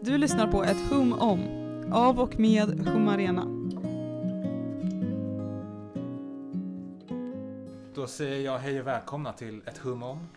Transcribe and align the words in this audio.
Du 0.00 0.18
lyssnar 0.18 0.46
på 0.52 0.64
ett 0.64 0.90
hum 0.90 1.12
om, 1.12 1.48
av 1.92 2.20
och 2.20 2.38
med 2.40 2.88
Hum 2.88 3.08
Arena. 3.08 3.44
Då 7.94 8.06
säger 8.06 8.44
jag 8.44 8.58
hej 8.58 8.80
och 8.80 8.86
välkomna 8.86 9.32
till 9.32 9.62
ett 9.66 9.78
hum 9.78 10.02
om. 10.02 10.28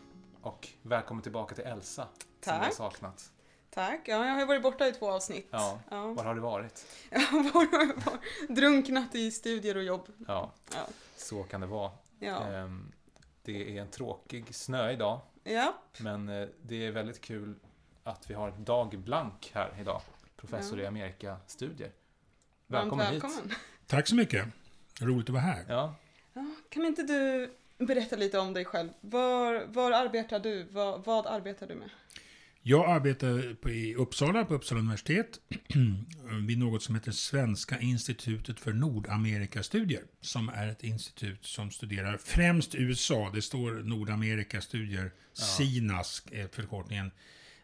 Och 0.41 0.67
välkommen 0.81 1.23
tillbaka 1.23 1.55
till 1.55 1.63
Elsa. 1.63 2.07
Som 2.17 2.27
vi 2.43 2.51
har 2.51 2.59
Tack. 2.59 2.73
saknat. 2.73 3.31
Tack, 3.69 4.01
ja, 4.05 4.25
jag 4.25 4.33
har 4.33 4.39
ju 4.39 4.45
varit 4.45 4.63
borta 4.63 4.87
i 4.87 4.91
två 4.91 5.11
avsnitt. 5.11 5.47
Ja, 5.51 5.79
Ja. 5.89 6.13
var 6.13 6.23
har 6.23 6.35
du 6.35 6.41
varit 6.41 6.85
drunknat 8.49 9.15
i 9.15 9.31
studier 9.31 9.77
och 9.77 9.83
jobb. 9.83 10.07
Ja, 10.27 10.51
Ja. 10.73 10.79
så 11.15 11.43
kan 11.43 11.61
det 11.61 11.67
vara. 11.67 11.91
Ja. 12.19 12.43
Ehm, 12.47 12.91
Det 13.43 13.77
är 13.77 13.81
en 13.81 13.87
tråkig 13.87 14.55
snö 14.55 14.91
idag. 14.91 15.19
ja. 15.43 15.73
Men 15.99 16.29
eh, 16.29 16.47
det 16.61 16.85
är 16.87 16.91
väldigt 16.91 17.21
kul 17.21 17.55
att 18.03 18.29
vi 18.29 18.33
har 18.33 18.51
Dag 18.51 18.99
Blank 18.99 19.51
här 19.53 19.73
idag. 19.81 20.01
Professor 20.37 20.77
Ja. 20.77 20.83
i 20.83 20.87
Amerikastudier. 20.87 21.91
Varmt 22.67 22.83
Välkommen, 22.83 23.05
hit. 23.05 23.23
välkommen. 23.23 23.51
Tack 23.87 24.07
så 24.07 24.15
mycket. 24.15 24.47
Roligt 25.01 25.29
att 25.29 25.33
vara 25.33 25.43
här. 25.43 25.65
Ja, 25.67 25.95
Ja, 26.33 26.45
kan 26.69 26.85
inte 26.85 27.03
du 27.03 27.51
berätta 27.85 28.15
lite 28.15 28.39
om 28.39 28.53
dig 28.53 28.65
själv? 28.65 28.89
Var, 29.01 29.65
var 29.67 29.91
arbetar 29.91 30.39
du? 30.39 30.63
Vad, 30.63 31.05
vad 31.05 31.25
arbetar 31.27 31.67
du 31.67 31.75
med? 31.75 31.89
Jag 32.63 32.89
arbetar 32.89 33.53
på, 33.53 33.69
i 33.69 33.95
Uppsala, 33.95 34.45
på 34.45 34.53
Uppsala 34.53 34.79
universitet, 34.79 35.39
vid 36.47 36.57
något 36.59 36.83
som 36.83 36.95
heter 36.95 37.11
Svenska 37.11 37.79
institutet 37.79 38.59
för 38.59 38.73
Nordamerikastudier, 38.73 40.03
som 40.21 40.49
är 40.49 40.67
ett 40.67 40.83
institut 40.83 41.45
som 41.45 41.71
studerar 41.71 42.17
främst 42.17 42.75
USA. 42.75 43.29
Det 43.33 43.41
står 43.41 43.71
Nordamerikastudier, 43.71 45.11
SINAS 45.33 46.23
är 46.31 46.47
förkortningen. 46.47 47.11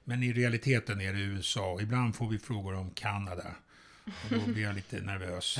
Men 0.09 0.23
i 0.23 0.33
realiteten 0.33 1.01
är 1.01 1.13
det 1.13 1.19
USA. 1.19 1.81
Ibland 1.81 2.15
får 2.15 2.29
vi 2.29 2.39
frågor 2.39 2.75
om 2.75 2.91
Kanada. 2.91 3.55
Och 4.05 4.29
då 4.29 4.51
blir 4.53 4.63
jag 4.63 4.75
lite 4.75 5.01
nervös. 5.01 5.59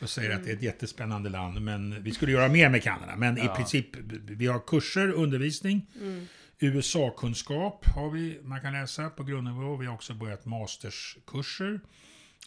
Och 0.00 0.10
säger 0.10 0.36
att 0.36 0.44
det 0.44 0.50
är 0.50 0.54
ett 0.56 0.62
jättespännande 0.62 1.30
land, 1.30 1.62
men 1.62 2.02
vi 2.02 2.12
skulle 2.12 2.32
göra 2.32 2.48
mer 2.48 2.68
med 2.68 2.82
Kanada. 2.82 3.16
Men 3.16 3.38
i 3.38 3.44
Ja. 3.44 3.54
princip, 3.56 3.96
vi 4.28 4.46
har 4.46 4.60
kurser, 4.66 5.08
undervisning. 5.12 5.86
Mm. 6.00 6.26
USA-kunskap 6.58 7.86
har 7.86 8.10
vi, 8.10 8.40
man 8.42 8.60
kan 8.60 8.72
läsa 8.72 9.10
på 9.10 9.24
grundnivå. 9.24 9.76
Vi 9.76 9.86
har 9.86 9.94
också 9.94 10.14
börjat 10.14 10.44
masterskurser 10.44 11.80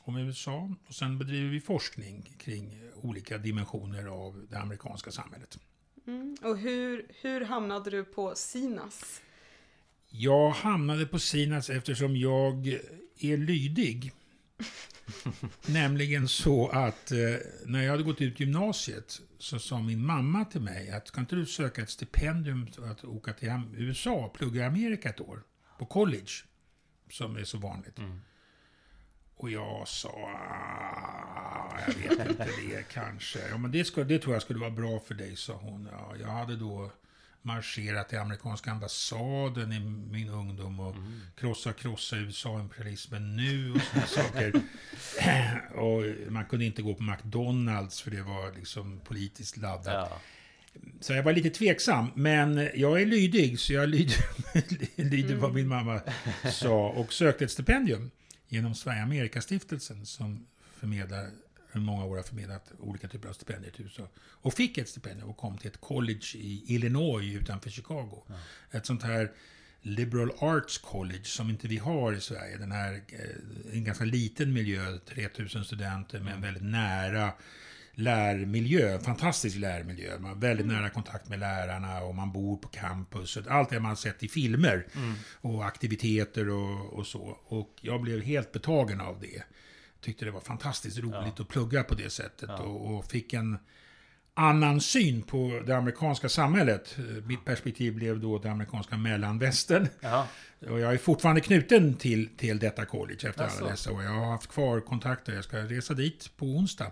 om 0.01 0.17
USA. 0.17 0.75
Och 0.87 0.95
sen 0.95 1.17
bedriver 1.19 1.49
vi 1.49 1.61
forskning 1.61 2.33
kring 2.39 2.81
olika 2.95 3.37
dimensioner 3.37 4.05
av 4.05 4.47
det 4.49 4.57
amerikanska 4.59 5.11
samhället. 5.11 5.59
Mm. 6.07 6.37
Och 6.43 6.57
hur, 6.57 7.05
hur 7.21 7.41
hamnade 7.45 7.89
du 7.89 8.03
på 8.03 8.35
Sinas? 8.35 9.21
Jag 10.19 10.49
hamnade 10.49 11.05
på 11.05 11.19
Sinas 11.19 11.69
eftersom 11.69 12.15
jag 12.17 12.67
är 13.19 13.37
lydig. 13.37 14.11
Nämligen 15.65 16.27
så 16.27 16.67
att 16.67 17.11
eh, 17.11 17.17
när 17.65 17.83
jag 17.83 17.91
hade 17.91 18.03
gått 18.03 18.21
ut 18.21 18.39
gymnasiet 18.39 19.21
så 19.39 19.59
sa 19.59 19.81
min 19.81 20.05
mamma 20.05 20.45
till 20.45 20.61
mig 20.61 20.91
att 20.91 21.11
kan 21.11 21.23
inte 21.23 21.35
du 21.35 21.45
söka 21.45 21.81
ett 21.81 21.89
stipendium 21.89 22.67
för 22.67 22.91
att 22.91 23.05
åka 23.05 23.33
till 23.33 23.51
USA 23.77 24.11
och 24.11 24.33
plugga 24.33 24.61
i 24.61 24.65
Amerika 24.65 25.09
ett 25.09 25.21
år? 25.21 25.43
På 25.79 25.85
college, 25.85 26.31
som 27.11 27.35
är 27.35 27.43
så 27.43 27.57
vanligt. 27.57 27.97
Mm. 27.97 28.21
Och 29.35 29.51
jag 29.51 29.87
sa, 29.87 30.09
"Ah, 30.09 31.79
jag 31.87 31.93
vet 31.93 32.29
inte 32.29 32.45
det 32.45 32.87
kanske. 32.93 33.39
Ja, 33.49 33.57
men 33.57 33.71
det, 33.71 33.85
ska, 33.85 34.03
det 34.03 34.19
tror 34.19 34.35
jag 34.35 34.41
skulle 34.41 34.59
vara 34.59 34.71
bra 34.71 34.99
för 34.99 35.13
dig, 35.13 35.35
sa 35.35 35.53
hon. 35.53 35.89
Ja, 35.91 36.15
jag 36.21 36.27
hade 36.27 36.55
då 36.55 36.91
marscherat 37.41 38.09
till 38.09 38.17
amerikanska 38.17 38.71
ambassaden 38.71 39.71
i 39.73 39.79
min 40.11 40.29
ungdom 40.29 40.79
och 40.79 40.95
Mm. 40.95 41.21
krossa, 41.35 41.73
krossa 41.73 42.15
USA-imperialismen 42.17 43.35
nu 43.35 43.73
och 43.73 43.81
sådana 43.81 44.07
saker. 44.07 44.53
och 45.79 46.31
man 46.31 46.45
kunde 46.45 46.65
inte 46.65 46.81
gå 46.81 46.93
på 46.93 47.03
McDonalds 47.03 48.01
för 48.01 48.11
det 48.11 48.21
var 48.21 48.51
liksom 48.55 48.99
politiskt 49.03 49.57
laddat. 49.57 50.09
ja. 50.11 50.19
Så 51.01 51.13
jag 51.13 51.23
var 51.23 51.33
lite 51.33 51.49
tveksam, 51.49 52.07
men 52.15 52.69
jag 52.75 53.01
är 53.01 53.05
lydig, 53.05 53.59
så 53.59 53.73
jag 53.73 53.89
lyder, 53.89 54.15
lyder 55.09 55.35
vad 55.35 55.53
min 55.53 55.67
mamma 55.67 56.01
sa 56.51 56.89
och 56.89 57.13
sökte 57.13 57.45
ett 57.45 57.51
stipendium 57.51 58.11
genom 58.47 58.75
Sverige 58.75 59.03
Amerikastiftelsen 59.03 60.05
som 60.05 60.47
förmedlar, 60.79 61.29
många 61.73 62.05
år 62.05 62.15
har 62.15 62.23
förmedlat 62.23 62.71
olika 62.79 63.07
typer 63.07 63.29
av 63.29 63.33
stipendier 63.33 63.71
till 63.71 63.85
USA. 63.85 64.07
Och 64.17 64.53
fick 64.53 64.77
ett 64.77 64.89
stipendium 64.89 65.29
och 65.29 65.37
kom 65.37 65.57
till 65.57 65.67
ett 65.67 65.81
college 65.81 66.35
i 66.35 66.63
Illinois 66.67 67.35
utanför 67.35 67.69
Chicago. 67.69 68.23
Ett 68.71 68.85
sånt 68.85 69.03
här 69.03 69.31
liberal 69.81 70.31
arts 70.39 70.77
college 70.77 71.23
som 71.23 71.49
inte 71.49 71.67
vi 71.67 71.77
har 71.77 72.13
i 72.13 72.21
Sverige. 72.21 72.57
Den 72.57 72.71
här, 72.71 72.93
eh, 72.93 73.73
en 73.73 73.83
ganska 73.83 74.05
liten 74.05 74.53
miljö, 74.53 74.97
3000 75.05 75.65
studenter 75.65 76.19
med 76.19 76.33
en 76.33 76.41
väldigt 76.41 76.63
nära 76.63 77.33
lärmiljö, 77.97 78.99
fantastisk 78.99 79.57
lärmiljö. 79.57 80.19
Man 80.19 80.29
har 80.29 80.37
väldigt 80.37 80.65
nära 80.65 80.89
kontakt 80.89 81.29
med 81.29 81.39
lärarna 81.39 82.01
och 82.01 82.15
man 82.15 82.31
bor 82.31 82.57
på 82.57 82.67
campus. 82.67 83.37
Allt 83.47 83.69
det 83.69 83.79
man 83.79 83.89
har 83.89 83.95
sett 83.95 84.23
i 84.23 84.27
filmer 84.27 84.85
och 85.41 85.65
aktiviteter 85.65 86.49
och, 86.49 86.93
och 86.93 87.07
så. 87.07 87.37
Och 87.45 87.73
jag 87.81 88.01
blev 88.01 88.21
helt 88.21 88.51
betagen 88.51 89.01
av 89.01 89.19
det. 89.21 89.43
Tyckte 90.07 90.25
det 90.25 90.31
var 90.31 90.39
fantastiskt 90.41 90.97
roligt 90.99 91.33
Ja. 91.37 91.43
att 91.43 91.47
plugga 91.47 91.83
på 91.83 91.95
det 91.95 92.09
sättet 92.09 92.49
Ja. 92.49 92.57
och, 92.57 92.95
och 92.97 93.05
fick 93.05 93.33
en 93.33 93.57
annan 94.33 94.81
syn 94.81 95.21
på 95.21 95.61
det 95.65 95.77
amerikanska 95.77 96.29
samhället. 96.29 96.97
Mitt 97.25 97.45
perspektiv 97.45 97.95
blev 97.95 98.19
då 98.19 98.39
det 98.39 98.51
amerikanska 98.51 98.97
mellanvästern. 98.97 99.87
Jaha. 99.99 100.25
Och 100.69 100.79
jag 100.79 100.93
är 100.93 100.97
fortfarande 100.97 101.41
knuten 101.41 101.93
till, 101.93 102.29
till 102.37 102.59
detta 102.59 102.85
college 102.85 103.27
efter 103.29 103.43
alla 103.43 103.69
dessa 103.69 103.91
år. 103.91 104.03
Jag 104.03 104.11
har 104.11 104.31
haft 104.31 104.47
kvar 104.47 104.79
kontakter. 104.79 105.33
Jag 105.33 105.43
ska 105.43 105.57
resa 105.57 105.93
dit 105.93 106.31
på 106.37 106.45
onsdag 106.45 106.91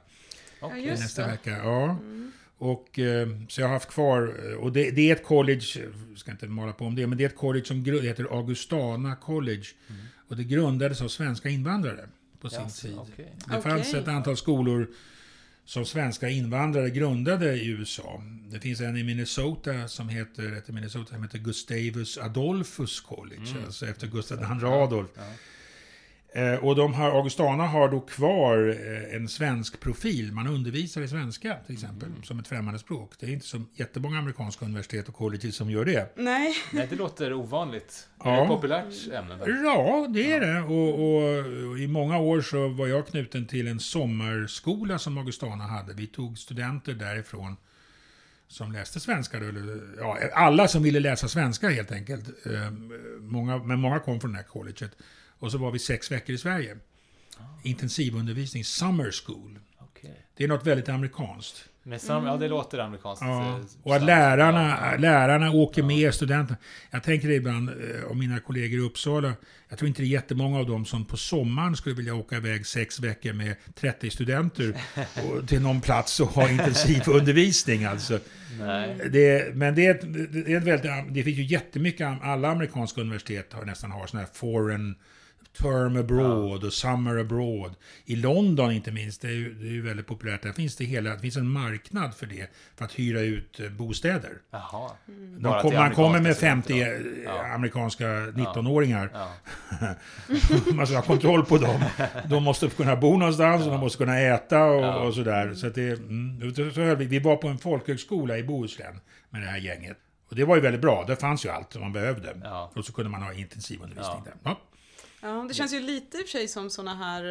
just 0.75 1.01
nästa 1.01 1.21
det. 1.21 1.31
vecka. 1.31 1.49
Ja. 1.57 1.83
Mm. 1.83 2.31
Och, 2.57 2.99
eh, 2.99 3.27
så 3.49 3.61
jag 3.61 3.67
har 3.67 3.73
haft 3.73 3.89
kvar, 3.89 4.35
eh, 4.51 4.57
och 4.57 4.71
det, 4.71 4.91
det 4.91 5.09
är 5.09 5.15
ett 5.15 5.23
college, 5.25 5.65
jag 6.09 6.17
ska 6.17 6.31
inte 6.31 6.47
måla 6.47 6.73
på 6.73 6.85
om 6.85 6.95
det, 6.95 7.07
men 7.07 7.17
det 7.17 7.23
är 7.23 7.29
ett 7.29 7.35
college 7.37 7.65
som 7.65 7.85
heter 7.85 8.37
Augustana 8.37 9.15
College. 9.15 9.65
Och 10.29 10.37
det 10.37 10.43
grundades 10.43 11.01
av 11.01 11.07
svenska 11.07 11.49
invandrare 11.49 12.09
på 12.49 12.49
sin 12.49 12.61
Jaså, 12.63 12.87
tid. 12.87 12.97
okej. 12.97 13.31
Det 13.47 13.61
fanns 13.61 13.87
Okej. 13.89 13.99
ett 14.01 14.07
antal 14.07 14.37
skolor 14.37 14.87
som 15.65 15.85
svenska 15.85 16.29
invandrare 16.29 16.89
grundade 16.89 17.53
i 17.55 17.67
USA. 17.67 18.23
Det 18.51 18.59
finns 18.59 18.81
en 18.81 18.97
i 18.97 19.03
Minnesota 19.03 19.87
som 19.87 20.09
heter, 20.09 20.71
Minnesota 20.71 21.13
som 21.13 21.23
heter 21.23 21.37
Gustavus 21.39 22.17
Adolphus 22.17 22.99
College, 23.01 23.49
Mm. 23.51 23.65
alltså 23.65 23.85
efter 23.85 24.07
Gustav 24.07 24.37
II 24.61 24.65
Adolf. 24.67 25.09
Ja. 25.15 25.23
Eh, 26.35 26.53
och 26.55 26.75
de 26.75 26.93
här, 26.93 27.09
Augustana 27.11 27.67
har 27.67 27.89
då 27.89 27.99
kvar 27.99 28.77
eh, 29.09 29.15
en 29.15 29.27
svensk 29.27 29.79
profil. 29.79 30.31
Man 30.31 30.47
undervisar 30.47 31.01
i 31.01 31.07
svenska 31.07 31.55
till 31.65 31.73
exempel, 31.75 32.09
Mm. 32.09 32.23
som 32.23 32.39
ett 32.39 32.47
främmande 32.47 32.79
språk. 32.79 33.11
Det 33.19 33.25
är 33.25 33.29
inte 33.29 33.45
så 33.45 33.61
jättemånga 33.73 34.19
amerikanska 34.19 34.65
universitet 34.65 35.07
och 35.07 35.13
colleges 35.15 35.55
som 35.55 35.69
gör 35.69 35.85
det. 35.85 36.13
Nej. 36.17 36.53
Nej, 36.71 36.87
det 36.89 36.95
låter 36.95 37.33
ovanligt. 37.33 38.07
Är 38.23 38.29
Ja. 38.31 38.35
det 38.35 38.41
ett 38.41 38.47
populärt 38.47 39.07
ämne? 39.13 39.35
Där? 39.35 39.63
Ja, 39.63 40.07
det 40.09 40.31
är 40.31 40.39
det. 40.39 40.61
Och, 40.61 40.89
och, 40.93 41.69
och 41.71 41.79
i 41.79 41.87
många 41.87 42.17
år 42.17 42.41
så 42.41 42.67
var 42.67 42.87
jag 42.87 43.07
knuten 43.07 43.45
till 43.47 43.67
en 43.67 43.79
sommarskola 43.79 44.99
som 44.99 45.17
Augustana 45.17 45.63
hade. 45.63 45.93
Vi 45.93 46.07
tog 46.07 46.37
studenter 46.37 46.93
därifrån 46.93 47.57
som 48.47 48.71
läste 48.71 48.99
svenska. 48.99 49.37
Eller, 49.37 49.79
ja, 49.97 50.17
alla 50.33 50.67
som 50.67 50.83
ville 50.83 50.99
läsa 50.99 51.27
svenska 51.27 51.69
helt 51.69 51.91
enkelt. 51.91 52.27
Eh, 52.45 52.71
Många, 53.19 53.57
men 53.57 53.79
många 53.79 53.99
kom 53.99 54.19
från 54.19 54.31
det 54.31 54.37
här 54.37 54.43
colleget. 54.45 54.91
Och 55.39 55.51
så 55.51 55.57
var 55.57 55.71
vi 55.71 55.79
sex 55.79 56.11
veckor 56.11 56.35
i 56.35 56.37
Sverige. 56.37 56.77
Intensivundervisning, 57.63 58.63
summer 58.63 59.11
school. 59.25 59.59
Okej. 59.79 60.25
Det 60.37 60.43
är 60.43 60.47
något 60.47 60.67
väldigt 60.67 60.89
amerikanskt. 60.89 61.69
Men 61.83 61.99
sam- 61.99 62.25
ja, 62.25 62.37
det 62.37 62.47
låter 62.47 62.79
amerikanskt. 62.79 63.21
Ja, 63.21 63.49
eh, 63.57 63.65
och 63.83 63.95
att 63.95 64.03
lärarna, 64.03 64.77
Ja, 64.81 64.91
ja. 64.91 64.97
lärarna 64.97 65.51
åker 65.51 65.83
med 65.83 66.13
studenterna. 66.13 66.57
Jag 66.91 67.03
tänker 67.03 67.29
ibland 67.31 67.69
eh, 67.69 68.11
om 68.11 68.19
mina 68.19 68.39
kollegor 68.39 68.79
i 68.79 68.83
Uppsala. 68.83 69.33
Jag 69.69 69.77
tror 69.79 69.87
inte 69.87 70.01
det 70.01 70.05
är 70.05 70.09
jättemånga 70.09 70.59
av 70.59 70.65
dem 70.65 70.85
som 70.85 71.05
på 71.05 71.17
sommaren 71.17 71.75
skulle 71.75 71.95
vilja 71.95 72.15
åka 72.15 72.37
iväg 72.37 72.65
sex 72.65 72.99
veckor 72.99 73.33
med 73.33 73.55
30 73.75 74.09
studenter 74.09 74.75
till 75.47 75.61
någon 75.61 75.81
plats 75.81 76.19
och 76.19 76.27
ha 76.27 76.49
intensivundervisning. 76.49 77.83
Alltså. 77.85 78.19
Nej. 78.59 79.09
Det, 79.11 79.55
men 79.55 79.75
det 79.75 79.85
är, 79.85 79.91
ett, 79.95 80.33
det 80.33 80.53
är 80.53 80.57
ett 80.57 80.63
väldigt, 80.63 81.13
det 81.13 81.23
finns 81.23 81.37
ju 81.37 81.43
jättemycket, 81.45 82.07
alla 82.21 82.49
amerikanska 82.49 83.01
universitet 83.01 83.53
har 83.53 83.65
nästan 83.65 83.91
har 83.91 84.07
sådana 84.07 84.25
här 84.25 84.33
foreign 84.33 84.95
term 85.53 85.97
abroad 85.97 86.63
och 86.63 86.73
summer 86.73 87.17
abroad. 87.17 87.75
I 88.05 88.15
London 88.15 88.71
inte 88.71 88.91
minst, 88.91 89.21
det 89.21 89.27
är 89.27 89.31
ju, 89.31 89.53
det 89.53 89.67
är 89.67 89.71
ju 89.71 89.81
väldigt 89.81 90.07
populärt. 90.07 90.43
Där 90.43 90.51
finns 90.51 90.75
det, 90.75 90.85
hela, 90.85 91.09
det 91.09 91.19
finns 91.19 91.37
en 91.37 91.49
marknad 91.49 92.15
för 92.15 92.25
det, 92.25 92.49
för 92.75 92.85
att 92.85 92.91
hyra 92.99 93.19
ut 93.19 93.59
eh, 93.59 93.69
bostäder. 93.69 94.31
Jaha. 94.51 94.91
Bara 95.39 95.61
kom, 95.61 95.73
man 95.73 95.91
kommer 95.91 96.19
med 96.19 96.35
amerikanska 96.35 96.45
50 96.47 96.73
studenter 96.73 97.19
eh? 97.19 97.23
Ja. 97.25 97.53
amerikanska 97.53 98.05
19-åringar. 98.05 99.09
Ja. 99.13 99.29
man 100.73 100.87
ska 100.87 100.95
ha 100.95 101.03
kontroll 101.03 101.45
på 101.45 101.57
dem. 101.57 101.83
De 102.29 102.43
måste 102.43 102.69
kunna 102.69 102.95
bo 102.95 103.17
någonstans 103.17 103.65
och 103.65 103.71
de 103.71 103.79
måste 103.79 103.97
kunna 103.97 104.19
äta 104.19 104.63
och, 104.63 104.81
Ja. 104.83 104.95
och 104.99 105.13
sådär. 105.13 105.53
Så 105.53 105.69
det, 105.69 105.99
mm, 105.99 106.39
vi, 106.97 107.19
var 107.19 107.35
på 107.35 107.47
en 107.47 107.57
folkhögskola 107.57 108.37
i 108.37 108.43
Bohuslän 108.43 108.99
med 109.29 109.41
det 109.41 109.47
här 109.47 109.57
gänget. 109.57 109.97
Och 110.29 110.35
det 110.35 110.43
var 110.45 110.55
ju 110.55 110.61
väldigt 110.61 110.81
bra, 110.81 111.03
det 111.07 111.15
fanns 111.15 111.45
ju 111.45 111.49
allt 111.49 111.79
man 111.79 111.93
behövde. 111.93 112.41
Ja. 112.43 112.71
Och 112.75 112.85
så 112.85 112.93
kunde 112.93 113.11
man 113.11 113.21
ha 113.21 113.33
intensivundervisning 113.33 114.21
Ja. 114.25 114.31
där. 114.43 114.55
Ja. 115.27 115.45
Det 115.47 115.53
känns 115.53 115.73
ju 115.73 115.79
lite 115.79 116.17
i 116.17 116.21
och 116.21 116.25
för 116.25 116.31
sig 116.31 116.47
som 116.47 116.69
såna 116.69 116.95
här, 116.95 117.23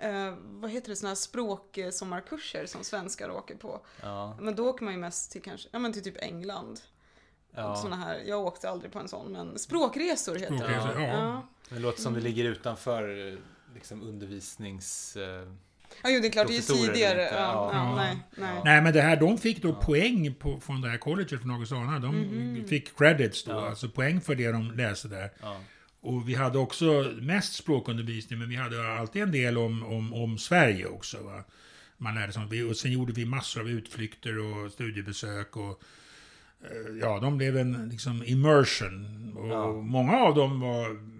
eh, 0.00 0.10
eh, 0.10 0.34
vad 0.42 0.70
heter 0.70 0.88
det, 0.88 0.96
såna 0.96 1.08
här 1.10 1.14
språksommarkurser 1.16 2.66
som 2.66 2.84
svenskar 2.84 3.30
åker 3.30 3.54
på. 3.56 3.80
Ja, 4.02 4.36
Men 4.40 4.54
då 4.56 4.68
åker 4.68 4.84
man 4.84 4.94
ju 4.94 5.00
mest 5.00 5.32
till 5.32 5.42
kanske, 5.42 5.68
ja 5.72 5.78
men 5.78 5.92
till 5.92 6.02
typ 6.04 6.22
England. 6.22 6.80
Och 7.52 7.58
ja. 7.62 7.76
såna 7.76 7.96
här, 7.96 8.22
jag 8.26 8.40
åkte 8.46 8.70
aldrig 8.70 8.92
på 8.92 8.98
en 8.98 9.08
sån, 9.08 9.32
men 9.32 9.58
språkresor 9.58 10.34
heter 10.36 10.68
det. 10.68 10.72
Ja. 10.72 11.02
Ja. 11.02 11.48
Det 11.68 11.78
låter 11.78 12.02
som 12.02 12.12
det 12.12 12.20
Mm. 12.20 12.30
ligger 12.32 12.44
utanför 12.50 13.32
eh, 13.32 13.38
liksom 13.74 14.02
undervisnings... 14.02 15.16
eh, 15.16 15.48
ja, 16.02 16.10
jo 16.10 16.20
det 16.20 16.26
är 16.26 16.30
klart, 16.32 16.46
det 16.46 16.52
är 16.52 16.76
ju 16.78 16.86
tidigare. 16.86 17.22
Ja, 17.22 17.30
ja. 17.32 17.70
ja, 17.72 17.90
Ja. 17.90 17.96
nej, 17.96 18.16
nej. 18.36 18.60
Nej, 18.64 18.82
men 18.82 18.92
det 18.92 19.00
här, 19.00 19.16
de 19.16 19.38
fick 19.38 19.62
då 19.62 19.68
Ja. 19.68 19.74
poäng 19.74 20.34
på, 20.34 20.60
från 20.60 20.80
det 20.80 20.88
här 20.88 20.98
colleget 20.98 21.40
från 21.40 21.50
Augustana. 21.50 21.98
De 21.98 22.16
Mhm. 22.16 22.68
fick 22.68 22.98
credits 22.98 23.44
då, 23.44 23.52
Ja. 23.52 23.68
alltså 23.68 23.88
poäng 23.88 24.20
för 24.20 24.34
det 24.34 24.52
de 24.52 24.70
läste 24.70 25.08
där. 25.08 25.30
Och 26.06 26.28
vi 26.28 26.34
hade 26.34 26.58
också 26.58 27.12
mest 27.20 27.54
språkundervisning, 27.54 28.38
men 28.38 28.48
vi 28.48 28.56
hade 28.56 28.88
alltid 28.98 29.22
en 29.22 29.32
del 29.32 29.58
om, 29.58 29.82
om, 29.84 30.14
om 30.14 30.38
Sverige 30.38 30.86
också. 30.86 31.22
Va? 31.22 31.44
Man 31.98 32.14
lärde 32.14 32.32
sig, 32.32 32.64
och 32.64 32.76
sen 32.76 32.92
gjorde 32.92 33.12
vi 33.12 33.24
massor 33.24 33.60
av 33.60 33.68
utflykter 33.70 34.38
och 34.38 34.72
studiebesök. 34.72 35.56
Och, 35.56 35.82
eh, 36.62 36.96
ja, 37.00 37.20
de 37.20 37.36
blev 37.36 37.56
en 37.56 37.88
liksom 37.88 38.22
immersion. 38.26 39.32
Och 39.36 39.48
Ja. 39.48 39.72
många 39.72 40.16
av 40.16 40.34
dem 40.34 40.60
var... 40.60 41.16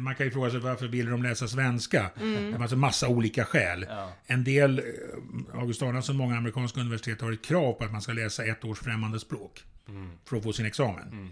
Man 0.00 0.14
kan 0.14 0.26
ju 0.26 0.32
fråga 0.32 0.50
sig 0.50 0.60
varför 0.60 0.86
ville 0.88 1.10
de 1.10 1.22
läsa 1.22 1.48
svenska? 1.48 2.10
Mm. 2.20 2.44
Det 2.44 2.52
var 2.52 2.60
alltså 2.62 2.76
massa 2.76 3.08
olika 3.08 3.44
skäl. 3.44 3.86
ja. 3.88 4.12
En 4.26 4.44
del, 4.44 4.78
eh, 4.78 5.60
Augustana 5.60 6.02
som 6.02 6.16
många 6.16 6.36
amerikanska 6.36 6.80
universitet 6.80 7.20
har 7.20 7.32
ett 7.32 7.44
krav 7.44 7.72
på 7.72 7.84
att 7.84 7.92
man 7.92 8.02
ska 8.02 8.12
läsa 8.12 8.44
ett 8.44 8.64
års 8.64 8.78
främmande 8.78 9.20
språk 9.20 9.64
Mm. 9.88 10.10
för 10.24 10.36
att 10.36 10.42
få 10.42 10.52
sin 10.52 10.66
examen. 10.66 11.08
Mm. 11.12 11.28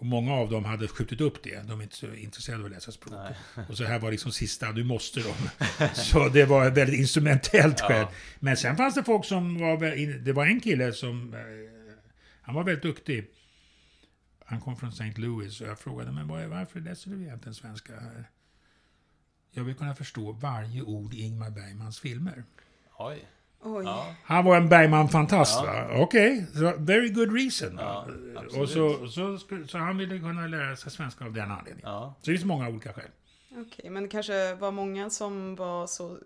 Och 0.00 0.06
många 0.06 0.34
av 0.34 0.50
dem 0.50 0.64
hade 0.64 0.88
skjutit 0.88 1.20
upp 1.20 1.42
det. 1.42 1.68
De 1.68 1.80
är 1.80 1.82
inte 1.82 1.96
så 1.96 2.14
intresserade 2.14 2.60
av 2.60 2.66
att 2.66 2.72
läsa 2.72 2.92
språk. 2.92 3.14
Nej. 3.14 3.66
Och 3.68 3.76
så 3.76 3.84
här 3.84 3.98
var 3.98 4.10
liksom 4.10 4.32
sista, 4.32 4.72
du 4.72 4.84
måste 4.84 5.20
dem. 5.20 5.36
Så 5.94 6.28
det 6.28 6.44
var 6.44 6.66
ett 6.66 6.76
väldigt 6.76 7.00
instrumentellt 7.00 7.80
skäl. 7.80 8.06
Ja. 8.10 8.12
Men 8.38 8.56
sen 8.56 8.76
fanns 8.76 8.94
det 8.94 9.04
folk 9.04 9.24
som 9.24 9.58
var, 9.58 9.76
det 10.24 10.32
var 10.32 10.46
en 10.46 10.60
kille 10.60 10.92
som, 10.92 11.34
eh, 11.34 11.40
han 12.42 12.54
var 12.54 12.64
väldigt 12.64 12.82
duktig. 12.82 13.26
Han 14.44 14.60
kom 14.60 14.76
från 14.76 14.90
St. 14.90 15.14
Louis 15.16 15.60
och 15.60 15.68
jag 15.68 15.78
frågade, 15.78 16.12
men 16.12 16.28
varför 16.28 16.80
läser 16.80 17.10
du 17.10 17.22
egentligen 17.22 17.54
svenska 17.54 17.92
här? 18.00 18.30
Jag 19.50 19.64
vill 19.64 19.74
kunna 19.74 19.94
förstå 19.94 20.32
varje 20.32 20.82
ord 20.82 21.14
i 21.14 21.20
Ingmar 21.22 21.50
Bergmans 21.50 22.00
filmer. 22.00 22.44
Oj. 22.98 23.24
Oj. 23.62 23.84
Ja. 23.84 24.14
Han 24.24 24.44
var 24.44 24.56
en 24.56 24.68
Bergman-fantast 24.68 25.60
Ja. 25.64 25.72
va? 25.72 26.02
Okej, 26.02 26.46
så 26.54 26.72
very 26.78 27.08
good 27.08 27.32
reason. 27.36 27.76
Ja, 27.78 28.06
och 28.60 28.68
så, 28.68 29.08
så, 29.08 29.38
så 29.68 29.78
han 29.78 29.98
ville 29.98 30.18
kunna 30.18 30.46
lära 30.46 30.76
sig 30.76 30.92
svenska 30.92 31.24
av 31.24 31.32
den 31.32 31.50
anledningen. 31.50 31.90
Ja. 31.90 32.14
Så 32.22 32.30
det 32.30 32.36
finns 32.36 32.44
många 32.44 32.68
olika 32.68 32.92
skäl. 32.92 33.10
Okej, 33.56 33.90
men 33.90 34.02
det 34.02 34.08
kanske 34.08 34.54
var 34.54 34.70
många 34.70 35.10
som 35.10 35.56
var 35.56 35.86
så 35.86 36.18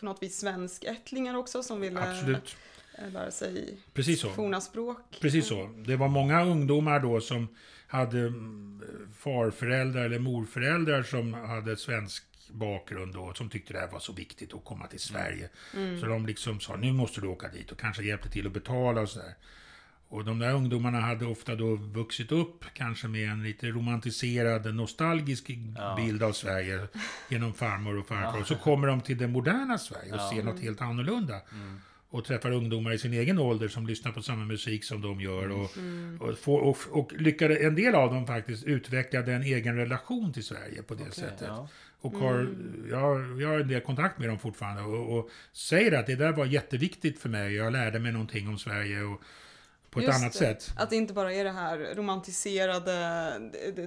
på 0.00 0.04
något 0.04 0.22
vis 0.22 0.38
svenskättlingar 0.40 1.34
också 1.36 1.62
som 1.62 1.80
ville 1.80 2.10
Absolut. 2.10 2.56
eh, 2.98 3.10
lära 3.12 3.30
sig 3.30 3.78
Precis 3.94 4.20
så. 4.20 4.28
forna 4.30 4.60
språk. 4.60 5.18
Precis 5.20 5.46
så. 5.46 5.68
Det 5.86 5.96
var 5.96 6.08
många 6.08 6.44
ungdomar 6.44 7.00
då 7.00 7.20
som 7.20 7.48
hade 7.86 8.18
mm, 8.18 8.82
farföräldrar 9.18 10.04
eller 10.04 10.18
morföräldrar 10.18 11.02
som 11.02 11.34
hade 11.34 11.76
svensk 11.76 12.24
bakgrund 12.52 13.16
och 13.16 13.36
som 13.36 13.48
tyckte 13.50 13.72
det 13.72 13.78
här 13.80 13.88
var 13.90 14.00
så 14.00 14.12
viktigt 14.12 14.54
att 14.54 14.64
komma 14.64 14.86
till 14.86 15.00
Sverige. 15.00 15.48
Mm. 15.76 16.00
Så 16.00 16.06
de 16.06 16.26
liksom 16.26 16.60
sa, 16.60 16.76
nu 16.76 16.92
måste 16.92 17.20
du 17.20 17.26
åka 17.26 17.48
dit 17.48 17.70
och 17.72 17.78
kanske 17.78 18.02
hjälpte 18.02 18.28
till 18.28 18.46
att 18.46 18.52
betala 18.52 19.00
och 19.00 19.08
sådär. 19.08 19.34
Och 20.08 20.24
de 20.24 20.38
där 20.38 20.52
ungdomarna 20.54 21.00
hade 21.00 21.26
ofta 21.26 21.54
då 21.54 21.74
vuxit 21.76 22.32
upp 22.32 22.64
kanske 22.74 23.08
med 23.08 23.28
en 23.30 23.42
lite 23.42 23.66
romantiserad, 23.66 24.74
nostalgisk 24.74 25.50
Ja. 25.76 25.94
bild 25.96 26.22
av 26.22 26.32
Sverige 26.32 26.86
genom 27.28 27.54
farmor 27.54 27.98
och 27.98 28.06
farfar. 28.06 28.40
Och 28.40 28.46
så 28.46 28.56
kommer 28.56 28.86
de 28.88 29.00
till 29.00 29.18
det 29.18 29.28
moderna 29.28 29.78
Sverige 29.78 30.12
och 30.12 30.18
Ja. 30.18 30.30
ser 30.34 30.42
något 30.42 30.60
helt 30.60 30.80
annorlunda. 30.80 31.40
Mm. 31.52 31.80
Och 32.10 32.24
träffar 32.24 32.50
ungdomar 32.50 32.92
i 32.92 32.98
sin 32.98 33.12
egen 33.12 33.38
ålder 33.38 33.68
som 33.68 33.86
lyssnar 33.86 34.12
på 34.12 34.22
samma 34.22 34.44
musik 34.44 34.84
som 34.84 35.00
de 35.00 35.20
gör. 35.20 35.50
Och, 35.50 35.76
Mm. 35.78 36.18
och, 36.20 36.38
får, 36.38 36.60
och, 36.60 36.78
och 36.90 37.12
lyckades 37.12 37.60
en 37.60 37.74
del 37.74 37.94
av 37.94 38.14
dem 38.14 38.26
faktiskt 38.26 38.64
utvecklade 38.64 39.32
en 39.32 39.42
egen 39.42 39.76
relation 39.76 40.32
till 40.32 40.44
Sverige 40.44 40.82
på 40.82 40.94
det 40.94 41.02
Okej, 41.02 41.14
sättet. 41.14 41.48
Och 42.02 42.12
har, 42.12 42.54
jag, 42.90 43.40
jag 43.42 43.48
har 43.48 43.58
en 43.58 43.68
del 43.68 43.80
kontakt 43.80 44.18
med 44.18 44.28
dem 44.28 44.38
fortfarande 44.38 44.82
och, 44.82 45.18
och 45.18 45.30
säger 45.52 45.92
att 45.92 46.06
det 46.06 46.16
där 46.16 46.32
var 46.32 46.46
jätteviktigt 46.46 47.18
för 47.18 47.28
mig. 47.28 47.54
Jag 47.54 47.72
lärde 47.72 47.98
mig 47.98 48.12
någonting 48.12 48.48
om 48.48 48.58
Sverige 48.58 49.02
och 49.02 49.20
på 49.90 50.00
ett 50.00 50.06
Just 50.06 50.18
annat 50.18 50.32
det. 50.32 50.38
sätt. 50.38 50.72
Att 50.76 50.90
det 50.90 50.96
inte 50.96 51.14
bara 51.14 51.32
är 51.32 51.44
det 51.44 51.50
här 51.50 51.94
romantiserade 51.94 53.32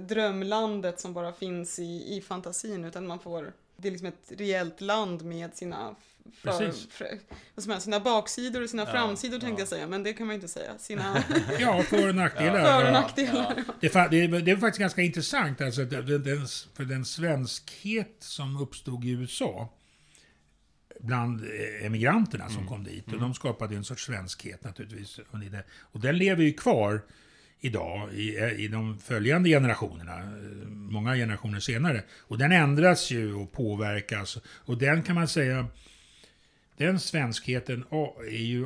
drömlandet 0.08 1.00
som 1.00 1.14
bara 1.14 1.34
finns 1.34 1.80
i, 1.80 2.18
i 2.18 2.22
fantasin 2.22 2.86
utan 2.86 3.08
man 3.08 3.20
får, 3.20 3.54
det 3.78 3.88
är 3.88 3.92
liksom 3.92 4.08
ett 4.08 4.32
reellt 4.38 4.82
land 4.82 5.26
med 5.26 5.56
sina 5.56 5.96
Precis. 6.44 6.88
för, 6.92 7.06
vad 7.06 7.18
man 7.56 7.64
säga, 7.64 7.80
sina 7.80 8.00
baksidor 8.00 8.64
och 8.64 8.70
sina 8.70 8.84
Ja, 8.84 8.92
framsidor 8.92 9.40
tänkte 9.40 9.54
ja. 9.54 9.60
jag 9.60 9.68
säga, 9.68 9.88
men 9.88 10.04
det 10.04 10.14
kan 10.14 10.28
man 10.28 10.34
ju 10.34 10.42
inte 10.42 10.48
säga. 10.48 10.78
Sina 10.78 11.24
Ja, 11.60 11.84
för 11.84 12.10
och 12.10 12.16
nackdelar. 12.16 12.66
för 12.66 12.82
och 12.82 12.88
Ja. 12.88 12.92
nackdelar. 12.92 13.64
Det, 13.82 14.28
det, 14.28 14.42
det 14.42 14.52
är 14.52 14.58
faktiskt 14.58 14.80
ganska 14.80 15.02
intressant, 15.02 15.62
alltså, 15.62 15.86
den, 15.86 16.48
för 16.74 16.86
den 16.86 17.06
svenskhet 17.06 18.16
som 18.20 18.58
uppstod 18.58 19.06
i 19.06 19.10
USA 19.10 19.74
bland 21.00 21.44
eh, 21.44 21.86
emigranterna 21.86 22.50
som 22.50 22.68
kom 22.68 22.84
dit. 22.84 23.14
Och 23.14 23.20
de 23.20 23.34
skapade 23.34 23.76
en 23.76 23.84
sorts 23.84 24.06
svenskhet 24.06 24.64
naturligtvis. 24.64 25.20
Och 25.80 26.00
den 26.00 26.18
lever 26.18 26.44
ju 26.44 26.54
kvar 26.54 27.02
idag 27.60 28.14
i, 28.14 28.38
eh, 28.38 28.52
i 28.52 28.68
de 28.68 29.00
följande 29.00 29.50
generationerna, 29.50 30.20
eh, 30.20 30.68
många 30.70 31.16
generationer 31.16 31.60
senare. 31.60 32.04
Och 32.20 32.38
den 32.38 32.52
ändras 32.52 33.12
ju 33.12 33.34
och 33.34 33.52
påverkas. 33.52 34.38
Och 34.48 34.78
den 34.78 35.04
kan 35.04 35.16
man 35.16 35.28
säga, 35.28 35.68
den 36.78 37.00
svenskheten 37.00 37.86
är 38.28 38.46
ju 38.46 38.66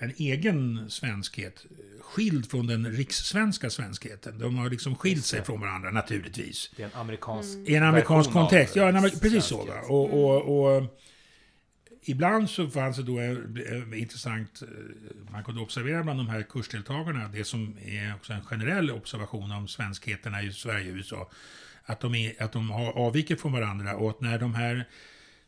en 0.00 0.12
egen 0.16 0.90
svenskhet, 0.90 1.66
skild 2.00 2.50
från 2.50 2.66
den 2.66 2.92
rikssvenska 2.92 3.70
svenskheten. 3.70 4.38
De 4.38 4.58
har 4.58 4.70
liksom 4.70 4.96
skilt 4.96 5.24
sig 5.24 5.44
från 5.44 5.60
varandra 5.60 5.90
naturligtvis. 5.90 6.70
Det 6.76 6.82
är 6.82 6.86
en 6.86 7.00
amerikansk 7.00 7.58
I 7.66 7.74
en 7.74 7.82
amerikansk 7.82 8.30
kontext. 8.30 8.76
Ja, 8.76 8.92
amer- 8.92 9.20
precis 9.20 9.44
så. 9.44 9.64
Svenskhet. 9.64 9.90
Och, 9.90 10.24
och, 10.24 10.76
och, 10.76 11.00
ibland 12.02 12.50
så 12.50 12.68
fanns 12.68 12.96
det 12.96 13.02
då 13.02 13.18
en, 13.18 13.94
intressant, 13.94 14.62
eh, 14.62 14.68
man 15.32 15.44
kunde 15.44 15.60
observera 15.60 16.02
bland 16.02 16.18
de 16.18 16.28
här 16.28 16.42
kursdeltagarna, 16.42 17.28
det 17.28 17.44
som 17.44 17.76
är 17.84 18.14
också 18.14 18.32
en 18.32 18.42
generell 18.42 18.90
observation 18.90 19.52
om 19.52 19.68
svenskheterna 19.68 20.42
i 20.42 20.52
Sverige 20.52 20.90
och 20.90 20.96
USA, 20.96 21.30
att 21.84 22.00
de, 22.00 22.14
är, 22.14 22.42
att 22.42 22.52
de 22.52 22.70
har, 22.70 22.92
avviker 22.92 23.36
från 23.36 23.52
varandra 23.52 23.96
och 23.96 24.10
att 24.10 24.20
när 24.20 24.38
de 24.38 24.54
här 24.54 24.88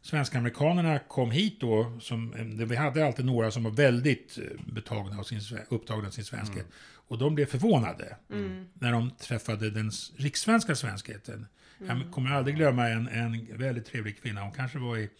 svenska-amerikanerna 0.03 0.99
kom 0.99 1.31
hit 1.31 1.61
då, 1.61 1.99
som, 2.01 2.35
eh, 2.35 2.45
vi 2.45 2.77
hade 2.77 3.07
alltid 3.07 3.25
några 3.25 3.51
som 3.51 3.63
var 3.65 3.71
väldigt 3.71 4.39
eh, 4.39 4.45
betagna 4.73 5.19
av 5.19 5.23
sin, 5.23 5.41
upptagna 5.69 6.07
av 6.09 6.11
sin 6.11 6.25
svenskhet, 6.25 6.67
och 7.09 7.19
de 7.19 7.35
blev 7.35 7.47
förvånade 7.47 8.17
Mm. 8.31 8.67
när 8.75 8.93
de 8.93 9.11
träffade 9.11 9.71
den 9.71 9.91
rikssvenska 10.17 10.75
svenskheten. 10.75 11.47
Jag 11.87 12.03
kommer 12.13 12.31
aldrig 12.31 12.57
glömma 12.57 12.89
en, 12.89 13.09
en 13.09 13.59
väldigt 13.59 13.87
trevlig 13.87 14.23
kvinna, 14.23 14.41
hon 14.43 14.53
kanske 14.53 14.79
var 14.79 14.97
i 14.99 15.11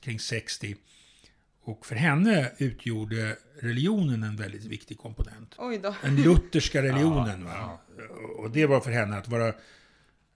kring 0.00 0.20
60. 0.20 0.76
Och 1.62 1.86
för 1.86 1.94
henne 1.94 2.52
utgjorde 2.58 3.36
religionen 3.60 4.22
en 4.22 4.36
väldigt 4.36 4.64
viktig 4.64 4.98
komponent. 4.98 5.54
Den 6.02 6.16
lutherska 6.16 6.82
religionen. 6.82 7.42
Ja, 7.48 7.80
Va? 7.98 8.14
Och 8.38 8.50
det 8.50 8.66
var 8.66 8.80
för 8.80 8.90
henne 8.90 9.16
att 9.16 9.28
vara 9.28 9.54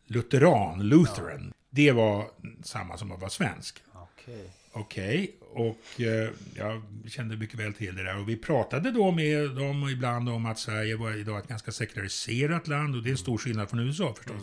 lutheran, 0.06 0.88
lutheran. 0.88 1.52
Det 1.70 1.92
var 1.92 2.30
samma 2.62 2.98
som 2.98 3.12
att 3.12 3.20
vara 3.20 3.30
svensk. 3.30 3.82
Okej. 3.92 4.50
Okej, 4.72 5.36
och 5.40 6.00
eh, 6.00 6.30
jag 6.54 6.82
kände 7.06 7.36
mycket 7.36 7.60
väl 7.60 7.74
till 7.74 7.96
det 7.96 8.02
där. 8.02 8.18
Och 8.18 8.28
vi 8.28 8.36
pratade 8.36 8.90
då 8.90 9.10
med 9.10 9.50
dem 9.50 9.88
ibland 9.88 10.28
om 10.28 10.46
att 10.46 10.58
Sverige 10.58 10.96
var 10.96 11.16
idag 11.16 11.38
ett 11.38 11.48
ganska 11.48 11.72
sekulariserat 11.72 12.68
land. 12.68 12.96
Och 12.96 13.02
det 13.02 13.08
är 13.08 13.12
en 13.12 13.18
stor 13.18 13.38
skillnad 13.38 13.70
från 13.70 13.80
USA 13.80 14.14
förstås. 14.14 14.42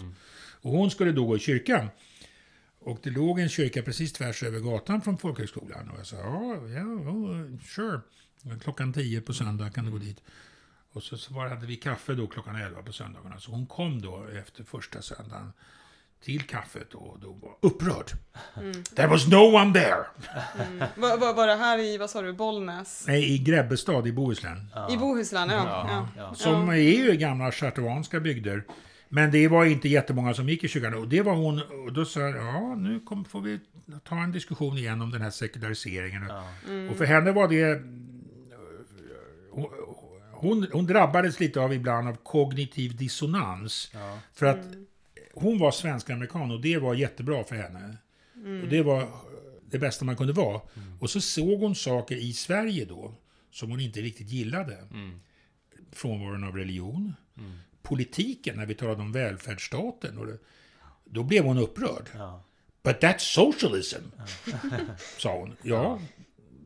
Och 0.61 0.71
hon 0.71 0.91
skulle 0.91 1.11
då 1.11 1.25
gå 1.25 1.35
i 1.35 1.39
kyrkan. 1.39 1.87
Och 2.79 2.99
det 3.03 3.09
låg 3.09 3.39
en 3.39 3.49
kyrka 3.49 3.81
precis 3.81 4.13
tvärs 4.13 4.43
över 4.43 4.59
gatan 4.59 5.01
från 5.01 5.17
folkhögskolan. 5.17 5.89
Och 5.89 5.99
jag 5.99 6.07
sa, 6.07 6.15
ja, 6.15 6.67
ja, 6.67 6.83
oh, 6.83 7.59
sure. 7.59 7.99
Klockan 8.61 8.93
10 8.93 9.21
på 9.21 9.33
söndag 9.33 9.69
kan 9.69 9.85
du 9.85 9.91
gå 9.91 9.97
dit. 9.97 10.21
Och 10.91 11.03
så, 11.03 11.17
så 11.17 11.33
var, 11.33 11.47
hade 11.47 11.65
vi 11.65 11.75
kaffe 11.75 12.13
då 12.13 12.27
klockan 12.27 12.55
11 12.55 12.83
på 12.83 12.93
söndagarna. 12.93 13.39
Så 13.39 13.51
hon 13.51 13.67
kom 13.67 14.01
då 14.01 14.25
efter 14.27 14.63
första 14.63 15.01
söndagen 15.01 15.53
till 16.25 16.41
kaffet 16.41 16.93
och 16.93 17.19
då 17.19 17.31
var 17.31 17.57
upprörd. 17.61 18.11
There 18.95 19.07
was 19.07 19.27
no 19.27 19.55
one 19.55 19.73
there! 19.73 20.05
Mm. 20.67 20.87
Var, 20.95 21.17
var, 21.17 21.33
var 21.33 21.47
det 21.47 21.55
här 21.55 21.79
i, 21.79 21.97
vad 21.97 22.09
sa 22.09 22.21
du, 22.21 22.33
Bollnäs? 22.33 23.03
Nej, 23.07 23.33
i 23.33 23.37
Grebbestad 23.37 24.07
i 24.07 24.11
Bohuslän. 24.11 24.67
Ja. 24.73 24.93
I 24.93 24.97
Bohuslän, 24.97 25.49
ja. 25.49 25.65
Ja, 25.65 25.87
ja. 25.89 26.07
ja. 26.17 26.33
Som 26.33 26.69
är 26.69 26.75
ju 26.75 27.15
gamla 27.15 27.51
chartuanska 27.51 28.19
bygder. 28.19 28.63
Men 29.09 29.31
det 29.31 29.47
var 29.47 29.65
inte 29.65 29.89
jättemånga 29.89 30.33
som 30.33 30.49
gick 30.49 30.63
i 30.63 30.67
kyrkan. 30.67 30.93
Och 30.93 31.07
det 31.07 31.21
var 31.21 31.35
hon, 31.35 31.61
och 31.85 31.93
då 31.93 32.05
sa 32.05 32.19
jag, 32.19 32.37
ja 32.37 32.75
nu 32.75 32.99
kom, 32.99 33.25
får 33.25 33.41
vi 33.41 33.59
ta 34.03 34.15
en 34.15 34.31
diskussion 34.31 34.77
igen 34.77 35.01
om 35.01 35.11
den 35.11 35.21
här 35.21 35.29
sekulariseringen. 35.29 36.23
Ja. 36.29 36.43
Och 36.91 36.97
för 36.97 37.05
henne 37.05 37.31
var 37.31 37.47
det... 37.47 37.81
Hon, 40.31 40.67
hon 40.71 40.85
drabbades 40.85 41.39
lite 41.39 41.59
av 41.59 41.73
ibland 41.73 42.07
av 42.07 42.15
kognitiv 42.23 42.95
dissonans. 42.95 43.91
Ja. 43.93 44.19
För 44.33 44.45
att 44.45 44.65
hon 45.35 45.57
var 45.57 45.71
svensk-amerikan 45.71 46.51
och 46.51 46.61
det 46.61 46.77
var 46.77 46.93
jättebra 46.93 47.43
för 47.43 47.55
henne. 47.55 47.97
Och 48.63 48.69
det 48.69 48.81
var 48.81 49.07
det 49.69 49.79
bästa 49.79 50.05
man 50.05 50.15
kunde 50.15 50.33
vara. 50.33 50.61
Och 50.99 51.09
så 51.09 51.21
såg 51.21 51.59
hon 51.59 51.75
saker 51.75 52.15
i 52.15 52.33
Sverige 52.33 52.85
då 52.85 53.13
som 53.51 53.69
hon 53.69 53.79
inte 53.79 54.01
riktigt 54.01 54.29
gillade. 54.29 54.77
Mm. 54.91 55.19
Frånvaron 55.91 56.43
av 56.43 56.55
religion. 56.55 57.15
Politiken, 57.81 58.57
när 58.57 58.65
vi 58.65 58.75
talade 58.75 59.01
om 59.01 59.11
välfärdsstaten. 59.11 60.17
Och 60.17 60.25
det, 60.25 60.37
då 61.05 61.23
blev 61.23 61.43
hon 61.43 61.57
upprörd. 61.57 62.09
Ja. 62.13 62.43
But 62.83 63.03
that's 63.03 63.17
socialism, 63.17 64.03
sa 65.17 65.39
hon. 65.39 65.55
Ja, 65.61 65.99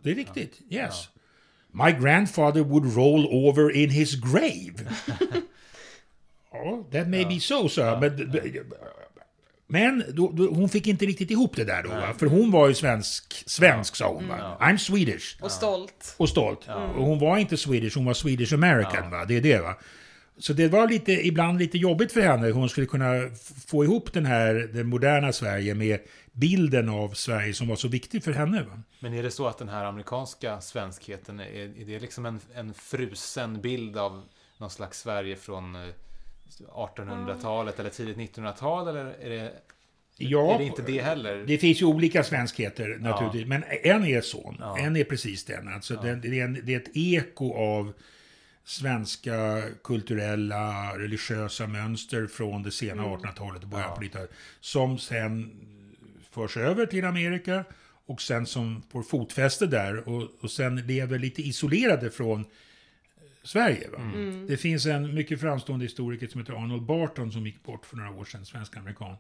det 0.04 0.12
är 0.12 0.16
riktigt. 0.16 0.62
Yes. 0.70 1.10
My 1.72 1.92
grandfather 1.92 2.62
would 2.62 2.96
roll 2.96 3.26
over 3.26 3.72
in 3.72 3.90
his 3.90 4.16
grave. 4.16 4.74
ja, 6.52 6.84
that 6.92 7.08
may 7.08 7.26
be 7.26 7.40
so, 7.40 7.70
sa 7.70 7.82
jag. 7.82 8.02
Men, 8.02 8.32
men 9.68 10.04
då, 10.14 10.32
då, 10.32 10.48
hon 10.48 10.70
fick 10.70 10.88
inte 10.88 11.06
riktigt 11.06 11.32
ihop 11.32 11.56
det 11.56 11.64
där 11.64 11.84
då. 11.84 11.90
Va? 11.90 12.14
För 12.18 12.26
hon 12.26 12.52
var 12.52 12.68
ju 12.68 12.74
svensk, 12.74 13.44
svensk 13.46 13.96
sa 13.96 14.14
hon. 14.14 14.28
Va? 14.28 14.58
I'm 14.62 14.78
Swedish. 14.78 15.38
Och 15.42 15.52
stolt. 15.52 16.16
Och 16.18 16.30
stolt. 16.30 16.68
Och 16.68 17.06
hon 17.06 17.20
var 17.20 17.38
inte 17.38 17.58
Swedish, 17.58 17.96
hon 17.96 18.06
var 18.06 18.14
Swedish 18.14 18.54
American. 18.54 19.12
Va? 19.12 19.26
Det 19.26 19.38
är 19.38 19.42
det 19.42 19.60
va. 19.60 19.76
Så 20.38 20.54
det 20.54 20.68
var 20.68 20.88
lite, 20.88 21.12
ibland 21.12 21.60
lite 21.60 21.78
jobbigt 21.78 22.12
för 22.12 22.22
henne 22.22 22.46
hur 22.46 22.54
hon 22.54 22.70
skulle 22.70 22.88
kunna 22.88 23.14
få 23.68 23.84
ihop 23.84 24.14
den 24.14 24.26
här, 24.26 24.70
det 24.74 24.84
moderna 24.84 25.34
Sverige 25.34 25.76
med 25.76 26.00
bilden 26.32 26.90
av 26.90 27.10
Sverige 27.10 27.54
som 27.54 27.68
var 27.68 27.76
så 27.76 27.88
viktig 27.88 28.24
för 28.24 28.32
henne. 28.32 28.64
Va? 28.64 28.82
Men 29.00 29.14
är 29.14 29.24
det 29.24 29.32
så 29.32 29.48
att 29.48 29.58
den 29.58 29.70
här 29.70 29.86
amerikanska 29.86 30.62
svenskheten, 30.62 31.40
är, 31.40 31.82
är 31.82 31.86
det 31.86 32.00
liksom 32.00 32.26
en, 32.26 32.40
en 32.56 32.74
frusen 32.74 33.62
bild 33.62 33.98
av 33.98 34.24
någon 34.58 34.70
slags 34.70 35.00
Sverige 35.00 35.36
från 35.36 35.76
eh, 35.76 35.82
1800-talet 36.58 37.80
eller 37.80 37.90
tidigt 37.90 38.18
1900-tal? 38.18 38.88
Eller 38.88 39.06
är 39.06 39.30
det, 39.30 39.54
Ja, 40.22 40.54
är 40.54 40.58
det 40.58 40.66
inte 40.66 40.82
det 40.82 41.02
heller? 41.02 41.44
Det 41.48 41.58
finns 41.58 41.82
ju 41.82 41.86
olika 41.86 42.24
svenskheter 42.24 42.98
naturligtvis, 43.00 43.48
men 43.48 43.64
en 43.84 44.06
är 44.06 44.22
sån. 44.22 44.58
Ja. 44.60 44.78
En 44.78 44.96
är 44.96 45.04
precis 45.04 45.46
den. 45.46 45.68
Alltså 45.68 45.96
den, 45.96 46.22
det, 46.22 46.40
är 46.40 46.44
en, 46.44 46.62
det 46.64 46.74
är 46.74 46.80
ett 46.80 46.92
eko 46.94 47.54
av 47.54 47.94
svenska 48.64 49.64
kulturella, 49.84 50.94
religiösa 50.98 51.68
mönster 51.68 52.28
från 52.28 52.64
det 52.64 52.72
sena 52.72 53.04
1800-talet 53.04 53.64
och 53.64 53.70
början 53.70 53.96
på 53.96 54.02
1900-talet. 54.02 54.32
Som 54.60 54.98
sen 54.98 55.52
förs 56.32 56.58
över 56.58 56.86
till 56.86 57.06
Amerika 57.06 57.64
och 58.06 58.22
sen 58.22 58.46
som 58.46 58.84
får 58.92 59.04
fotfäste 59.04 59.66
där 59.66 60.10
och, 60.10 60.30
och 60.42 60.52
sen 60.52 60.76
lever 60.76 61.20
lite 61.20 61.42
isolerade 61.42 62.12
från 62.12 62.46
Sverige. 63.50 63.90
Va? 63.90 64.12
Det 64.48 64.58
finns 64.58 64.86
en 64.86 65.14
mycket 65.14 65.42
framstående 65.42 65.86
historiker 65.86 66.28
som 66.28 66.42
heter 66.42 66.54
Arnold 66.54 66.84
Barton 66.84 67.32
som 67.32 67.46
gick 67.46 67.64
bort 67.64 67.86
för 67.86 67.98
några 67.98 68.12
år 68.12 68.26
sedan, 68.26 68.46
svensk-amerikan. 68.46 69.16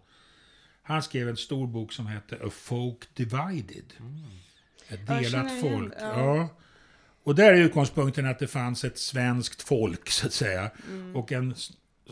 Han 0.81 1.03
skrev 1.03 1.29
en 1.29 1.37
stor 1.37 1.67
bok 1.67 1.93
som 1.93 2.07
hette 2.07 2.35
A 2.35 2.49
Folk 2.51 3.15
Divided. 3.15 3.93
Ett 4.87 4.99
Ja, 5.07 5.21
jag 5.21 5.23
delat 5.23 5.61
folk. 5.61 5.93
ja. 5.99 6.35
Ja. 6.35 6.49
Och 7.23 7.35
där 7.35 7.53
är 7.53 7.57
utgångspunkten 7.57 8.25
att 8.25 8.39
det 8.39 8.47
fanns 8.47 8.83
ett 8.83 8.97
svenskt 8.97 9.61
folk, 9.61 10.09
så 10.09 10.27
att 10.27 10.33
säga. 10.33 10.71
Mm. 10.89 11.15
Och 11.15 11.31
en 11.31 11.55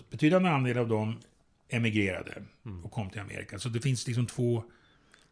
betydande 0.09 0.49
andel 0.49 0.77
av 0.77 0.87
dem 0.87 1.19
emigrerade 1.69 2.43
och 2.83 2.91
kom 2.91 3.09
till 3.09 3.21
Amerika. 3.21 3.59
Så 3.59 3.69
det 3.69 3.79
finns 3.81 4.07
liksom 4.07 4.25
två 4.25 4.63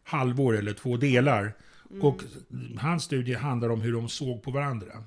halvor 0.04 0.56
eller 0.56 0.72
två 0.72 0.96
delar. 0.96 1.52
Mm. 1.90 2.02
Och 2.02 2.22
hans 2.78 3.04
studie 3.04 3.34
handlar 3.34 3.68
om 3.68 3.80
hur 3.80 3.92
de 3.92 4.08
såg 4.08 4.42
på 4.42 4.50
varandra. 4.50 5.04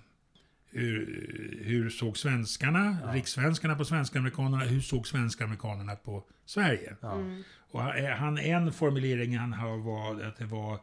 Hur, 0.72 1.62
hur 1.64 1.90
såg 1.90 2.18
svenskarna, 2.18 2.98
rikssvenskarna 3.14 3.76
på 3.76 3.86
svenska-amerikanerna, 3.86 4.64
hur 4.64 4.82
såg 4.82 5.08
svenska-amerikanerna 5.08 5.96
på 5.96 6.24
Sverige? 6.46 6.96
Mm. 7.04 7.44
Och 7.72 7.82
han, 7.82 8.06
han, 8.06 8.38
en 8.38 8.74
formulering 8.74 9.38
han 9.38 9.54
har 9.54 9.78
var 9.78 10.24
att 10.24 10.38
det 10.38 10.46
var 10.46 10.80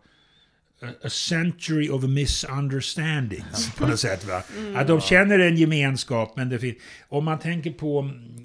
a, 1.03 1.09
century 1.09 1.89
of 1.89 2.05
misunderstandings 2.05 3.75
på 3.79 3.87
något 3.87 4.01
sätt. 4.01 4.25
Va? 4.25 4.43
Att 4.75 4.87
de 4.87 5.01
känner 5.01 5.39
en 5.39 5.57
gemenskap, 5.57 6.37
men 6.37 6.49
det 6.49 6.59
finns... 6.59 6.77
Om 7.09 7.25
man 7.25 7.39
tänker 7.39 7.71
på, 7.71 7.99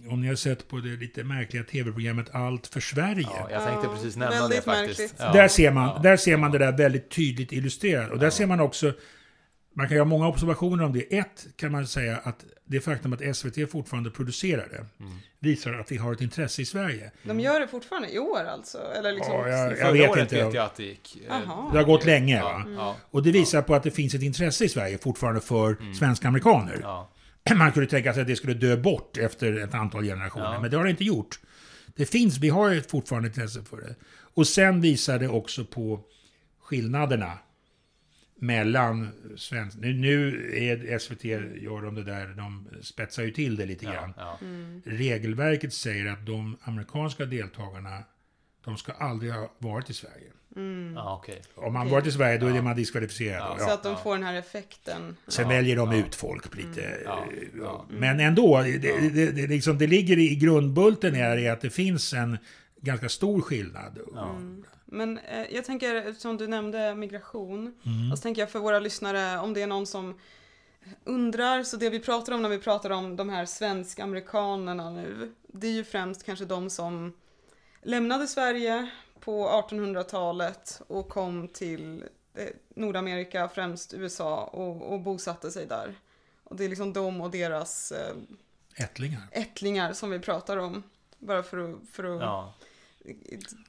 om 0.10 0.22
ni 0.22 0.28
har 0.28 0.36
sett 0.36 0.68
på 0.68 0.78
det 0.78 0.90
lite 0.90 1.24
märkliga 1.24 1.64
tv-programmet 1.64 2.30
Allt 2.32 2.68
för 2.68 2.80
Sverige. 2.80 3.28
Ja, 3.40 3.48
jag 3.52 3.64
tänkte 3.64 3.88
Ja, 3.88 3.94
precis 3.94 4.16
nämna 4.16 4.36
det 4.36 4.42
väldigt 4.42 4.64
faktiskt. 4.64 5.16
Ja. 5.18 5.34
Där 5.34 5.48
ser 5.48 5.72
man, 5.72 5.88
Ja. 5.88 6.00
där 6.04 6.18
ser 6.18 6.38
man 6.38 6.52
det 6.52 6.58
där 6.58 6.78
väldigt 6.78 7.10
tydligt 7.10 7.52
illustrerat. 7.52 8.12
Och 8.12 8.20
där 8.20 8.30
ser 8.30 8.46
man 8.46 8.60
också, 8.60 8.94
man 9.74 9.88
kan 9.88 9.96
göra 9.98 10.06
många 10.06 10.28
observationer 10.28 10.84
om 10.84 10.94
det. 10.94 11.18
Ett 11.18 11.48
kan 11.56 11.72
man 11.72 11.88
säga 11.88 12.18
att 12.24 12.46
det 12.66 12.82
faktum 12.82 13.14
att 13.14 13.36
SVT 13.38 13.72
fortfarande 13.72 14.10
producerar 14.12 14.68
det 14.70 14.86
Mm. 15.06 15.18
visar 15.40 15.74
att 15.74 15.92
vi 15.92 15.98
har 15.98 16.14
ett 16.14 16.22
intresse 16.22 16.62
i 16.62 16.66
Sverige. 16.66 17.12
De 17.24 17.40
gör 17.40 17.60
det 17.60 17.68
fortfarande 17.68 18.10
i 18.14 18.20
år 18.20 18.44
alltså? 18.46 18.78
Eller 18.98 19.12
liksom... 19.14 19.34
Ja, 19.34 19.48
jag- 19.50 19.78
Förra 19.78 19.92
vet 19.92 20.10
året 20.10 20.22
inte. 20.22 20.46
vet 20.46 20.54
jag 20.54 20.66
att 20.66 20.76
det 20.76 20.84
gick. 20.84 21.18
eh. 21.30 21.70
Det 21.72 21.78
har 21.78 21.84
gått 21.84 22.06
länge. 22.06 22.38
Ja, 22.38 22.44
Va? 22.44 22.66
ja, 22.78 22.96
Och 23.12 23.24
det 23.24 23.32
visar 23.32 23.62
på 23.62 23.76
att 23.76 23.84
det 23.84 23.92
finns 23.92 24.14
ett 24.14 24.22
intresse 24.22 24.66
i 24.66 24.70
Sverige 24.70 24.98
fortfarande 24.98 25.42
för 25.42 25.94
svenska 26.00 26.28
amerikaner. 26.28 26.80
ja. 26.82 27.10
Man 27.56 27.72
kunde 27.72 27.90
tänka 27.90 28.14
sig 28.14 28.22
att 28.22 28.28
det 28.28 28.36
skulle 28.36 28.54
dö 28.54 28.78
bort 28.78 29.18
efter 29.18 29.58
ett 29.64 29.74
antal 29.74 30.04
generationer, 30.04 30.54
Ja. 30.54 30.62
men 30.62 30.72
det 30.72 30.78
har 30.78 30.84
det 30.84 30.90
inte 30.90 31.04
gjort. 31.04 31.40
Det 31.96 32.06
finns, 32.06 32.38
vi 32.38 32.50
har 32.50 32.90
fortfarande 32.90 33.28
intresse 33.28 33.64
för 33.70 33.78
det. 33.78 33.96
Och 34.34 34.48
sen 34.48 34.82
visar 34.82 35.20
det 35.20 35.28
också 35.28 35.66
på 35.66 36.00
skillnaderna 36.64 37.38
mellan 38.42 39.10
svensk... 39.38 39.78
Nu, 39.78 39.94
nu 39.94 40.52
är 40.58 41.00
SVT, 41.00 41.24
gör 41.64 41.82
de 41.82 41.96
det 41.96 42.04
där, 42.04 42.28
de 42.28 42.68
spetsar 42.82 43.24
ju 43.24 43.32
till 43.32 43.56
det 43.56 43.66
lite 43.66 43.86
grann. 43.86 44.14
ja, 44.18 44.38
ja. 44.42 44.48
Regelverket 44.86 45.74
säger 45.74 46.06
att 46.06 46.26
de 46.26 46.58
amerikanska 46.64 47.26
deltagarna, 47.26 48.04
de 48.66 48.78
ska 48.78 48.92
aldrig 48.92 49.32
ha 49.32 49.52
varit 49.58 49.90
i 49.90 49.94
Sverige. 49.94 50.32
ja 50.96 51.18
okej. 51.22 51.42
Om 51.56 51.74
man 51.74 51.82
Okej. 51.82 51.92
varit 51.92 52.08
i 52.08 52.12
Sverige, 52.12 52.38
då 52.38 52.48
är 52.48 52.62
man 52.62 52.76
diskvalificerad. 52.76 53.40
Ja. 53.42 53.56
Ja. 53.60 53.66
Så 53.68 53.74
att 53.74 53.84
de 53.84 53.92
Ja. 53.92 53.98
får 54.04 54.16
den 54.16 54.24
här 54.24 54.36
effekten. 54.40 55.16
Sen 55.28 55.44
Ja, 55.44 55.50
väljer 55.50 55.76
de 55.76 55.92
ja. 55.92 55.98
ut 55.98 56.16
folk 56.16 56.56
lite. 56.58 56.98
Ja, 57.06 57.26
ja. 57.60 57.86
Men 57.90 58.20
ändå, 58.20 58.62
det, 58.62 58.78
det, 58.78 59.32
det, 59.32 59.48
liksom, 59.48 59.78
det 59.78 59.88
ligger 59.88 60.20
i 60.20 60.36
grundbulten 60.36 61.16
är 61.16 61.38
i 61.38 61.48
att 61.50 61.62
det 61.62 61.70
finns 61.70 62.14
en 62.14 62.38
ganska 62.82 63.10
stor 63.10 63.42
skillnad. 63.42 64.00
Men 64.94 65.18
eh, 65.18 65.56
jag 65.56 65.66
tänker, 65.66 65.96
eftersom 65.96 66.38
du 66.38 66.48
nämnde 66.48 66.96
migration, 66.96 67.80
Mm. 67.86 68.12
och 68.12 68.18
så 68.18 68.22
tänker 68.22 68.42
jag 68.42 68.50
för 68.52 68.60
våra 68.60 68.80
lyssnare, 68.80 69.40
om 69.40 69.54
det 69.54 69.62
är 69.62 69.68
någon 69.68 69.88
som 69.88 70.20
undrar, 71.04 71.64
så 71.64 71.78
det 71.78 71.90
vi 71.90 72.00
pratar 72.00 72.34
om 72.34 72.42
när 72.42 72.50
vi 72.50 72.60
pratar 72.60 72.90
om 72.90 73.16
de 73.16 73.30
här 73.30 73.46
svensk-amerikanerna 73.46 74.90
nu, 74.90 75.32
det 75.48 75.68
är 75.68 75.72
ju 75.72 75.84
främst 75.84 76.24
kanske 76.24 76.46
de 76.46 76.70
som 76.70 77.14
lämnade 77.82 78.28
Sverige 78.28 78.90
på 79.20 79.48
1800-talet 79.70 80.82
och 80.88 81.10
kom 81.10 81.48
till 81.48 82.04
eh, 82.34 82.48
Nordamerika, 82.76 83.50
främst 83.50 83.94
USA, 83.94 84.44
och, 84.44 84.94
och 84.94 85.00
bosatte 85.02 85.52
sig 85.52 85.66
där. 85.66 85.96
Och 86.44 86.56
det 86.56 86.66
är 86.66 86.70
liksom 86.70 86.94
de 86.94 87.22
och 87.22 87.32
deras 87.32 87.92
eh, 87.92 88.16
Ättlingar. 88.76 89.22
ättlingar 89.32 89.94
som 89.94 90.10
vi 90.10 90.20
pratar 90.20 90.58
om. 90.58 90.84
Bara 91.20 91.44
för 91.44 91.58
att, 91.72 91.90
för 91.92 92.04
att 92.16 92.22
Ja. 92.22 92.54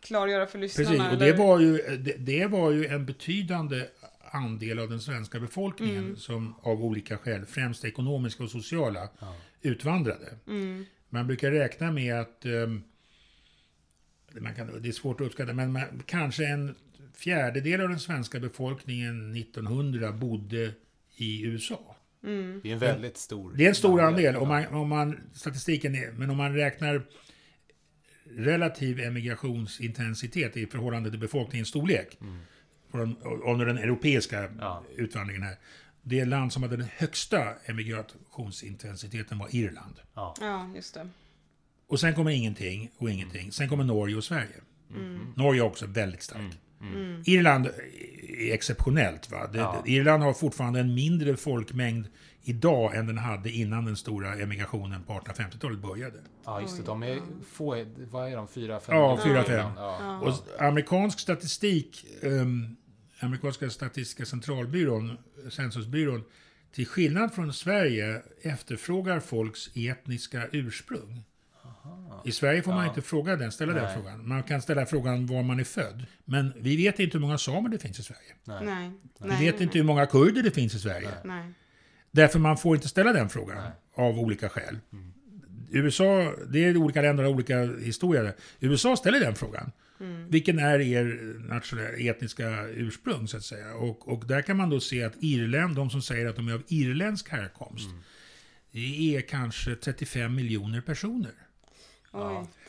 Klargöra 0.00 0.46
för 0.46 0.58
lyssnarna. 0.58 0.88
Precis, 0.90 1.12
och 1.12 1.18
det 1.18 1.32
var, 1.32 1.60
ju, 1.60 1.76
det, 1.96 2.16
det 2.18 2.46
var 2.46 2.70
ju 2.70 2.86
en 2.86 3.06
betydande 3.06 3.86
andel 4.30 4.78
av 4.78 4.90
den 4.90 5.00
svenska 5.00 5.40
befolkningen 5.40 6.04
Mm. 6.04 6.16
som 6.16 6.54
av 6.62 6.84
olika 6.84 7.18
skäl, 7.18 7.46
främst 7.46 7.84
ekonomiska 7.84 8.44
och 8.44 8.50
sociala, 8.50 9.08
Ja. 9.20 9.36
utvandrade. 9.62 10.34
Mm. 10.48 10.84
Man 11.08 11.26
brukar 11.26 11.50
räkna 11.50 11.92
med 11.92 12.20
att, 12.20 12.44
ehm, 12.44 12.82
man 14.40 14.54
kan, 14.54 14.82
det 14.82 14.88
är 14.88 14.92
svårt 14.92 15.20
att 15.20 15.26
uppskatta, 15.26 15.52
men 15.52 15.72
man, 15.72 16.02
kanske 16.06 16.46
en 16.46 16.74
fjärdedel 17.14 17.80
av 17.80 17.88
den 17.88 18.00
svenska 18.00 18.40
befolkningen 18.40 19.36
1900 19.36 20.12
bodde 20.12 20.72
i 21.16 21.42
USA. 21.46 21.96
Mm. 22.24 22.60
Det 22.62 22.68
är 22.68 22.72
en 22.72 22.78
väldigt 22.78 23.16
stor 23.16 23.52
Det 23.56 23.64
är 23.64 23.68
en 23.68 23.74
stor 23.74 24.00
andel. 24.00 24.26
andel, 24.26 24.36
om 24.42 24.48
man, 24.48 24.66
om 24.66 24.88
man, 24.88 25.20
statistiken 25.34 25.94
är, 25.94 26.12
men 26.12 26.30
om 26.30 26.36
man 26.36 26.54
räknar 26.54 27.02
relativ 28.36 29.00
emigrationsintensitet 29.00 30.56
i 30.56 30.66
förhållande 30.66 31.10
till 31.10 31.18
befolkningens 31.18 31.68
storlek, 31.68 32.18
från, 32.90 33.16
under 33.44 33.66
den 33.66 33.78
europeiska 33.78 34.48
Ja. 34.58 34.82
utvandringen 34.96 35.42
här, 35.42 35.56
det 36.02 36.24
land 36.24 36.52
som 36.52 36.62
hade 36.62 36.76
den 36.76 36.86
högsta 36.96 37.54
emigrationsintensiteten 37.64 39.38
var 39.38 39.48
Irland. 39.56 39.94
Ja. 40.14 40.34
Ja, 40.40 40.70
just 40.74 40.94
det. 40.94 41.08
Och 41.86 42.00
sen 42.00 42.14
kommer 42.14 42.30
ingenting 42.30 42.90
och 42.98 43.10
ingenting. 43.10 43.52
Sen 43.52 43.68
kommer 43.68 43.84
Norge 43.84 44.16
och 44.16 44.24
Sverige. 44.24 44.60
Norge 45.36 45.60
är 45.62 45.66
också 45.66 45.86
väldigt 45.86 46.22
starkt. 46.22 46.58
Irland 47.24 47.66
är 47.66 48.52
exceptionellt. 48.54 49.30
Va? 49.30 49.46
Det, 49.52 49.58
Ja. 49.58 49.82
Irland 49.86 50.22
har 50.22 50.32
fortfarande 50.34 50.80
en 50.80 50.94
mindre 50.94 51.36
folkmängd 51.36 52.06
idag 52.42 52.96
än 52.96 53.06
den 53.06 53.18
hade 53.18 53.50
innan 53.50 53.84
den 53.84 53.96
stora 53.96 54.34
emigrationen 54.34 55.02
på 55.02 55.12
1850-talet 55.12 55.78
började. 55.78 56.18
ja, 56.44 56.60
just 56.60 56.76
det. 56.76 56.82
De 56.82 57.02
är 57.02 57.20
få, 57.52 57.84
vad 58.10 58.32
är 58.32 58.36
de? 58.36 58.48
Fyra, 58.48 58.80
fem? 58.80 58.96
Ja, 58.96 59.20
fyra, 59.24 59.44
fem. 59.44 59.70
Ja. 59.76 60.20
Och 60.20 60.62
amerikansk 60.62 61.20
statistik, 61.20 62.06
um, 62.22 62.76
amerikanska 63.20 63.70
statistiska 63.70 64.26
centralbyrån, 64.26 65.18
censusbyrån, 65.50 66.24
till 66.72 66.86
skillnad 66.86 67.34
från 67.34 67.52
Sverige 67.52 68.22
efterfrågar 68.42 69.20
folks 69.20 69.70
etniska 69.76 70.48
ursprung. 70.52 71.24
I 72.24 72.32
Sverige 72.32 72.62
får 72.62 72.72
man 72.72 72.82
Ja. 72.84 72.88
inte 72.88 73.02
fråga 73.02 73.36
den, 73.36 73.52
ställa 73.52 73.72
den 73.72 73.82
Nej. 73.84 73.94
frågan. 73.94 74.28
Man 74.28 74.42
kan 74.42 74.62
ställa 74.62 74.86
frågan 74.86 75.26
var 75.26 75.42
man 75.42 75.60
är 75.60 75.64
född. 75.64 76.06
Men 76.24 76.52
vi 76.56 76.76
vet 76.76 76.98
inte 76.98 77.18
hur 77.18 77.22
många 77.22 77.38
samer 77.38 77.68
det 77.68 77.78
finns 77.78 77.98
i 77.98 78.02
Sverige. 78.02 78.34
Nej. 78.44 78.64
Nej. 78.66 78.90
Vi 79.20 79.28
vet 79.44 79.54
nej, 79.54 79.62
inte 79.62 79.78
hur 79.78 79.84
många 79.84 80.06
kurder 80.06 80.42
det 80.42 80.50
finns 80.50 80.74
i 80.74 80.78
Sverige. 80.78 81.08
Nej. 81.24 81.52
Därför 82.12 82.38
man 82.38 82.56
får 82.56 82.76
inte 82.76 82.88
ställa 82.88 83.12
den 83.12 83.28
frågan. 83.28 83.56
Nej. 83.56 83.72
Av 84.06 84.18
olika 84.18 84.48
skäl. 84.48 84.78
Mm. 84.92 85.12
USA, 85.70 86.32
det 86.50 86.64
är 86.64 86.76
olika 86.76 87.02
länder 87.02 87.24
och 87.24 87.30
olika 87.30 87.62
historier. 87.64 88.34
USA 88.60 88.96
ställer 88.96 89.20
den 89.20 89.34
frågan. 89.34 89.72
Mm. 90.00 90.28
Vilken 90.30 90.58
är 90.58 90.80
er 90.80 91.34
nationella, 91.48 91.96
etniska 91.98 92.66
ursprung, 92.68 93.28
så 93.28 93.36
att 93.36 93.42
säga? 93.44 93.74
Och, 93.74 94.08
och 94.08 94.26
där 94.26 94.42
kan 94.42 94.56
man 94.56 94.70
då 94.70 94.80
se 94.80 95.02
att 95.04 95.12
Irland, 95.20 95.76
de 95.76 95.90
som 95.90 96.02
säger 96.02 96.26
att 96.26 96.36
de 96.36 96.48
är 96.48 96.52
av 96.54 96.62
irländsk 96.68 97.28
härkomst, 97.28 97.86
Mm. 97.90 98.02
det 98.72 99.16
är 99.16 99.20
kanske 99.20 99.74
35 99.74 100.34
miljoner 100.34 100.80
personer. 100.80 101.32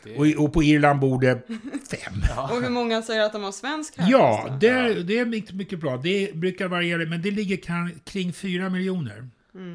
Det, 0.02 0.16
Och, 0.18 0.44
och 0.44 0.52
på 0.52 0.62
Irland 0.62 1.00
bor 1.00 1.20
det 1.20 1.42
fem. 1.90 2.14
Och 2.50 2.62
hur 2.62 2.70
många 2.70 3.02
säger 3.02 3.22
att 3.22 3.32
de 3.32 3.42
har 3.42 3.52
svensk 3.52 3.96
härkomst? 3.98 4.12
Ja, 4.50 4.56
det, 4.60 4.68
är- 4.68 4.94
det 5.00 5.18
är 5.18 5.24
mycket, 5.24 5.54
mycket 5.54 5.78
bra. 5.80 5.96
Det 5.96 6.34
brukar 6.34 6.68
variera, 6.68 7.08
men 7.08 7.22
det 7.22 7.30
ligger 7.30 7.56
kring 8.04 8.32
4 8.32 8.70
miljoner. 8.70 9.28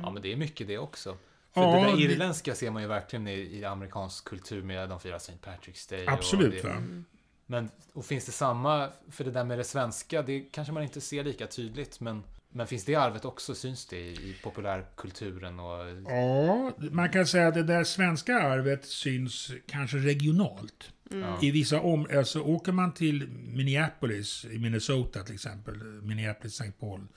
ja, 0.04 0.12
men 0.12 0.22
det 0.22 0.32
är 0.34 0.38
mycket 0.38 0.68
det 0.68 0.78
också. 0.78 1.18
För 1.54 1.62
Ja, 1.62 1.76
det 1.76 1.82
där 1.88 1.98
det- 1.98 2.14
irländska 2.14 2.56
ser 2.56 2.72
man 2.72 2.82
ju 2.82 2.88
verkligen 2.88 3.28
i, 3.28 3.32
i 3.60 3.66
amerikansk 3.66 4.26
kultur 4.26 4.64
med 4.64 4.90
de 4.90 5.00
firar 5.00 5.16
St. 5.18 5.34
Patrick's 5.46 5.90
Day. 5.90 6.06
och 6.06 6.12
Absolut, 6.12 6.62
det, 6.62 6.68
va? 6.68 6.76
Men, 7.46 7.70
och 7.94 8.06
finns 8.06 8.26
det 8.26 8.32
samma, 8.32 8.90
för 9.12 9.24
det 9.24 9.32
där 9.32 9.44
med 9.44 9.58
det 9.58 9.64
svenska, 9.64 10.22
det 10.22 10.40
kanske 10.52 10.74
man 10.74 10.84
inte 10.84 11.02
ser 11.02 11.24
lika 11.24 11.48
tydligt, 11.48 12.00
men, 12.00 12.24
men 12.52 12.68
finns 12.68 12.86
det 12.86 12.96
arvet 12.96 13.26
också, 13.26 13.56
syns 13.56 13.86
det 13.86 13.98
i, 13.98 14.12
i 14.12 14.36
populärkulturen 14.44 15.60
och... 15.60 16.12
Ja, 16.12 16.72
man 16.92 17.10
kan 17.10 17.28
säga 17.28 17.48
att 17.48 17.54
det 17.54 17.64
där 17.64 17.84
svenska 17.84 18.42
arvet 18.42 18.86
syns 18.86 19.52
kanske 19.68 19.98
regionalt. 19.98 20.92
Ja. 21.10 21.40
I 21.42 21.52
vissa 21.52 21.80
om, 21.80 22.08
alltså 22.18 22.42
åker 22.42 22.72
man 22.72 22.94
till 22.94 23.28
Minneapolis 23.28 24.46
i 24.52 24.60
Minnesota 24.60 25.24
till 25.24 25.36
exempel, 25.36 25.84
Minneapolis 25.84 26.62
St. 26.62 26.72
Paul. 26.80 27.08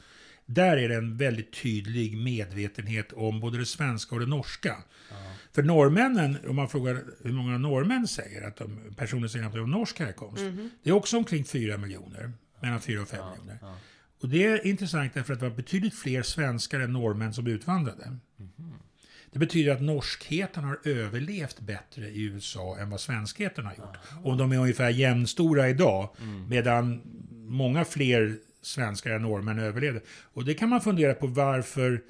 Där 0.46 0.76
är 0.76 0.88
det 0.88 0.94
en 0.94 1.16
väldigt 1.16 1.62
tydlig 1.62 2.16
medvetenhet 2.16 3.12
om 3.12 3.40
både 3.40 3.58
det 3.58 3.66
svenska 3.66 4.14
och 4.14 4.20
det 4.20 4.26
norska. 4.26 4.76
För 5.52 5.62
norrmännen, 5.62 6.38
om 6.48 6.56
man 6.56 6.68
frågar 6.68 7.04
hur 7.24 7.32
många 7.32 7.58
norrmän 7.58 8.08
säger 8.08 8.48
att 8.48 8.56
de, 8.56 8.94
personer 8.96 9.28
säger 9.28 9.46
att 9.46 9.52
de 9.52 9.58
har 9.58 9.66
norsk 9.66 9.98
härkomst. 9.98 10.42
Det 10.82 10.90
är 10.90 10.94
också 10.94 11.16
omkring 11.16 11.44
4 11.44 11.76
miljoner, 11.76 12.32
mellan 12.60 12.80
4 12.80 13.02
och 13.02 13.08
5 13.08 13.20
miljoner. 13.30 13.58
Ja. 14.22 14.26
Och 14.26 14.28
det 14.28 14.44
är 14.44 14.66
intressant 14.66 15.14
därför 15.14 15.32
att 15.32 15.40
det 15.40 15.48
var 15.48 15.56
betydligt 15.56 15.94
fler 15.94 16.22
svenskar 16.22 16.80
än 16.80 16.92
norrmän 16.92 17.34
som 17.34 17.46
utvandrade. 17.46 18.16
Det 19.32 19.38
betyder 19.38 19.72
att 19.72 19.82
norskheten 19.82 20.64
har 20.64 20.78
överlevt 20.84 21.60
bättre 21.60 22.08
i 22.08 22.22
USA 22.22 22.76
än 22.78 22.90
vad 22.90 23.00
svenskheten 23.00 23.66
har 23.66 23.72
gjort. 23.72 23.96
Och 24.24 24.36
de 24.36 24.52
är 24.52 24.58
ungefär 24.58 24.90
jämnstora 24.90 25.68
idag, 25.68 26.08
medan 26.48 27.02
många 27.32 27.84
fler 27.84 28.36
svenskar 28.62 29.10
än 29.10 29.22
norrmän 29.22 29.58
överlevde. 29.58 30.00
Och 30.32 30.44
det 30.44 30.54
kan 30.54 30.68
man 30.68 30.80
fundera 30.80 31.14
på 31.14 31.26
varför 31.26 32.02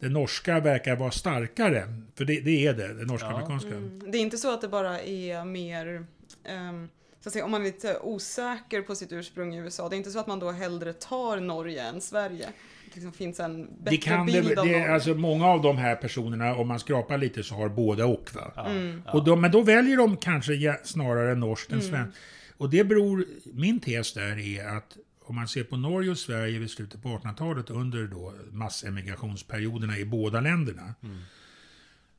det 0.00 0.08
norska 0.08 0.60
verkar 0.60 0.96
vara 0.96 1.10
starkare. 1.10 1.94
För 2.14 2.24
det, 2.24 2.40
det 2.40 2.66
är 2.66 2.74
det, 2.74 2.94
det 2.94 3.04
norsk-amerikanska. 3.04 3.68
Mm. 3.68 4.10
Det 4.10 4.18
är 4.18 4.22
inte 4.22 4.38
så 4.38 4.54
att 4.54 4.60
det 4.60 4.68
bara 4.68 5.00
är 5.00 5.44
mer, 5.44 6.06
ehm, 6.44 6.88
så 7.28 7.30
att 7.30 7.32
säga, 7.32 7.44
om 7.44 7.50
man 7.50 7.60
är 7.60 7.64
lite 7.64 7.98
osäker 8.02 8.82
på 8.82 8.94
sitt 8.94 9.12
ursprung 9.12 9.54
i 9.54 9.58
USA, 9.58 9.88
det 9.88 9.94
är 9.96 9.98
inte 9.98 10.10
så 10.10 10.18
att 10.18 10.26
man 10.26 10.38
då 10.38 10.50
hellre 10.50 10.92
tar 10.92 11.40
Norge 11.40 11.82
än 11.88 12.00
Sverige. 12.00 12.46
Det 12.84 12.94
liksom 12.94 13.12
finns 13.12 13.40
en 13.40 13.66
bättre 13.66 13.90
Det 13.90 13.96
kan 13.96 14.26
det, 14.26 14.32
bild 14.32 14.58
av 14.58 14.66
det, 14.66 14.72
Norge. 14.72 14.92
alltså 14.94 15.14
många 15.14 15.46
av 15.46 15.62
de 15.62 15.76
här 15.76 15.96
personerna, 15.96 16.54
om 16.56 16.68
man 16.68 16.78
skrapar 16.80 17.18
lite, 17.18 17.42
så 17.42 17.54
har 17.54 17.68
båda 17.68 18.06
och. 18.06 18.30
Va? 18.34 18.52
Ja, 18.56 18.66
Mm. 18.66 19.02
Och 19.12 19.24
de, 19.24 19.40
men 19.40 19.50
då 19.50 19.60
väljer 19.62 19.96
de 19.96 20.16
kanske 20.16 20.78
snarare 20.84 21.34
norskt 21.34 21.72
än 21.72 21.78
Mm. 21.78 21.90
svenskt. 21.90 22.18
Och 22.56 22.70
det 22.70 22.84
beror, 22.84 23.24
min 23.44 23.80
tes 23.80 24.12
där 24.14 24.38
är 24.58 24.76
att 24.76 24.96
om 25.20 25.34
man 25.34 25.48
ser 25.48 25.64
på 25.64 25.76
Norge 25.76 26.10
och 26.10 26.18
Sverige 26.18 26.58
vid 26.58 26.70
slutet 26.70 27.02
på 27.02 27.08
1800-talet 27.08 27.70
under 27.70 28.04
då 28.06 28.32
massemigrationsperioderna 28.52 29.98
i 29.98 30.04
båda 30.04 30.40
länderna. 30.40 30.94
Mm. 31.02 31.18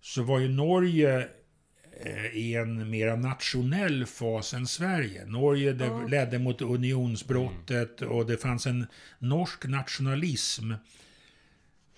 Så 0.01 0.23
var 0.23 0.39
ju 0.39 0.47
Norge 0.47 1.27
i 2.33 2.55
en 2.55 2.89
mera 2.89 3.15
nationell 3.15 4.05
fas 4.05 4.53
än 4.53 4.67
Sverige. 4.67 5.25
Norge 5.25 5.75
Ja. 5.79 6.07
ledde 6.07 6.39
mot 6.39 6.61
unionsbrottet 6.61 8.01
och 8.01 8.25
det 8.25 8.37
fanns 8.37 8.67
en 8.67 8.87
norsk 9.19 9.65
nationalism 9.65 10.71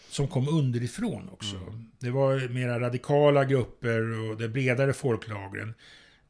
som 0.10 0.28
kom 0.28 0.48
underifrån 0.50 1.30
också. 1.32 1.56
Det 2.00 2.10
var 2.10 2.50
mera 2.50 2.80
radikala 2.80 3.46
grupper 3.46 4.30
och 4.30 4.38
det 4.38 4.50
bredare 4.50 4.94
folklagren. 4.94 5.74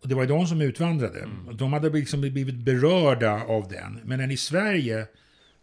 Och 0.01 0.07
det 0.07 0.15
var 0.15 0.21
ju 0.21 0.27
de 0.27 0.47
som 0.47 0.62
utvandrade. 0.62 1.27
Och 1.47 1.55
de 1.55 1.73
hade 1.73 1.89
liksom 1.89 2.21
blivit 2.21 2.55
berörda 2.55 3.43
av 3.43 3.67
den. 3.67 3.99
Men 4.03 4.31
i 4.31 4.38
Sverige 4.38 5.07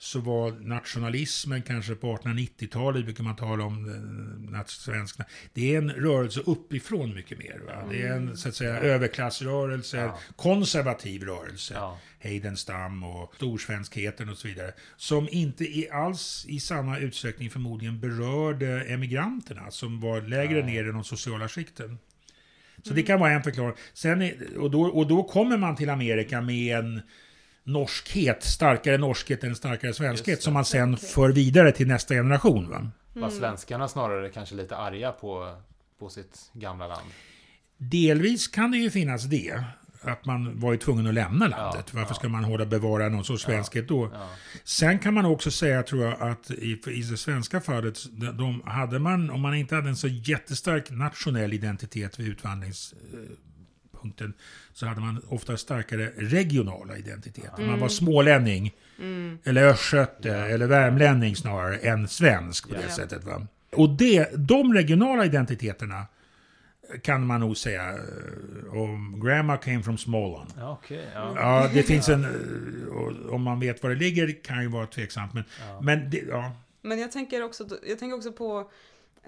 så 0.01 0.21
var 0.21 0.51
nationalismen 0.51 1.63
kanske 1.63 1.95
på 1.95 2.17
1890-talet 2.17 3.05
brukar 3.05 3.25
man 3.25 3.37
tala 3.37 3.65
om 3.65 3.89
eh, 3.89 4.53
nat- 4.59 4.69
svensk. 4.71 5.17
Det 5.53 5.75
är 5.75 5.79
en 5.79 5.91
rörelse 5.91 6.41
uppifrån 6.47 7.15
mycket 7.15 7.39
mer. 7.39 7.61
Va? 7.67 7.85
Det 7.91 8.03
är 8.03 8.13
en 8.13 8.37
så 8.37 8.49
att 8.49 8.55
säga 8.55 8.81
överklassrörelse, 8.81 9.97
Ja. 9.97 10.19
konservativ 10.37 11.23
rörelse. 11.23 11.75
Ja. 11.75 11.99
Heidenstam 12.19 13.03
och 13.05 13.35
storsvenskheten 13.37 14.29
och 14.29 14.39
så 14.39 14.49
vidare. 14.49 14.73
Som 14.97 15.29
inte 15.31 15.65
i 15.65 15.89
alls 15.91 16.45
i 16.49 16.61
samma 16.61 16.99
utsträckning 16.99 17.51
förmodligen 17.51 18.01
berörde 18.01 18.83
emigranterna 18.85 19.71
som 19.71 20.01
var 20.01 20.21
lägre 20.21 20.63
Nej. 20.65 20.73
ner 20.75 20.89
i 20.89 20.93
de 20.93 21.05
sociala 21.05 21.49
skikten. 21.49 21.99
Så 22.83 22.95
det 22.95 23.03
kan 23.03 23.21
vara 23.21 23.31
en 23.31 23.43
förklaring. 23.43 23.75
Sen 23.95 24.33
och, 24.59 24.71
då, 24.71 24.83
och 24.83 25.07
då 25.07 25.23
kommer 25.23 25.57
man 25.57 25.77
till 25.77 25.91
Amerika 25.91 26.41
med 26.41 26.77
en 26.79 27.01
norskhet, 27.69 28.43
starkare 28.43 28.99
norskhet 28.99 29.45
än 29.45 29.57
starkare 29.57 29.95
svenskhet 29.95 30.43
som 30.43 30.53
man 30.55 30.65
sen 30.65 30.95
Okej. 30.95 31.09
för 31.09 31.33
vidare 31.33 31.73
till 31.73 31.87
nästa 31.87 32.15
generation. 32.15 32.71
Va? 32.71 32.91
Var 33.13 33.31
svenskarna 33.31 33.89
snarare 33.89 34.29
kanske 34.29 34.55
lite 34.55 34.77
arga 34.77 35.13
på, 35.13 35.57
på 35.99 36.09
sitt 36.09 36.51
gamla 36.53 36.87
land? 36.87 37.11
Delvis 37.77 38.49
kan 38.49 38.71
det 38.71 38.79
ju 38.79 38.91
finnas 38.91 39.25
det. 39.25 39.65
Att 40.03 40.25
man 40.25 40.61
var 40.61 40.73
ju 40.73 40.79
tvungen 40.79 41.07
att 41.07 41.15
lämna 41.15 41.47
landet. 41.49 41.85
Ja, 41.87 41.99
Varför 41.99 42.11
ja. 42.11 42.15
ska 42.15 42.29
man 42.29 42.45
hålla 42.45 42.67
bevara 42.67 43.09
någon 43.09 43.25
sorts 43.25 43.43
svenskhet 43.43 43.89
då? 43.89 44.11
Ja. 44.13 44.29
Sen 44.65 44.99
kan 44.99 45.15
man 45.15 45.25
också 45.25 45.51
säga, 45.51 45.83
tror 45.83 46.05
jag, 46.05 46.23
att 46.23 46.51
i, 46.51 46.81
i 46.87 47.03
det 47.03 47.17
svenska 47.17 47.61
fallet, 47.61 47.99
de, 48.11 48.37
de, 48.37 48.63
hade 48.67 48.99
man, 48.99 49.31
om 49.31 49.41
man 49.41 49.55
inte 49.55 49.75
hade 49.75 49.89
en 49.89 49.97
så 49.97 50.09
jättestark 50.09 50.91
nationell 50.91 51.53
identitet 51.53 52.19
vid 52.19 52.27
utvandringspunkten, 53.99 54.35
så 54.73 54.87
hade 54.87 55.01
man 55.01 55.23
ofta 55.29 55.57
starkare 55.57 56.11
regionala 56.17 56.97
identiteter. 56.97 57.67
Man 57.67 57.81
var 57.81 57.89
smålänning, 57.89 58.75
Mm. 59.01 59.39
eller 59.45 59.63
östgöte, 59.67 60.35
eller 60.37 60.67
värmlänning 60.67 61.37
snarare, 61.37 61.77
än 61.77 62.09
svensk 62.09 62.69
på 62.69 62.75
det 62.75 62.83
Ja. 62.83 62.91
sättet. 62.91 63.25
Va? 63.25 63.47
Och 63.73 63.91
det, 63.91 64.31
de 64.49 64.75
regionala 64.75 65.25
identiteterna 65.25 66.07
kan 67.03 67.27
man 67.27 67.41
nog 67.41 67.57
säga, 67.57 67.89
eh, 67.91 68.73
om 68.73 69.21
Grandma 69.25 69.57
came 69.57 69.83
from 69.83 69.99
Småland. 69.99 70.51
Ja, 70.59 70.79
okej. 70.83 71.07
ja. 71.15 71.33
Ja, 71.37 71.71
det 71.75 71.83
finns 71.93 72.09
en... 72.09 72.25
eh, 72.25 73.31
Om 73.35 73.43
man 73.43 73.61
vet 73.61 73.83
var 73.83 73.91
det 73.91 73.97
ligger 73.97 74.43
kan 74.45 74.63
ju 74.63 74.69
vara 74.69 74.87
tveksamt. 74.87 75.35
Men, 75.35 75.45
Ja. 75.69 75.81
men 75.81 76.11
det, 76.11 76.19
ja. 76.29 76.53
Men 76.83 76.99
jag 76.99 77.13
tänker 77.13 77.43
också, 77.45 77.67
jag 77.89 77.99
tänker 77.99 78.17
också 78.17 78.33
på, 78.33 78.71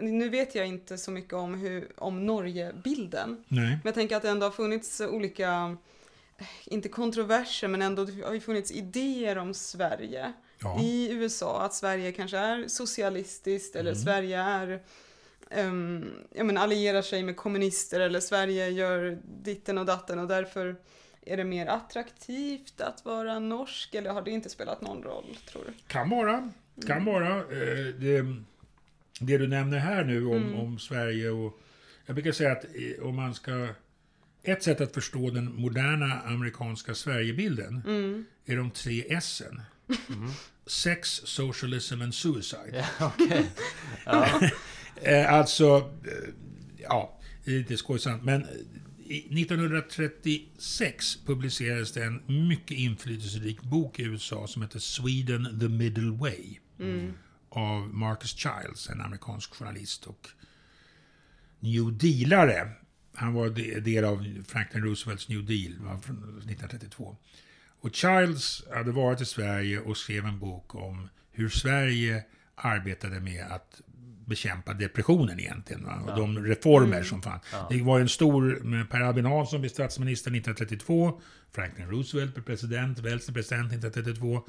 nu 0.00 0.28
vet 0.28 0.54
jag 0.54 0.66
inte 0.66 0.98
så 0.98 1.10
mycket 1.10 1.32
om, 1.32 1.54
hur, 1.54 1.88
om 1.96 2.26
Norge-bilden, 2.26 3.44
Nej. 3.48 3.64
men 3.68 3.80
jag 3.84 3.94
tänker 3.94 4.16
att 4.16 4.22
det 4.22 4.28
ändå 4.28 4.46
har 4.46 4.50
funnits 4.50 5.00
olika, 5.00 5.76
eh, 6.38 6.46
inte 6.66 6.88
kontroverser, 6.88 7.68
men 7.68 7.82
ändå 7.82 8.04
det 8.04 8.22
har 8.26 8.32
ju 8.34 8.40
funnits 8.40 8.72
idéer 8.72 9.38
om 9.38 9.54
Sverige 9.54 10.32
Ja. 10.62 10.80
i 10.82 11.12
USA, 11.12 11.62
att 11.62 11.74
Sverige 11.74 12.12
kanske 12.12 12.38
är 12.38 12.68
socialistiskt 12.68 13.76
eller 13.76 13.90
Mm. 13.90 14.02
Sverige 14.02 14.38
är 14.40 14.80
um, 15.56 16.10
ja, 16.34 16.44
men 16.44 16.58
allierar 16.58 17.02
sig 17.02 17.22
med 17.22 17.36
kommunister 17.36 18.00
eller 18.00 18.20
Sverige 18.20 18.68
gör 18.68 19.18
ditten 19.42 19.78
och 19.78 19.86
datten 19.86 20.18
och 20.18 20.28
därför 20.28 20.76
är 21.26 21.36
det 21.36 21.44
mer 21.44 21.66
attraktivt 21.66 22.80
att 22.80 23.04
vara 23.04 23.38
norsk 23.38 23.94
eller 23.94 24.10
har 24.10 24.22
det 24.22 24.30
inte 24.30 24.48
spelat 24.50 24.80
någon 24.80 25.02
roll 25.02 25.38
tror 25.50 25.62
du? 25.66 25.72
Kan 25.86 26.10
vara. 26.10 26.50
Kan 26.86 27.04
vara. 27.04 27.36
Eh, 27.36 27.94
Det, 27.98 28.24
det 29.20 29.38
du 29.38 29.46
nämner 29.48 29.78
här 29.78 30.04
nu 30.04 30.26
om, 30.26 30.36
Mm. 30.36 30.54
om 30.54 30.78
Sverige 30.78 31.30
och... 31.30 31.60
Jag 32.06 32.14
brukar 32.14 32.32
säga 32.32 32.52
att 32.52 32.64
eh, 32.64 33.06
om 33.06 33.16
man 33.16 33.34
ska... 33.34 33.68
Ett 34.42 34.62
sätt 34.62 34.80
att 34.80 34.94
förstå 34.94 35.30
den 35.30 35.54
moderna 35.56 36.20
amerikanska 36.20 36.94
Sverigebilden 36.94 37.82
Mm. 37.86 38.24
är 38.46 38.56
de 38.56 38.70
tre 38.70 39.02
S'en. 39.20 39.60
Mm. 40.08 40.30
Sex, 40.66 41.08
socialism 41.24 42.02
and 42.02 42.14
suicide. 42.14 42.86
Ja, 43.00 43.12
okej. 43.20 43.46
Ja. 44.06 44.40
Eh, 45.02 45.32
alltså, 45.32 45.90
eh, 46.04 46.28
ja, 46.78 47.20
det 47.44 47.54
är 47.54 47.58
lite 47.58 47.76
skojsamt. 47.76 48.24
Men 48.24 48.42
eh, 48.42 48.48
i 49.06 49.42
1936 49.42 51.18
publicerades 51.26 51.92
det 51.92 52.04
en 52.04 52.48
mycket 52.48 52.78
inflytelserik 52.78 53.62
bok 53.62 53.98
i 53.98 54.02
USA 54.02 54.46
som 54.46 54.62
heter 54.62 54.78
Sweden 54.78 55.60
the 55.60 55.68
Middle 55.68 56.10
Way. 56.10 56.58
Mm. 56.80 57.12
Av 57.52 57.94
Marcus 57.94 58.36
Childs, 58.36 58.90
en 58.90 59.00
amerikansk 59.00 59.54
journalist 59.54 60.06
och 60.06 60.28
New 61.60 61.98
Dealare. 61.98 62.70
Han 63.14 63.34
var 63.34 63.48
del 63.80 64.04
av 64.04 64.44
Franklin 64.48 64.84
Roosevelts 64.84 65.28
New 65.28 65.44
Deal 65.44 66.00
från 66.02 66.16
1932. 66.16 67.16
Och 67.80 67.94
Childs 67.94 68.64
hade 68.74 68.92
varit 68.92 69.20
i 69.20 69.24
Sverige 69.24 69.80
och 69.80 69.96
skrev 69.96 70.24
en 70.24 70.38
bok 70.38 70.74
om 70.74 71.08
hur 71.30 71.48
Sverige 71.48 72.24
arbetade 72.54 73.20
med 73.20 73.46
att 73.50 73.80
bekämpa 74.30 74.74
depressionen 74.74 75.40
egentligen. 75.40 75.84
Va? 75.84 76.02
Och 76.06 76.18
de 76.18 76.44
reformer 76.44 77.02
som 77.02 77.22
fanns. 77.22 77.42
Det 77.70 77.82
var 77.82 78.00
en 78.00 78.08
stor, 78.08 78.60
med 78.64 78.90
Per 78.90 79.00
Albin 79.00 79.24
Hansson 79.24 79.60
blev 79.60 79.70
statsminister 79.70 80.30
1932. 80.30 81.20
Franklin 81.52 81.90
Roosevelt 81.90 82.34
blev 82.34 82.44
president, 82.44 82.98
blev 83.00 83.18
president 83.18 83.72
1932. 83.72 84.42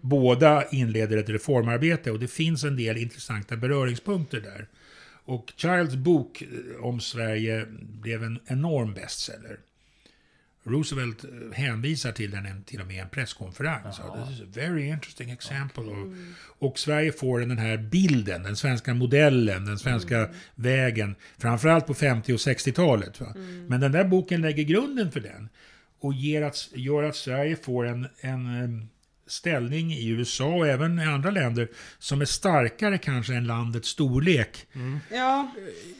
Båda 0.00 0.68
inleder 0.68 1.16
ett 1.16 1.28
reformarbete 1.28 2.10
och 2.10 2.18
det 2.18 2.28
finns 2.28 2.64
en 2.64 2.76
del 2.76 2.96
intressanta 2.96 3.56
beröringspunkter 3.56 4.40
där. 4.40 4.68
Och 5.24 5.52
Childs 5.56 5.94
bok 5.94 6.42
eh, 6.42 6.84
om 6.84 7.00
Sverige 7.00 7.66
blev 7.80 8.24
en 8.24 8.38
enorm 8.46 8.94
bestseller. 8.94 9.58
Roosevelt 10.68 11.24
eh, 11.24 11.30
hänvisar 11.52 12.12
till 12.12 12.30
den 12.30 12.46
en, 12.46 12.62
till 12.62 12.80
och 12.80 12.86
med 12.86 12.96
i 12.96 12.98
en 12.98 13.08
presskonferens. 13.08 14.00
Ja, 14.04 14.26
This 14.26 14.34
is 14.34 14.42
a 14.42 14.46
very 14.54 14.88
interesting 14.88 15.30
example. 15.30 15.82
Och, 15.82 16.08
och 16.68 16.78
Sverige 16.78 17.12
får 17.12 17.40
den 17.40 17.58
här 17.58 17.76
bilden, 17.76 18.42
den 18.42 18.56
svenska 18.56 18.94
modellen, 18.94 19.64
den 19.64 19.78
svenska 19.78 20.28
vägen. 20.54 21.16
Framförallt 21.38 21.86
på 21.86 21.94
50 21.94 22.32
och 22.32 22.38
60-talet. 22.38 23.20
Va? 23.20 23.34
Men 23.68 23.80
den 23.80 23.92
där 23.92 24.04
boken 24.04 24.40
lägger 24.40 24.62
grunden 24.62 25.12
för 25.12 25.20
den. 25.20 25.48
Och 26.00 26.14
ger 26.14 26.42
att, 26.42 26.68
gör 26.74 27.02
att 27.02 27.16
Sverige 27.16 27.56
får 27.56 27.86
en, 27.86 28.06
en 28.20 28.64
em, 28.64 28.88
ställning 29.28 29.92
i 29.92 30.08
USA 30.08 30.44
och 30.46 30.68
även 30.68 30.98
i 30.98 31.04
andra 31.04 31.30
länder 31.30 31.68
som 31.98 32.20
är 32.20 32.24
starkare 32.24 32.98
kanske 32.98 33.34
än 33.34 33.46
landets 33.46 33.88
storlek 33.88 34.66
Ja, 35.12 35.50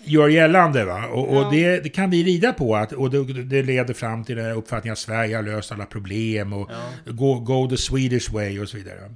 gör 0.05 0.29
gällande. 0.29 0.85
Va? 0.85 1.07
Och, 1.07 1.29
och 1.29 1.43
Ja. 1.43 1.51
det, 1.51 1.81
det 1.81 1.88
kan 1.88 2.11
vi 2.11 2.25
rida 2.25 2.53
på. 2.53 2.77
Att, 2.77 2.93
och 2.93 3.11
det, 3.11 3.25
det 3.43 3.62
leder 3.62 3.95
fram 3.95 4.25
till 4.25 4.37
den 4.37 4.45
här 4.45 4.55
uppfattningen 4.55 4.93
att 4.93 4.99
Sverige 4.99 5.37
har 5.37 5.43
löst 5.43 5.73
alla 5.73 5.87
problem 5.87 6.53
och 6.53 6.71
go, 7.07 7.35
go 7.41 7.69
the 7.71 7.77
Swedish 7.77 8.33
way 8.33 8.61
och 8.61 8.69
så 8.69 8.77
vidare. 8.77 9.14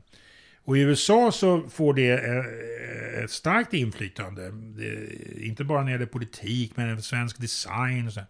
Och 0.65 0.79
i 0.79 0.81
USA 0.81 1.33
så 1.33 1.63
får 1.71 1.95
det 1.95 2.11
eh, 2.13 3.25
ett 3.25 3.31
starkt 3.31 3.75
inflytande. 3.75 4.51
Det, 4.51 5.09
inte 5.47 5.65
bara 5.65 5.79
när 5.79 5.87
det 5.87 5.93
gäller 5.93 6.07
politik, 6.07 6.73
men 6.75 6.89
även 6.89 7.03
svensk 7.03 7.41
design. 7.41 8.07
Och 8.07 8.13
så. 8.13 8.21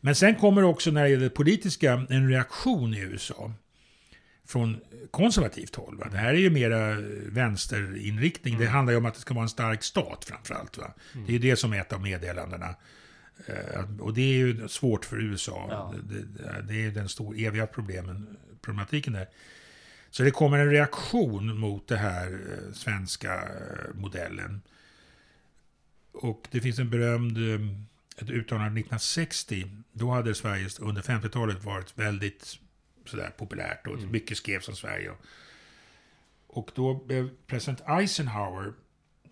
Men 0.00 0.14
sen 0.14 0.34
kommer 0.34 0.64
också 0.64 0.90
när 0.90 1.02
det 1.02 1.08
gäller 1.08 1.24
det 1.24 1.30
politiska 1.30 2.06
en 2.10 2.28
reaktion 2.30 2.94
i 2.94 2.98
USA. 3.00 3.52
Från 4.44 4.80
konservativt 5.10 5.74
håll. 5.74 5.96
Va? 5.96 6.08
Det 6.10 6.16
här 6.16 6.34
är 6.34 6.38
ju 6.38 6.50
mera 6.50 6.96
vänsterinriktning. 7.26 8.58
Det 8.58 8.66
handlar 8.66 8.92
ju 8.92 8.96
om 8.96 9.06
att 9.06 9.14
det 9.14 9.20
ska 9.20 9.34
vara 9.34 9.42
en 9.42 9.48
stark 9.48 9.82
stat 9.82 10.24
framförallt. 10.24 10.78
Va? 10.78 10.92
Det 11.12 11.28
är 11.28 11.32
ju 11.32 11.38
det 11.38 11.56
som 11.56 11.72
är 11.72 11.80
ett 11.80 11.92
av 11.92 12.02
meddelandena. 12.02 12.74
Eh, 13.46 14.00
Och 14.00 14.14
det 14.14 14.20
är 14.20 14.36
ju 14.36 14.68
svårt 14.68 15.04
för 15.04 15.22
USA. 15.22 15.66
Ja. 15.70 15.94
Det, 16.62 16.74
är 16.84 16.90
den 16.90 17.08
stora 17.08 17.38
eviga 17.38 17.66
problemen, 17.66 18.36
problematiken 18.62 19.12
där. 19.12 19.28
Så 20.10 20.22
det 20.22 20.30
kommer 20.30 20.58
en 20.58 20.70
reaktion 20.70 21.58
mot 21.58 21.88
det 21.88 21.96
här 21.96 22.26
eh, 22.32 22.72
svenska 22.72 23.34
eh, 23.34 23.94
modellen. 23.94 24.62
Och 26.12 26.48
det 26.50 26.60
finns 26.60 26.78
en 26.78 26.90
berömd 26.90 27.38
ett 28.16 28.30
uttalande 28.30 28.80
1960. 28.80 29.66
Då 29.92 30.10
hade 30.10 30.34
Sverige 30.34 30.68
under 30.80 31.02
50-talet 31.02 31.64
varit 31.64 31.98
väldigt 31.98 32.58
sådär 33.04 33.30
populärt 33.36 33.86
och 33.86 34.02
mycket 34.02 34.36
skrevs 34.36 34.68
om 34.68 34.76
Sverige. 34.76 35.10
Och, 35.10 35.18
och 36.46 36.70
då 36.74 36.94
blev 36.94 37.30
president 37.46 37.82
Eisenhower, 37.88 38.72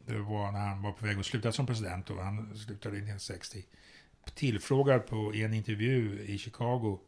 det 0.06 0.18
var 0.18 0.52
när 0.52 0.60
han 0.60 0.82
var 0.82 0.92
på 0.92 1.06
väg 1.06 1.18
att 1.18 1.26
sluta 1.26 1.52
som 1.52 1.66
president 1.66 2.10
och 2.10 2.24
han 2.24 2.56
slutade 2.56 2.96
1960, 2.96 3.64
tillfrågad 4.34 5.06
på, 5.06 5.34
i 5.34 5.42
en 5.42 5.54
intervju 5.54 6.24
i 6.24 6.38
Chicago 6.38 7.00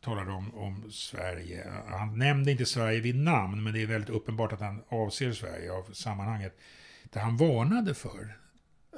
talade 0.00 0.30
om, 0.30 0.54
om 0.54 0.90
Sverige. 0.90 1.66
Han 1.86 2.18
nämnde 2.18 2.50
inte 2.50 2.66
Sverige 2.66 3.00
vid 3.00 3.16
namn, 3.16 3.62
men 3.62 3.72
det 3.72 3.82
är 3.82 3.86
väldigt 3.86 4.10
uppenbart 4.10 4.52
att 4.52 4.60
han 4.60 4.82
avser 4.88 5.32
Sverige 5.32 5.72
av 5.72 5.92
sammanhanget. 5.92 6.58
Där 7.04 7.20
han 7.20 7.36
varnade 7.36 7.94
för 7.94 8.36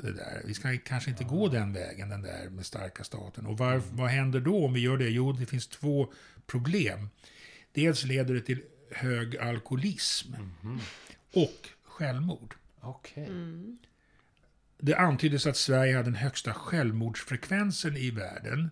det 0.01 0.13
där. 0.13 0.43
Vi 0.45 0.55
ska 0.55 0.79
kanske 0.85 1.11
inte 1.11 1.25
gå 1.25 1.49
den 1.49 1.73
vägen, 1.73 2.09
den 2.09 2.23
där 2.23 2.51
med 2.51 2.67
starka 2.67 3.05
staten. 3.05 3.47
Och 3.47 3.59
var, 3.59 3.83
vad 3.93 4.09
händer 4.09 4.41
då 4.41 4.65
om 4.65 4.73
vi 4.73 4.81
gör 4.81 4.97
det? 4.97 5.09
Jo, 5.09 5.33
det 5.33 5.47
finns 5.47 5.69
två 5.69 6.13
problem. 6.47 7.09
Dels 7.73 8.05
leder 8.05 8.35
det 8.35 8.41
till 8.41 8.63
hög 8.91 9.37
alkoholism 9.37 10.35
och 11.35 11.69
självmord. 11.85 12.55
Okej. 12.81 13.29
Det 14.79 14.95
antyddes 14.95 15.47
att 15.47 15.57
Sverige 15.57 15.97
hade 15.97 16.05
den 16.05 16.15
högsta 16.15 16.55
självmordsfrekvensen 16.55 17.97
i 17.97 18.11
världen 18.11 18.71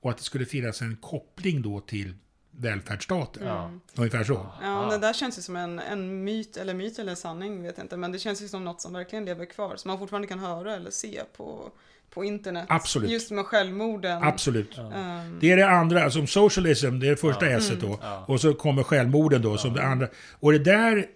och 0.00 0.10
att 0.10 0.18
det 0.18 0.24
skulle 0.24 0.46
finnas 0.46 0.82
en 0.82 0.96
koppling 0.96 1.62
då 1.62 1.80
till 1.80 2.14
välfärdsstaten. 2.50 3.46
Ja. 3.46 3.72
Ungefär 3.94 4.24
så. 4.24 4.52
ja 4.62 4.88
det 4.90 4.98
där 4.98 5.12
känns 5.12 5.38
ju 5.38 5.42
som 5.42 5.56
en, 5.56 5.78
en 5.78 6.24
myt, 6.24 6.56
eller 6.56 6.74
myt 6.74 6.98
eller 6.98 7.14
sanning, 7.14 7.62
vet 7.62 7.76
jag 7.76 7.84
inte. 7.84 7.96
Men 7.96 8.12
det 8.12 8.18
känns 8.18 8.42
ju 8.42 8.48
som 8.48 8.64
något 8.64 8.80
som 8.80 8.92
verkligen 8.92 9.24
lever 9.24 9.44
kvar, 9.44 9.76
som 9.76 9.88
man 9.88 9.98
fortfarande 9.98 10.28
kan 10.28 10.38
höra 10.38 10.76
eller 10.76 10.90
se 10.90 11.22
på, 11.36 11.70
på 12.10 12.24
internet. 12.24 12.66
Absolut. 12.68 13.10
Just 13.10 13.30
med 13.30 13.46
självmorden. 13.46 14.22
Absolut. 14.22 14.78
Ehm, 14.78 15.38
Det 15.40 15.52
är 15.52 15.56
det 15.56 15.68
andra, 15.68 16.10
som 16.10 16.26
socialism, 16.26 16.98
det 16.98 17.06
är 17.06 17.10
det 17.10 17.16
första 17.16 17.46
esset 17.46 17.80
då. 17.80 17.98
Ja. 18.02 18.24
Och 18.28 18.40
så 18.40 18.54
kommer 18.54 18.82
självmorden 18.82 19.42
då 19.42 19.58
som 19.58 19.74
det 19.74 19.82
andra. 19.82 20.08
Och 20.32 20.52
det 20.52 20.58
där 20.58 21.06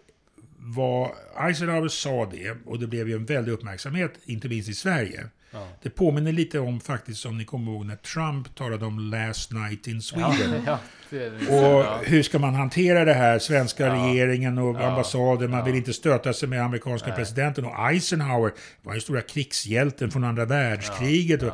var, 0.59 1.15
Eisenhower 1.49 1.89
sa 1.89 2.29
det, 2.33 2.57
och 2.67 2.79
det 2.79 2.87
blev 2.87 3.09
ju 3.09 3.15
en 3.15 3.25
väldig 3.25 3.53
uppmärksamhet, 3.53 4.13
inte 4.25 4.49
minst 4.49 4.69
i 4.69 4.75
Sverige. 4.75 5.27
Ja. 5.55 5.69
Det 5.83 5.91
påminner 5.91 6.33
lite 6.33 6.59
om 6.59 6.81
faktiskt, 6.81 7.27
om 7.27 7.39
ni 7.39 7.45
kommer 7.45 7.73
ihåg, 7.73 7.87
när 7.87 7.97
Trump 7.97 8.55
talade 8.55 8.87
om 8.87 8.99
last 8.99 9.53
night 9.53 9.87
in 9.87 10.03
Sweden. 10.03 10.63
ja, 10.67 10.79
det 11.11 11.31
det. 11.31 11.37
Och 11.37 12.05
hur 12.05 12.23
ska 12.23 12.39
man 12.39 12.55
hantera 12.55 13.05
det 13.05 13.15
här? 13.15 13.39
Svenska 13.39 13.95
regeringen 13.95 14.59
och 14.59 14.81
ambassaden, 14.81 15.51
man 15.51 15.65
vill 15.65 15.75
inte 15.75 15.93
stöta 15.93 16.33
sig 16.33 16.49
med 16.49 16.63
amerikanska 16.63 17.09
Nej. 17.09 17.17
presidenten. 17.17 17.65
Och 17.65 17.91
Eisenhower 17.91 18.53
var 18.83 18.93
den 18.93 19.01
stora 19.01 19.21
krigshjälten 19.21 20.11
från 20.11 20.25
andra 20.25 20.45
världskriget. 20.45 21.43
Och, 21.43 21.53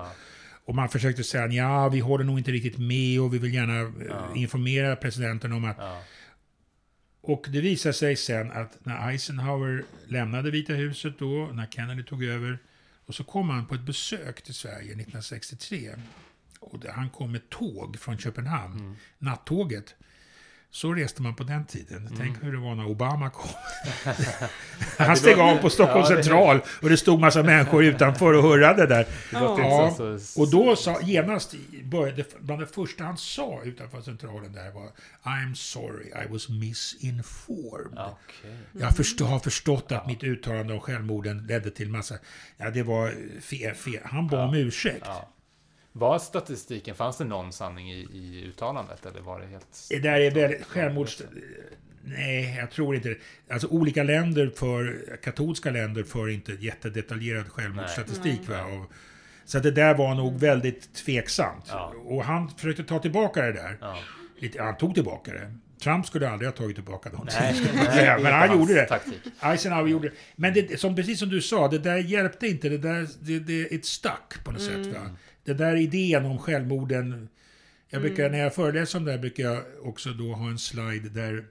och 0.64 0.74
man 0.74 0.88
försökte 0.88 1.24
säga 1.24 1.46
ja, 1.46 1.88
vi 1.88 2.00
håller 2.00 2.24
nog 2.24 2.38
inte 2.38 2.50
riktigt 2.50 2.78
med 2.78 3.20
och 3.20 3.34
vi 3.34 3.38
vill 3.38 3.54
gärna 3.54 3.80
eh, 3.80 4.42
informera 4.42 4.96
presidenten 4.96 5.52
om 5.52 5.64
att... 5.64 5.76
Och 7.22 7.46
det 7.48 7.60
visade 7.60 7.92
sig 7.92 8.16
sen 8.16 8.50
att 8.50 8.78
när 8.82 9.10
Eisenhower 9.10 9.84
lämnade 10.08 10.50
Vita 10.50 10.72
huset 10.72 11.18
då, 11.18 11.50
när 11.52 11.66
Kennedy 11.66 12.02
tog 12.02 12.24
över, 12.24 12.58
och 13.10 13.14
så 13.14 13.24
kom 13.24 13.50
han 13.50 13.66
på 13.66 13.74
ett 13.74 13.80
besök 13.86 14.42
till 14.42 14.54
Sverige 14.54 14.92
1963. 14.92 15.90
Och 16.60 16.84
han 16.84 17.10
kom 17.10 17.32
med 17.32 17.48
tåg 17.50 17.98
från 17.98 18.18
Köpenhamn, 18.18 18.78
Mm. 18.80 18.96
nattåget. 19.18 19.94
Så 20.72 20.92
reste 20.94 21.22
man 21.22 21.34
på 21.34 21.42
den 21.44 21.64
tiden. 21.64 22.14
Tänk 22.18 22.42
hur 22.42 22.52
det 22.52 22.58
var 22.58 22.74
när 22.74 22.86
Obama 22.86 23.30
kom. 23.30 23.50
Han 24.98 25.16
steg 25.16 25.38
av 25.38 25.56
på 25.56 25.70
Stockholms 25.70 26.10
Ja, 26.10 26.16
det- 26.16 26.22
central 26.22 26.60
och 26.82 26.88
det 26.90 26.96
stod 26.96 27.20
massa 27.20 27.42
människor 27.42 27.84
utanför 27.84 28.32
och 28.34 28.42
hurrade 28.42 28.86
där. 28.86 29.06
Ja, 29.32 29.94
Och 30.36 30.50
då 30.50 30.76
sa 30.76 31.00
genast, 31.02 31.54
började, 31.84 32.24
bland 32.40 32.60
det 32.62 32.66
första 32.66 33.04
han 33.04 33.16
sa 33.18 33.60
utanför 33.64 34.00
centralen 34.00 34.52
där 34.52 34.70
var 34.70 34.88
I'm 35.22 35.54
sorry, 35.54 36.06
I 36.06 36.32
was 36.32 36.48
misinformed. 36.48 37.98
Okej. 37.98 38.56
Jag 38.72 38.96
förstå, 38.96 39.24
har 39.24 39.38
förstått 39.38 39.92
att 39.92 40.06
mitt 40.06 40.22
uttalande 40.24 40.74
om 40.74 40.80
självmorden 40.80 41.46
ledde 41.46 41.70
till 41.70 41.88
massa... 41.88 42.14
Ja, 42.56 42.70
det 42.70 42.82
var 42.82 43.14
fel. 43.40 43.74
fel. 43.74 44.00
Han 44.04 44.28
bad 44.28 44.48
om 44.48 44.54
ursäkt. 44.54 45.02
Ja. 45.04 45.28
Var 45.92 46.18
statistiken, 46.18 46.94
fanns 46.94 47.18
det 47.18 47.24
någon 47.24 47.52
sanning 47.52 47.92
i, 47.92 47.98
i 47.98 48.44
uttalandet 48.48 49.06
eller 49.06 49.20
var 49.20 49.40
det 49.40 49.46
helt... 49.46 49.86
Det 49.90 49.98
där 49.98 50.20
är 50.20 50.30
väldigt... 50.30 50.66
Självmords... 50.66 51.22
Nej, 52.04 52.56
jag 52.58 52.70
tror 52.70 52.96
inte 52.96 53.08
det. 53.08 53.18
Alltså 53.50 53.68
olika 53.68 54.02
länder 54.02 54.52
för... 54.56 55.16
Katolska 55.22 55.70
länder 55.70 56.02
för 56.02 56.28
inte 56.28 56.52
jättedetaljerad 56.52 57.48
självmordsstatistik. 57.48 58.48
Va? 58.48 58.64
Och, 58.64 58.92
så 59.44 59.56
att 59.56 59.62
det 59.62 59.70
där 59.70 59.94
var 59.94 60.14
nog 60.14 60.40
väldigt 60.40 60.94
tveksamt. 60.94 61.64
Ja. 61.68 61.94
Och 62.04 62.24
han 62.24 62.50
försökte 62.50 62.84
ta 62.84 62.98
tillbaka 62.98 63.42
det 63.42 63.52
där. 63.52 63.78
Ja. 63.80 63.98
Lite, 64.38 64.62
han 64.62 64.76
tog 64.76 64.94
tillbaka 64.94 65.32
det. 65.32 65.54
Trump 65.82 66.06
skulle 66.06 66.30
aldrig 66.30 66.48
ha 66.48 66.56
tagit 66.56 66.76
tillbaka 66.76 67.10
någonting. 67.10 67.38
Nej, 67.40 67.54
nej, 67.94 68.16
men 68.22 68.32
han 68.32 68.58
gjorde 68.58 68.74
det. 68.74 68.86
Taktik. 68.86 69.20
Eisenhower 69.40 69.88
gjorde 69.88 70.08
det. 70.08 70.14
Men 70.36 70.54
det, 70.54 70.80
som, 70.80 70.96
precis 70.96 71.18
som 71.18 71.28
du 71.28 71.40
sa, 71.40 71.68
det 71.68 71.78
där 71.78 71.96
hjälpte 71.96 72.46
inte. 72.46 72.68
Det 72.68 72.78
där, 72.78 73.08
det, 73.20 73.38
det, 73.38 73.74
it 73.74 73.86
stuck 73.86 74.44
på 74.44 74.50
något 74.50 74.62
sätt. 74.62 74.86
Va? 74.86 75.10
Det 75.50 75.54
där 75.54 75.76
idén 75.76 76.24
om 76.24 76.38
självmorden. 76.38 77.28
Jag 77.88 78.02
brukar, 78.02 78.30
när 78.30 78.38
jag 78.38 78.54
föreläser 78.54 78.98
om 78.98 79.04
det 79.04 79.10
här, 79.10 79.18
brukar 79.18 79.44
jag 79.44 79.64
också 79.82 80.12
då 80.12 80.32
ha 80.32 80.48
en 80.48 80.58
slide 80.58 81.08
där, 81.08 81.44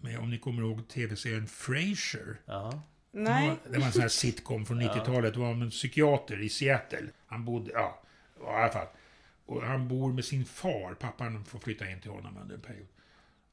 med, 0.00 0.18
om 0.18 0.30
ni 0.30 0.38
kommer 0.38 0.62
ihåg 0.62 0.88
tv-serien 0.88 1.46
Frasier. 1.46 2.40
Ja. 2.44 2.82
nej. 3.10 3.56
Det 3.70 3.78
var 3.78 3.86
en 3.86 3.92
sån 3.92 4.02
här 4.02 4.08
sitcom 4.08 4.66
från 4.66 4.80
90-talet. 4.82 5.34
Det 5.34 5.40
var 5.40 5.50
om 5.50 5.62
en 5.62 5.70
psykiater 5.70 6.42
i 6.42 6.48
Seattle. 6.48 7.08
Han 7.26 7.44
bodde, 7.44 7.70
ja, 7.72 8.02
i 8.40 8.44
alla 8.44 8.72
fall. 8.72 8.86
Och 9.46 9.62
han 9.62 9.88
bor 9.88 10.12
med 10.12 10.24
sin 10.24 10.44
far. 10.44 10.94
Pappan 10.94 11.44
får 11.44 11.58
flytta 11.58 11.90
in 11.90 12.00
till 12.00 12.10
honom 12.10 12.36
under 12.36 12.54
en 12.54 12.60
period. 12.60 12.88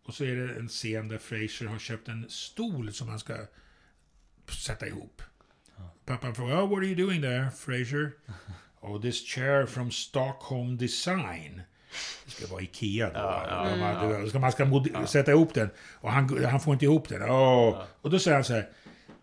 Och 0.05 0.13
så 0.13 0.23
är 0.23 0.35
det 0.35 0.55
en 0.55 0.67
scen 0.67 1.07
där 1.07 1.17
Frasier 1.17 1.69
har 1.69 1.79
köpt 1.79 2.07
en 2.07 2.29
stol 2.29 2.93
som 2.93 3.09
han 3.09 3.19
ska 3.19 3.37
sätta 4.65 4.87
ihop. 4.87 5.21
Pappan 6.05 6.35
frågar, 6.35 6.55
oh, 6.55 6.69
what 6.69 6.77
are 6.77 6.85
you 6.85 6.95
doing 6.95 7.21
there, 7.21 7.51
Frasier? 7.51 8.11
Oh, 8.81 9.01
this 9.01 9.25
chair 9.25 9.65
from 9.65 9.91
Stockholm 9.91 10.77
Design. 10.77 11.61
Det 12.25 12.31
ska 12.31 12.47
vara 12.47 12.61
Ikea 12.61 13.09
då. 13.09 13.19
Ja, 13.19 13.45
ja, 13.49 13.75
man, 13.75 14.11
ja. 14.21 14.29
ska 14.29 14.39
man 14.39 14.51
ska 14.51 14.65
mod- 14.65 15.07
sätta 15.07 15.31
ihop 15.31 15.53
den. 15.53 15.69
Och 15.93 16.11
han, 16.11 16.45
han 16.45 16.59
får 16.59 16.73
inte 16.73 16.85
ihop 16.85 17.09
den. 17.09 17.29
Åh. 17.29 17.81
Och 18.01 18.09
då 18.09 18.19
säger 18.19 18.35
han 18.35 18.43
så 18.43 18.53
här. 18.53 18.69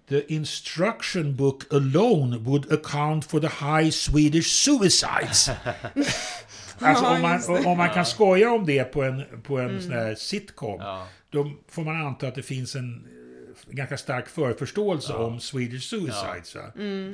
The 0.09 0.35
instruction 0.35 1.37
book 1.37 1.73
alone 1.73 2.39
would 2.39 2.73
account 2.73 3.25
for 3.25 3.41
the 3.41 3.47
high 3.65 3.91
Swedish 3.91 4.47
suicides. 4.47 5.49
alltså 6.79 7.05
Ja, 7.05 7.15
om 7.15 7.23
man, 7.23 7.67
om 7.67 7.79
man 7.79 7.91
kan 7.91 8.07
skoja 8.07 8.51
om 8.51 8.67
det 8.67 8.85
på 8.85 9.03
en, 9.03 9.23
på 9.43 9.59
en 9.59 9.83
sån 9.83 9.93
här 9.93 10.15
sitcom. 10.15 10.81
Ja. 10.81 11.07
Då 11.31 11.53
får 11.69 11.85
man 11.85 12.07
anta 12.07 12.29
att 12.29 12.35
det 12.35 12.43
finns 12.43 12.75
en 12.75 13.07
ganska 13.67 13.97
stark 13.99 14.29
förförståelse 14.29 15.13
Ja. 15.13 15.19
om 15.25 15.41
Swedish 15.41 15.83
suicides. 15.91 16.55
Va? 16.55 16.63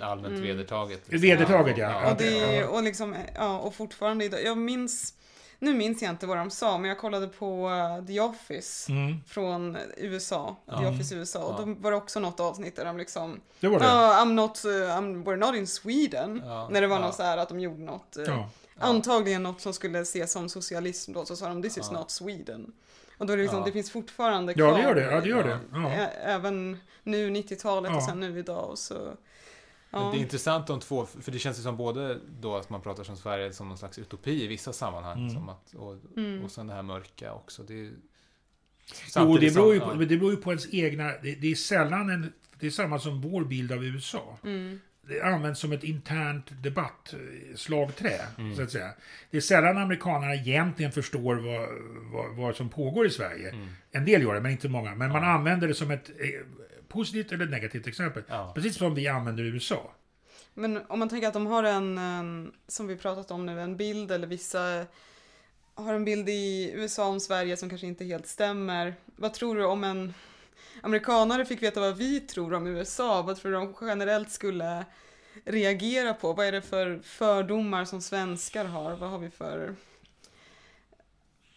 Allmänt 0.07 0.39
vedertaget. 0.39 1.01
Vedertaget, 1.07 1.79
ja. 1.79 1.99
Mm. 2.01 2.11
Och, 2.13 2.17
det, 2.19 2.55
Ja. 2.55 2.69
och, 2.69 2.83
liksom, 2.83 3.17
ja, 3.35 3.59
och 3.59 3.75
fortfarande 3.75 4.25
idag, 4.25 4.45
jag 4.45 4.59
minns, 4.59 5.15
nu 5.59 5.75
minns 5.75 6.03
jag 6.03 6.11
inte 6.11 6.27
vad 6.27 6.37
de 6.37 6.51
sa, 6.51 6.79
men 6.79 6.89
jag 6.89 6.99
kollade 6.99 7.29
på 7.29 7.69
uh, 7.69 8.07
The 8.07 8.21
Office 8.21 8.93
Mm, 8.93 9.17
från 9.27 9.77
USA, 9.97 10.57
The 10.67 10.73
Ja. 10.83 10.89
Office 10.91 11.15
USA, 11.15 11.39
och 11.45 11.61
Ja. 11.61 11.65
då 11.65 11.75
var 11.81 11.91
det 11.91 11.97
också 11.97 12.21
något 12.21 12.41
avsnitt 12.41 12.77
där 12.77 12.85
de 12.85 12.97
liksom, 12.97 13.41
det 13.61 13.69
var 13.69 13.79
det. 13.79 13.85
"Ja, 13.85 14.25
I'm 14.25 14.33
not, 14.33 14.63
uh, 14.65 14.71
I'm, 14.73 15.25
we're 15.25 15.37
not 15.37 15.55
in 15.57 15.67
Sweden, 15.67 16.43
Ja. 16.45 16.69
när 16.71 16.81
det 16.81 16.87
var 16.87 16.97
Ja. 17.01 17.07
något 17.07 17.15
så 17.15 17.23
här 17.23 17.37
att 17.39 17.49
de 17.49 17.61
gjorde 17.61 17.83
något, 17.83 18.17
uh, 18.19 18.25
Ja. 18.27 18.49
antagligen 18.79 19.43
något 19.43 19.61
som 19.61 19.73
skulle 19.73 19.99
ses 20.01 20.33
som 20.33 20.49
socialism 20.49 21.13
då, 21.13 21.25
så 21.25 21.37
sa 21.37 21.49
de 21.49 21.63
this 21.63 21.79
is 21.79 21.87
Ja. 21.93 21.99
not 21.99 22.11
Sweden. 22.11 22.73
Och 23.19 23.27
då 23.27 23.33
är 23.33 23.37
det 23.37 23.43
liksom, 23.43 23.59
Ja. 23.59 23.65
det 23.67 23.73
finns 23.73 23.91
fortfarande 23.91 24.53
Ja, 24.57 24.69
kvar. 24.71 24.79
det 24.79 24.83
gör 24.83 24.95
det. 24.95 25.01
Ja, 25.15 25.21
det 25.21 25.29
gör 25.29 25.45
det. 25.45 25.59
Ja. 25.73 25.91
Även 26.23 26.77
nu 27.03 27.31
90-talet 27.31 27.91
och 27.91 27.97
Ja. 27.97 28.07
sen 28.07 28.21
nu 28.21 28.39
idag 28.39 28.71
och 28.71 28.79
så. 28.79 28.95
Men 29.91 30.03
Ja. 30.03 30.11
det 30.13 30.19
är 30.19 30.21
intressant 30.21 30.67
de 30.67 30.81
två, 30.81 31.07
för 31.07 31.33
det 31.33 31.39
känns 31.39 31.59
ju 31.59 31.63
som 31.63 31.77
både 31.77 32.19
då 32.41 32.57
att 32.57 32.71
man 32.71 32.81
pratar 32.81 33.05
som 33.05 33.17
Sverige 33.17 33.53
som 33.53 33.69
någon 33.69 33.79
slags 33.79 33.99
utopi 33.99 34.45
i 34.45 34.47
vissa 34.47 34.73
sammanhang. 34.73 35.19
Mm. 35.19 35.31
Som 35.35 35.49
att, 35.49 35.75
och, 35.75 35.97
Mm. 36.17 36.45
och 36.45 36.51
sen 36.51 36.67
det 36.67 36.75
här 36.75 36.83
mörka 36.83 37.35
också. 37.35 37.63
Det 37.63 37.75
är, 37.87 37.91
Jo, 39.17 39.37
det 39.39 39.55
beror, 39.55 39.75
ju 39.75 39.81
på, 39.81 39.87
ja. 39.93 39.95
det 39.95 40.07
beror 40.17 40.31
ju 40.31 40.37
på 40.37 40.51
ens 40.51 40.75
egna... 40.75 41.05
Det, 41.23 41.35
det 41.35 41.51
är 41.51 41.55
sällan 41.55 42.11
en... 42.11 42.33
Det 42.61 42.67
är 42.67 42.71
samma 42.71 42.99
som 42.99 43.21
vår 43.21 43.45
bild 43.45 43.73
av 43.73 43.85
USA. 43.85 44.39
Mm. 44.45 44.81
Det 45.09 45.21
används 45.23 45.61
som 45.61 45.73
ett 45.73 45.85
internt 45.85 46.47
debattslagträ, 46.63 48.21
Mm. 48.39 48.57
så 48.57 48.63
att 48.63 48.71
säga. 48.71 48.91
Det 49.31 49.37
är 49.37 49.41
sällan 49.41 49.79
amerikanerna 49.79 50.35
egentligen 50.35 50.93
förstår 50.93 51.35
vad, 51.35 51.69
vad, 52.13 52.37
vad 52.37 52.57
som 52.57 52.69
pågår 52.69 53.07
i 53.07 53.11
Sverige. 53.11 53.49
Mm. 53.51 53.69
En 53.91 54.05
del 54.05 54.23
gör 54.23 54.35
det, 54.35 54.41
men 54.41 54.53
inte 54.53 54.69
många. 54.69 54.95
Men 54.95 55.13
man 55.13 55.23
Ja. 55.23 55.29
använder 55.29 55.69
det 55.69 55.75
som 55.75 55.91
ett 55.91 56.09
eh, 56.09 56.27
positivt 56.89 57.33
eller 57.33 57.47
negativt 57.47 57.87
exempel. 57.87 58.23
Ja. 58.29 58.53
Precis 58.55 58.77
som 58.77 58.95
vi 58.95 59.09
använder 59.09 59.45
USA. 59.45 59.95
Men 60.55 60.81
om 60.89 60.99
man 60.99 61.09
tänker 61.09 61.29
att 61.29 61.35
de 61.35 61.47
har 61.47 61.65
en, 61.65 61.99
en, 61.99 62.53
som 62.69 62.87
vi 62.87 62.97
pratat 62.97 63.31
om 63.31 63.47
nu, 63.47 63.61
en 63.61 63.77
bild 63.77 64.11
eller 64.13 64.27
vissa 64.27 64.87
har 65.75 65.95
en 65.95 66.05
bild 66.05 66.29
i 66.29 66.73
USA 66.75 67.07
om 67.09 67.21
Sverige 67.21 67.57
som 67.57 67.69
kanske 67.69 67.87
inte 67.87 68.05
helt 68.05 68.27
stämmer. 68.27 68.95
Vad 69.17 69.35
tror 69.35 69.57
du 69.57 69.65
om 69.65 69.85
en 69.85 70.15
amerikanare 70.83 71.45
fick 71.45 71.63
veta 71.63 71.81
vad 71.81 71.97
vi 71.97 72.21
tror 72.21 72.55
om 72.55 72.67
USA? 72.67 73.23
Vad 73.23 73.37
tror 73.41 73.51
du 73.53 73.57
de 73.59 73.75
generellt 73.81 74.31
skulle 74.31 74.85
reagera 75.45 76.15
på? 76.15 76.33
Vad 76.33 76.47
är 76.47 76.53
det 76.53 76.63
för 76.63 76.99
fördomar 77.05 77.85
som 77.85 78.01
svenskar 78.03 78.65
har? 78.65 78.97
Vad 78.97 79.11
har 79.11 79.19
vi 79.19 79.31
för... 79.31 79.75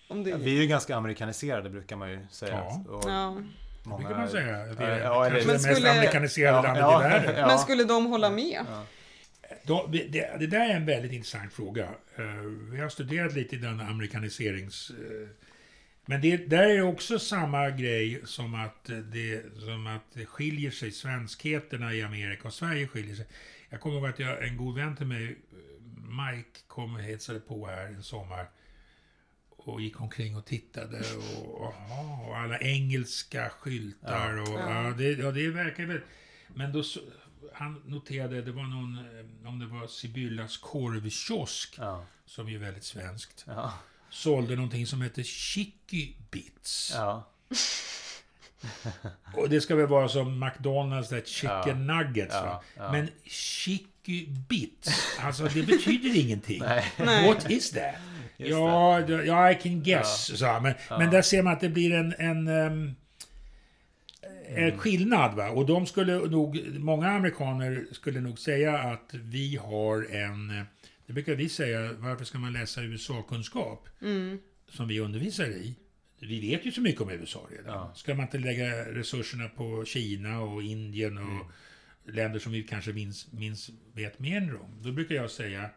Om 0.08 0.24
det... 0.24 0.30
Ja, 0.30 0.38
Vi 0.38 0.58
är 0.58 0.62
ju 0.62 0.68
ganska 0.68 0.96
amerikaniserade 0.96 1.70
brukar 1.70 1.96
man 1.96 2.12
ju 2.12 2.20
säga. 2.32 2.54
Ja. 2.54 2.84
Och 2.90 3.10
Ja. 3.10 3.38
Det 3.84 3.90
många- 3.90 4.08
kan 4.10 4.18
man 4.18 4.30
säga. 4.30 4.58
Det 4.66 4.84
är 4.86 5.00
Ja, 5.00 5.24
kanske 5.24 5.34
Men 5.40 5.48
det 5.48 5.54
mest 5.54 5.72
skulle- 5.76 5.92
amerikaniserade 5.92 6.58
Ja, 6.58 6.62
landet 6.64 6.82
ja, 6.82 7.00
i 7.00 7.10
världen. 7.10 7.36
ja. 7.38 7.48
Men 7.48 7.60
skulle 7.60 7.84
de 7.84 8.06
hålla 8.06 8.30
med? 8.30 8.66
Ja. 8.70 8.84
Då, 9.64 9.88
det, 9.92 10.08
det 10.40 10.48
där 10.48 10.70
är 10.70 10.76
en 10.76 10.86
väldigt 10.86 11.12
intressant 11.12 11.54
fråga. 11.54 11.84
Eh, 12.16 12.24
vi 12.72 12.80
har 12.82 12.90
studerat 12.90 13.34
lite 13.34 13.56
i 13.56 13.60
den 13.60 13.80
amerikaniserings... 13.82 14.90
eh, 14.90 15.28
men 16.06 16.22
det, 16.22 16.38
där 16.38 16.64
är 16.64 16.76
det 16.76 16.82
också 16.82 17.20
samma 17.20 17.70
grej 17.70 18.22
som 18.26 18.56
att, 18.56 18.90
det, 19.12 19.60
som 19.60 19.88
att 19.88 20.14
det 20.14 20.26
skiljer 20.26 20.72
sig, 20.72 20.92
svenskheterna 20.92 21.94
i 21.94 22.04
Amerika 22.04 22.48
och 22.48 22.54
Sverige 22.54 22.88
skiljer 22.88 23.16
sig. 23.16 23.28
Jag 23.70 23.82
kommer 23.82 23.96
ihåg 23.96 24.06
att 24.08 24.20
jag, 24.20 24.48
en 24.48 24.58
god 24.58 24.76
vän 24.76 24.96
till 24.96 25.06
mig, 25.08 25.36
Mike, 25.98 26.60
kom 26.68 26.96
och 26.96 27.02
hälsade 27.02 27.40
på 27.40 27.68
här 27.68 27.86
en 27.88 28.04
sommar 28.04 28.50
och 29.50 29.82
gick 29.82 30.02
omkring 30.02 30.38
och 30.38 30.46
tittade 30.46 31.02
och, 31.18 31.62
och, 31.62 31.74
och 32.28 32.38
alla 32.38 32.60
engelska 32.60 33.50
skyltar 33.50 34.38
och 34.42 34.48
Ja. 34.48 34.84
ja, 34.88 34.94
det, 34.98 35.12
ja, 35.12 35.32
det 35.32 35.50
verkar 35.50 35.86
väl... 35.86 36.02
Men 36.48 36.72
då 36.72 36.84
han 37.54 37.82
noterade, 37.86 38.42
det 38.42 38.52
var 38.52 38.64
någon, 38.64 38.98
eh, 38.98 39.50
om 39.50 39.60
det 39.60 39.66
var 39.66 39.88
Sibyllas 39.88 40.58
korvkiosk, 40.58 41.76
Ja. 41.78 42.06
som 42.26 42.48
är 42.48 42.58
väldigt 42.58 42.84
svenskt, 42.84 43.44
Ja. 43.48 43.74
Sålde 44.16 44.56
någonting 44.56 44.88
som 44.88 45.02
heter 45.02 45.24
Chicky 45.24 46.14
Bits. 46.32 46.92
Ja. 46.96 47.30
Och 49.34 49.50
det 49.50 49.62
ska 49.62 49.76
väl 49.76 49.88
vara 49.88 50.08
som 50.10 50.40
McDonalds, 50.40 51.10
där 51.10 51.22
chicken 51.26 51.88
nuggets 51.88 52.34
Ja, 52.34 52.64
ja. 52.78 52.92
Men 52.92 53.10
Chicky 53.26 54.28
Bits, 54.50 55.18
alltså 55.20 55.44
det 55.44 55.64
betyder 55.64 56.16
ingenting. 56.20 56.62
Nej. 56.98 57.28
What 57.28 57.52
is 57.52 57.72
that? 57.72 57.96
Just 58.38 58.52
Ja, 58.52 59.00
ja, 59.10 59.52
I 59.52 59.56
can 59.56 59.84
guess, 59.84 60.40
sa 60.40 60.54
han. 60.54 60.64
Men, 60.64 60.74
men 60.90 61.12
där 61.12 61.22
ser 61.22 61.44
man 61.44 61.54
att 61.54 61.60
det 61.62 61.70
blir 61.70 61.94
en, 61.94 62.14
en, 62.18 62.48
ehm, 62.48 62.96
Mm. 64.50 64.64
en 64.64 64.78
skillnad. 64.78 65.34
Va? 65.36 65.50
Och 65.50 65.66
de 65.66 65.86
skulle 65.86 66.14
nog, 66.16 66.80
många 66.80 67.10
amerikaner 67.10 67.86
skulle 67.92 68.20
nog 68.22 68.40
säga 68.40 68.78
att 68.78 69.10
vi 69.12 69.56
har 69.56 70.16
en, 70.16 70.66
det 71.06 71.14
brukar 71.14 71.36
vi 71.36 71.50
säga, 71.50 71.94
varför 71.94 72.26
ska 72.26 72.38
man 72.38 72.54
läsa 72.54 72.84
USA-kunskap? 72.84 73.90
Mm. 74.02 74.40
Som 74.70 74.88
vi 74.88 75.00
undervisar 75.00 75.46
i. 75.46 75.76
Vi 76.20 76.40
vet 76.42 76.66
ju 76.66 76.72
så 76.72 76.82
mycket 76.82 77.02
om 77.02 77.10
USA 77.10 77.48
redan. 77.52 77.74
Ja. 77.74 77.94
Ska 77.96 78.16
man 78.16 78.26
inte 78.26 78.38
lägga 78.38 78.86
resurserna 78.94 79.50
på 79.50 79.86
Kina 79.86 80.42
och 80.42 80.64
Indien 80.64 81.18
och 81.18 81.24
Mm. 81.24 81.48
länder 82.18 82.40
som 82.40 82.52
vi 82.52 82.64
kanske 82.64 82.94
minns, 82.94 83.32
minns 83.32 83.70
vet 83.94 84.20
mer 84.20 84.56
om? 84.56 84.82
Då 84.84 84.92
brukar 84.92 85.16
jag 85.16 85.32
säga, 85.32 85.70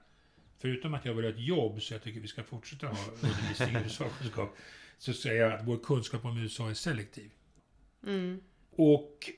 förutom 0.58 0.94
att 0.94 1.04
jag 1.04 1.14
vill 1.14 1.24
ha 1.24 1.32
ett 1.32 1.40
jobb, 1.46 1.82
så 1.82 1.94
jag 1.94 2.02
tycker 2.02 2.20
vi 2.20 2.28
ska 2.28 2.42
fortsätta 2.42 2.86
ha 2.86 3.04
undervisning 3.20 3.76
i 3.76 3.84
USA-kunskap, 3.84 4.56
så 4.98 5.12
säger 5.12 5.42
jag 5.42 5.52
att 5.52 5.66
vår 5.66 5.78
kunskap 5.84 6.24
om 6.24 6.38
USA 6.38 6.70
är 6.70 6.74
selektiv. 6.74 7.30
Mm. 8.06 8.40
Och 8.70 9.30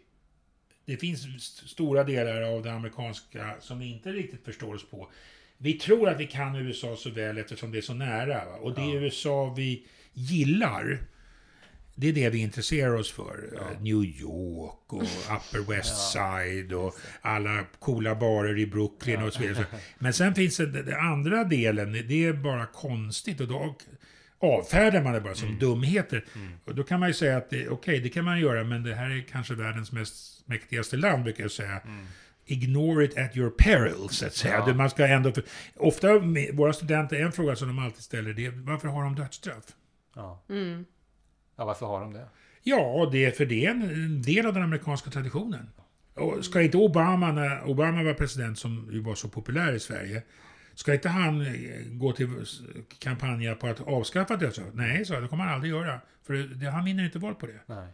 det 0.85 0.97
finns 0.97 1.27
st- 1.27 1.69
stora 1.69 2.05
delar 2.05 2.43
av 2.43 2.63
det 2.63 2.73
amerikanska 2.73 3.57
som 3.61 3.79
vi 3.79 3.87
inte 3.87 4.13
riktigt 4.13 4.45
förstår 4.45 4.75
oss 4.75 4.91
på. 4.91 5.11
Vi 5.63 5.73
tror 5.73 6.09
att 6.09 6.21
vi 6.21 6.27
kan 6.27 6.57
USA 6.57 6.97
så 6.97 7.11
väl 7.11 7.39
eftersom 7.39 7.73
det 7.73 7.79
är 7.79 7.83
så 7.83 7.95
nära. 7.95 8.45
Va? 8.45 8.57
Och 8.61 8.75
det 8.75 8.81
Ja. 8.81 8.95
USA 8.95 9.55
vi 9.57 9.87
gillar, 10.13 10.99
det 11.95 12.09
är 12.09 12.13
det 12.13 12.31
vi 12.31 12.39
intresserar 12.39 12.95
oss 12.95 13.13
för. 13.13 13.51
Ja. 13.55 13.61
Eh, 13.61 13.81
New 13.81 14.05
York 14.05 14.93
och 14.93 15.03
Upper 15.37 15.71
West. 15.75 16.13
Side 16.13 16.73
och 16.73 16.95
alla 17.21 17.65
coola 17.79 18.15
barer 18.15 18.59
i 18.59 18.67
Brooklyn 18.67 19.23
och 19.23 19.33
så 19.33 19.43
vidare. 19.43 19.67
Men 19.99 20.13
sen 20.13 20.35
finns 20.35 20.57
det 20.57 20.67
den 20.67 21.01
andra 21.01 21.45
delen, 21.45 21.93
det 21.93 22.25
är 22.25 22.33
bara 22.33 22.67
konstigt 22.67 23.41
och 23.41 23.49
då 23.49 23.77
avfärdar 24.39 25.03
man 25.03 25.13
det 25.13 25.21
bara 25.21 25.35
som 25.35 25.59
dumheter. 25.59 26.25
Mm. 26.35 26.53
Och 26.65 26.75
då 26.75 26.83
kan 26.83 27.01
man 27.01 27.09
ju 27.09 27.15
säga 27.15 27.37
att 27.37 27.53
okej, 27.71 28.01
det 28.01 28.09
kan 28.09 28.25
man 28.25 28.41
göra, 28.41 28.65
men 28.65 28.83
det 28.83 28.95
här 28.95 29.11
är 29.11 29.25
kanske 29.31 29.55
världens 29.55 29.93
mest 29.93 30.49
mäktigaste 30.49 30.97
land, 30.97 31.25
brukar 31.25 31.45
jag 31.45 31.51
säga. 31.51 31.81
Mm. 31.81 32.07
Ignore 32.51 33.05
it 33.05 33.19
at 33.19 33.37
your 33.37 33.51
peril, 33.51 34.09
så 34.09 34.27
att 34.27 34.35
säga. 34.35 34.65
Ja. 34.67 34.75
Man 34.75 34.91
ska 34.91 35.07
ändå... 35.07 35.33
För, 35.33 35.45
ofta, 35.77 36.19
med 36.21 36.57
våra 36.57 36.73
studenter, 36.73 37.17
en 37.17 37.33
fråga 37.33 37.57
som 37.57 37.69
de 37.69 37.79
alltid 37.79 38.03
ställer, 38.03 38.33
det 38.33 38.47
är 38.47 38.51
varför 38.51 38.89
har 38.89 39.05
de 39.05 39.15
dödsstraff? 39.15 39.65
Ja. 40.15 40.43
Mm. 40.49 40.85
ja, 41.57 41.65
varför 41.65 41.87
har 41.87 42.01
de 42.01 42.13
det? 42.13 42.29
Ja, 42.63 43.09
det 43.13 43.25
är 43.25 43.31
för 43.31 43.47
det 43.47 43.67
är 43.67 43.71
en, 43.71 43.83
en 43.83 44.23
del 44.23 44.47
av 44.47 44.55
den 44.55 44.63
amerikanska 44.63 45.11
traditionen. 45.11 45.71
Och 46.15 46.45
ska 46.45 46.63
inte 46.63 46.77
Obama, 46.77 47.33
när 47.33 47.69
Obama 47.69 48.03
var 48.03 48.15
president 48.15 48.59
som 48.59 48.89
ju 48.93 49.01
var 49.01 49.15
så 49.15 49.29
populär 49.29 49.73
i 49.73 49.81
Sverige, 49.81 50.23
ska 50.75 50.95
inte 50.95 51.09
han 51.09 51.41
eh, 51.41 51.53
gå 51.87 52.13
till 52.13 52.29
kampanja 52.99 53.55
på 53.55 53.67
att 53.67 53.81
avskaffa 53.81 54.37
dödsstraff? 54.37 54.69
Nej, 54.73 55.05
så 55.05 55.21
det 55.21 55.29
kommer 55.29 55.45
han 55.45 55.55
aldrig 55.55 55.73
göra. 55.73 56.01
För 56.27 56.35
det, 56.35 56.71
han 56.71 56.85
vinner 56.85 57.05
inte 57.05 57.19
val 57.19 57.35
på 57.35 57.47
det. 57.47 57.61
Nej. 57.67 57.89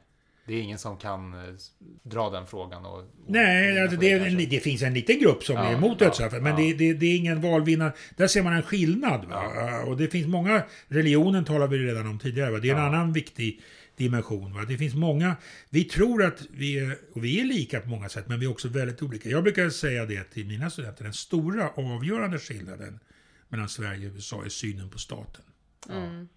Det 0.46 0.54
är 0.54 0.60
ingen 0.60 0.78
som 0.78 0.96
kan 0.96 1.34
eh, 1.34 1.54
dra 2.02 2.30
den 2.30 2.46
frågan 2.46 2.86
och... 2.86 2.98
och 2.98 3.04
Nej, 3.28 3.82
alltså 3.82 3.96
det, 3.96 4.10
en, 4.10 4.36
det 4.36 4.60
finns 4.60 4.82
en 4.82 4.94
liten 4.94 5.18
grupp 5.18 5.44
som 5.44 5.56
Ja, 5.56 5.64
är 5.64 5.74
emot 5.74 6.00
ja, 6.00 6.06
dödsstraffet, 6.06 6.42
men 6.42 6.52
ja. 6.52 6.58
det, 6.58 6.74
det, 6.74 6.92
det 6.92 7.06
är 7.06 7.16
ingen 7.16 7.40
valvinnare. 7.40 7.92
Där 8.16 8.26
ser 8.26 8.42
man 8.42 8.52
en 8.52 8.62
skillnad. 8.62 9.24
Va? 9.24 9.82
Och 9.86 9.96
det 9.96 10.08
finns 10.08 10.26
många, 10.26 10.62
religionen 10.88 11.44
talar 11.44 11.66
vi 11.66 11.78
redan 11.78 12.06
om 12.06 12.18
tidigare, 12.18 12.50
va? 12.50 12.58
det 12.58 12.70
är 12.70 12.74
en 12.74 12.82
annan 12.82 13.12
viktig 13.12 13.62
dimension. 13.96 14.54
Va? 14.54 14.64
Det 14.68 14.78
finns 14.78 14.94
många, 14.94 15.36
vi 15.70 15.84
tror 15.84 16.24
att 16.24 16.42
vi 16.50 16.78
är, 16.78 16.98
och 17.14 17.24
vi 17.24 17.40
är 17.40 17.44
lika 17.44 17.80
på 17.80 17.88
många 17.88 18.08
sätt, 18.08 18.28
men 18.28 18.40
vi 18.40 18.46
är 18.46 18.50
också 18.50 18.68
väldigt 18.68 19.02
olika. 19.02 19.28
Jag 19.28 19.42
brukar 19.42 19.70
säga 19.70 20.06
det 20.06 20.24
till 20.24 20.46
mina 20.46 20.70
studenter, 20.70 21.04
den 21.04 21.12
stora 21.12 21.70
avgörande 21.70 22.38
skillnaden 22.38 23.00
mellan 23.48 23.68
Sverige 23.68 24.08
och 24.08 24.14
USA 24.14 24.44
är 24.44 24.48
synen 24.48 24.90
på 24.90 24.98
staten. 24.98 25.44
Mm. 25.90 26.28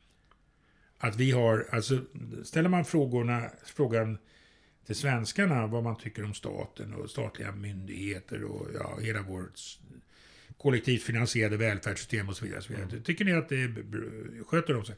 Att 1.01 1.15
vi 1.15 1.31
har, 1.31 1.65
alltså 1.71 2.01
ställer 2.43 2.69
man 2.69 2.85
frågorna, 2.85 3.51
frågan 3.65 4.17
till 4.85 4.95
svenskarna 4.95 5.67
vad 5.67 5.83
man 5.83 5.97
tycker 5.97 6.23
om 6.23 6.33
staten 6.33 6.93
och 6.93 7.09
statliga 7.09 7.51
myndigheter 7.51 8.43
och 8.43 8.67
ja, 8.73 8.97
hela 9.01 9.21
vår 9.21 9.49
s- 9.55 9.79
kollektivt 10.57 11.03
finansierade 11.03 11.57
välfärdssystem 11.57 12.29
och 12.29 12.37
så 12.37 12.45
vidare. 12.45 12.61
Så 12.61 12.73
vidare. 12.73 13.01
Tycker 13.03 13.25
ni 13.25 13.33
att 13.33 13.49
det 13.49 13.75
sköter 14.47 14.73
de 14.73 14.85
sig? 14.85 14.95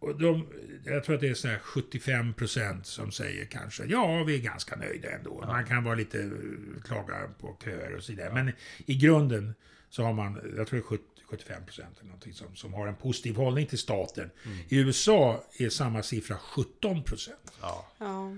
Och 0.00 0.18
de, 0.20 0.46
jag 0.84 1.04
tror 1.04 1.14
att 1.14 1.20
det 1.20 1.28
är 1.28 1.34
så 1.34 1.48
här 1.48 1.58
75 1.58 2.34
procent 2.34 2.86
som 2.86 3.12
säger 3.12 3.44
kanske 3.44 3.84
ja, 3.84 4.24
vi 4.24 4.34
är 4.34 4.38
ganska 4.42 4.76
nöjda 4.76 5.10
ändå. 5.10 5.44
Man 5.46 5.64
kan 5.64 5.84
vara 5.84 5.94
lite 5.94 6.22
eh, 6.22 6.82
klaga 6.84 7.16
på 7.40 7.56
köer 7.64 7.94
och 7.96 8.02
så 8.02 8.12
vidare. 8.12 8.34
Men 8.34 8.52
i 8.86 8.94
grunden 8.96 9.54
så 9.90 10.02
har 10.02 10.12
man, 10.12 10.54
jag 10.56 10.66
tror 10.66 10.80
det 10.80 10.84
är 10.84 10.88
70 10.88 11.04
75 11.30 11.64
procent 11.64 11.96
eller 11.98 12.08
någonting 12.08 12.32
som, 12.32 12.56
som 12.56 12.74
har 12.74 12.86
en 12.86 12.96
positiv 12.96 13.36
hållning 13.36 13.66
till 13.66 13.78
staten. 13.78 14.30
I 14.68 14.78
USA 14.78 15.44
är 15.58 15.68
samma 15.68 16.02
siffra 16.02 16.36
17 16.36 17.02
procent. 17.02 17.52
Ja. 17.60 17.86
Ja. 17.98 18.36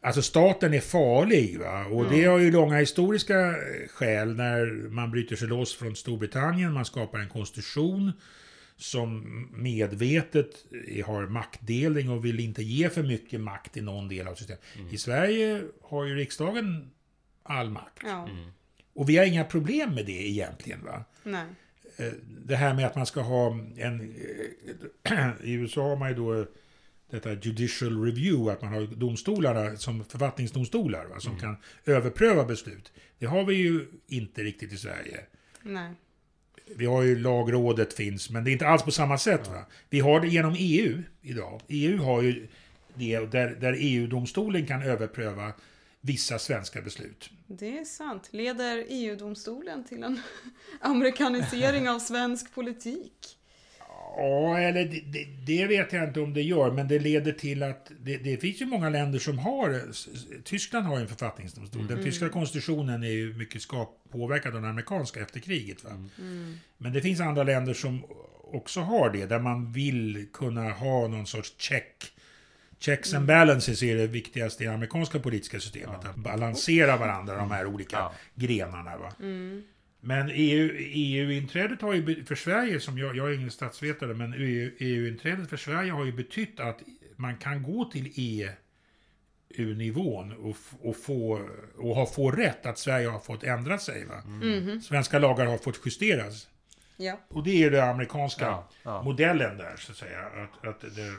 Alltså 0.00 0.22
staten 0.22 0.74
är 0.74 0.80
farlig 0.80 1.58
va? 1.60 1.84
och 1.84 2.10
det 2.10 2.24
har 2.24 2.38
ju 2.38 2.50
långa 2.50 2.76
historiska 2.76 3.48
eh, 3.48 3.88
skäl 3.88 4.36
när 4.36 4.88
man 4.88 5.10
bryter 5.10 5.36
sig 5.36 5.48
loss 5.48 5.74
från 5.74 5.96
Storbritannien, 5.96 6.72
man 6.72 6.84
skapar 6.84 7.18
en 7.18 7.28
konstitution 7.28 8.12
som 8.76 9.22
medvetet 9.52 10.64
har 11.06 11.26
maktdelning 11.26 12.10
och 12.10 12.24
vill 12.24 12.40
inte 12.40 12.62
ge 12.62 12.88
för 12.88 13.02
mycket 13.02 13.40
makt 13.40 13.76
i 13.76 13.80
någon 13.80 14.08
del 14.08 14.28
av 14.28 14.34
systemet. 14.34 14.62
I 14.90 14.98
Sverige 14.98 15.62
har 15.82 16.04
ju 16.04 16.14
riksdagen 16.14 16.90
all 17.42 17.70
makt. 17.70 17.98
ja. 18.04 18.28
Och 18.94 19.08
vi 19.08 19.16
har 19.16 19.24
inga 19.24 19.44
problem 19.44 19.94
med 19.94 20.06
det 20.06 20.28
egentligen. 20.28 20.84
va? 20.84 21.04
Nej. 21.22 21.44
Eh, 21.96 22.12
Det 22.46 22.56
här 22.56 22.74
med 22.74 22.86
att 22.86 22.96
man 22.96 23.06
ska 23.06 23.20
ha 23.20 23.58
en... 23.76 24.14
eh, 25.02 25.30
I 25.44 25.52
USA 25.52 25.82
har 25.88 25.96
man 25.96 26.08
ju 26.08 26.14
då 26.14 26.46
detta 27.10 27.32
judicial 27.32 28.04
review, 28.04 28.52
att 28.52 28.62
man 28.62 28.72
har 28.72 28.86
domstolarna 28.86 29.76
som 29.76 30.04
författningsdomstolar 30.04 31.04
va, 31.04 31.20
som 31.20 31.38
kan 31.38 31.56
överpröva 31.84 32.44
beslut. 32.44 32.92
Det 33.18 33.26
har 33.26 33.44
vi 33.44 33.54
ju 33.54 33.86
inte 34.06 34.42
riktigt 34.42 34.72
i 34.72 34.76
Sverige. 34.76 35.20
Nej. 35.62 35.90
Vi 36.76 36.86
har 36.86 37.02
ju 37.02 37.18
lagrådet 37.18 37.92
finns, 37.92 38.30
men 38.30 38.44
det 38.44 38.50
är 38.50 38.52
inte 38.52 38.66
alls 38.66 38.82
på 38.82 38.90
samma 38.90 39.18
sätt. 39.18 39.48
Va? 39.48 39.66
Vi 39.90 40.00
har 40.00 40.20
det 40.20 40.28
genom 40.28 40.54
EU 40.58 41.02
idag. 41.22 41.60
EU 41.68 41.98
har 42.02 42.22
ju 42.22 42.46
det 42.94 43.18
där, 43.32 43.56
där 43.60 43.76
EU-domstolen 43.78 44.66
kan 44.66 44.82
överpröva 44.82 45.52
vissa 46.04 46.38
svenska 46.38 46.82
beslut. 46.82 47.30
Det 47.46 47.78
är 47.78 47.84
sant. 47.84 48.28
Leder 48.30 48.84
EU-domstolen 48.88 49.84
till 49.84 50.02
en 50.02 50.20
amerikanisering 50.80 51.88
av 51.88 51.98
svensk 51.98 52.54
politik? 52.54 53.38
Ja, 54.16 54.58
eller 54.58 54.84
det, 54.84 55.00
det, 55.00 55.24
det 55.46 55.66
vet 55.66 55.92
jag 55.92 56.08
inte 56.08 56.20
om 56.20 56.34
det 56.34 56.42
gör, 56.42 56.70
men 56.70 56.88
det 56.88 56.98
leder 56.98 57.32
till 57.32 57.62
att 57.62 57.92
det, 58.00 58.16
det 58.16 58.36
finns 58.36 58.60
ju 58.60 58.66
många 58.66 58.90
länder 58.90 59.18
som 59.18 59.38
har, 59.38 59.82
Tyskland 60.44 60.86
har 60.86 60.96
ju 60.96 61.02
en 61.02 61.08
författningsdomstol. 61.08 61.86
Den 61.86 62.04
tyska 62.04 62.28
konstitutionen 62.28 63.02
är 63.02 63.10
ju 63.10 63.34
mycket 63.34 63.62
skap, 63.62 64.04
påverkad 64.10 64.54
av 64.56 64.62
den 64.62 64.70
amerikanska 64.70 65.20
efter 65.20 65.40
kriget. 65.40 65.84
Va? 65.84 65.90
Men 66.78 66.92
det 66.92 67.00
finns 67.00 67.20
andra 67.20 67.42
länder 67.42 67.74
som 67.74 68.04
också 68.52 68.80
har 68.80 69.10
det, 69.10 69.26
där 69.26 69.38
man 69.38 69.72
vill 69.72 70.26
kunna 70.32 70.70
ha 70.70 71.08
någon 71.08 71.26
sorts 71.26 71.54
check. 71.58 72.12
Checks 72.82 73.14
and 73.14 73.26
balances 73.26 73.82
är 73.82 73.96
det 73.96 74.06
viktigaste 74.06 74.64
i 74.64 74.66
det 74.66 74.72
amerikanska 74.74 75.18
politiska 75.18 75.60
systemet. 75.60 76.04
Att 76.04 76.16
balansera 76.16 76.96
varandra, 76.96 77.36
de 77.36 77.50
här 77.50 77.66
olika 77.66 77.96
Ja. 77.96 78.12
grenarna. 78.34 78.96
Va? 78.96 79.12
Men 80.00 80.30
E 80.30 80.32
EU, 80.34 80.70
EU-inträdet 80.78 81.82
har 81.82 81.94
ju, 81.94 82.24
för 82.24 82.34
Sverige, 82.34 82.80
som 82.80 82.98
jag, 82.98 83.16
jag 83.16 83.28
är 83.30 83.34
ingen 83.34 83.50
statsvetare, 83.50 84.14
men 84.14 84.34
EU, 84.34 84.70
EU-inträdet 84.78 85.50
för 85.50 85.56
Sverige 85.56 85.92
har 85.92 86.04
ju 86.04 86.12
betytt 86.12 86.60
att 86.60 86.78
man 87.16 87.36
kan 87.36 87.62
gå 87.62 87.84
till 87.84 88.12
EU-nivån 89.58 90.32
och, 90.32 90.56
och, 90.80 90.96
få, 90.96 91.48
och 91.78 91.94
ha, 91.94 92.06
få 92.06 92.30
rätt 92.30 92.66
att 92.66 92.78
Sverige 92.78 93.08
har 93.08 93.20
fått 93.20 93.44
ändra 93.44 93.78
sig. 93.78 94.04
Va? 94.06 94.22
Svenska 94.82 95.18
lagar 95.18 95.46
har 95.46 95.58
fått 95.58 95.80
justeras. 95.86 96.48
Ja. 96.96 97.20
Och 97.28 97.42
det 97.44 97.64
är 97.64 97.70
den 97.70 97.88
amerikanska 97.88 98.44
Ja, 98.44 98.68
ja. 98.82 99.02
modellen 99.02 99.58
där, 99.58 99.76
så 99.76 99.92
att 99.92 99.98
säga. 99.98 100.18
Att, 100.20 100.66
att 100.68 100.80
det, 100.80 101.12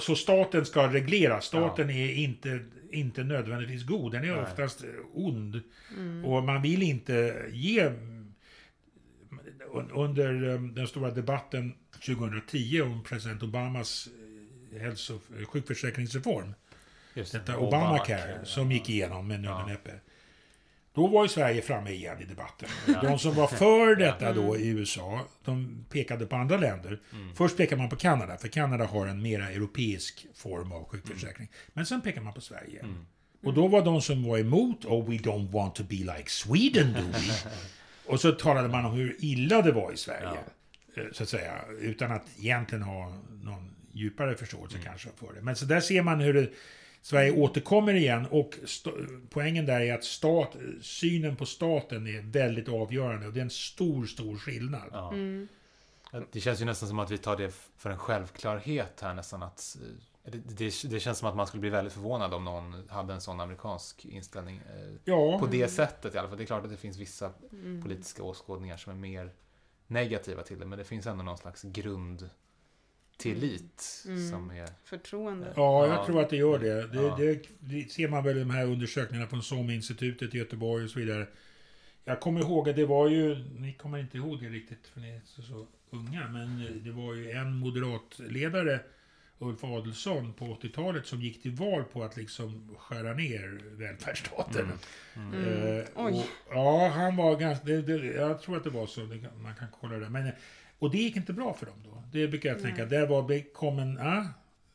så 0.00 0.16
staten 0.16 0.66
ska 0.66 0.92
reglera. 0.92 1.40
Staten 1.40 1.90
är 1.90 2.12
inte, 2.12 2.60
inte 2.90 3.24
nödvändigtvis 3.24 3.84
god. 3.84 4.12
Den 4.12 4.24
är 4.24 4.32
Nej. 4.32 4.42
oftast 4.42 4.84
ond. 5.14 5.60
Och 6.24 6.42
man 6.44 6.62
vill 6.62 6.82
inte 6.82 7.44
ge... 7.52 7.90
un- 9.72 9.90
Under 9.92 10.48
eh, 10.54 10.60
den 10.60 10.86
stora 10.86 11.10
debatten 11.10 11.74
2010 12.06 12.80
om 12.82 13.02
president 13.04 13.42
Obamas 13.42 14.08
eh, 14.72 14.80
hälso 14.82 15.20
sjukförsäkringsreform. 15.48 16.54
Just 17.14 17.32
det. 17.32 17.38
Detta 17.38 17.58
Obamacare 17.58 18.40
som 18.44 18.72
gick 18.72 18.90
igenom 18.90 19.28
med 19.28 19.40
nöd 19.40 19.52
och 19.52 19.60
Ja. 19.60 19.66
näppe. 19.66 19.90
Då 20.96 21.06
var 21.06 21.22
ju 21.24 21.28
Sverige 21.28 21.62
framme 21.62 21.90
igen 21.90 22.20
i 22.20 22.24
debatten. 22.24 22.68
De 23.02 23.18
som 23.18 23.34
var 23.34 23.46
för 23.46 23.96
detta 23.96 24.32
då 24.32 24.56
i 24.56 24.68
USA, 24.68 25.20
de 25.44 25.84
pekade 25.90 26.26
på 26.26 26.36
andra 26.36 26.56
länder. 26.56 27.00
Först 27.34 27.56
pekar 27.56 27.76
man 27.76 27.88
på 27.88 27.96
Kanada, 27.96 28.36
för 28.36 28.48
Kanada 28.48 28.84
har 28.84 29.06
en 29.06 29.22
mera 29.22 29.50
europeisk 29.50 30.26
form 30.34 30.72
av 30.72 30.84
sjukförsäkring. 30.88 31.48
Men 31.72 31.86
sen 31.86 32.00
pekar 32.00 32.20
man 32.20 32.32
på 32.32 32.40
Sverige. 32.40 32.84
Och 33.44 33.54
då 33.54 33.68
var 33.68 33.84
de 33.84 34.02
som 34.02 34.24
var 34.28 34.38
emot, 34.38 34.84
oh 34.84 35.10
we 35.10 35.16
don't 35.16 35.50
want 35.50 35.74
to 35.74 35.82
be 35.84 35.94
like 35.96 36.24
Sweden 36.26 36.92
do 36.92 37.00
we. 37.12 37.50
Och 38.12 38.20
så 38.20 38.32
talade 38.32 38.68
man 38.68 38.84
om 38.84 38.92
hur 38.92 39.16
illa 39.18 39.62
det 39.62 39.72
var 39.72 39.92
i 39.92 39.96
Sverige. 39.96 40.38
eh, 40.96 41.02
Så 41.12 41.22
att 41.22 41.28
säga, 41.28 41.52
utan 41.80 42.12
att 42.12 42.26
egentligen 42.38 42.82
ha 42.82 43.12
någon 43.42 43.70
djupare 43.92 44.34
förståelse 44.36 44.78
kanske 44.84 45.08
för 45.16 45.32
det. 45.34 45.42
Men 45.42 45.56
så 45.56 45.64
där 45.64 45.80
ser 45.80 46.02
man 46.02 46.20
hur 46.20 46.34
det, 46.34 46.48
Sverige 47.06 47.32
återkommer 47.32 47.94
igen 47.94 48.26
och 48.30 48.58
poängen 49.30 49.66
där 49.66 49.80
är 49.80 49.94
att 49.94 50.04
stat, 50.04 50.56
synen 50.80 51.36
på 51.36 51.46
staten 51.46 52.06
är 52.06 52.22
väldigt 52.22 52.68
avgörande 52.68 53.26
och 53.26 53.32
det 53.32 53.40
är 53.40 53.44
en 53.44 53.50
stor, 53.50 54.06
stor 54.06 54.36
skillnad. 54.36 54.88
Ja. 54.92 55.12
Det 56.32 56.40
känns 56.40 56.60
ju 56.60 56.64
nästan 56.64 56.88
som 56.88 56.98
att 56.98 57.10
vi 57.10 57.18
tar 57.18 57.36
det 57.36 57.54
för 57.76 57.90
en 57.90 57.98
självklarhet 57.98 59.00
här 59.00 59.14
nästan 59.14 59.42
att 59.42 59.76
eh, 60.24 60.32
det, 60.32 60.38
det, 60.58 60.90
det 60.90 61.00
känns 61.00 61.18
som 61.18 61.28
att 61.28 61.36
man 61.36 61.46
skulle 61.46 61.60
bli 61.60 61.70
väldigt 61.70 61.92
förvånad 61.92 62.34
om 62.34 62.44
någon 62.44 62.88
hade 62.88 63.14
en 63.14 63.20
sån 63.20 63.40
amerikansk 63.40 64.04
inställning. 64.04 64.56
eh, 64.56 64.94
Ja, 65.04 65.38
På 65.38 65.46
det 65.46 65.68
sättet 65.68 66.14
i 66.14 66.18
alla 66.18 66.28
fall. 66.28 66.38
Det 66.38 66.44
är 66.44 66.46
klart 66.46 66.64
att 66.64 66.70
det 66.70 66.76
finns 66.76 66.96
vissa 66.98 67.32
politiska 67.82 68.22
åskådningar 68.22 68.76
som 68.76 68.92
är 68.92 68.96
mer 68.96 69.30
negativa 69.86 70.42
till 70.42 70.58
det. 70.58 70.66
Men 70.66 70.78
det 70.78 70.84
finns 70.84 71.06
ändå 71.06 71.24
någon 71.24 71.38
slags 71.38 71.62
grundtillit 73.22 74.04
Mm. 74.06 74.30
som 74.30 74.50
är... 74.50 74.68
Förtroende. 74.84 75.52
ja, 75.56 75.86
jag 75.86 75.94
Ja. 75.96 76.06
tror 76.06 76.20
att 76.22 76.30
det 76.30 76.36
gör 76.36 76.58
det. 76.58 76.86
Det, 76.86 77.02
Ja. 77.02 77.16
det. 77.18 77.42
det 77.60 77.92
ser 77.92 78.08
man 78.08 78.24
väl 78.24 78.36
i 78.36 78.40
de 78.40 78.50
här 78.50 78.64
undersökningarna 78.66 79.28
från 79.28 79.42
SOM-institutet 79.42 80.34
i 80.34 80.38
Göteborg 80.38 80.84
och 80.84 80.90
så 80.90 80.98
vidare. 80.98 81.26
Jag 82.04 82.20
kommer 82.20 82.40
ihåg 82.40 82.68
att 82.68 82.76
det 82.76 82.86
var 82.86 83.08
ju, 83.08 83.44
ni 83.58 83.72
kommer 83.72 83.98
inte 83.98 84.16
ihåg 84.16 84.40
det 84.42 84.48
riktigt 84.48 84.86
för 84.86 85.00
ni 85.00 85.10
är 85.10 85.20
så, 85.24 85.42
så 85.42 85.66
unga, 85.90 86.28
men 86.28 86.80
det 86.84 86.90
var 86.90 87.14
ju 87.14 87.30
en 87.30 87.52
moderatledare, 87.56 88.80
Ulf 89.38 89.64
Adelsohn, 89.64 90.32
på 90.32 90.44
80-talet 90.44 91.06
som 91.06 91.20
gick 91.20 91.42
till 91.42 91.50
val 91.50 91.84
på 91.84 92.04
att 92.04 92.16
liksom 92.16 92.76
skära 92.78 93.14
ner 93.14 93.60
välfärdsstaten. 93.76 94.68
Mm. 95.16 95.34
Eh, 95.34 95.84
Oj. 95.94 96.12
och, 96.12 96.24
ja, 96.50 96.88
han 96.88 97.16
var 97.16 97.36
ganska... 97.36 97.64
Det, 97.66 97.82
det, 97.82 97.96
jag 98.06 98.42
tror 98.42 98.56
att 98.56 98.64
det 98.64 98.70
var 98.70 98.86
så. 98.86 99.00
Man 99.42 99.54
kan 99.58 99.68
kolla 99.80 99.96
det. 99.96 100.08
Men, 100.08 100.30
och 100.78 100.90
det 100.90 100.98
gick 100.98 101.16
inte 101.16 101.32
bra 101.32 101.54
för 101.54 101.66
dem 101.66 101.82
då. 101.84 102.02
Det 102.12 102.28
brukar 102.28 102.48
jag 102.48 102.62
tänka. 102.62 102.84
Där 102.84 103.06
var 103.06 103.28
det 103.28 103.42
kom 103.42 103.78
en... 103.78 103.96
Ja, 103.96 104.26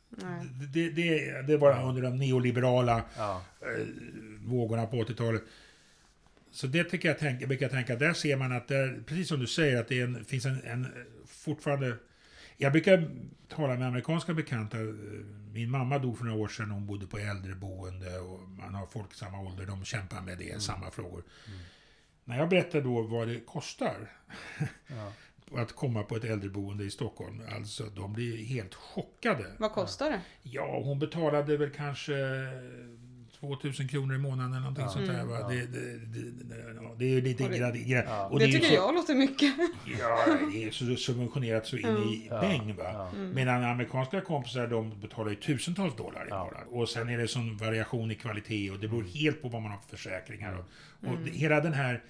Nej. 0.09 0.47
det, 0.73 0.89
det, 0.89 1.41
det 1.41 1.57
var 1.57 1.83
under 1.83 2.01
de 2.01 2.17
neoliberala 2.17 3.03
Ja, 3.17 3.41
eh, 3.61 3.87
vågorna 4.45 4.85
på 4.85 5.03
80-talet. 5.03 5.41
Så 6.51 6.67
det 6.67 6.83
tycker 6.83 7.07
jag, 7.07 7.19
tänk, 7.19 7.41
jag 7.41 7.47
brukar 7.49 7.69
tänka, 7.69 7.95
där 7.95 8.13
ser 8.13 8.37
man 8.37 8.51
att 8.51 8.67
det 8.67 9.03
precis 9.05 9.27
som 9.27 9.39
du 9.39 9.47
säger, 9.47 9.79
att 9.79 9.87
det 9.87 10.01
en, 10.01 10.25
finns 10.25 10.45
en, 10.45 10.61
en 10.63 10.87
fortfarande... 11.25 11.95
Jag 12.57 12.71
brukar 12.71 13.09
tala 13.49 13.75
med 13.75 13.87
amerikanska 13.87 14.33
bekanta. 14.33 14.77
Min 15.53 15.69
mamma 15.69 15.97
dog 15.99 16.17
för 16.17 16.25
några 16.25 16.39
år 16.39 16.47
sedan, 16.47 16.71
hon 16.71 16.85
bodde 16.85 17.07
på 17.07 17.17
äldreboende 17.17 18.19
och 18.19 18.39
man 18.49 18.75
har 18.75 18.85
folk 18.85 19.13
i 19.13 19.17
samma 19.17 19.39
ålder, 19.39 19.65
de 19.65 19.85
kämpar 19.85 20.21
med 20.21 20.37
det, 20.37 20.61
samma 20.61 20.91
frågor. 20.91 21.23
När 22.23 22.37
jag 22.37 22.49
berättar 22.49 22.81
då 22.81 23.01
vad 23.01 23.27
det 23.27 23.39
kostar 23.39 23.95
ja. 24.87 25.13
att 25.55 25.71
komma 25.75 26.03
på 26.03 26.15
ett 26.15 26.23
äldreboende 26.23 26.83
i 26.83 26.89
Stockholm, 26.91 27.41
alltså 27.55 27.83
de 27.95 28.13
blir 28.13 28.45
helt 28.45 28.75
chockade. 28.75 29.45
Vad 29.57 29.71
kostar 29.71 30.09
det? 30.09 30.21
Ja, 30.43 30.81
hon 30.83 30.99
betalade 30.99 31.57
väl 31.57 31.69
kanske 31.69 32.13
2000 33.39 33.87
kronor 33.87 34.15
i 34.15 34.17
månaden 34.17 34.51
eller 34.51 34.59
någonting 34.61 34.83
Ja. 34.83 34.89
sånt 34.89 35.07
där. 35.07 35.23
Va? 35.25 35.37
Ja. 35.41 35.47
Det, 35.47 35.55
det, 35.65 35.97
det, 35.97 36.95
det, 36.97 37.05
är 37.05 37.09
ju 37.09 37.21
lite 37.21 37.43
Och 37.43 37.49
det- 37.49 37.57
grad, 37.57 37.75
grad, 37.87 38.03
Ja. 38.07 38.27
och 38.27 38.39
det 38.39 38.45
tycker 38.45 38.67
så, 38.67 38.73
jag 38.73 38.95
låter 38.95 39.15
mycket. 39.15 39.53
Ja, 39.99 40.25
det 40.53 40.63
är 40.63 40.71
så 40.71 40.95
subventionerat 40.95 41.65
så 41.67 41.77
in 41.77 41.87
i 41.87 42.27
Ja. 42.29 42.41
bäng. 42.41 42.75
Va? 42.75 42.83
Ja. 42.93 43.11
Medan 43.33 43.63
amerikanska 43.63 44.21
kompisar 44.21 44.67
de 44.67 44.99
betalar 45.01 45.29
ju 45.29 45.35
tusentals 45.35 45.95
dollar 45.95 46.25
i 46.25 46.29
Ja. 46.29 46.43
månaden. 46.45 46.67
Och 46.67 46.89
sen 46.89 47.09
är 47.09 47.17
det 47.17 47.27
sån 47.27 47.57
variation 47.57 48.11
i 48.11 48.15
kvalitet 48.15 48.71
och 48.71 48.79
det 48.79 48.87
beror 48.87 49.03
helt 49.03 49.41
på 49.41 49.49
vad 49.49 49.61
man 49.61 49.71
har 49.71 49.79
för 49.79 49.97
försäkringar. 49.97 50.53
Och, 50.53 50.65
och 51.09 51.15
Mm. 51.17 51.31
hela 51.33 51.61
den 51.61 51.73
här 51.73 52.03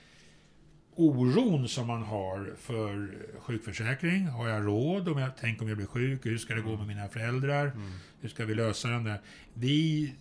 oron 0.96 1.68
som 1.68 1.88
man 1.88 2.04
har 2.04 2.54
för 2.62 3.10
sjukförsäkring. 3.40 4.28
Har 4.28 4.48
jag 4.50 4.66
råd? 4.68 5.08
Om 5.10 5.18
jag, 5.18 5.30
tänk 5.40 5.62
om 5.62 5.68
jag 5.68 5.78
blir 5.78 5.88
sjuk? 5.88 6.26
Hur 6.26 6.38
ska 6.38 6.54
det 6.56 6.62
gå 6.62 6.78
med 6.78 6.88
mina 6.88 7.08
föräldrar? 7.08 7.66
Mm. 7.68 7.92
Hur 8.22 8.30
ska 8.30 8.46
vi 8.46 8.56
lösa 8.56 8.88
den 8.88 9.04
där? 9.04 9.22
Vi, 9.54 10.14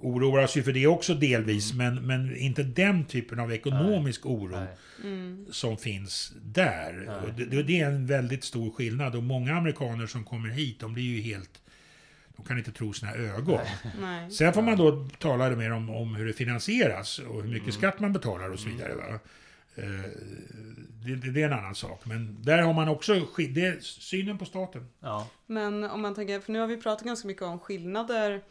oroar 0.00 0.42
oss 0.44 0.56
ju 0.56 0.62
för 0.62 0.72
det 0.72 0.86
också 0.86 1.14
delvis, 1.14 1.74
men, 1.74 1.94
men 2.06 2.36
inte 2.36 2.62
den 2.62 3.04
typen 3.04 3.38
av 3.40 3.52
ekonomisk 3.52 4.26
oro 4.26 4.56
Nej. 4.56 4.68
Mm. 5.04 5.46
som 5.50 5.76
finns 5.76 6.32
där. 6.42 6.92
Nej. 7.06 7.16
Och 7.16 7.34
det, 7.50 7.62
det 7.62 7.80
är 7.80 7.86
en 7.86 8.06
väldigt 8.06 8.44
stor 8.44 8.70
skillnad 8.70 9.14
och 9.16 9.22
många 9.22 9.54
amerikaner 9.56 10.06
som 10.06 10.24
kommer 10.24 10.48
hit, 10.48 10.80
de 10.80 10.92
blir 10.92 11.04
ju 11.04 11.20
helt... 11.20 11.58
De 12.36 12.46
kan 12.46 12.58
inte 12.58 12.72
tro 12.72 12.92
sina 12.92 13.14
ögon. 13.14 13.60
Nej. 14.00 14.30
Sen 14.30 14.52
får 14.52 14.62
man 14.62 14.76
då 14.76 15.08
tala 15.18 15.50
mer 15.50 15.72
om, 15.72 15.90
om 15.90 16.14
hur 16.14 16.26
det 16.26 16.32
finansieras 16.32 17.18
och 17.18 17.42
hur 17.42 17.48
mycket 17.48 17.62
Mm. 17.62 17.72
skatt 17.72 18.00
man 18.00 18.12
betalar 18.12 18.50
och 18.50 18.58
så 18.58 18.68
vidare. 18.68 18.94
Va? 18.94 19.18
Eh, 19.76 20.10
Det, 21.04 21.14
det, 21.14 21.30
det 21.30 21.42
är 21.42 21.46
en 21.46 21.58
annan 21.58 21.74
sak. 21.74 22.00
Men 22.04 22.42
där 22.42 22.58
har 22.58 22.72
man 22.72 22.88
också 22.88 23.12
det 23.36 23.64
är 23.64 23.80
synen 23.80 24.38
på 24.38 24.44
staten. 24.44 24.88
Ja. 25.00 25.26
Men 25.46 25.84
om 25.84 26.02
man 26.02 26.14
tänker, 26.14 26.40
för 26.40 26.52
nu 26.52 26.58
har 26.58 26.66
vi 26.66 26.76
pratat 26.76 27.06
ganska 27.06 27.28
mycket 27.28 27.42
om 27.42 27.58
skillnader 27.58 28.42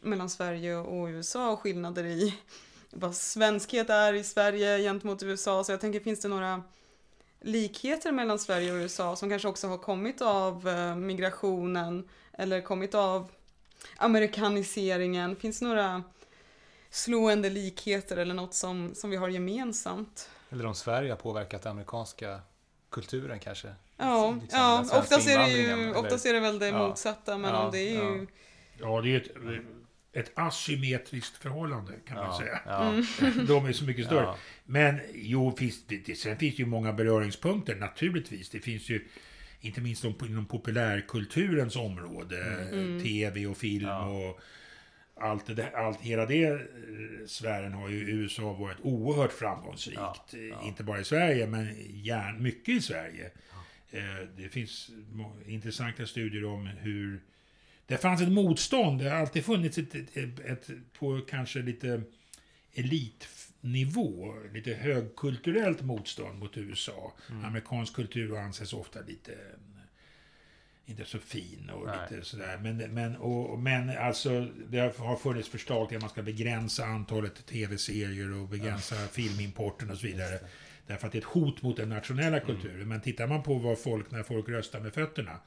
mellan 0.00 0.30
Sverige 0.30 0.76
och 0.76 1.06
USA 1.06 1.50
och 1.50 1.60
skillnader 1.60 2.04
i 2.04 2.34
vad 2.90 3.14
svenskhet 3.14 3.90
är 3.90 4.12
i 4.12 4.24
Sverige 4.24 4.78
gentemot 4.78 5.22
USA. 5.22 5.64
Så 5.64 5.72
jag 5.72 5.80
tänker, 5.80 6.00
finns 6.00 6.20
det 6.20 6.28
några 6.28 6.62
likheter 7.40 8.12
mellan 8.12 8.38
Sverige 8.38 8.72
och 8.72 8.76
USA 8.76 9.16
som 9.16 9.30
kanske 9.30 9.48
också 9.48 9.68
har 9.68 9.78
kommit 9.78 10.22
av 10.22 10.68
eh, 10.68 10.96
migrationen 10.96 12.08
eller 12.32 12.60
kommit 12.60 12.94
av 12.94 13.30
amerikaniseringen? 13.96 15.36
Finns 15.36 15.58
det 15.58 15.64
några 15.66 16.02
slående 16.90 17.50
likheter 17.50 18.16
eller 18.16 18.34
något 18.34 18.54
som, 18.54 18.94
som 18.94 19.10
vi 19.10 19.16
har 19.16 19.28
gemensamt? 19.28 20.30
Eller 20.56 20.66
om 20.66 20.74
Sverige 20.74 21.10
har 21.10 21.16
påverkat 21.16 21.62
den 21.62 21.72
amerikanska 21.72 22.40
kulturen 22.90 23.38
kanske. 23.38 23.68
Ja, 23.96 24.38
Liksom 24.42 24.58
ja 24.60 24.76
den 24.76 24.84
svenska 24.86 24.98
oftast, 25.16 25.28
är 25.28 25.38
det 25.38 25.50
ju, 25.50 25.94
oftast 25.94 26.26
är 26.26 26.32
det 26.32 26.40
väl 26.40 26.58
det 26.58 26.68
Ja. 26.68 26.88
motsatta 26.88 27.38
men 27.38 27.50
Ja, 27.50 27.64
om 27.64 27.72
det 27.72 27.78
är 27.78 27.92
ju... 27.92 28.18
ja. 28.20 28.26
Ja, 28.80 29.00
det 29.00 29.10
är 29.14 29.16
ett, 29.16 29.30
ett 30.12 30.32
asymmetriskt 30.38 31.36
förhållande 31.36 31.92
kan 32.08 32.16
man 32.16 32.26
Ja, 32.26 32.38
säga. 32.38 32.60
ja, 32.66 32.92
De 33.48 33.66
är 33.66 33.72
så 33.72 33.84
mycket 33.84 34.06
större. 34.06 34.22
ja. 34.24 34.36
Men 34.64 35.00
jo, 35.14 35.56
finns, 35.56 35.84
det, 35.86 36.18
sen 36.18 36.36
finns 36.36 36.56
det 36.56 36.62
ju 36.62 36.66
många 36.66 36.92
beröringspunkter 36.92 37.74
naturligtvis. 37.74 38.50
Det 38.50 38.60
finns 38.60 38.88
ju 38.88 39.08
inte 39.60 39.80
minst 39.80 40.04
inom 40.04 40.46
populärkulturens 40.46 41.76
område, 41.76 42.68
Mm. 42.72 43.02
tv 43.02 43.46
och 43.46 43.56
film 43.56 43.88
Ja. 43.88 44.04
och 44.08 44.40
allt 45.20 45.56
det 45.56 45.70
allt, 45.70 46.00
hela 46.00 46.26
det 46.26 46.44
eh, 46.44 46.58
sfären 47.26 47.72
har 47.72 47.88
ju 47.88 47.96
USA 47.96 48.52
varit 48.52 48.78
oerhört 48.82 49.32
framgångsrikt. 49.32 49.98
Ja, 50.00 50.16
ja. 50.50 50.62
Inte 50.62 50.84
bara 50.84 51.00
i 51.00 51.04
Sverige, 51.04 51.46
men 51.46 51.74
gärn, 51.88 52.42
mycket 52.42 52.74
i 52.74 52.80
Sverige. 52.80 53.30
Eh, 53.90 54.28
Det 54.36 54.48
finns 54.48 54.90
intressanta 55.46 56.06
studier 56.06 56.44
om 56.44 56.66
hur 56.66 57.20
det 57.86 57.96
fanns 57.98 58.22
ett 58.22 58.32
motstånd, 58.32 59.00
det 59.00 59.10
har 59.10 59.16
alltid 59.16 59.44
funnits 59.44 59.78
ett, 59.78 59.94
ett, 59.94 60.16
ett, 60.16 60.40
ett 60.40 60.70
på 60.98 61.20
kanske 61.28 61.58
lite 61.62 62.02
elitnivå, 62.74 64.34
lite 64.52 64.74
högkulturellt 64.74 65.82
motstånd 65.82 66.38
mot 66.38 66.56
USA. 66.56 67.12
Amerikansk 67.44 67.94
kultur 67.94 68.36
anses 68.36 68.72
ofta 68.72 69.00
lite 69.00 69.32
inte 70.86 71.04
så 71.04 71.18
fin 71.18 71.70
och 71.74 71.86
Nej. 71.86 71.96
lite 72.10 72.24
sådär. 72.24 72.58
Men, 72.62 72.76
men, 72.76 73.16
och, 73.16 73.58
men 73.58 73.90
alltså, 73.98 74.48
det 74.68 74.78
har 74.98 75.16
funnits 75.16 75.48
förslag 75.48 75.88
till 75.88 75.96
att 75.96 76.02
man 76.02 76.10
ska 76.10 76.22
begränsa 76.22 76.84
antalet 76.84 77.46
tv-serier 77.46 78.32
och 78.40 78.48
begränsa 78.48 78.94
filmimporten 78.94 79.90
och 79.90 79.98
så 79.98 80.06
vidare. 80.06 80.38
Därför 80.86 81.06
att 81.06 81.12
det 81.12 81.18
är 81.18 81.20
ett 81.20 81.26
hot 81.26 81.62
mot 81.62 81.76
den 81.76 81.88
nationella 81.88 82.40
kulturen. 82.40 82.88
Men 82.88 83.00
tittar 83.00 83.26
man 83.26 83.42
på 83.42 83.54
vad 83.54 83.78
folk, 83.78 84.10
när 84.10 84.22
folk 84.22 84.48
röstar 84.48 84.80
med 84.80 84.94
fötterna, 84.94 85.40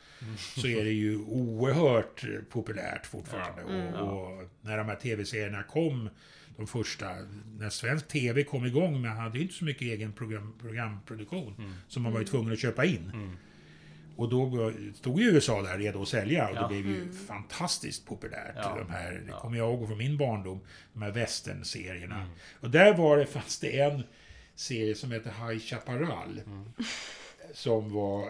så 0.58 0.68
är 0.68 0.84
det 0.84 0.92
ju 0.92 1.18
oerhört 1.18 2.26
populärt 2.50 3.06
fortfarande. 3.06 3.62
Ja. 3.62 3.74
Mm. 3.74 3.94
Och, 3.94 4.34
och 4.42 4.50
när 4.62 4.78
de 4.78 4.88
här 4.88 4.96
tv-serierna 4.96 5.64
kom, 5.64 6.10
de 6.58 6.68
första, 6.68 7.16
när 7.60 7.70
svensk 7.70 8.08
tv 8.08 8.44
kom 8.44 8.66
igång, 8.66 9.02
men 9.02 9.12
hade 9.12 9.38
ju 9.38 9.44
inte 9.44 9.54
så 9.56 9.66
mycket 9.66 9.82
egen 9.82 10.12
program, 10.14 10.54
programproduktion 10.62 11.56
Mm. 11.58 11.74
som 11.88 12.04
man 12.04 12.14
var 12.14 12.20
ju 12.20 12.26
tvungen 12.26 12.54
att 12.54 12.60
köpa 12.60 12.86
in. 12.86 13.38
Mm. 14.20 14.40
Och 14.42 14.50
då 14.52 14.72
stod 14.96 15.20
ju 15.20 15.26
USA 15.32 15.62
där 15.62 15.78
redo 15.78 16.02
att 16.02 16.08
sälja 16.08 16.48
och 16.48 16.56
det 16.56 16.62
Ja. 16.62 16.68
blev 16.68 16.88
ju 16.88 17.12
fantastiskt 17.12 18.06
populärt. 18.06 18.54
Ja. 18.56 18.76
De 18.80 18.90
här, 18.92 19.24
det 19.26 19.32
kommer 19.32 19.58
jag 19.58 19.70
ihåg 19.74 19.88
från 19.88 19.98
min 19.98 20.18
barndom, 20.18 20.60
de 20.94 21.02
här 21.02 21.12
western-serierna. 21.12 22.16
Mm. 22.16 22.30
Och 22.60 22.70
där 22.70 22.94
var 22.98 23.18
det, 23.18 23.26
fanns 23.26 23.60
det 23.60 23.80
en 23.80 24.04
serie 24.56 24.96
som 24.96 25.12
hette 25.12 25.30
High 25.30 25.60
Chaparral. 25.60 26.42
Mm. 26.46 26.66
Som 27.54 27.94
var, 27.94 28.22
eh, 28.22 28.28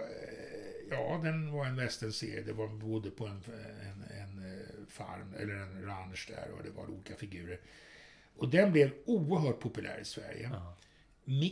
ja 0.92 1.20
den 1.24 1.52
var 1.52 1.66
en 1.66 1.76
western-serie. 1.76 2.42
Det 2.46 2.54
var, 2.54 2.68
bodde 2.68 3.10
på 3.10 3.28
en, 3.28 3.42
en, 3.82 4.18
en 4.22 4.54
eh, 4.54 4.88
farm, 4.90 5.34
eller 5.40 5.54
en 5.56 5.86
ranch 5.86 6.28
där 6.30 6.48
och 6.58 6.64
det 6.64 6.70
var 6.70 6.90
olika 6.90 7.16
figurer. 7.16 7.60
Och 8.38 8.50
den 8.50 8.72
blev 8.72 8.92
oerhört 9.06 9.60
populär 9.60 10.00
i 10.02 10.06
Sverige. 10.06 10.50
Ja. 10.54 10.76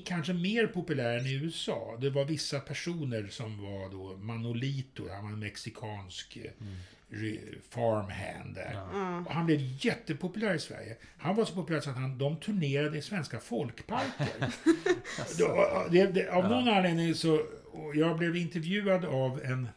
Kanske 0.05 0.33
mer 0.33 0.67
populär 0.67 1.17
än 1.17 1.25
i 1.25 1.33
USA. 1.33 1.97
Det 2.01 2.09
var 2.09 2.25
vissa 2.25 2.59
personer 2.59 3.27
som 3.27 3.61
var 3.61 3.89
då 3.89 4.17
Manolito, 4.17 5.09
han 5.09 5.23
var 5.23 5.31
en 5.31 5.39
mexikansk 5.39 6.37
eh, 6.37 6.51
re- 7.09 7.61
farmhand 7.69 8.55
där. 8.55 8.71
Ja. 8.73 9.23
Och 9.25 9.31
han 9.33 9.45
blev 9.45 9.59
jättepopulär 9.85 10.53
i 10.53 10.59
Sverige. 10.59 10.97
Han 11.17 11.35
var 11.35 11.45
så 11.45 11.53
populär 11.53 11.79
så 11.79 11.89
att 11.89 11.95
han, 11.95 12.17
de 12.17 12.39
turnerade 12.39 12.97
i 12.97 13.01
svenska 13.01 13.39
folkparker. 13.39 14.27
Då, 15.39 15.85
det, 15.91 16.05
det, 16.05 16.29
av 16.29 16.49
någon 16.49 16.69
anledning 16.69 17.15
så... 17.15 17.41
Jag 17.95 18.17
blev 18.17 18.35
intervjuad 18.35 19.05
av 19.05 19.41
en 19.43 19.69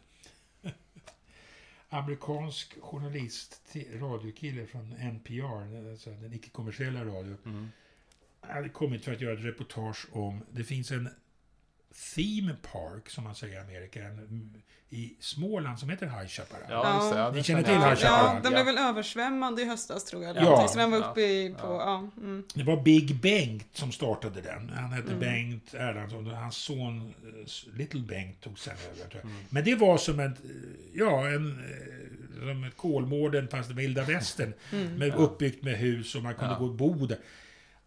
amerikansk 1.89 2.81
journalist, 2.81 3.61
radiokille 4.01 4.65
från 4.65 4.93
NPR, 4.93 5.89
alltså 5.91 6.09
den 6.09 6.33
icke-kommersiella 6.33 7.05
radion. 7.05 7.37
Mm. 7.45 7.69
Jag 8.47 8.53
hade 8.55 8.69
kommit 8.69 9.05
för 9.05 9.11
att 9.13 9.21
göra 9.21 9.33
ett 9.33 9.45
reportage 9.45 10.07
om... 10.11 10.41
Det 10.51 10.63
finns 10.63 10.91
en 10.91 11.09
theme 12.15 12.55
park, 12.71 13.09
som 13.09 13.23
man 13.23 13.35
säger 13.35 13.55
i 13.55 13.57
Amerika, 13.57 14.03
en, 14.03 14.53
i 14.89 15.15
Småland 15.19 15.79
som 15.79 15.89
heter 15.89 16.05
High 16.05 16.27
Chaparral. 16.27 16.65
Ja. 16.69 17.17
Ja, 17.17 17.31
Ni 17.31 17.43
känner 17.43 17.63
till 17.63 17.73
High. 17.73 17.95
Chaparral? 17.95 18.35
Ja, 18.35 18.39
den 18.43 18.51
blev 18.53 18.65
väl 18.65 18.77
översvämmad 18.77 19.59
i 19.59 19.65
höstas 19.65 20.03
tror 20.05 20.23
jag. 20.23 20.35
Ja. 20.37 20.67
Så 20.67 20.77
den 20.79 20.91
var 20.91 20.97
uppe 21.11 21.21
i, 21.21 21.55
på, 21.61 21.67
Ja. 21.67 21.79
ja. 22.17 22.21
mm. 22.23 22.43
Det 22.53 22.63
var 22.63 22.81
Big 22.81 23.15
Bengt 23.21 23.67
som 23.71 23.91
startade 23.91 24.41
den. 24.41 24.69
Han 24.69 24.91
hette 24.91 25.07
Mm. 25.07 25.19
Bengt 25.19 25.73
Erlandsson 25.73 26.27
och 26.31 26.37
hans 26.37 26.55
son 26.57 27.13
eh, 27.23 27.77
Little 27.77 28.01
Bengt 28.01 28.41
tog 28.41 28.59
sen 28.59 28.73
över. 28.91 29.09
Tror 29.09 29.21
jag. 29.23 29.31
Mm. 29.31 29.43
Men 29.49 29.63
det 29.63 29.75
var 29.75 29.97
som 29.97 30.19
ett, 30.19 30.43
eh, 30.43 30.49
ja, 30.93 31.27
en, 31.27 31.59
eh, 31.59 32.47
som 32.47 32.63
ett 32.63 32.77
Kolmården 32.77 33.47
fast 33.47 33.69
vilda 33.71 34.03
västern. 34.03 34.53
Mm. 34.71 34.93
Med, 34.95 35.15
Uppbyggt 35.15 35.63
med 35.63 35.77
hus 35.77 36.15
och 36.15 36.23
man 36.23 36.35
kunde 36.35 36.53
Ja. 36.53 36.59
gå 36.59 36.65
och 36.65 36.75
bo 36.75 37.05
där. 37.05 37.17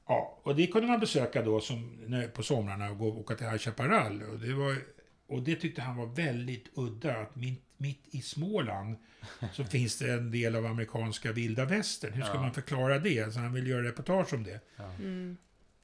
Ja, 0.06 0.40
och 0.42 0.56
det 0.56 0.66
kunde 0.66 0.88
man 0.88 1.00
besöka 1.00 1.42
då 1.42 1.60
som, 1.60 1.98
på 2.34 2.42
somrarna 2.42 2.90
och 2.90 2.98
gå 2.98 3.08
och 3.08 3.18
åka 3.20 3.34
till 3.34 3.46
High 3.46 3.58
Chaparral. 3.58 4.22
Och 4.22 4.38
det, 4.38 4.52
var, 4.54 4.76
och 5.26 5.42
det 5.42 5.56
tyckte 5.56 5.82
han 5.82 5.96
var 5.96 6.06
väldigt 6.06 6.68
udda. 6.74 7.16
Att 7.16 7.36
mitt, 7.36 7.62
mitt 7.76 8.02
i 8.10 8.20
Småland 8.22 8.96
så 9.52 9.64
finns 9.74 9.98
det 9.98 10.12
en 10.12 10.30
del 10.30 10.56
av 10.56 10.66
amerikanska 10.66 11.32
vilda 11.32 11.64
västern. 11.64 12.12
Hur 12.12 12.22
ska 12.22 12.34
Ja. 12.34 12.40
man 12.40 12.52
förklara 12.54 12.98
det? 12.98 13.32
Så 13.34 13.40
han 13.40 13.52
ville 13.52 13.70
göra 13.70 13.82
reportage 13.88 14.34
om 14.34 14.44
det. 14.44 14.60
Ja. 14.76 14.84
Mm. 14.84 15.36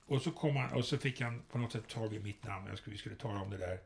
Och 0.07 0.23
så, 0.23 0.31
kom 0.31 0.57
han, 0.57 0.73
och 0.73 0.85
så 0.85 0.99
fick 0.99 1.21
han 1.21 1.43
på 1.53 1.59
något 1.59 1.73
sätt 1.73 1.89
tag 1.89 2.15
i 2.15 2.19
mitt 2.19 2.45
namn. 2.45 2.67
Jag 2.69 2.79
skulle, 2.79 2.93
vi 2.93 2.99
skulle 2.99 3.17
tala 3.17 3.41
om 3.41 3.51
det 3.51 3.57
där. 3.57 3.79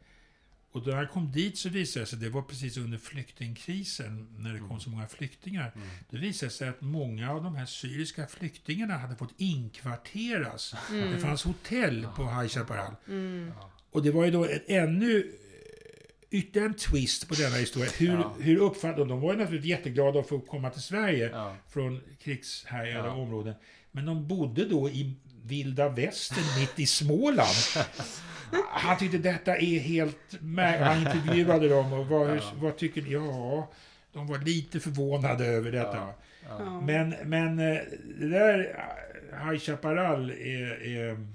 Och 0.75 0.87
när 0.87 0.95
han 0.97 1.09
kom 1.09 1.33
dit 1.33 1.59
så 1.59 1.69
visade 1.69 2.03
det 2.05 2.07
sig, 2.09 2.19
det 2.19 2.29
var 2.29 2.43
precis 2.43 2.77
under 2.77 2.99
flyktingkrisen, 2.99 4.29
när 4.39 4.53
det 4.53 4.59
kom 4.59 4.69
Mm. 4.69 4.81
så 4.81 4.91
många 4.91 5.07
flyktingar. 5.09 5.73
Mm. 5.77 5.89
Det 6.11 6.17
visade 6.19 6.51
sig 6.53 6.69
att 6.69 6.81
många 6.81 7.31
av 7.33 7.43
de 7.45 7.55
här 7.57 7.67
syriska 7.67 8.27
flyktingarna 8.27 8.97
hade 8.99 9.17
fått 9.17 9.35
inkvarteras. 9.37 10.75
Mm. 10.91 11.11
Det 11.13 11.19
fanns 11.19 11.43
hotell 11.45 12.07
på 12.17 12.23
High 12.23 12.49
Chaparral. 12.49 12.95
Mm. 13.09 13.53
Och 13.91 14.03
det 14.03 14.11
var 14.11 14.25
ju 14.25 14.31
då 14.31 14.45
ett 14.45 14.65
ännu 14.67 15.19
eh, 15.19 16.39
ytterligare 16.39 16.69
en 16.69 16.75
twist 16.75 17.29
på 17.29 17.35
denna 17.35 17.57
historia. 17.57 17.91
Hur, 17.99 18.09
Ja. 18.15 18.35
hur 18.41 18.57
uppfattade 18.57 18.99
de? 19.03 19.09
De 19.09 19.21
var 19.21 19.33
ju 19.33 19.39
naturligtvis 19.39 19.71
jätteglada 19.71 20.21
att 20.21 20.29
få 20.29 20.41
komma 20.41 20.71
till 20.71 20.83
Sverige 20.83 21.31
Ja. 21.33 21.57
från 21.69 22.01
krigshärjade 22.23 23.09
Ja. 23.09 23.15
områden. 23.15 23.55
Men 23.93 24.07
de 24.07 24.29
bodde 24.29 24.65
då 24.69 24.89
i 24.91 25.15
vilda 25.45 25.89
västern 25.89 26.61
mitt 26.61 26.79
i 26.81 26.87
Småland. 26.87 27.49
Han 28.71 28.99
tyckte 28.99 29.19
detta 29.19 29.57
är 29.57 29.79
helt 29.79 30.19
märkligt. 30.41 30.87
Han 30.87 30.99
intervjuade 30.99 31.69
dem 31.69 31.93
och 31.93 32.07
vad, 32.07 32.37
Ja. 32.37 32.41
vad 32.57 32.77
tycker 32.77 33.03
ni? 33.03 33.11
Ja, 33.13 33.69
de 34.13 34.27
var 34.27 34.39
lite 34.39 34.81
förvånade 34.81 35.47
över 35.47 35.73
detta. 35.73 35.97
Ja. 35.97 36.15
Ja. 36.59 36.81
Men, 36.81 37.15
men 37.25 37.59
eh, 37.59 37.79
det 38.21 38.29
där 38.29 38.77
eh, 39.33 39.49
High 39.51 39.59
Chaparral 39.61 40.31
är, 40.31 40.87
är 40.87 41.27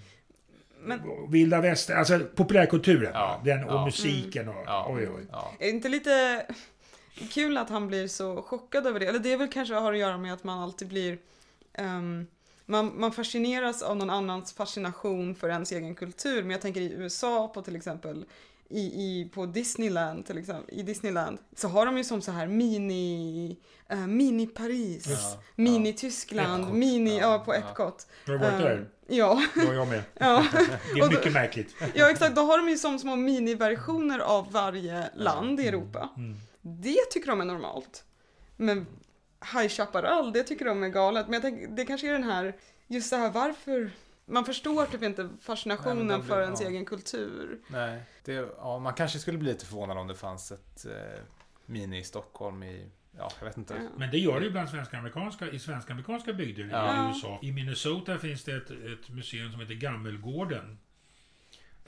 Men 0.83 1.01
vilda 1.31 1.61
västern, 1.61 1.97
alltså 1.99 2.19
populärkulturen. 2.35 3.11
Ja. 3.13 3.41
Den, 3.45 3.63
och 3.63 3.73
Ja. 3.75 3.85
musiken 3.85 4.49
och 4.49 4.63
Ja. 4.65 4.87
oj 4.89 5.09
oj. 5.09 5.25
Ja. 5.31 5.51
är 5.59 5.65
det 5.65 5.69
inte 5.69 5.89
lite 5.89 6.45
kul 7.33 7.57
att 7.57 7.69
han 7.69 7.87
blir 7.87 8.07
så 8.07 8.41
chockad 8.41 8.87
över 8.87 8.99
det? 8.99 9.05
Eller 9.05 9.19
det 9.19 9.33
är 9.33 9.37
väl 9.37 9.47
kanske 9.51 9.73
har 9.75 9.93
att 9.93 9.99
göra 9.99 10.17
med 10.17 10.33
att 10.33 10.43
man 10.43 10.59
alltid 10.59 10.87
blir 10.87 11.17
ehm, 11.73 12.27
man, 12.69 12.99
man 12.99 13.11
fascineras 13.11 13.81
av 13.81 13.97
någon 13.97 14.09
annans 14.09 14.53
fascination 14.53 15.35
för 15.35 15.49
ens 15.49 15.71
egen 15.71 15.95
kultur. 15.95 16.41
Men 16.41 16.51
jag 16.51 16.61
tänker 16.61 16.81
i 16.81 16.93
USA 16.93 17.47
på 17.47 17.61
till 17.61 17.75
exempel 17.75 18.25
i, 18.69 18.79
i, 18.79 19.29
på 19.33 19.45
Disneyland 19.45 20.25
till 20.25 20.37
exempel, 20.37 20.75
i 20.79 20.83
Disneyland, 20.83 21.37
så 21.55 21.67
har 21.67 21.85
de 21.85 21.97
ju 21.97 22.03
som 22.03 22.21
så 22.21 22.31
här 22.31 22.47
mini, 22.47 23.57
uh, 23.93 24.07
mini 24.07 24.47
Paris, 24.47 25.07
Ja, 25.07 25.39
mini 25.55 25.93
Tyskland, 25.93 26.63
Epcot. 26.63 26.77
mini, 26.77 27.17
ja, 27.19 27.31
Ja, 27.31 27.39
på 27.39 27.53
ja. 27.53 27.57
Epcot. 27.59 28.07
Har 28.25 28.33
du 28.33 28.39
varit 28.39 28.53
Eh, 28.53 28.59
där? 28.59 28.89
Ja, 29.07 29.43
Det 29.55 29.65
var 29.65 29.73
jag 29.73 29.87
med. 29.87 30.03
ja. 30.19 30.45
Det 30.93 30.99
är 30.99 31.03
Och 31.03 31.09
då- 31.09 31.17
mycket 31.17 31.33
märkligt. 31.33 31.75
ja, 31.93 32.09
exakt. 32.09 32.35
Då 32.35 32.41
har 32.41 32.57
de 32.57 32.69
ju 32.69 32.77
som 32.77 32.99
små 32.99 33.15
miniversioner 33.15 34.19
av 34.19 34.51
varje 34.51 35.09
land 35.15 35.59
i 35.59 35.67
Europa. 35.67 36.09
Mm. 36.17 36.35
Det 36.61 36.97
tycker 37.11 37.27
de 37.27 37.41
är 37.41 37.45
normalt. 37.45 38.03
Men 38.57 38.85
High 39.53 39.67
Chaparral, 39.69 40.33
det 40.33 40.43
tycker 40.43 40.65
de 40.65 40.83
är 40.83 40.89
galet. 40.89 41.25
Men 41.25 41.33
jag 41.33 41.41
tänker, 41.41 41.67
det 41.67 41.85
kanske 41.85 42.07
är 42.09 42.13
den 42.13 42.23
här, 42.23 42.55
just 42.87 43.09
det 43.11 43.17
här 43.17 43.31
varför, 43.31 43.91
man 44.25 44.45
förstår 44.45 44.85
typ 44.85 45.03
inte 45.03 45.29
fascinationen 45.41 46.07
Nej, 46.07 46.17
blir- 46.17 46.27
för 46.27 46.41
ens 46.41 46.61
ja. 46.61 46.67
egen 46.67 46.85
kultur. 46.85 47.59
Nej, 47.67 48.01
det, 48.25 48.31
ja, 48.57 48.79
man 48.79 48.93
kanske 48.93 49.19
skulle 49.19 49.37
bli 49.37 49.51
lite 49.51 49.65
förvånad 49.65 49.97
om 49.97 50.07
det 50.07 50.15
fanns 50.15 50.51
ett 50.51 50.85
eh, 50.85 51.21
mini 51.65 51.99
i 51.99 52.03
Stockholm 52.03 52.63
i, 52.63 52.89
ja, 53.17 53.31
jag 53.39 53.45
vet 53.45 53.57
inte. 53.57 53.73
Ja. 53.73 53.89
Men 53.97 54.11
det 54.11 54.17
gör 54.17 54.39
det 54.39 54.45
ju 54.45 54.51
bland 54.51 54.69
svenska-amerikanska, 54.69 55.47
i 55.49 55.59
svenska-amerikanska 55.59 56.33
bygder 56.33 56.69
Ja. 56.71 57.05
i 57.05 57.07
USA. 57.09 57.39
I 57.41 57.51
Minnesota 57.51 58.17
finns 58.17 58.43
det 58.43 58.55
ett, 58.55 58.69
ett 58.71 59.09
museum 59.09 59.51
som 59.51 59.61
heter 59.61 59.73
Gammelgården. 59.73 60.79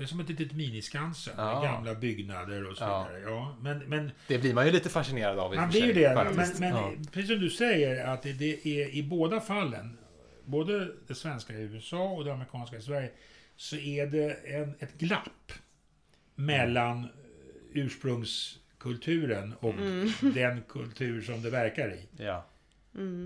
Det 0.01 0.05
är 0.05 0.07
som 0.07 0.19
ett 0.19 0.29
litet 0.29 0.51
miniskansen 0.53 1.33
Ja. 1.37 1.53
med 1.53 1.63
gamla 1.71 1.95
byggnader 1.95 2.67
och 2.71 2.77
så 2.77 2.83
Ja. 2.83 3.07
vidare. 3.13 3.31
Ja, 3.31 3.55
men, 3.61 3.79
men 3.79 4.11
Det 4.27 4.37
blir 4.37 4.53
man 4.53 4.65
ju 4.65 4.71
lite 4.71 4.89
fascinerad 4.89 5.39
av 5.39 5.53
i 5.53 5.57
man 5.57 5.69
blir 5.69 5.85
ju 5.85 5.93
det. 5.93 6.15
Men, 6.15 6.35
faktiskt. 6.35 6.59
men 6.59 6.69
ja. 6.75 6.91
precis 7.11 7.29
som 7.31 7.39
du 7.39 7.49
säger, 7.49 8.05
att 8.07 8.21
det, 8.23 8.33
det 8.33 8.67
är 8.67 8.89
i 8.95 9.03
båda 9.03 9.41
fallen, 9.41 9.97
både 10.45 10.91
det 11.07 11.15
svenska 11.15 11.53
i 11.53 11.61
USA 11.61 12.03
och 12.03 12.25
det 12.25 12.33
amerikanska 12.33 12.77
i 12.77 12.81
Sverige, 12.81 13.11
så 13.55 13.75
är 13.75 14.07
det 14.07 14.33
en, 14.33 14.73
ett 14.79 14.97
glapp 14.97 15.51
mellan 16.35 17.07
ursprungskulturen 17.73 19.53
och 19.59 19.75
den 20.33 20.61
kultur 20.69 21.21
som 21.21 21.41
det 21.41 21.49
verkar 21.49 21.93
i. 21.93 22.23
Ja. 22.23 22.45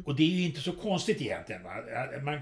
Och 0.06 0.16
det 0.16 0.24
är 0.24 0.30
ju 0.30 0.44
inte 0.44 0.62
så 0.62 0.72
konstigt 0.72 1.22
egentligen. 1.22 1.64
Va? 1.64 1.76
Man, 2.24 2.40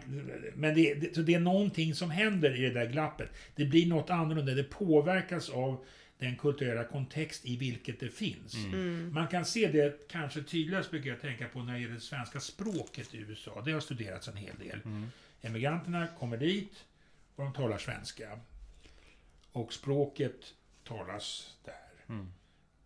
men 0.55 0.75
det, 0.75 0.93
det, 0.93 1.15
så 1.15 1.21
det 1.21 1.33
är 1.33 1.39
någonting 1.39 1.95
som 1.95 2.11
händer 2.11 2.55
i 2.55 2.61
det 2.61 2.69
där 2.69 2.85
glappet. 2.85 3.29
Det 3.55 3.65
blir 3.65 3.87
något 3.87 4.09
annorlunda. 4.09 4.53
Det 4.53 4.63
påverkas 4.63 5.49
av 5.49 5.85
den 6.17 6.35
kulturella 6.35 6.83
kontext 6.83 7.45
i 7.45 7.57
vilket 7.57 7.99
det 7.99 8.09
finns. 8.09 8.55
Man 9.11 9.27
kan 9.27 9.45
se 9.45 9.67
det 9.67 10.07
kanske 10.07 10.43
tydligast, 10.43 10.91
brukar 10.91 11.09
jag 11.09 11.21
tänka 11.21 11.47
på, 11.47 11.63
när 11.63 11.73
det 11.73 11.79
gäller 11.79 11.93
det 11.93 11.99
svenska 12.01 12.39
språket 12.39 13.13
i 13.13 13.17
USA. 13.17 13.61
Det 13.65 13.71
har 13.71 13.79
studerats 13.79 14.27
en 14.27 14.37
hel 14.37 14.55
del. 14.57 14.79
Emigranterna 15.41 16.07
kommer 16.19 16.37
dit 16.37 16.85
och 17.35 17.43
de 17.43 17.53
talar 17.53 17.77
svenska. 17.77 18.39
Och 19.51 19.73
språket 19.73 20.53
talas 20.83 21.57
där. 21.65 22.15
Mm. 22.15 22.27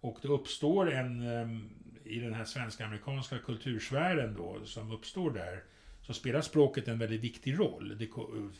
Och 0.01 0.17
det 0.21 0.27
uppstår 0.27 0.91
en, 0.91 1.21
em, 1.21 1.69
i 2.09 2.19
den 2.19 2.33
här 2.33 2.45
svenska-amerikanska 2.45 3.39
kultursfären 3.39 4.33
då, 4.37 4.65
som 4.65 4.91
uppstår 4.91 5.31
där, 5.31 5.63
så 6.01 6.13
spelar 6.13 6.41
språket 6.41 6.87
en 6.87 6.99
väldigt 6.99 7.21
viktig 7.21 7.59
roll. 7.59 7.97
Det 7.97 8.09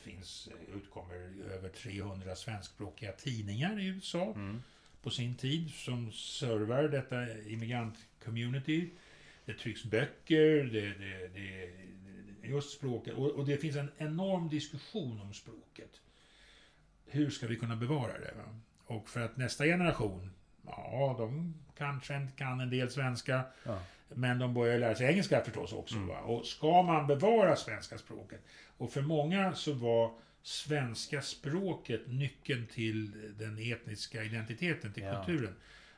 finns, 0.04 0.50
utkommer 0.76 1.16
över 1.52 1.70
300 1.70 2.36
svenskspråkiga 2.36 3.12
tidningar 3.12 3.80
i 3.80 3.88
USA 3.88 4.34
Mm. 4.36 4.62
på 5.02 5.10
sin 5.10 5.36
tid 5.36 5.70
som 5.74 6.12
servar 6.12 6.84
detta 6.84 7.16
immigrant-community. 7.26 8.90
Det 9.46 9.54
trycks 9.54 9.84
böcker, 9.84 10.64
det, 10.64 10.82
det, 10.82 11.28
det, 11.34 11.70
det 12.42 12.48
just 12.48 12.78
språket. 12.78 13.14
Och, 13.14 13.32
och 13.32 13.46
det 13.46 13.58
finns 13.58 13.76
en 13.76 13.92
enorm 13.98 14.50
diskussion 14.50 15.22
om 15.22 15.34
språket. 15.34 16.02
Hur 17.06 17.30
ska 17.30 17.48
vi 17.48 17.56
kunna 17.56 17.76
bevara 17.76 18.20
det? 18.20 18.34
Va? 18.38 18.60
Och 18.86 19.10
för 19.10 19.20
att 19.20 19.38
nästa 19.38 19.66
generation, 19.66 20.32
ja, 20.68 21.16
de 21.18 21.54
kanske 21.78 22.28
kan 22.38 22.60
en 22.60 22.70
del 22.70 22.90
svenska, 22.92 23.42
Ja. 23.64 23.80
men 24.10 24.40
de 24.40 24.54
börjar 24.54 24.80
lära 24.80 24.96
sig 24.96 25.08
engelska 25.08 25.42
förstås 25.44 25.74
också. 25.74 26.00
Va? 26.00 26.20
Och 26.20 26.46
ska 26.46 26.82
man 26.84 27.08
bevara 27.08 27.56
svenska 27.56 27.98
språket? 27.98 28.40
Och 28.78 28.92
för 28.92 29.02
många 29.02 29.54
så 29.56 29.74
var 29.74 30.12
svenska 30.42 31.22
språket 31.22 32.02
nyckeln 32.08 32.68
till 32.74 33.12
den 33.40 33.58
etniska 33.72 34.24
identiteten, 34.24 34.94
till 34.94 35.04
Ja. 35.04 35.24
kulturen. 35.26 35.56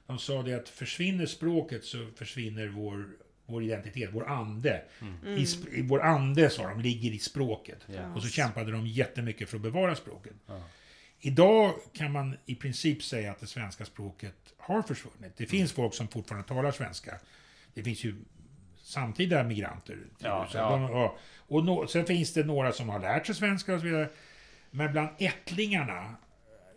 De 0.08 0.20
sa 0.20 0.42
det 0.42 0.54
att 0.54 0.70
försvinner 0.70 1.26
språket 1.26 1.84
så 1.86 2.08
försvinner 2.16 2.68
vår, 2.68 3.10
vår 3.46 3.64
identitet, 3.64 4.10
vår 4.14 4.28
ande. 4.28 4.82
I, 5.26 5.46
sp- 5.46 5.74
i 5.74 5.82
vår 5.82 6.02
ande, 6.02 6.50
sa 6.50 6.70
de, 6.70 6.82
ligger 6.82 7.12
i 7.12 7.20
språket. 7.20 7.80
Ja. 7.88 8.14
Och 8.16 8.22
så 8.24 8.30
kämpade 8.30 8.72
de 8.72 8.88
jättemycket 8.88 9.50
för 9.50 9.56
att 9.58 9.64
bevara 9.64 9.96
språket. 9.96 10.34
Ja. 10.48 10.64
Idag 11.22 11.74
kan 11.94 12.12
man 12.12 12.38
i 12.46 12.56
princip 12.56 13.04
säga 13.04 13.32
att 13.32 13.40
det 13.40 13.48
svenska 13.48 13.86
språket 13.86 14.36
har 14.58 14.82
försvunnit. 14.82 15.34
Det 15.38 15.46
finns 15.46 15.72
folk 15.72 15.94
som 15.94 16.08
fortfarande 16.08 16.48
talar 16.48 16.72
svenska. 16.72 17.20
Det 17.74 17.84
finns 17.84 18.04
ju 18.04 18.16
samtida 18.78 19.44
migranter. 19.44 19.98
Ja, 20.20 20.48
ja. 20.54 20.70
De. 20.70 21.10
Och 21.56 21.66
nå- 21.66 21.88
sen 21.88 22.06
finns 22.06 22.34
det 22.34 22.44
några 22.44 22.72
som 22.72 22.90
har 22.90 23.00
lärt 23.00 23.26
sig 23.26 23.36
svenska 23.36 23.74
och 23.74 23.80
så 23.80 23.86
vidare. 23.86 24.10
Men 24.72 24.92
bland 24.92 25.10
ättlingarna 25.18 26.16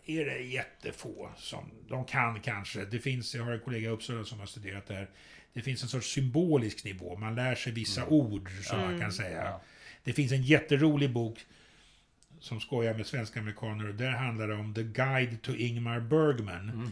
är 0.05 0.25
det 0.25 0.39
jättefå 0.39 1.29
som 1.37 1.71
de 1.89 2.05
kan 2.05 2.39
kanske. 2.39 2.85
Det 2.85 2.99
finns, 2.99 3.35
jag 3.35 3.43
har 3.43 3.51
en 3.51 3.59
kollega 3.59 3.89
i 3.89 3.91
Uppsala 3.91 4.23
som 4.23 4.39
har 4.39 4.45
studerat 4.45 4.87
det 4.87 4.93
här. 4.93 5.09
Det 5.53 5.61
finns 5.61 5.83
en 5.83 5.89
sorts 5.89 6.07
symbolisk 6.07 6.83
nivå. 6.83 7.15
Man 7.15 7.35
lär 7.35 7.55
sig 7.55 7.73
vissa 7.73 8.05
ord 8.05 8.49
som 8.63 8.79
man 8.79 8.99
kan 8.99 9.11
säga. 9.11 9.41
Mm. 9.41 9.51
Ja. 9.51 9.61
Det 10.03 10.13
finns 10.13 10.31
en 10.31 10.43
jätterolig 10.43 11.13
bok 11.13 11.45
som 12.43 12.59
skojar 12.59 12.93
med 12.93 13.05
svenska 13.05 13.39
amerikaner 13.39 13.89
och 13.89 13.95
där 13.95 14.11
handlar 14.11 14.47
det 14.47 14.53
om 14.53 14.73
The 14.73 14.83
Guide 14.83 15.41
to 15.41 15.51
Ingmar 15.55 15.99
Bergman. 15.99 16.69
Mm. 16.69 16.91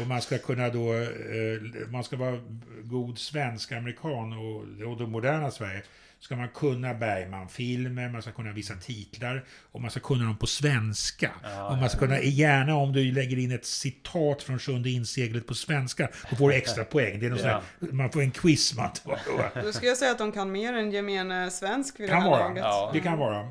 Och 0.00 0.06
man 0.06 0.22
ska 0.22 0.38
kunna 0.38 0.68
då, 0.68 0.94
eh, 0.94 1.88
man 1.88 2.04
ska 2.04 2.16
vara 2.16 2.40
god 2.82 3.18
svensk-amerikan 3.18 4.32
och, 4.32 4.88
och 4.90 4.96
det 4.98 5.06
moderna 5.06 5.50
Sverige 5.50 5.82
ska 6.20 6.36
man 6.36 6.48
kunna 6.48 6.94
Bergman-filmer, 6.94 8.08
man 8.08 8.22
ska 8.22 8.32
kunna 8.32 8.52
vissa 8.52 8.74
titlar 8.74 9.44
och 9.72 9.80
man 9.80 9.90
ska 9.90 10.00
kunna 10.00 10.24
dem 10.24 10.36
på 10.36 10.46
svenska. 10.46 11.30
Ja, 11.42 11.68
och 11.68 11.78
man 11.78 11.90
ska 11.90 11.98
kunna, 11.98 12.20
gärna 12.20 12.74
om 12.74 12.92
du 12.92 13.12
lägger 13.12 13.38
in 13.38 13.52
ett 13.52 13.66
citat 13.66 14.42
från 14.42 14.58
sjunde 14.58 14.90
inseglet 14.90 15.46
på 15.46 15.54
svenska, 15.54 16.08
då 16.30 16.36
får 16.36 16.48
du 16.50 16.54
extra 16.54 16.84
poäng. 16.94 17.20
Det 17.20 17.26
är 17.26 17.30
någon 17.30 17.38
sån 17.38 17.48
här, 17.48 17.62
man 17.78 18.10
får 18.10 18.22
en 18.22 18.30
quiz 18.30 18.76
man 18.76 18.92
tar. 18.92 19.62
Då 19.62 19.72
skulle 19.72 19.88
jag 19.88 19.98
säga 19.98 20.10
att 20.10 20.18
de 20.18 20.32
kan 20.32 20.52
mer 20.52 20.72
än 20.72 20.90
gemene 20.90 21.50
svensk 21.50 22.00
vid 22.00 22.08
det 22.08 22.12
Kan 22.12 22.22
här 22.22 22.30
vara. 22.30 22.48
laget. 22.48 22.64
Ja. 22.64 22.90
Det 22.94 23.00
kan 23.00 23.18
vara. 23.18 23.48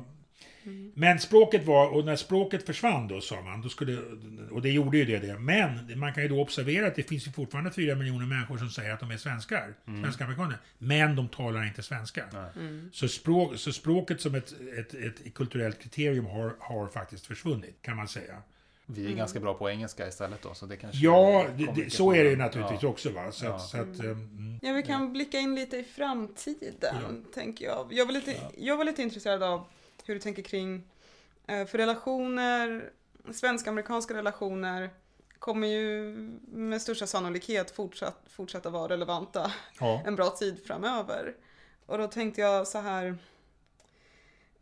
Men 0.94 1.18
språket 1.18 1.66
var, 1.66 1.88
och 1.88 2.04
när 2.04 2.16
språket 2.16 2.66
försvann 2.66 3.08
då 3.08 3.20
sa 3.20 3.42
man, 3.42 3.62
då 3.62 3.68
skulle, 3.68 3.98
och 4.50 4.62
det 4.62 4.70
gjorde 4.70 4.98
ju 4.98 5.04
det, 5.04 5.18
det. 5.18 5.38
Men 5.38 5.98
man 5.98 6.14
kan 6.14 6.22
ju 6.22 6.28
då 6.28 6.40
observera 6.42 6.86
att 6.86 6.94
det 6.96 7.02
finns 7.02 7.26
ju 7.26 7.30
fortfarande 7.32 7.70
fyra 7.70 7.94
miljoner 7.94 8.26
människor 8.26 8.58
som 8.58 8.70
säger 8.70 8.92
att 8.92 9.00
de 9.00 9.10
är 9.10 9.16
svenskar, 9.16 9.74
svenska 10.02 10.24
amerikaner. 10.24 10.58
Men 10.78 11.16
de 11.16 11.28
talar 11.28 11.64
inte 11.66 11.82
svenska. 11.82 12.24
Så, 12.92 13.08
språk, 13.08 13.52
så 13.56 13.72
språket 13.72 14.20
som 14.20 14.34
ett, 14.34 14.54
ett, 14.78 14.94
ett 14.94 15.34
kulturellt 15.34 15.78
kriterium 15.82 16.26
har, 16.26 16.54
har 16.58 16.88
faktiskt 16.88 17.26
försvunnit, 17.26 17.82
kan 17.82 17.96
man 17.96 18.08
säga. 18.08 18.34
Vi 18.90 19.12
är 19.12 19.16
ganska 19.16 19.40
bra 19.40 19.54
på 19.54 19.70
engelska 19.70 20.08
istället 20.08 20.42
då, 20.42 20.54
så 20.54 20.66
det 20.66 20.76
kanske... 20.76 20.98
Ja, 21.04 21.46
det, 21.76 21.92
så 21.92 22.12
är 22.12 22.24
det 22.24 22.30
ju 22.30 22.36
naturligtvis 22.36 22.82
Ja. 22.82 22.88
också. 22.88 23.10
Va? 23.10 23.32
Så 23.32 23.44
Ja. 23.46 23.54
att, 23.54 23.62
så 23.68 23.76
att, 23.76 23.98
mm. 24.00 24.58
Ja, 24.62 24.72
vi 24.72 24.82
kan 24.82 25.12
blicka 25.12 25.38
in 25.38 25.54
lite 25.54 25.76
i 25.76 25.84
framtiden, 25.84 27.24
tänker 27.34 27.64
jag. 27.64 27.88
Jag 27.90 28.06
var, 28.06 28.12
lite, 28.12 28.36
jag 28.58 28.76
var 28.76 28.84
lite 28.84 29.02
intresserad 29.02 29.42
av 29.42 29.64
hur 30.08 30.14
du 30.14 30.20
tänker 30.20 30.42
kring, 30.42 30.82
eh, 31.46 31.66
för 31.66 31.78
relationer, 31.78 32.90
svensk-amerikanska 33.32 34.14
relationer 34.14 34.90
kommer 35.38 35.68
ju 35.68 36.12
med 36.46 36.82
största 36.82 37.06
sannolikhet 37.06 37.70
fortsatt, 37.70 38.20
fortsätta 38.26 38.70
vara 38.70 38.88
relevanta 38.88 39.52
ja. 39.80 40.02
en 40.06 40.16
bra 40.16 40.30
tid 40.30 40.66
framöver. 40.66 41.36
Och 41.86 41.98
då 41.98 42.06
tänkte 42.06 42.40
jag 42.40 42.66
så 42.66 42.78
här, 42.78 43.18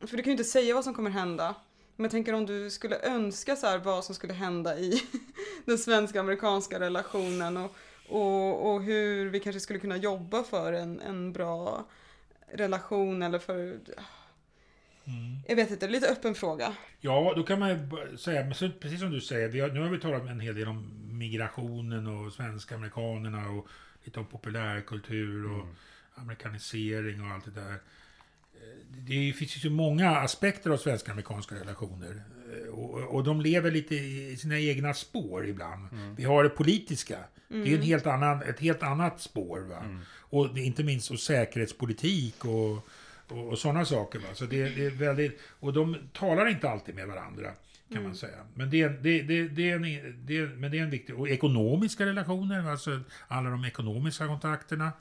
för 0.01 0.16
du 0.16 0.22
kan 0.22 0.30
ju 0.30 0.32
inte 0.32 0.44
säga 0.44 0.74
vad 0.74 0.84
som 0.84 0.94
kommer 0.94 1.11
hända, 1.11 1.55
men 1.97 2.05
jag 2.05 2.11
tänker 2.11 2.32
om 2.32 2.47
du 2.47 2.70
skulle 2.70 2.99
önska 2.99 3.57
så 3.57 3.66
här 3.66 3.78
vad 3.78 4.05
som 4.05 4.14
skulle 4.14 4.32
hända 4.32 4.78
i 4.78 5.03
den 5.64 5.78
svenska-amerikanska 5.78 6.80
relationen 6.80 7.57
och, 7.57 7.76
och, 8.09 8.72
och 8.72 8.82
hur 8.82 9.30
vi 9.30 9.40
kanske 9.40 9.61
skulle 9.61 9.78
kunna 9.78 9.97
jobba 9.97 10.42
för 10.42 10.72
en, 10.72 11.01
en 11.01 11.32
bra 11.32 11.84
relation 12.53 13.22
eller 13.22 13.38
för, 13.38 13.80
Mm. 15.07 15.38
jag 15.48 15.57
vet 15.57 15.70
inte, 15.70 15.88
lite 15.88 16.09
öppen 16.09 16.34
fråga. 16.34 16.74
Ja, 17.00 17.32
då 17.36 17.42
kan 17.42 17.59
man 17.59 17.68
ju 17.70 18.16
säga, 18.16 18.54
så, 18.54 18.70
precis 18.80 19.00
som 19.00 19.11
du 19.11 19.20
säger, 19.20 19.48
vi 19.48 19.61
har, 19.61 19.68
nu 19.68 19.80
har 19.80 19.88
vi 19.88 19.98
talat 20.00 20.22
en 20.30 20.40
hel 20.40 20.54
del 20.54 20.68
om 20.68 20.90
migrationen 21.18 22.07
och 22.07 22.32
svenska 22.32 22.74
amerikanerna 22.74 23.48
och 23.50 23.66
lite 24.04 24.20
om 24.20 24.26
populärkultur 24.26 25.44
och 25.52 25.62
Mm. 25.62 25.74
amerikanisering 26.14 27.20
och 27.22 27.26
allt 27.30 27.44
det 27.44 27.50
där. 27.50 27.72
Eh, 27.72 27.78
Det 29.09 29.32
finns 29.32 29.64
ju 29.64 29.70
många 29.70 30.16
aspekter 30.16 30.70
av 30.70 30.76
svenska 30.76 31.11
amerikanska 31.12 31.54
relationer. 31.54 32.22
Eh, 32.52 32.68
Och, 32.74 33.14
och 33.14 33.24
de 33.24 33.40
lever 33.40 33.70
lite 33.70 33.94
i 33.94 34.36
sina 34.36 34.59
egna 34.59 34.94
spår 34.94 35.46
ibland. 35.46 35.88
Vi 36.16 36.24
har 36.24 36.42
det 36.44 36.48
politiska. 36.50 37.18
Det 37.48 37.72
är 37.72 37.76
en 37.76 37.82
helt 37.82 38.07
annan, 38.07 38.42
ett 38.42 38.61
helt 38.61 38.82
annat 38.82 39.20
spår. 39.20 39.61
Va? 39.61 40.00
Och 40.18 40.54
det, 40.54 40.61
inte 40.61 40.84
minst 40.84 41.11
och 41.11 41.20
säkerhetspolitik 41.20 42.44
och, 42.44 42.88
och, 43.28 43.48
och 43.48 43.58
sådana 43.58 43.84
saker. 43.84 44.18
Va? 44.18 44.24
Så 44.34 44.44
det, 44.46 44.68
det 44.68 44.86
är 44.86 44.90
väldigt, 44.90 45.40
och 45.60 45.72
de 45.72 45.96
talar 46.12 46.48
inte 46.48 46.70
alltid 46.70 46.94
med 46.94 47.06
varandra. 47.08 47.50
kan 47.88 47.96
Mm. 47.96 48.04
man 48.04 48.14
säga. 48.16 48.38
Men 48.54 48.70
det, 48.70 48.82
är- 48.82 48.88
det, 49.02 49.22
det, 49.22 49.48
det, 49.48 49.70
är 49.70 49.74
en, 49.76 50.26
det, 50.26 50.46
men 50.46 50.70
det 50.70 50.78
är 50.78 50.82
en 50.82 50.90
viktig... 50.90 51.18
Och 51.20 51.28
ekonomiska 51.28 52.06
relationer, 52.06 52.70
alltså 52.70 53.00
alla 53.28 53.50
de 53.50 53.64
ekonomiska 53.64 54.26
kontakterna. 54.26 54.92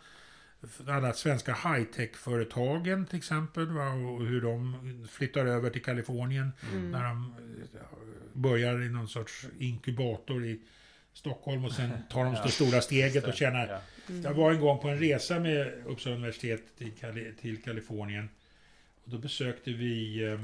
Alla 0.87 1.13
svenska 1.13 1.53
high-tech-företagen 1.53 3.05
till 3.05 3.17
exempel, 3.17 3.65
va, 3.71 3.87
och 3.89 4.25
hur 4.25 4.41
de 4.41 5.07
flyttar 5.11 5.45
över 5.45 5.69
till 5.69 5.83
Kalifornien. 5.83 6.51
Mm. 6.73 6.91
När 6.91 7.03
de 7.03 7.33
eh, 7.73 7.79
börjar 8.33 8.81
i 8.81 8.89
någon 8.89 9.07
sorts 9.07 9.45
inkubator 9.59 10.45
i 10.45 10.59
Stockholm 11.19 11.65
och 11.65 11.71
sen 11.71 11.91
tar 12.09 12.25
de 12.25 12.35
det 12.43 12.51
stora 12.51 12.81
steget 12.81 13.23
och 13.27 13.33
känner 13.33 13.67
Ja. 13.67 13.81
jag 14.23 14.33
var 14.33 14.51
en 14.51 14.59
gång 14.59 14.79
på 14.79 14.87
en 14.89 14.99
resa 14.99 15.39
med 15.39 15.73
Uppsala 15.85 16.15
universitet 16.15 16.63
till, 16.77 16.91
Kali 16.91 17.33
till 17.41 17.61
Kalifornien. 17.61 18.29
Och 19.03 19.09
då 19.11 19.17
besökte 19.17 19.71
vi 19.71 20.23
eh, 20.23 20.39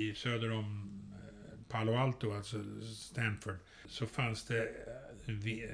i 0.00 0.14
söder 0.14 0.50
om 0.52 0.90
eh, 1.14 1.58
Palo 1.72 1.94
Alto, 1.96 2.32
alltså 2.34 2.64
Stanford, 2.96 3.56
så 3.88 4.06
fanns 4.06 4.44
det 4.44 4.62
eh, 4.62 4.66
Vi- 5.26 5.68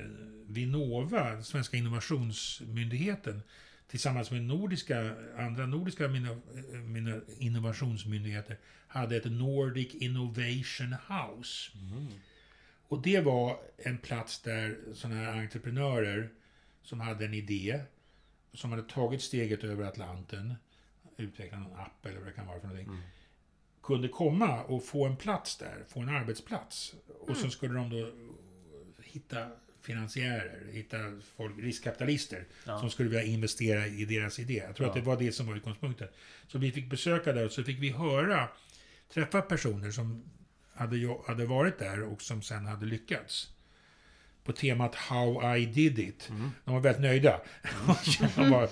Vinnova, 0.49 1.31
den 1.31 1.45
svenska 1.45 1.77
innovationsmyndigheten, 1.77 3.43
tillsammans 3.89 4.31
med 4.31 4.43
nordiska, 4.43 5.13
andra 5.39 5.67
nordiska 5.67 6.05
eh, 6.05 6.11
innovationsmyndigheter, 7.39 8.57
hade 8.89 9.17
ett 9.17 9.25
Nordic 9.33 9.95
Innovation 9.95 10.95
House. 11.09 11.71
Mm. 11.75 12.07
Och 12.89 13.03
det 13.03 13.21
var 13.21 13.59
en 13.77 13.99
plats 13.99 14.43
där 14.43 14.79
sådana 14.95 15.21
här 15.21 15.41
entreprenörer 15.41 16.29
som 16.83 17.01
hade 17.01 17.25
en 17.25 17.35
idé, 17.35 17.81
som 18.53 18.71
hade 18.71 18.83
tagit 18.83 19.23
steget 19.23 19.65
över 19.65 19.85
Atlanten, 19.85 20.55
utvecklat 21.17 21.61
någon 21.61 21.79
app 21.79 22.07
eller 22.07 22.19
vad 22.19 22.27
det 22.27 22.33
kan 22.33 22.47
vara 22.47 22.61
för 22.61 22.67
någonting, 22.69 22.89
Mm. 22.93 23.03
kunde 23.83 24.09
komma 24.09 24.63
och 24.63 24.85
få 24.85 25.07
en 25.07 25.17
plats 25.17 25.57
där, 25.57 25.85
få 25.89 26.01
en 26.01 26.09
arbetsplats. 26.09 26.95
Och 27.21 27.37
så 27.37 27.51
skulle 27.51 27.75
de 27.75 27.91
då 27.91 28.11
hitta 29.03 29.51
finansiärer, 29.81 30.67
hitta 30.73 30.97
folk, 31.37 31.59
riskkapitalister 31.59 32.45
Ja. 32.67 32.79
som 32.81 32.91
skulle 32.91 33.09
vilja 33.09 33.25
investera 33.25 33.87
i 33.87 34.05
deras 34.05 34.39
idé. 34.39 34.63
Jag 34.67 34.77
tror 34.77 34.87
Ja. 34.87 34.91
att 34.91 34.97
det 34.97 35.03
var 35.07 35.17
det 35.17 35.33
som 35.33 35.47
var 35.47 35.57
utgångspunkten. 35.57 36.09
Så 36.49 36.59
vi 36.59 36.73
fick 36.73 36.91
besöka 36.91 37.33
där 37.33 37.45
och 37.45 37.53
så 37.53 37.65
fick 37.65 37.79
vi 37.83 37.91
höra, 37.91 38.49
träffa 39.09 39.43
personer 39.43 39.91
som 39.91 40.25
hade, 40.77 41.17
hade 41.27 41.47
varit 41.47 41.79
där 41.79 42.03
och 42.03 42.23
som 42.23 42.43
sen 42.43 42.67
hade 42.67 42.87
lyckats. 42.87 43.49
På 44.45 44.53
temat 44.53 44.95
How 44.95 45.57
I 45.57 45.67
did 45.67 45.99
it. 45.99 46.29
Mm. 46.31 46.51
De 46.65 46.75
var 46.75 46.81
väldigt 46.81 47.03
nöjda. 47.03 47.41
De 48.37 48.51
var 48.51 48.69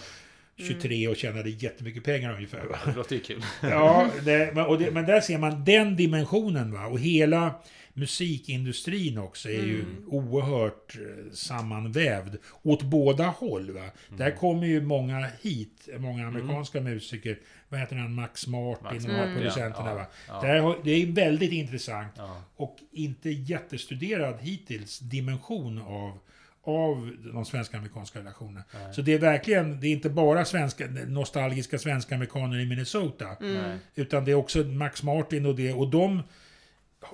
23 0.56 1.08
och 1.08 1.16
tjänade 1.16 1.50
jättemycket 1.50 2.04
pengar 2.04 2.34
ungefär. 2.34 2.64
Va? 2.64 2.78
Det 2.86 2.92
låter 2.92 3.16
ju 3.16 3.22
kul. 3.22 3.44
Ja, 3.62 4.10
det, 4.24 4.54
men, 4.54 4.66
och 4.66 4.78
det, 4.78 4.90
men 4.90 5.06
där 5.06 5.20
ser 5.20 5.38
man 5.38 5.64
den 5.64 5.96
dimensionen. 5.96 6.72
Va? 6.72 6.86
Och 6.86 6.98
hela 6.98 7.54
musikindustrin 7.94 9.18
också 9.18 9.48
är 9.48 9.52
ju 9.64 9.80
Mm. 9.80 10.04
oerhört 10.08 10.96
eh, 10.96 11.32
sammanvävd 11.32 12.36
åt 12.62 12.82
båda 12.82 13.24
håll. 13.26 13.70
Va? 13.70 13.90
Där 14.16 14.30
kommer 14.30 14.66
ju 14.66 14.82
många 14.82 15.26
hit, 15.42 15.88
många 15.98 16.26
amerikanska 16.26 16.80
musiker. 16.80 17.38
Vad 17.68 17.80
heter 17.80 17.96
han? 17.96 18.14
Max 18.14 18.46
Martin 18.46 18.84
Max 18.84 19.04
och 19.04 19.10
de 19.10 19.16
här 19.16 19.34
producenterna. 19.34 19.88
ja, 19.90 19.94
Va? 19.94 20.06
ja. 20.28 20.40
Där, 20.40 20.76
det 20.84 20.90
är 20.90 21.06
väldigt 21.06 21.52
intressant 21.52 22.12
Ja. 22.16 22.42
och 22.56 22.76
inte 22.92 23.30
jättestuderad 23.30 24.38
hittills 24.40 24.98
dimension 24.98 25.78
av, 25.82 26.18
av 26.64 27.10
de 27.34 27.44
svenska-amerikanska 27.44 28.18
relationerna. 28.18 28.64
Nej. 28.74 28.94
Så 28.94 29.02
det 29.02 29.12
är 29.12 29.18
verkligen, 29.18 29.80
det 29.80 29.86
är 29.86 29.92
inte 29.92 30.10
bara 30.10 30.44
svenska, 30.44 30.86
nostalgiska 31.08 31.78
svenska-amerikaner 31.78 32.58
i 32.60 32.66
Minnesota. 32.66 33.36
Mm. 33.40 33.78
Utan 33.94 34.24
det 34.24 34.30
är 34.30 34.34
också 34.34 34.58
Max 34.58 35.02
Martin 35.02 35.46
och 35.46 35.56
det. 35.56 35.72
Och 35.72 35.90
de, 35.90 36.22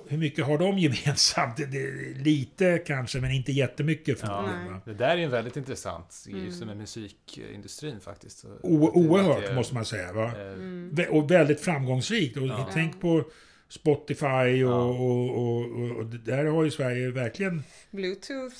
hur 0.07 0.17
mycket 0.17 0.45
har 0.45 0.57
de 0.57 0.77
gemensamt? 0.79 1.59
Lite 2.15 2.77
kanske, 2.77 3.19
men 3.21 3.31
inte 3.31 3.51
jättemycket. 3.51 4.23
Nej. 4.23 4.29
va? 4.31 4.81
Det 4.85 4.93
där 4.93 5.09
är 5.09 5.17
ju 5.17 5.27
väldigt 5.27 5.57
intressant, 5.57 6.23
Mm. 6.27 6.45
just 6.45 6.63
med 6.65 6.77
musikindustrin 6.77 7.99
faktiskt. 7.99 8.45
O, 8.45 8.91
oerhört, 8.93 9.45
det- 9.47 9.55
måste 9.55 9.73
man 9.73 9.85
säga. 9.85 10.13
Va? 10.13 10.25
eh, 10.25 10.53
Mm. 10.53 10.95
Och 11.09 11.31
väldigt 11.31 11.59
framgångsrikt. 11.61 12.37
Och 12.37 12.47
Ja. 12.47 12.69
tänk 12.73 13.01
på 13.01 13.23
Spotify 13.69 14.25
och, 14.25 14.71
Ja. 14.71 14.83
och, 14.83 15.37
och, 15.37 15.97
och, 15.97 16.05
där 16.05 16.45
har 16.45 16.63
ju 16.63 16.71
Sverige 16.71 17.11
verkligen... 17.11 17.63
Bluetooth. 17.91 18.55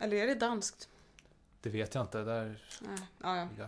Eller 0.00 0.16
är 0.16 0.26
det 0.26 0.34
danskt? 0.34 0.87
Det 1.68 1.72
vet 1.78 1.94
jag 1.94 2.04
inte, 2.04 2.24
där 2.24 2.58
Nej. 2.80 2.98
Ja, 3.22 3.48
ja. 3.58 3.66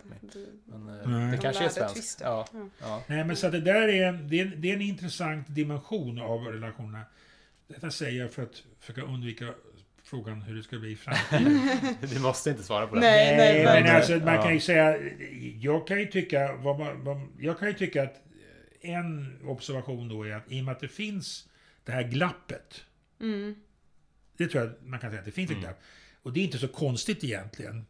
Men 0.64 0.88
eh, 1.01 1.09
Nej. 1.09 1.30
det 1.30 1.36
De 1.36 1.42
kanske 1.42 1.64
är 1.64 1.68
svenskt. 1.68 2.20
Ja, 2.24 2.46
Ja. 2.53 2.68
ja. 2.80 3.03
Nej, 3.07 3.24
men 3.24 3.36
så 3.36 3.51
det 3.51 3.61
där 3.61 3.88
är, 3.88 4.12
det 4.12 4.40
är, 4.40 4.44
det 4.44 4.70
är 4.70 4.74
en 4.74 4.82
intressant 4.82 5.46
dimension 5.48 6.20
av 6.20 6.44
relationerna. 6.44 7.05
Detta 7.68 7.90
säger 7.90 8.20
jag 8.20 8.32
för 8.32 8.42
att 8.42 8.62
försöka 8.80 9.03
undvika 9.03 9.55
frågan 10.03 10.42
hur 10.42 10.57
det 10.57 10.62
ska 10.62 10.78
bli 10.78 10.90
i 10.90 10.96
framtiden. 10.96 11.61
Du 12.01 12.20
måste 12.20 12.51
inte 12.51 12.62
svara 12.62 12.86
på 12.86 12.94
det. 12.94 13.01
Nej, 13.01 13.36
nej, 13.36 13.55
men 13.57 13.64
verkligen. 13.64 13.96
alltså, 13.96 14.16
man 14.16 14.42
kan 14.42 14.55
ju 14.55 14.61
säga, 14.61 14.98
jag 15.61 15.86
kan 15.86 15.98
ju 16.01 16.07
tycka, 16.07 16.53
vad 16.57 16.78
man, 16.78 17.05
vad, 17.05 17.28
jag 17.38 17.59
kan 17.59 17.68
ju 17.68 17.74
tycka 17.74 18.03
att 18.03 18.22
en 18.80 19.38
observation 19.44 20.09
då 20.09 20.26
är 20.26 20.32
att 20.34 20.53
i 20.53 20.61
och 20.61 20.64
med 20.64 20.72
att 20.72 20.80
det 20.80 20.88
finns 20.88 21.48
det 21.84 21.92
här 21.92 22.03
glappet, 22.03 22.84
Mm. 23.20 23.55
Det 24.45 24.49
tror 24.49 24.64
jag 24.64 24.72
man 24.88 24.99
kan 25.01 25.11
säga 25.11 25.18
att 25.20 25.24
det 25.26 25.32
finns 25.32 25.51
ett 25.51 25.57
Mm. 25.57 25.62
glapp. 25.62 25.80
Och 26.22 26.32
det 26.32 26.41
är 26.41 26.45
inte 26.45 26.59
så 26.59 26.68
konstigt 26.68 27.24
egentligen. 27.24 27.86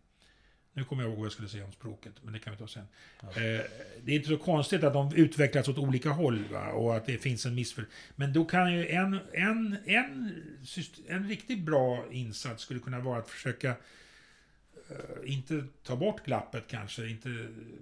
Nu 0.72 0.84
kommer 0.84 1.02
jag 1.02 1.08
ihåg 1.10 1.18
vad 1.18 1.24
jag 1.26 1.32
skulle 1.32 1.48
säga 1.48 1.64
om 1.64 1.72
språket, 1.72 2.12
men 2.22 2.32
det 2.32 2.38
kan 2.38 2.52
vi 2.52 2.58
ta 2.58 2.68
sen. 2.68 2.84
Ja. 3.22 3.28
Eh, 3.28 3.60
det 4.04 4.12
är 4.12 4.16
inte 4.16 4.28
så 4.28 4.36
konstigt 4.38 4.84
att 4.84 4.92
de 4.92 5.14
utvecklas 5.14 5.68
åt 5.68 5.78
olika 5.78 6.10
håll 6.10 6.44
va? 6.52 6.68
och 6.68 6.96
att 6.96 7.06
det 7.06 7.18
finns 7.18 7.46
en 7.46 7.54
missför... 7.54 7.84
Men 8.16 8.32
då 8.32 8.44
kan 8.44 8.72
ju 8.74 8.88
en, 8.88 9.20
en, 9.32 9.76
en, 9.84 10.32
en 11.08 11.28
riktigt 11.28 11.58
bra 11.60 12.04
insats 12.10 12.62
skulle 12.62 12.80
kunna 12.80 13.00
vara 13.00 13.18
att 13.18 13.28
försöka 13.28 13.68
eh, 14.90 15.32
inte 15.32 15.64
ta 15.82 15.96
bort 15.96 16.24
glappet 16.24 16.64
kanske, 16.68 17.08
inte, 17.08 17.28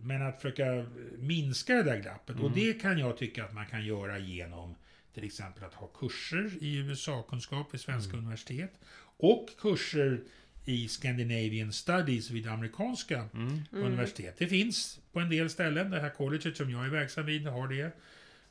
men 0.03 0.23
att 0.23 0.37
försöka 0.43 0.87
minska 1.19 1.75
det 1.75 1.83
där 1.83 1.99
glappet. 2.03 2.37
Och 2.37 2.47
Mm. 2.47 2.55
det 2.55 2.73
kan 2.73 2.99
jag 2.99 3.17
tycka 3.19 3.45
att 3.45 3.55
man 3.55 3.67
kan 3.67 3.85
göra 3.87 4.19
genom 4.19 4.75
till 5.15 5.25
exempel 5.25 5.65
att 5.65 5.75
ha 5.75 5.87
kurser 5.87 6.51
i 6.61 6.77
USA-kunskap 6.77 7.75
vid 7.75 7.81
svenska 7.81 8.13
Mm. 8.13 8.25
universitet 8.25 8.73
och 9.17 9.49
kurser 9.59 10.21
i 10.65 10.89
Scandinavian 10.89 11.73
Studies 11.73 12.31
vid 12.31 12.47
amerikanska 12.47 13.29
Mm. 13.35 13.63
universitet. 13.73 14.35
Det 14.39 14.47
finns 14.47 15.01
på 15.13 15.21
en 15.21 15.29
del 15.31 15.51
ställen. 15.51 15.91
Det 15.91 16.01
här 16.01 16.11
colleget 16.11 16.57
som 16.57 16.71
jag 16.71 16.85
är 16.85 16.91
verksam 16.91 17.27
vid 17.27 17.47
har 17.47 17.69
det. 17.69 17.91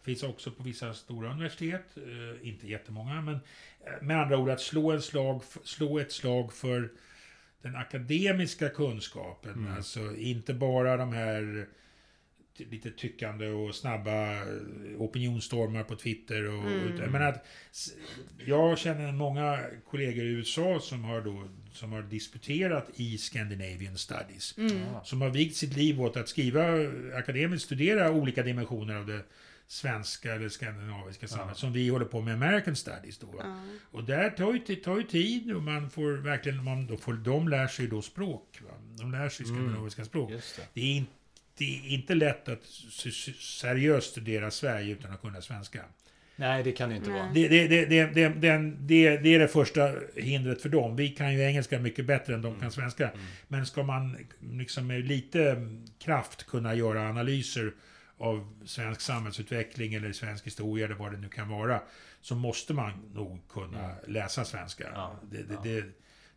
Finns 0.04 0.24
också 0.24 0.52
på 0.52 0.64
vissa 0.64 0.94
stora 0.94 1.32
universitet. 1.32 1.98
Eh, 1.98 2.48
inte 2.48 2.68
jättemånga, 2.68 3.22
men 3.22 3.36
eh, 3.36 4.02
med 4.02 4.22
andra 4.22 4.38
ord 4.38 4.50
att 4.50 4.62
slå, 4.62 4.92
en 4.92 5.02
slag, 5.02 5.42
slå 5.64 6.00
ett 6.00 6.12
slag 6.12 6.54
för 6.54 6.90
den 7.62 7.76
akademiska 7.76 8.70
kunskapen. 8.70 9.54
Mm. 9.54 9.74
Alltså 9.74 10.16
inte 10.16 10.54
bara 10.54 10.98
de 10.98 11.14
här 11.14 11.68
lite 12.60 12.92
tyckande 12.92 13.48
och 13.48 13.76
snabba 13.76 14.32
eh, 14.34 14.42
opinionsstormar 14.98 15.84
på 15.84 15.96
Twitter. 15.96 16.48
Och, 16.48 16.64
Mm. 16.72 16.98
jag, 17.02 17.12
menar 17.12 17.26
att, 17.28 17.46
jag 18.46 18.78
känner 18.78 19.12
många 19.12 19.60
kollegor 19.90 20.24
i 20.26 20.28
USA 20.28 20.80
som 20.80 21.04
har, 21.04 21.22
då, 21.22 21.48
som 21.72 21.92
har 21.92 22.02
disputerat 22.02 22.90
i 22.96 23.18
Scandinavian 23.18 23.98
Studies. 23.98 24.58
Mm. 24.58 24.78
Ja. 24.94 25.04
Som 25.04 25.22
har 25.22 25.30
vigt 25.30 25.56
sitt 25.56 25.78
liv 25.78 26.02
åt 26.02 26.18
att 26.18 26.30
skriva, 26.30 26.64
akademiskt 27.18 27.66
studera 27.66 28.12
olika 28.12 28.44
dimensioner 28.44 28.96
av 28.96 29.06
det 29.08 29.22
svenska 29.70 30.34
eller 30.36 30.50
skandinaviska 30.50 31.28
samhället. 31.28 31.58
Som 31.58 31.74
vi 31.74 31.90
håller 31.90 32.06
på 32.06 32.22
med 32.22 32.34
American 32.34 32.76
Studies 32.76 33.18
då. 33.18 33.36
Ja. 33.40 33.62
Och 33.92 34.04
där 34.04 34.30
tar 34.30 34.54
ju, 34.54 34.76
tar 34.76 34.98
ju 34.98 35.04
tid 35.04 35.52
och 35.56 35.64
man 35.64 35.90
får 35.90 36.12
verkligen, 36.12 36.64
man, 36.64 36.88
då 36.88 36.98
får, 36.98 37.14
de 37.14 37.48
lär 37.48 37.68
sig 37.68 37.88
då 37.88 38.02
språk. 38.02 38.60
Va? 38.62 38.72
De 39.00 39.12
lär 39.12 39.30
sig 39.30 39.46
Mm. 39.46 39.58
skandinaviska 39.58 40.06
språk. 40.06 40.32
Just 40.32 40.56
det. 40.56 40.68
Det 40.74 40.82
är, 40.82 40.86
in, 40.96 41.06
det 41.58 41.78
är 41.78 41.88
inte 41.90 42.16
lätt 42.16 42.50
att 42.50 42.64
seriöst 43.40 44.12
studera 44.12 44.52
Sverige 44.52 44.92
utan 44.94 45.12
att 45.12 45.22
kunna 45.22 45.42
svenska. 45.42 45.82
Nej, 46.36 46.64
det 46.64 46.72
kan 46.72 46.90
det 46.90 46.96
inte 46.96 47.10
Nej. 47.10 47.20
vara. 47.20 47.32
Det, 47.34 47.48
det, 47.48 47.68
det, 47.68 47.86
det, 47.86 48.06
det, 48.14 48.30
den- 48.30 48.78
det, 48.88 49.18
det 49.18 49.36
är 49.36 49.40
det 49.40 49.48
första 49.48 49.94
hindret 50.16 50.62
för 50.62 50.70
dem. 50.70 50.96
Vi 50.96 51.10
kan 51.10 51.34
ju 51.34 51.42
engelska 51.44 51.80
mycket 51.80 52.06
bättre 52.06 52.34
än 52.34 52.42
de 52.42 52.60
kan 52.60 52.72
svenska. 52.72 53.10
Mm. 53.10 53.26
Men 53.48 53.66
ska 53.66 53.84
man 53.84 54.18
liksom 54.52 54.88
med 54.88 55.08
lite 55.08 55.68
kraft 56.00 56.44
kunna 56.48 56.76
göra 56.76 57.10
analyser 57.10 57.74
av 58.18 58.58
svensk 58.66 59.02
samhällsutveckling 59.02 59.94
eller 59.94 60.12
svensk 60.12 60.46
historia 60.46 60.86
eller 60.86 60.96
vad 60.96 61.12
det 61.12 61.18
nu 61.18 61.30
kan 61.30 61.50
vara, 61.50 61.82
så 62.22 62.36
måste 62.36 62.74
man 62.74 62.92
nog 63.14 63.40
kunna 63.50 63.96
läsa 64.08 64.46
svenska. 64.46 64.84
Mm. 64.84 64.96
Ja, 65.00 65.20
Det, 65.32 65.64
det, 65.64 65.70
ja. 65.78 65.84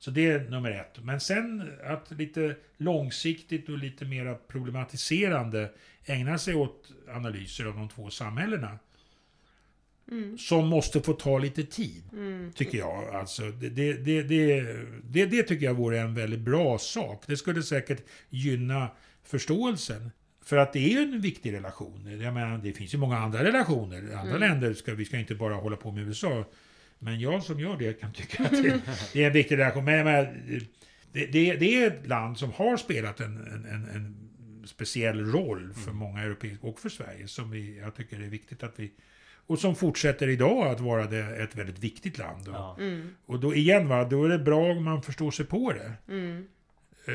Så 0.00 0.10
det 0.10 0.26
är 0.30 0.50
nummer 0.50 0.70
ett. 0.70 1.04
Men 1.04 1.20
sen 1.20 1.70
att 1.84 2.10
lite 2.10 2.56
långsiktigt 2.76 3.68
och 3.68 3.78
lite 3.78 4.04
mera 4.04 4.34
problematiserande 4.34 5.70
ägna 6.04 6.38
sig 6.38 6.54
åt 6.54 6.88
analyser 7.08 7.64
av 7.64 7.74
de 7.74 7.88
två 7.88 8.10
samhällena. 8.10 8.78
Mm. 10.10 10.38
Som 10.38 10.66
måste 10.68 11.00
få 11.00 11.12
ta 11.12 11.38
lite 11.38 11.62
tid, 11.64 12.02
Mm. 12.12 12.52
tycker 12.52 12.78
jag. 12.78 13.14
Alltså, 13.14 13.42
det, 13.42 13.68
det, 13.68 13.92
det, 13.92 14.22
det, 14.22 14.76
det, 15.04 15.26
det 15.26 15.42
tycker 15.42 15.66
jag 15.66 15.74
vore 15.74 16.00
en 16.00 16.14
väldigt 16.14 16.40
bra 16.40 16.78
sak. 16.78 17.24
Det 17.26 17.36
skulle 17.36 17.62
säkert 17.62 18.02
gynna 18.28 18.88
förståelsen. 19.24 20.10
För 20.44 20.56
att 20.56 20.72
det 20.72 20.78
är 20.78 20.88
ju 20.90 20.98
en 21.14 21.20
viktig 21.20 21.52
relation. 21.52 22.20
Jag 22.20 22.34
menar, 22.34 22.58
det 22.58 22.72
finns 22.72 22.94
ju 22.94 22.98
många 22.98 23.18
andra 23.18 23.44
relationer. 23.44 23.98
Andra 23.98 24.36
Mm. 24.36 24.40
länder, 24.40 24.74
ska, 24.74 24.94
vi 24.94 25.04
ska 25.04 25.18
inte 25.18 25.34
bara 25.34 25.54
hålla 25.54 25.76
på 25.76 25.92
med 25.92 26.08
USA. 26.08 26.44
Men 27.02 27.20
jag 27.20 27.42
som 27.42 27.60
gör 27.60 27.76
det 27.76 28.00
kan 28.00 28.12
tycka 28.12 28.44
att 28.44 28.50
det, 28.50 28.80
det 29.12 29.22
är 29.22 29.26
en 29.26 29.32
viktig 29.32 29.58
reaktion. 29.58 29.84
Men, 29.84 30.04
men 30.04 30.24
det, 31.12 31.26
det, 31.26 31.54
det, 31.56 31.82
är 31.82 31.86
ett 31.86 32.06
land 32.06 32.38
som 32.38 32.52
har 32.52 32.76
spelat 32.76 33.20
en, 33.20 33.36
en, 33.46 33.64
en, 33.64 33.88
en 33.88 34.66
speciell 34.66 35.26
roll 35.32 35.74
för 35.74 35.92
många 35.92 36.22
europeiska 36.22 36.66
och 36.66 36.80
för 36.80 36.88
Sverige 36.88 37.28
som 37.28 37.50
vi, 37.50 37.78
jag 37.78 37.94
tycker 37.94 38.16
är 38.20 38.28
viktigt 38.28 38.62
att 38.62 38.74
vi 38.76 38.92
och 39.46 39.58
som 39.58 39.76
fortsätter 39.76 40.28
idag 40.28 40.66
att 40.68 40.80
vara 40.80 41.06
det, 41.06 41.42
ett 41.42 41.56
väldigt 41.56 41.78
viktigt 41.78 42.18
land. 42.18 42.48
Och, 42.48 42.54
Ja. 42.54 42.76
Mm. 42.80 43.14
och 43.26 43.40
då 43.40 43.54
igen, 43.54 43.88
va, 43.88 44.04
då 44.04 44.24
är 44.24 44.28
det 44.28 44.38
bra 44.38 44.72
om 44.72 44.84
man 44.84 45.02
förstår 45.02 45.30
sig 45.30 45.46
på 45.46 45.72
det. 45.72 45.92
Mm. 46.08 46.46
Eh, 47.06 47.14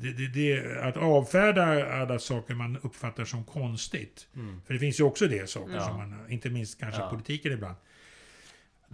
det, 0.00 0.12
det, 0.12 0.26
det 0.28 0.80
att 0.82 0.96
avfärda 0.96 1.94
alla 1.94 2.18
saker 2.18 2.54
man 2.54 2.78
uppfattar 2.82 3.24
som 3.24 3.44
konstigt. 3.44 4.28
Mm. 4.36 4.60
För 4.66 4.74
det 4.74 4.80
finns 4.80 5.00
ju 5.00 5.04
också 5.04 5.26
det 5.26 5.50
saker 5.50 5.74
Ja. 5.74 5.80
som 5.80 5.96
man, 5.96 6.30
inte 6.30 6.50
minst 6.50 6.80
kanske 6.80 7.00
Ja. 7.00 7.10
politiken 7.10 7.52
ibland. 7.52 7.76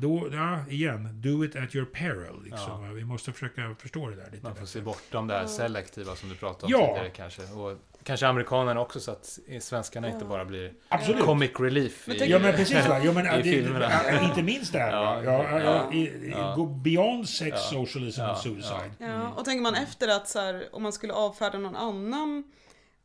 Då, 0.01 0.29
ja, 0.33 0.59
igen, 0.71 1.09
do 1.23 1.45
it 1.45 1.57
at 1.57 1.75
your 1.75 1.87
peril. 1.87 2.43
Liksom, 2.45 2.85
Ja. 2.85 2.93
Vi 2.93 3.05
måste 3.05 3.33
försöka 3.33 3.75
förstå 3.79 4.09
det 4.09 4.17
där 4.17 4.31
lite 4.33 4.43
Man 4.43 4.53
får 4.55 4.61
bättre. 4.61 4.67
se 4.67 4.81
bortom 4.81 5.27
det 5.27 5.35
här 5.35 5.47
selektiva 5.47 6.17
som 6.17 6.29
du 6.29 6.35
pratade 6.35 6.75
om 6.75 6.81
Ja. 6.81 6.87
tidigare 6.87 7.11
kanske. 7.11 7.43
Och 7.43 7.79
kanske 8.03 8.27
amerikanerna 8.27 8.81
också 8.81 9.01
så 9.01 9.11
att 9.11 9.39
svenskarna 9.61 10.11
inte 10.11 10.25
bara 10.25 10.45
blir 10.45 10.73
Absolut. 10.89 11.25
comic 11.25 11.51
relief. 11.61 12.07
Men 12.07 12.17
i- 12.17 12.27
Ja 12.31 12.39
men 12.39 12.55
precis 12.55 12.89
va, 12.89 12.99
ja, 13.05 13.13
men, 13.13 13.27
I 13.27 13.37
det, 13.37 13.43
filmerna. 13.43 13.91
ja, 14.13 14.29
inte 14.29 14.43
minst 14.43 14.73
det 14.73 14.79
här 14.79 14.93
Ja? 14.93 15.23
Ja, 15.25 15.61
ja, 15.61 15.91
ja. 16.31 16.55
Go 16.57 16.67
beyond 16.67 17.29
sex, 17.29 17.51
Ja, 17.51 17.59
socialism 17.59 18.21
ja, 18.21 18.29
and 18.29 18.39
suicide. 18.39 18.91
Ja, 18.99 19.29
och 19.37 19.45
tänker 19.45 19.63
man 19.63 19.75
efter 19.75 20.09
att 20.09 20.29
så 20.29 20.39
här, 20.39 20.69
om 20.73 20.83
man 20.83 20.93
skulle 20.93 21.13
avfärda 21.13 21.59
någon 21.59 21.77
annan 21.77 22.45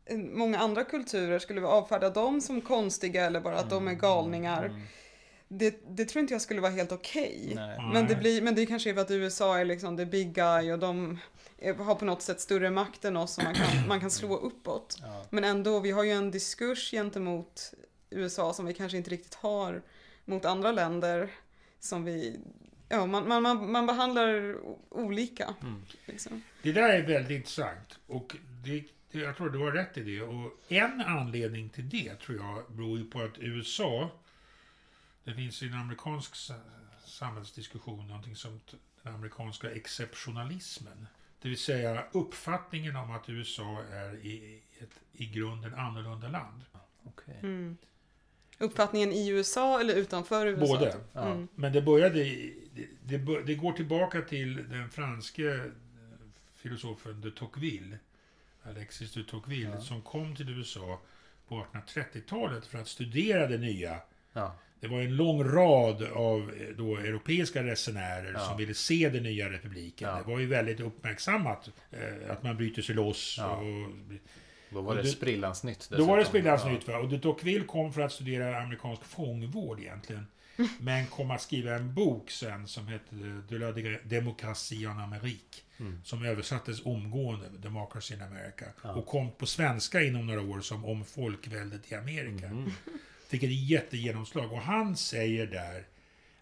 eh, 0.06 0.18
Många 0.18 0.60
andra 0.60 0.84
kulturer, 0.84 1.40
skulle 1.40 1.60
vi 1.62 1.68
avfärda 1.68 2.10
dem 2.10 2.42
som 2.42 2.62
konstiga 2.62 3.26
eller 3.26 3.40
bara 3.42 3.60
att 3.60 3.70
de 3.70 3.88
är 3.88 3.94
galningar? 3.94 4.66
Mm. 4.66 4.82
Det, 5.48 5.84
det 5.88 6.06
tror 6.06 6.22
inte 6.22 6.34
jag 6.34 6.42
skulle 6.42 6.62
vara 6.62 6.72
helt 6.72 6.92
okej. 6.92 7.52
Nej. 7.56 7.80
Men, 7.94 8.08
det 8.08 8.16
blir, 8.16 8.42
men 8.42 8.56
det 8.56 8.66
kanske 8.66 8.90
är 8.90 8.94
för 8.94 9.02
att 9.02 9.12
USA 9.12 9.58
är 9.58 9.66
liksom 9.66 9.98
the 9.98 10.06
big 10.06 10.34
guy 10.34 10.72
och 10.72 10.80
de 10.80 11.20
är, 11.58 11.74
har 11.74 11.96
på 11.96 12.06
något 12.06 12.22
sätt 12.22 12.40
större 12.42 12.70
makt 12.70 13.06
än 13.06 13.18
oss 13.18 13.38
och 13.38 13.44
man 13.44 13.54
kan, 13.54 13.88
man 13.88 14.00
kan 14.00 14.12
slå 14.12 14.38
uppåt. 14.38 14.98
Ja. 15.02 15.26
Men 15.30 15.44
ändå, 15.44 15.80
vi 15.80 15.92
har 15.92 16.04
ju 16.04 16.12
en 16.12 16.32
diskurs 16.32 16.92
gentemot 16.92 17.74
USA 18.10 18.54
som 18.54 18.66
vi 18.66 18.74
kanske 18.74 18.98
inte 18.98 19.10
riktigt 19.10 19.34
har 19.34 19.82
mot 20.26 20.46
andra 20.46 20.72
länder. 20.72 21.30
Som 21.80 22.04
vi, 22.04 22.40
ja, 22.90 23.06
man, 23.06 23.28
man, 23.28 23.44
man, 23.44 23.72
man 23.72 23.86
behandlar 23.86 24.58
olika. 24.90 25.54
Mm. 25.62 25.86
Liksom. 26.06 26.44
Det 26.62 26.72
där 26.72 26.90
är 26.90 27.08
väldigt 27.08 27.32
intressant. 27.32 28.00
Och 28.08 28.36
det, 28.64 28.84
det, 29.12 29.20
jag 29.20 29.38
tror 29.38 29.50
du 29.50 29.60
har 29.60 29.72
rätt 29.72 29.98
i 29.98 30.02
det. 30.02 30.22
Och 30.22 30.52
en 30.68 31.02
anledning 31.02 31.70
till 31.70 31.90
det 31.90 32.16
tror 32.16 32.38
jag 32.38 32.76
beror 32.76 32.98
ju 32.98 33.06
på 33.06 33.22
att 33.22 33.40
USA, 33.40 34.10
det 35.24 35.34
finns 35.34 35.64
i 35.64 35.68
en 35.68 35.74
amerikansk 35.74 36.36
sa- 36.36 36.54
samhällsdiskussion 37.06 38.08
någonting 38.08 38.36
som 38.36 38.60
den 39.04 39.16
amerikanska 39.16 39.72
exceptionalismen. 39.72 41.08
Det 41.42 41.50
vill 41.50 41.58
säga 41.60 42.06
uppfattningen 42.12 42.96
om 42.96 43.12
att 43.12 43.30
USA 43.30 43.84
är 43.92 44.14
i 44.16 44.62
ett 44.80 44.90
i 45.14 45.26
grunden 45.26 45.74
annorlunda 45.76 46.28
land. 46.28 46.62
Okej. 47.04 47.38
Mm. 47.40 47.78
Uppfattningen 48.58 49.12
i 49.12 49.28
USA 49.30 49.80
eller 49.80 49.94
utanför 49.96 50.48
USA? 50.48 50.60
Både. 50.78 50.98
Ja. 51.14 51.32
Mm. 51.32 51.48
Men 51.56 51.74
det 51.74 51.82
började, 51.82 52.20
i- 52.20 52.68
det, 53.04 53.18
det, 53.18 53.42
det 53.44 53.56
går 53.56 53.72
tillbaka 53.74 54.22
till 54.22 54.70
den 54.70 54.90
franske 54.90 55.54
eh, 55.56 55.62
filosofen 56.56 57.22
de 57.22 57.32
Tocqueville, 57.32 57.98
Alexis 58.64 59.14
de 59.14 59.24
Tocqueville, 59.24 59.70
Ja. 59.76 59.82
som 59.82 60.02
kom 60.02 60.36
till 60.36 60.50
USA 60.50 61.02
på 61.48 61.66
1830-talet 61.74 62.66
för 62.66 62.78
att 62.78 62.88
studera 62.88 63.48
det 63.48 63.58
nya. 63.58 64.00
Ja. 64.34 64.56
Det 64.84 64.90
var 64.90 65.02
en 65.02 65.16
lång 65.16 65.44
rad 65.44 66.04
av 66.04 66.52
eh, 66.60 66.76
då, 66.78 66.98
europeiska 66.98 67.64
resenärer 67.64 68.34
Ja. 68.34 68.40
som 68.40 68.58
ville 68.58 68.74
se 68.74 69.10
den 69.10 69.24
nya 69.24 69.50
republiken. 69.50 70.10
Ja. 70.10 70.18
Det 70.18 70.32
var 70.32 70.40
ju 70.40 70.46
väldigt 70.46 70.80
uppmärksammat 70.80 71.70
eh, 71.92 72.32
att 72.32 72.44
man 72.44 72.58
bryter 72.58 72.82
sig 72.82 72.96
loss. 72.96 73.36
Ja. 73.38 73.56
Och, 73.56 73.90
Då 74.70 74.82
var 74.82 74.96
det 74.96 75.06
sprillans 75.06 75.64
nytt 75.64 75.90
då 75.90 76.06
var 76.06 76.18
det 76.18 76.26
sprillans 76.26 76.66
nytt. 76.66 76.88
Va? 76.88 76.98
Och 76.98 77.22
Tocqueville 77.22 77.66
kom 77.66 77.94
för 77.94 78.02
att 78.02 78.12
studera 78.12 78.62
amerikansk 78.62 79.04
fångvård 79.04 79.80
egentligen. 79.80 80.28
Men 80.80 81.06
kom 81.08 81.32
att 81.32 81.42
skriva 81.42 81.76
en 81.76 81.94
bok 81.94 82.32
sen 82.32 82.68
som 82.68 82.88
hette 82.88 83.16
De 83.50 83.58
la 83.58 83.72
démocratie 84.04 84.88
en 84.90 85.00
Amérique. 85.00 85.62
Mm. 85.80 86.02
Som 86.04 86.26
översattes 86.26 86.86
omgående, 86.86 87.46
Democracy 87.62 88.14
in 88.14 88.22
America. 88.22 88.66
Och 88.82 89.06
kom 89.08 89.32
på 89.32 89.46
svenska 89.46 90.02
inom 90.04 90.28
några 90.28 90.42
år 90.42 90.62
som 90.62 90.86
Om 90.86 91.06
folkväldet 91.06 91.92
i 91.92 91.96
Amerika. 91.96 92.48
Mhm. 92.48 92.72
Fick 93.34 93.44
ett 93.44 93.70
jättegenomslag. 93.70 94.52
Och 94.54 94.62
han 94.62 94.96
säger 94.96 95.48
där 95.48 95.84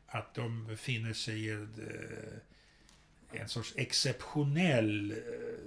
att 0.07 0.35
de 0.35 0.67
befinner 0.67 1.13
sig 1.13 1.45
i 1.45 1.51
eh, 1.51 3.41
en 3.41 3.49
sorts 3.49 3.73
exceptionell 3.77 5.11
eh, 5.11 5.17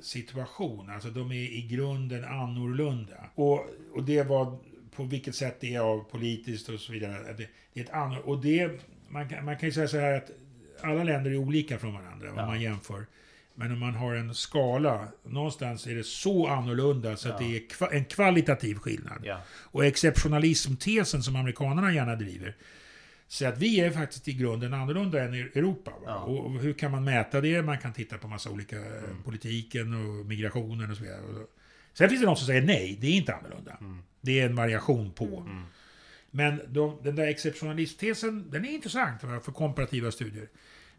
situation. 0.02 0.90
Alltså 0.90 1.10
de 1.10 1.30
är 1.32 1.34
i 1.34 1.68
grunden 1.70 2.24
annorlunda. 2.24 3.30
Och, 3.34 3.66
och 3.92 4.04
det 4.04 4.22
var 4.22 4.58
på 4.96 5.04
vilket 5.04 5.34
sätt 5.34 5.56
det 5.60 5.74
är 5.74 5.80
av 5.80 6.04
politiskt 6.10 6.68
och 6.68 6.80
så 6.80 6.92
vidare. 6.92 7.32
Det, 7.32 7.48
det 7.72 7.80
är 7.80 7.84
ett 7.84 7.90
annor, 7.90 8.18
och 8.18 8.42
det, 8.42 8.80
man, 9.08 9.28
kan, 9.28 9.44
man 9.44 9.58
kan 9.58 9.68
ju 9.68 9.72
säga 9.72 9.88
så 9.88 9.98
här 9.98 10.12
att 10.16 10.30
alla 10.80 11.04
länder 11.04 11.30
är 11.30 11.36
olika 11.36 11.78
från 11.78 11.94
varandra 11.94 12.30
om 12.30 12.36
Ja. 12.38 12.46
man 12.46 12.60
jämför. 12.60 13.06
Men 13.54 13.72
om 13.72 13.78
man 13.78 13.94
har 13.94 14.14
en 14.14 14.34
skala, 14.34 15.08
någonstans 15.24 15.86
är 15.86 15.94
det 15.94 16.04
så 16.04 16.46
annorlunda 16.46 17.16
så 17.16 17.28
att 17.28 17.40
Ja. 17.40 17.46
det 17.46 17.56
är 17.56 17.68
kva, 17.68 17.86
en 17.92 18.04
kvalitativ 18.04 18.74
skillnad. 18.74 19.22
Ja. 19.24 19.40
Och 19.48 19.84
exceptionalismtesen 19.84 21.22
som 21.22 21.36
amerikanerna 21.36 21.92
gärna 21.94 22.16
driver. 22.16 22.56
Så 23.28 23.46
att 23.46 23.58
vi 23.58 23.80
är 23.80 23.90
faktiskt 23.90 24.28
i 24.28 24.32
grunden 24.32 24.74
annorlunda 24.74 25.22
än 25.24 25.34
i 25.34 25.38
Europa. 25.40 25.92
Ja. 26.06 26.14
Och, 26.18 26.60
hur 26.60 26.72
kan 26.72 26.90
man 26.90 27.04
mäta 27.04 27.40
det? 27.40 27.62
Man 27.62 27.78
kan 27.78 27.92
titta 27.92 28.18
på 28.18 28.28
massa 28.28 28.50
olika 28.50 28.76
eh, 28.76 28.82
Mm. 29.04 29.22
politiken 29.24 29.94
och 29.94 30.26
migrationen 30.26 30.90
och 30.90 30.96
så 30.96 31.02
vidare. 31.02 31.20
Sen 31.92 32.08
finns 32.08 32.20
det 32.20 32.26
de 32.26 32.36
som 32.36 32.46
säger 32.46 32.62
nej, 32.62 32.98
det 33.00 33.06
är 33.06 33.12
inte 33.12 33.34
annorlunda. 33.34 33.76
Mm. 33.80 33.98
Det 34.20 34.40
är 34.40 34.46
en 34.46 34.56
variation 34.56 35.10
på. 35.10 35.24
Mm. 35.46 35.62
Men 36.30 36.60
de, 36.68 36.98
den 37.02 37.16
där 37.16 37.26
exceptionalisttesen, 37.26 38.50
den 38.50 38.64
är 38.64 38.68
intressant 38.70 39.20
för 39.20 39.52
komparativa 39.52 40.10
studier. 40.10 40.48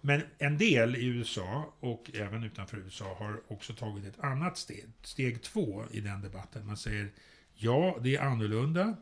Men 0.06 0.22
en 0.38 0.58
del 0.58 0.96
i 0.96 1.06
USA 1.06 1.74
och 1.80 2.12
även 2.14 2.44
utanför 2.44 2.78
USA 2.78 3.16
har 3.20 3.42
också 3.48 3.74
tagit 3.74 4.06
ett 4.06 4.20
annat 4.20 4.58
steg. 4.58 4.86
Steg 5.02 5.42
två 5.42 5.84
i 5.92 6.00
den 6.00 6.22
debatten. 6.22 6.68
Man 6.68 6.78
säger 6.78 7.10
ja, 7.56 7.98
det 8.02 8.16
är 8.16 8.22
annorlunda 8.22 8.96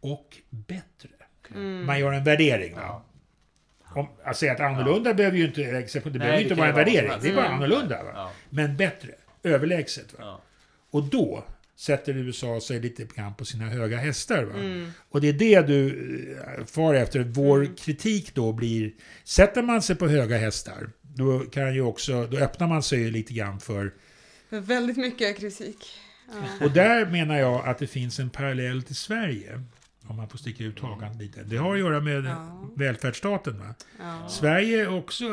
och 0.00 0.36
bättre. 0.50 1.08
Mm. 1.54 1.86
Man 1.86 1.98
gör 2.00 2.12
en 2.12 2.24
värdering. 2.24 2.72
Ja. 2.76 3.04
Om, 3.94 4.06
att 4.24 4.36
säga 4.36 4.52
att 4.52 4.60
annorlunda 4.60 5.14
behöver 5.14 5.38
ju 5.38 5.44
inte, 5.44 5.60
det 5.60 5.70
Nej, 5.72 6.02
behöver 6.12 6.36
det 6.36 6.42
inte 6.42 6.54
vara 6.54 6.68
en 6.68 6.74
värdering. 6.74 7.12
Det 7.20 7.28
är 7.28 7.34
bara 7.34 7.46
Mm. 7.46 7.56
annorlunda. 7.56 8.02
Va? 8.04 8.10
Ja. 8.14 8.32
Men 8.50 8.76
bättre. 8.76 9.14
Överlägset. 9.42 10.12
Va? 10.12 10.18
Ja. 10.20 10.40
Och 10.90 11.02
då 11.02 11.44
sätter 11.76 12.16
USA 12.16 12.60
sig 12.60 12.80
lite 12.80 13.04
grann 13.04 13.34
på 13.34 13.44
sina 13.44 13.64
höga 13.64 13.96
hästar. 13.98 14.42
Mm. 14.42 14.90
Och 15.10 15.20
det 15.20 15.28
är 15.28 15.32
det 15.32 15.60
du 15.66 15.86
eh, 16.58 16.64
far 16.64 16.94
efter. 16.94 17.20
Vår 17.20 17.58
Mm. 17.60 17.74
kritik 17.76 18.34
då 18.34 18.52
blir, 18.52 18.92
sätter 19.24 19.62
man 19.62 19.82
sig 19.82 19.96
på 19.96 20.08
höga 20.08 20.38
hästar, 20.38 20.90
då 21.02 21.38
kan 21.38 21.74
ju 21.74 21.80
också, 21.80 22.26
då 22.26 22.36
öppnar 22.36 22.66
man 22.68 22.82
sig 22.82 23.10
lite 23.10 23.32
grann 23.34 23.60
för, 23.60 23.92
Väldigt 24.48 24.96
mycket 24.96 25.38
kritik. 25.38 25.86
Ja. 26.28 26.66
och 26.66 26.72
där 26.72 27.06
menar 27.06 27.38
jag 27.38 27.66
att 27.68 27.78
det 27.78 27.86
finns 27.86 28.18
en 28.18 28.30
parallell 28.30 28.82
till 28.82 28.96
Sverige. 28.96 29.62
Om 30.12 30.16
man 30.16 30.28
får 30.28 30.38
sticka 30.38 30.64
ut 30.64 30.80
hakan 30.80 31.18
lite. 31.18 31.42
Det 31.42 31.56
har 31.56 31.72
att 31.74 31.80
göra 31.80 32.00
med 32.00 32.24
Ja. 32.24 32.70
välfärdsstaten. 32.76 33.58
Va? 33.58 33.74
Ja. 33.98 34.28
Sverige 34.28 34.80
är 34.82 34.94
också, 34.96 35.24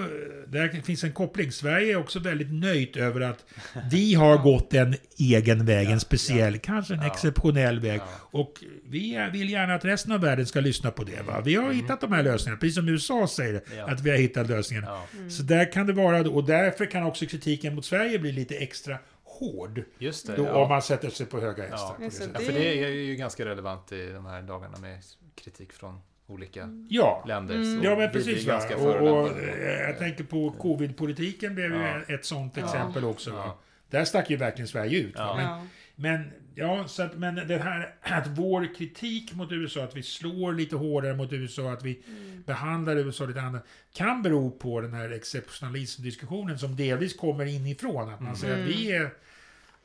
där 0.47 0.81
finns 0.81 1.03
en 1.03 1.11
koppling. 1.11 1.51
Sverige 1.51 1.91
är 1.91 1.95
också 1.95 2.19
väldigt 2.19 2.53
nöjt 2.53 2.97
över 2.97 3.21
att 3.21 3.45
vi 3.91 4.13
har 4.13 4.37
gått 4.37 4.73
en 4.73 4.95
egen 5.17 5.65
väg, 5.65 5.85
en 5.85 5.91
Ja, 5.91 5.99
speciell, 5.99 6.57
kanske 6.57 6.93
en 6.93 6.99
Ja. 7.01 7.07
exceptionell 7.07 7.79
väg. 7.79 7.99
Ja. 7.99 8.05
Och 8.39 8.63
vi 8.89 9.29
vill 9.33 9.49
gärna 9.49 9.75
att 9.75 9.85
resten 9.85 10.11
av 10.11 10.21
världen 10.21 10.45
ska 10.45 10.59
lyssna 10.59 10.91
på 10.91 11.03
det. 11.03 11.21
Va? 11.27 11.41
Vi 11.45 11.55
har 11.55 11.71
hittat 11.71 12.01
de 12.01 12.11
här 12.11 12.23
lösningarna, 12.23 12.59
precis 12.59 12.75
som 12.75 12.89
USA 12.89 13.27
säger 13.27 13.49
Mm. 13.65 13.77
Ja. 13.77 13.89
att 13.89 14.01
vi 14.01 14.09
har 14.09 14.17
hittat 14.17 14.47
lösningen. 14.49 14.83
Ja. 14.87 15.05
Mm. 15.17 15.31
Så 15.31 15.43
där 15.43 15.71
kan 15.71 15.87
det 15.87 15.93
vara, 15.93 16.19
och 16.29 16.43
därför 16.43 16.85
kan 16.85 17.03
också 17.03 17.25
kritiken 17.25 17.75
mot 17.75 17.85
Sverige 17.85 18.19
bli 18.19 18.31
lite 18.31 18.55
extra 18.55 18.97
hård. 19.39 19.83
Just 19.97 20.27
det. 20.27 20.35
Då, 20.35 20.43
ja. 20.45 20.63
Om 20.63 20.69
man 20.69 20.81
sätter 20.81 21.09
sig 21.09 21.25
på 21.25 21.39
höga 21.39 21.63
hästar. 21.63 21.77
Ja. 21.77 21.93
på 21.95 22.01
det. 22.01 22.29
Ja, 22.33 22.39
för 22.39 22.53
det 22.53 22.83
är 22.83 22.87
ju 22.89 23.15
ganska 23.15 23.45
relevant 23.45 23.91
i 23.91 24.09
de 24.09 24.25
här 24.25 24.41
dagarna 24.41 24.77
med 24.77 24.99
kritik 25.35 25.73
från 25.73 25.99
olika 26.27 26.85
Ja. 26.89 27.23
länder. 27.27 27.55
Mm. 27.55 27.79
så 27.81 27.85
Ja, 27.85 27.95
men 27.95 28.11
precis. 28.11 28.45
ganska 28.45 28.77
Och, 28.77 28.95
och, 28.95 29.39
eh, 29.39 29.81
jag 29.87 29.97
tänker 29.97 30.23
på 30.23 30.51
covid-politiken 30.51 31.55
blev 31.55 31.71
ju 31.73 31.81
Ja. 31.81 32.01
ett 32.13 32.25
sånt 32.25 32.53
Ja. 32.57 32.63
exempel 32.65 33.03
också. 33.05 33.53
Där 33.89 34.05
stack 34.05 34.29
ju 34.29 34.37
verkligen 34.37 34.67
Sverige 34.67 34.99
ut. 34.99 35.15
Men, 35.15 35.23
Ja. 35.39 35.65
men, 35.95 36.31
ja, 36.55 36.87
så 36.87 37.03
att, 37.03 37.17
men 37.17 37.35
det 37.35 37.57
här 37.57 37.95
att 38.01 38.27
vår 38.27 38.75
kritik 38.75 39.33
mot 39.35 39.51
USA, 39.51 39.83
att 39.83 39.95
vi 39.95 40.03
slår 40.03 40.53
lite 40.53 40.75
hårdare 40.75 41.15
mot 41.15 41.33
USA, 41.33 41.71
att 41.71 41.83
vi 41.83 42.01
Mm. 42.07 42.43
behandlar 42.45 42.95
USA 42.95 43.25
lite 43.25 43.39
annorlunda, 43.39 43.67
kan 43.93 44.21
bero 44.23 44.51
på 44.51 44.81
den 44.81 44.93
här 44.93 45.09
exceptionalismdiskussionen 45.11 46.59
som 46.59 46.75
delvis 46.75 47.13
kommer 47.17 47.45
inifrån. 47.45 48.09
Att 48.09 48.19
man 48.19 48.27
Mm. 48.27 48.35
säger 48.35 48.53
att 48.53 48.59
Mm. 48.59 48.71
vi 48.71 48.91
är... 48.91 49.09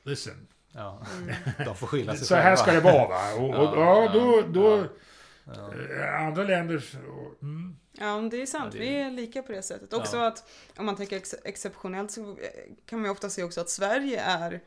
Listen, 0.05 0.47
Ja. 0.73 1.07
Mm. 1.17 1.35
De 1.65 1.77
får 1.77 1.87
skylla 1.87 2.17
sig 2.17 2.27
så 2.27 2.35
här 2.35 2.57
ska 2.57 2.73
det 2.73 2.81
vara 2.81 3.09
va? 3.09 3.35
Och, 3.35 3.49
och, 3.49 3.79
ja, 3.79 4.03
Ja, 4.05 4.11
då, 4.13 4.37
ja, 4.41 4.43
då, 4.47 4.87
Andra 6.19 6.45
länder... 6.45 6.79
så- 6.79 6.97
Mm, 7.43 7.77
Ja, 7.93 8.29
det 8.31 8.43
är 8.43 8.47
sant. 8.47 8.75
Ja, 8.75 8.81
det 8.81 8.87
är- 8.89 8.91
Vi 8.95 9.01
är 9.01 9.11
lika 9.11 9.43
på 9.43 9.53
det 9.53 9.63
sättet. 9.63 9.93
Också 9.93 10.17
Ja. 10.17 10.27
att 10.27 10.51
om 10.77 10.87
man 10.87 10.97
tänker 10.97 11.17
ex 11.17 11.35
exceptionellt 11.45 12.11
så 12.11 12.37
kan 12.87 12.99
man 12.99 13.05
ju 13.07 13.13
ofta 13.13 13.31
se 13.31 13.43
också 13.43 13.61
att 13.61 13.71
Sverige 13.71 14.21
är 14.21 14.61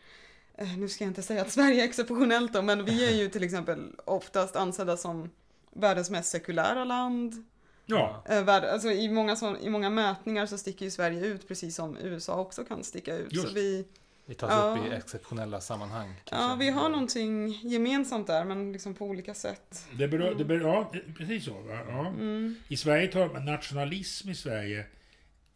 eh, 0.57 0.77
nu 0.77 0.89
ska 0.89 1.03
jag 1.03 1.11
inte 1.11 1.21
säga 1.21 1.41
att 1.41 1.51
Sverige 1.51 1.81
är 1.81 1.85
exceptionellt 1.85 2.53
då, 2.53 2.61
men 2.61 2.85
vi 2.85 3.07
är 3.07 3.11
ju 3.15 3.29
till 3.29 3.43
exempel 3.43 3.95
oftast 4.05 4.55
ansedda 4.55 4.97
som 4.97 5.29
världens 5.73 6.09
mest 6.09 6.29
sekulära 6.31 6.83
land. 6.83 7.45
ja. 7.85 8.23
Eh, 8.29 8.43
värld, 8.43 8.63
alltså 8.63 8.87
i, 8.91 9.09
många 9.09 9.35
sån, 9.35 9.57
I 9.57 9.69
många 9.69 9.89
mätningar 9.89 10.45
så 10.45 10.57
sticker 10.57 10.85
ju 10.85 10.91
Sverige 10.91 11.25
ut 11.25 11.47
precis 11.47 11.75
som 11.75 11.97
USA 11.97 12.35
också 12.39 12.65
kan 12.65 12.83
sticka 12.83 13.15
ut. 13.15 13.33
Just. 13.33 13.47
Så 13.47 13.53
vi, 13.53 13.87
Vi 14.29 14.35
tas 14.35 14.49
Ja. 14.51 14.77
upp 14.85 14.91
i 14.91 14.95
exceptionella 14.95 15.61
sammanhang. 15.61 16.13
kanske. 16.25 16.47
ja, 16.49 16.55
vi 16.55 16.69
har 16.69 16.89
någonting 16.89 17.49
gemensamt 17.69 18.27
där, 18.27 18.43
men 18.45 18.71
liksom 18.73 18.93
på 18.93 19.05
olika 19.05 19.33
sätt. 19.33 19.87
Det 19.93 20.07
berör, 20.07 20.35
det 20.35 20.45
berör, 20.45 20.63
ja, 20.63 20.91
precis 21.17 21.45
så. 21.45 21.53
Va? 21.53 21.79
Ja. 21.87 22.07
Mm. 22.07 22.55
I 22.67 22.77
Sverige 22.77 23.07
tar 23.07 23.27
man 23.33 23.45
nationalism 23.45 24.29
i 24.29 24.35
Sverige. 24.35 24.85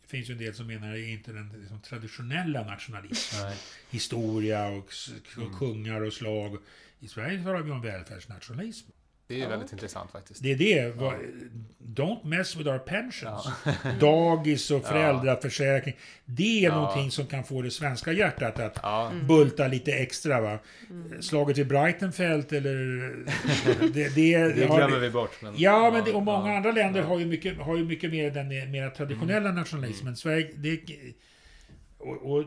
Det 0.02 0.08
finns 0.08 0.30
ju 0.30 0.34
en 0.34 0.38
del 0.40 0.54
som 0.54 0.68
menar 0.68 0.92
det 0.94 1.00
är 1.00 1.14
inte 1.14 1.32
den 1.32 1.50
liksom, 1.60 1.80
traditionella 1.82 2.64
nationalismen. 2.64 3.52
Historia 3.90 4.68
och, 4.68 4.78
och 5.38 5.38
Mm. 5.44 5.58
kungar 5.58 6.02
och 6.02 6.14
slag. 6.14 6.58
I 7.00 7.08
Sverige 7.08 7.44
talar 7.44 7.62
vi 7.62 7.72
om 7.72 7.82
välfärdsnationalism. 7.82 8.90
Det 9.32 9.36
är 9.36 9.38
ju 9.38 9.44
Ja. 9.44 9.50
väldigt 9.50 9.72
intressant 9.72 10.12
faktiskt. 10.12 10.44
Det 10.44 10.52
är 10.52 10.56
det. 10.56 10.96
vad- 10.96 11.14
Don't 11.96 12.26
mess 12.28 12.56
with 12.56 12.70
our 12.70 12.78
pensions. 12.80 13.46
Ja. 13.66 13.74
Dagis 14.00 14.72
och 14.72 14.82
Ja. 14.84 14.88
föräldraförsäkring. 14.90 15.96
Det 16.26 16.60
är 16.60 16.64
Ja. 16.70 16.76
någonting 16.76 17.12
som 17.12 17.26
kan 17.26 17.44
få 17.44 17.62
det 17.62 17.72
svenska 17.72 18.12
hjärtat 18.12 18.60
att 18.60 18.80
Ja, 18.84 19.12
bulta 19.28 19.68
lite 19.68 19.92
extra. 19.92 20.42
Va? 20.42 20.60
Mm. 20.90 21.22
Slaget 21.22 21.58
vid 21.58 21.68
Breitenfeld 21.68 22.54
eller... 22.54 22.70
det, 23.94 24.16
det, 24.16 24.54
det 24.54 24.66
har- 24.68 24.78
glömmer 24.78 25.00
vi 25.00 25.10
bort. 25.10 25.42
Men, 25.42 25.54
Ja, 25.58 25.92
men 25.94 26.04
det, 26.04 26.12
och 26.14 26.24
många 26.24 26.50
ja, 26.50 26.58
andra 26.58 26.72
länder 26.72 27.00
ja. 27.00 27.06
Mm. 27.06 27.10
har 27.10 27.20
ju 27.20 27.26
mycket, 27.26 27.58
har 27.58 27.78
ju 27.78 27.86
mycket 27.86 28.12
mer 28.12 28.32
den 28.32 28.48
mer 28.72 28.90
traditionella 28.90 29.52
nationalismen. 29.52 30.16
Sverige, 30.16 30.52
det, 30.56 30.80
och, 31.98 32.32
och, 32.32 32.44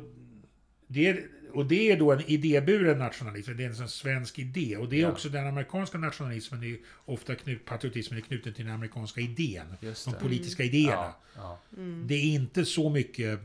det, 0.87 1.19
och 1.55 1.67
det 1.67 1.91
är 1.93 1.97
då 1.99 2.13
en 2.13 2.21
idéburen 2.27 2.99
nationalism, 2.99 3.57
det 3.57 3.65
är 3.65 3.69
en 3.69 3.75
sån 3.77 3.89
svensk 3.89 4.39
idé. 4.39 4.77
Och 4.77 4.89
det 4.89 4.97
är 4.97 5.01
Ja. 5.01 5.11
också 5.11 5.29
den 5.29 5.47
amerikanska 5.47 5.99
nationalismen, 5.99 6.63
är 6.65 6.77
ofta 7.05 7.35
knut, 7.35 7.65
patriotismen 7.65 8.19
är 8.19 8.23
knuten 8.23 8.55
till 8.55 8.65
den 8.65 8.75
amerikanska 8.75 9.21
idén. 9.21 9.67
De 10.05 10.13
politiska 10.21 10.63
idéerna. 10.65 10.93
Ja, 10.97 11.21
ja. 11.37 11.61
Mm. 11.77 12.05
Det 12.07 12.15
är 12.15 12.25
inte 12.35 12.65
så 12.65 12.91
mycket 12.91 13.41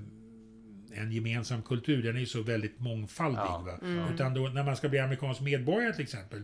en 0.93 1.11
gemensam 1.11 1.61
kultur, 1.61 2.03
den 2.03 2.15
är 2.15 2.19
ju 2.19 2.25
så 2.25 2.41
väldigt 2.41 2.79
mångfaldig. 2.79 3.39
Ja. 3.39 3.57
Va? 3.65 3.77
Mm. 3.87 4.13
Utan 4.13 4.33
då, 4.33 4.41
när 4.49 4.63
man 4.63 4.75
ska 4.77 4.89
bli 4.89 4.99
amerikansk 4.99 5.41
medborgare 5.41 5.93
till 5.93 6.03
exempel, 6.03 6.43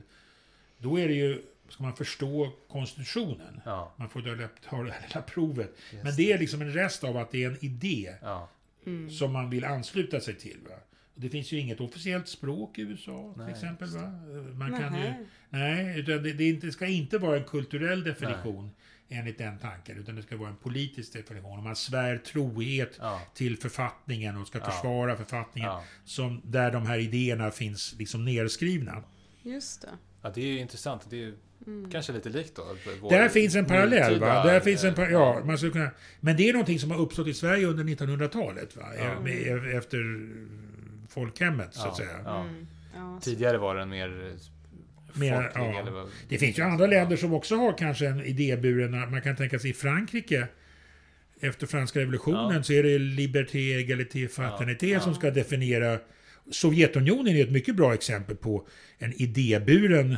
då 0.77 0.99
är 0.99 1.07
det 1.07 1.13
ju, 1.13 1.41
ska 1.69 1.83
man 1.83 1.95
förstå 1.95 2.51
konstitutionen. 2.67 3.61
Ja, 3.65 3.93
Man 3.97 4.09
får 4.09 4.21
då 4.21 4.47
ta 4.69 4.83
det 4.83 4.91
här 4.91 5.07
lilla 5.07 5.21
provet. 5.21 5.75
just 5.91 6.03
Men 6.03 6.15
det 6.15 6.31
är 6.31 6.37
liksom 6.39 6.61
en 6.61 6.73
rest 6.73 7.03
av 7.03 7.17
att 7.17 7.31
det 7.31 7.43
är 7.43 7.49
en 7.49 7.65
idé 7.65 8.13
Ja, 8.21 8.49
Mm. 8.87 9.09
som 9.11 9.33
man 9.33 9.49
vill 9.49 9.65
ansluta 9.65 10.19
sig 10.19 10.33
till. 10.35 10.57
Va? 10.69 10.75
Och 11.15 11.21
det 11.21 11.29
finns 11.29 11.51
ju 11.51 11.59
inget 11.59 11.79
officiellt 11.81 12.27
språk 12.27 12.77
i 12.79 12.81
USA 12.81 13.33
till 13.33 13.43
Nej, 13.43 13.51
exempel. 13.53 13.87
just 13.87 13.97
Va? 13.99 14.11
Man 14.53 14.71
kan 14.79 14.95
ju, 14.95 15.13
nej, 15.49 15.99
utan 15.99 16.23
det, 16.23 16.33
det, 16.33 16.43
är 16.43 16.49
inte, 16.49 16.65
det 16.67 16.71
ska 16.71 16.87
inte 16.87 17.17
vara 17.17 17.37
en 17.37 17.43
kulturell 17.43 18.03
definition 18.03 18.71
enligt 19.09 19.37
den 19.37 19.57
tanken, 19.59 19.97
utan 19.97 20.15
det 20.15 20.21
ska 20.21 20.37
vara 20.37 20.49
en 20.49 20.55
politisk 20.55 21.13
definition. 21.13 21.57
Och 21.57 21.63
man 21.63 21.75
svär 21.75 22.17
trohet 22.17 22.97
ja, 22.99 23.21
till 23.33 23.57
författningen 23.57 24.37
och 24.37 24.47
ska 24.47 24.57
Ja. 24.59 24.65
försvara 24.71 25.15
författningen 25.15 25.69
ja. 25.69 25.83
som, 26.05 26.41
där 26.43 26.71
de 26.71 26.85
här 26.85 26.97
idéerna 26.99 27.51
finns 27.51 27.95
liksom 27.99 28.25
nerskrivna. 28.25 29.03
Just 29.43 29.81
det. 29.81 29.89
ja, 30.21 30.31
det 30.35 30.41
är 30.41 30.45
ju 30.47 30.59
intressant. 30.59 31.09
Det 31.09 31.15
är 31.15 31.19
ju 31.19 31.33
Mm. 31.67 31.91
kanske 31.91 32.13
lite 32.13 32.29
likt 32.29 32.55
då. 32.55 32.63
vår 33.01 33.09
Där 33.09 33.29
finns 33.29 33.55
en 33.55 33.65
parallell. 33.65 34.19
Va? 34.19 34.43
Där 34.43 34.59
finns 34.59 34.83
en 34.83 34.93
par- 34.95 35.09
ja, 35.09 35.41
man 35.45 35.57
skulle 35.57 35.71
kunna, 35.71 35.91
men 36.19 36.37
det 36.37 36.49
är 36.49 36.53
någonting 36.53 36.79
som 36.79 36.91
har 36.91 36.97
uppstått 36.97 37.27
i 37.27 37.33
Sverige 37.33 37.65
under 37.67 37.83
1900-talet. 37.83 38.75
Va? 38.75 38.83
E- 39.27 39.77
efter 39.77 39.97
folkhemmet, 41.15 41.73
så 41.73 41.87
att 41.87 41.97
säga. 41.97 42.19
Ja. 42.25 42.45
Mm. 42.95 43.19
Tidigare 43.21 43.57
var 43.57 43.75
den 43.75 43.89
mer 43.89 44.37
Mer, 45.17 45.51
ja. 45.55 45.79
eller 45.79 46.05
Det 46.29 46.37
finns 46.37 46.59
ju 46.59 46.63
andra 46.63 46.87
länder 46.87 47.17
som 47.17 47.33
också 47.33 47.55
har 47.55 47.77
kanske 47.77 48.07
en 48.07 48.21
idéburen... 48.21 49.11
Man 49.11 49.21
kan 49.21 49.35
tänka 49.35 49.59
sig 49.59 49.69
i 49.69 49.73
Frankrike. 49.73 50.47
Efter 51.39 51.67
franska 51.67 51.99
revolutionen 51.99 52.55
Ja. 52.55 52.63
så 52.63 52.73
är 52.73 52.83
det 52.83 52.99
liberté, 52.99 53.73
égalité, 53.77 54.27
fraternité 54.27 54.87
Ja. 54.87 54.99
som 54.99 55.15
ska 55.15 55.31
definiera... 55.31 55.99
Sovjetunionen 56.51 57.35
är 57.35 57.43
ett 57.43 57.51
mycket 57.51 57.75
bra 57.75 57.93
exempel 57.93 58.35
på 58.35 58.67
en 58.97 59.13
idéburen 59.13 60.17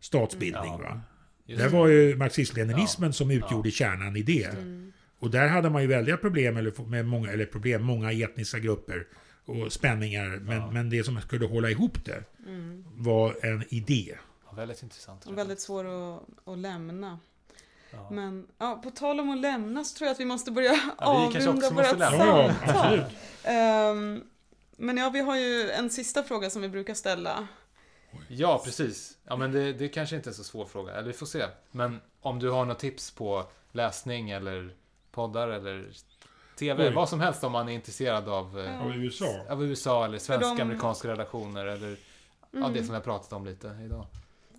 statsbildning. 0.00 0.72
Ja. 0.72 0.78
Va? 0.78 1.00
Just 1.46 1.62
det. 1.62 1.68
var 1.68 1.88
ju 1.88 2.16
marxism-leninismen 2.16 3.12
som 3.12 3.30
utgjorde 3.30 3.70
kärnan 3.70 4.16
i 4.16 4.22
det. 4.22 4.44
Mm. 4.44 4.92
Och 5.18 5.30
där 5.30 5.48
hade 5.48 5.70
man 5.70 5.82
ju 5.82 5.88
väldiga 5.88 6.16
problem, 6.16 6.56
eller, 6.56 6.88
med 6.88 7.06
många, 7.06 7.30
eller 7.32 7.46
problem, 7.46 7.82
många 7.82 8.12
etniska 8.12 8.58
grupper 8.58 9.06
och 9.44 9.72
spänningar. 9.72 10.26
Men, 10.42 10.56
Ja. 10.56 10.70
men 10.70 10.90
det 10.90 11.04
som 11.04 11.20
skulle 11.20 11.46
hålla 11.46 11.70
ihop 11.70 12.04
det 12.04 12.24
Mm. 12.46 12.84
var 12.96 13.36
en 13.46 13.64
idé. 13.74 14.16
Ja, 14.46 14.52
väldigt 14.56 14.82
intressant. 14.82 15.26
Och 15.26 15.38
väldigt 15.38 15.60
svår 15.60 15.84
att, 15.84 16.22
att 16.44 16.58
lämna. 16.58 17.18
Ja. 17.90 18.10
Men 18.10 18.46
ja, 18.58 18.80
på 18.84 18.90
tal 18.90 19.20
om 19.20 19.30
att 19.30 19.38
lämna 19.40 19.84
så 19.84 19.96
tror 19.98 20.06
jag 20.06 20.12
att 20.14 20.20
vi 20.20 20.24
måste 20.24 20.50
börja 20.50 20.72
Ja, 20.72 21.06
avrunda 21.06 21.70
vårt 21.70 21.86
samtal. 21.86 23.04
Ehm, 23.44 24.22
men 24.76 24.96
ja, 24.96 25.10
vi 25.10 25.20
har 25.20 25.36
ju 25.36 25.70
en 25.70 25.90
sista 25.90 26.22
fråga 26.22 26.50
som 26.50 26.62
vi 26.62 26.68
brukar 26.68 26.94
ställa. 26.94 27.48
Ja, 28.28 28.62
precis. 28.64 29.18
Ja, 29.24 29.36
men 29.36 29.52
det, 29.52 29.72
det 29.72 29.88
kanske 29.88 30.16
inte 30.16 30.30
är 30.30 30.34
så 30.34 30.44
svår 30.44 30.66
fråga. 30.66 30.92
Eller 30.92 31.06
vi 31.06 31.12
får 31.12 31.26
se. 31.26 31.44
Men 31.70 32.00
om 32.20 32.38
du 32.38 32.50
har 32.50 32.64
något 32.64 32.78
tips 32.78 33.10
på 33.10 33.46
läsning 33.72 34.30
eller 34.30 34.74
poddar 35.10 35.48
eller 35.48 35.88
TV, 36.56 36.88
Oj. 36.88 36.94
vad 36.94 37.08
som 37.08 37.20
helst 37.20 37.44
om 37.44 37.52
man 37.52 37.68
är 37.68 37.72
intresserad 37.72 38.28
av, 38.28 38.58
eh, 38.58 38.64
Ja. 38.64 38.78
Av 38.80 38.96
USA. 38.96 39.46
av 39.48 39.64
USA 39.64 40.04
eller 40.04 40.14
de- 40.18 40.20
svensk-amerikanska 40.24 41.08
relationer 41.08 41.66
eller 41.66 41.96
ja, 42.50 42.58
Mm. 42.58 42.72
det 42.72 42.78
som 42.78 42.88
vi 42.88 42.94
har 42.94 43.00
pratat 43.00 43.32
om 43.32 43.44
lite 43.46 43.78
idag. 43.84 44.06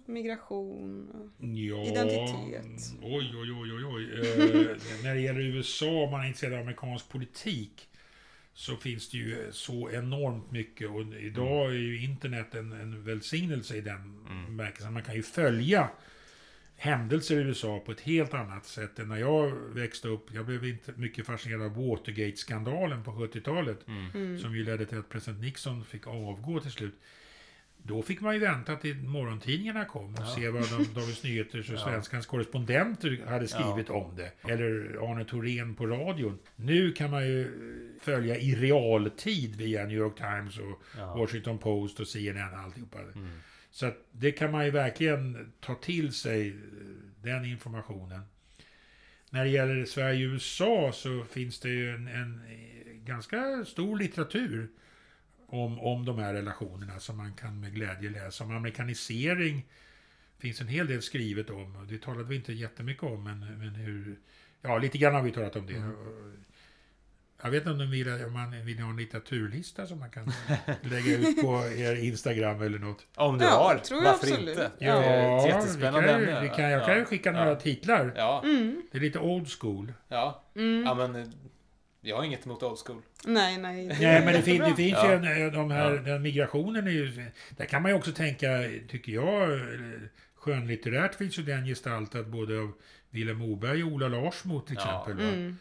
Migration. 0.05 1.07
Ja, 1.39 1.83
Identitet. 1.83 2.93
Oj, 3.01 3.31
oj, 3.35 3.51
oj, 3.51 3.73
oj, 3.73 3.85
oj. 3.85 4.03
Eh, 4.13 4.77
när 5.03 5.13
det 5.15 5.21
gäller 5.21 5.39
USA, 5.41 5.85
om 5.85 6.11
man 6.11 6.21
är 6.21 6.25
intresserad 6.27 6.53
av 6.53 6.59
amerikansk 6.59 7.09
politik, 7.09 7.87
så 8.53 8.75
finns 8.75 9.09
det 9.09 9.17
ju 9.17 9.49
så 9.51 9.89
enormt 9.91 10.51
mycket. 10.51 10.89
Och 10.89 11.01
idag 11.01 11.65
är 11.69 11.73
ju 11.73 12.03
internet 12.03 12.55
en, 12.55 12.71
en 12.71 13.03
välsignelse 13.03 13.75
i 13.75 13.81
den 13.81 13.95
Mm. 14.29 14.45
bemärkelsen. 14.45 14.93
Man 14.93 15.03
kan 15.03 15.15
ju 15.15 15.23
följa 15.23 15.89
händelser 16.77 17.35
i 17.35 17.43
USA 17.43 17.79
på 17.85 17.91
ett 17.91 18.01
helt 18.01 18.33
annat 18.33 18.65
sätt 18.65 18.99
än 18.99 19.07
när 19.07 19.17
jag 19.17 19.51
växte 19.51 20.07
upp. 20.07 20.33
Jag 20.33 20.45
blev 20.45 20.65
inte 20.65 20.91
mycket 20.95 21.25
fascinerad 21.25 21.61
av 21.61 21.75
Watergate-skandalen 21.87 23.03
på 23.03 23.11
70-talet. 23.11 23.87
Mm. 23.87 24.05
Mm. 24.13 24.39
Som 24.39 24.55
ju 24.55 24.63
ledde 24.63 24.85
till 24.85 24.97
att 24.99 25.09
president 25.09 25.41
Nixon 25.43 25.85
fick 25.85 26.07
avgå 26.07 26.59
till 26.59 26.71
slut. 26.71 26.95
Då 27.87 28.01
fick 28.01 28.21
man 28.21 28.33
ju 28.33 28.39
vänta 28.39 28.75
till 28.75 28.95
morgontidningarna 29.03 29.85
kom 29.85 30.13
och 30.13 30.19
Ja. 30.21 30.35
se 30.35 30.49
vad 30.49 30.61
de, 30.69 30.93
Dagens 30.93 31.23
Nyheters 31.23 31.69
och 31.69 31.75
Ja. 31.79 31.83
Svenskans 31.83 32.25
korrespondenter 32.25 33.21
hade 33.27 33.47
skrivit 33.47 33.89
om 33.89 34.15
det. 34.15 34.31
Eller 34.51 34.97
Arne 35.11 35.25
Thorén 35.25 35.75
på 35.75 35.87
radion. 35.87 36.39
Nu 36.55 36.91
kan 36.91 37.11
man 37.11 37.27
ju 37.27 37.51
följa 38.01 38.37
i 38.37 38.55
realtid 38.55 39.55
via 39.55 39.83
New 39.85 39.97
York 39.97 40.17
Times 40.17 40.57
och 40.57 40.81
Ja. 40.97 41.15
Washington 41.17 41.57
Post 41.57 41.99
och 41.99 42.07
CNN 42.07 42.53
och 42.53 42.59
alltihopa. 42.59 42.99
Mm. 42.99 43.29
Så 43.75 43.85
att 43.85 43.97
det 44.11 44.31
kan 44.31 44.51
man 44.51 44.65
ju 44.65 44.71
verkligen 44.71 45.53
ta 45.59 45.75
till 45.75 46.13
sig, 46.13 46.49
eh, 46.49 46.55
den 47.21 47.45
informationen. 47.45 48.21
När 49.29 49.43
det 49.43 49.49
gäller 49.49 49.85
Sverige 49.85 50.27
och 50.27 50.31
USA 50.31 50.91
så 50.93 51.23
finns 51.23 51.59
det 51.59 51.69
ju 51.69 51.95
en, 51.95 52.07
en 52.07 52.41
eh, 52.49 52.93
ganska 52.93 53.65
stor 53.65 53.97
litteratur 53.97 54.69
om, 55.47 55.79
om 55.79 56.05
de 56.05 56.19
här 56.19 56.33
relationerna 56.33 56.99
som 56.99 57.17
man 57.17 57.33
kan 57.33 57.59
med 57.59 57.73
glädje 57.73 58.09
läsa. 58.09 58.43
Om 58.43 58.51
amerikanisering 58.51 59.65
finns 60.39 60.61
en 60.61 60.67
hel 60.67 60.87
del 60.87 61.01
skrivet 61.01 61.49
om. 61.49 61.87
Det 61.89 62.01
talade 62.01 62.23
vi 62.23 62.35
inte 62.35 62.53
jättemycket 62.53 63.03
om, 63.03 63.23
men, 63.23 63.39
men 63.39 63.75
hur... 63.75 64.19
Ja, 64.61 64.77
lite 64.77 64.97
grann 64.97 65.13
har 65.13 65.21
vi 65.21 65.31
talat 65.31 65.55
om 65.55 65.67
det. 65.67 65.75
Mm. 65.75 66.43
Jag 67.43 67.51
vet 67.51 67.59
inte 67.61 67.71
om, 67.71 67.77
de 67.77 67.85
vill, 67.91 68.25
om 68.25 68.33
man 68.33 68.65
vill 68.65 68.79
ha 68.79 68.89
en 68.89 68.97
litteraturlista 68.97 69.87
som 69.87 69.99
man 69.99 70.09
kan 70.09 70.31
lägga 70.81 71.17
ut 71.17 71.41
på 71.41 71.63
er 71.77 71.95
Instagram 71.95 72.61
eller 72.61 72.79
något. 72.79 73.07
Om 73.15 73.37
du 73.37 73.45
Ja, 73.45 73.51
har, 73.51 73.77
tror 73.77 74.03
jag 74.03 74.11
varför 74.11 74.27
absolut. 74.27 74.49
inte? 74.49 74.71
Ja. 74.79 74.99
Det 74.99 75.05
är 75.05 75.37
ett 75.37 75.45
vi 75.45 75.49
jättespännande 75.49 76.07
kan, 76.09 76.19
ju- 76.21 76.29
ämne. 76.29 76.49
kan, 76.49 76.69
jag 76.69 76.85
kan 76.85 76.97
ju 76.97 77.05
skicka 77.05 77.31
Ja. 77.31 77.43
några 77.43 77.55
titlar. 77.55 78.13
Ja, 78.15 78.41
Mm. 78.45 78.81
Det 78.91 78.97
är 78.97 79.01
lite 79.01 79.19
old 79.19 79.47
school. 79.59 79.93
ja. 80.07 80.43
Mm. 80.55 80.83
ja, 80.85 80.93
men 80.95 81.15
eh, 81.15 81.27
jag 82.01 82.15
har 82.17 82.23
inget 82.23 82.45
emot 82.45 82.63
old 82.63 82.79
school. 82.85 83.01
Nej, 83.25 83.57
nej. 83.57 83.85
Nej, 83.87 84.25
men 84.25 84.33
det, 84.33 84.41
fin, 84.41 84.61
det 84.61 84.75
finns 84.75 84.93
Ja. 85.03 85.09
ju 85.11 85.13
en, 85.45 85.53
de 85.53 85.71
här, 85.71 85.91
den 85.91 86.21
migrationen 86.21 86.87
är 86.87 86.91
ju... 86.91 87.25
Där 87.57 87.65
kan 87.65 87.81
man 87.81 87.91
ju 87.91 87.97
också 87.97 88.11
tänka, 88.11 88.47
tycker 88.87 89.11
jag, 89.11 89.51
eh, 89.53 89.59
skönlitterärt 90.35 91.15
finns 91.15 91.39
ju 91.39 91.43
den 91.43 91.65
gestaltad 91.65 92.23
både 92.23 92.59
av 92.59 92.71
Vilhelm 93.09 93.37
Moberg 93.39 93.83
och 93.83 93.91
Ola 93.91 94.07
Larsmo 94.07 94.61
till 94.61 94.73
exempel. 94.77 95.19
Mm. 95.19 95.57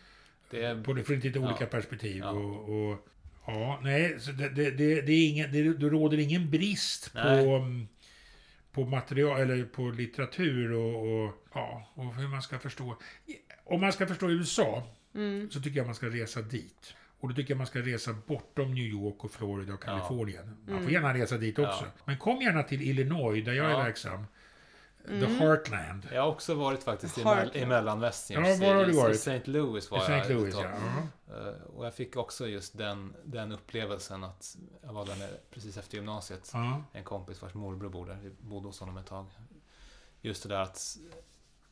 Det 0.50 0.62
är, 0.64 0.82
På 0.82 0.94
från 1.04 1.18
lite 1.18 1.38
olika 1.38 1.56
Ja. 1.64 1.66
perspektiv. 1.66 2.16
Ja. 2.16 2.30
Och, 2.30 2.90
och, 2.90 3.08
ja, 3.46 3.80
nej, 3.82 4.20
så 4.20 4.32
det, 4.32 4.48
det, 4.48 4.70
det, 4.70 5.00
det, 5.00 5.12
är 5.12 5.28
ingen, 5.28 5.52
det, 5.52 5.62
det 5.72 5.88
råder 5.88 6.18
ingen 6.18 6.50
brist 6.50 7.12
på, 7.12 7.18
Nej. 7.18 7.86
på 8.72 8.84
material, 8.84 9.40
eller 9.40 9.64
på 9.64 9.82
litteratur 9.90 10.72
och, 10.72 11.24
och, 11.24 11.32
ja, 11.54 11.92
och 11.94 12.14
hur 12.14 12.28
man 12.28 12.42
ska 12.42 12.58
förstå. 12.58 12.96
Om 13.64 13.80
man 13.80 13.92
ska 13.92 14.06
förstå 14.06 14.30
USA 14.30 14.82
Mm. 15.16 15.50
så 15.50 15.60
tycker 15.60 15.76
jag 15.76 15.86
man 15.86 15.94
ska 15.94 16.06
resa 16.06 16.42
dit. 16.42 16.94
Och 17.20 17.28
då 17.28 17.34
tycker 17.34 17.50
jag 17.50 17.58
man 17.58 17.66
ska 17.66 17.78
resa 17.78 18.16
bortom 18.26 18.74
New 18.74 18.84
York 18.84 19.24
och 19.24 19.30
Florida 19.30 19.74
och 19.74 19.82
Ja. 19.86 19.86
Kalifornien. 19.86 20.46
Man 20.46 20.66
får 20.66 20.90
Mm. 20.90 20.92
gärna 20.92 21.14
resa 21.14 21.38
dit 21.38 21.58
också. 21.58 21.84
Ja. 21.84 22.02
Men 22.04 22.18
kom 22.18 22.40
gärna 22.42 22.62
till 22.62 22.82
Illinois, 22.82 23.44
där 23.44 23.52
jag 23.52 23.70
Ja. 23.70 23.80
är 23.80 23.84
verksam. 23.84 24.24
The 25.06 25.12
Mm. 25.14 25.36
Heartland. 25.38 26.08
Jag 26.12 26.22
har 26.22 26.28
också 26.28 26.54
varit 26.54 26.82
faktiskt 26.82 27.18
i, 27.18 27.22
Har- 27.22 27.36
mell- 27.36 27.56
i 27.56 27.66
mellanvästern. 27.66 28.44
Ja, 28.44 28.56
var 28.66 28.74
har 28.74 28.84
du 28.84 28.92
I- 28.92 28.96
varit? 28.96 29.14
I 29.14 29.18
St. 29.18 29.50
Louis 29.50 29.90
var 29.90 29.98
I 30.10 30.12
jag. 30.12 30.30
Louis, 30.30 30.54
ja. 30.54 30.64
Eh, 31.34 31.62
Och 31.76 31.86
jag 31.86 31.94
fick 31.94 32.16
också 32.16 32.46
just 32.48 32.78
den, 32.78 33.14
den 33.24 33.52
upplevelsen 33.52 34.24
att 34.24 34.56
jag 34.82 34.92
var 34.92 35.06
där 35.06 35.16
nere 35.16 35.30
precis 35.50 35.76
efter 35.76 35.96
gymnasiet. 35.96 36.50
ja. 36.52 36.82
En 36.92 37.04
kompis 37.04 37.42
vars 37.42 37.54
morbror 37.54 37.88
bor 37.88 38.06
där. 38.06 38.18
Vi 38.22 38.30
bodde 38.30 38.66
hos 38.66 38.80
honom 38.80 38.96
ett 38.96 39.06
tag. 39.06 39.26
Just 40.20 40.42
det 40.42 40.48
där 40.48 40.60
att, 40.60 40.96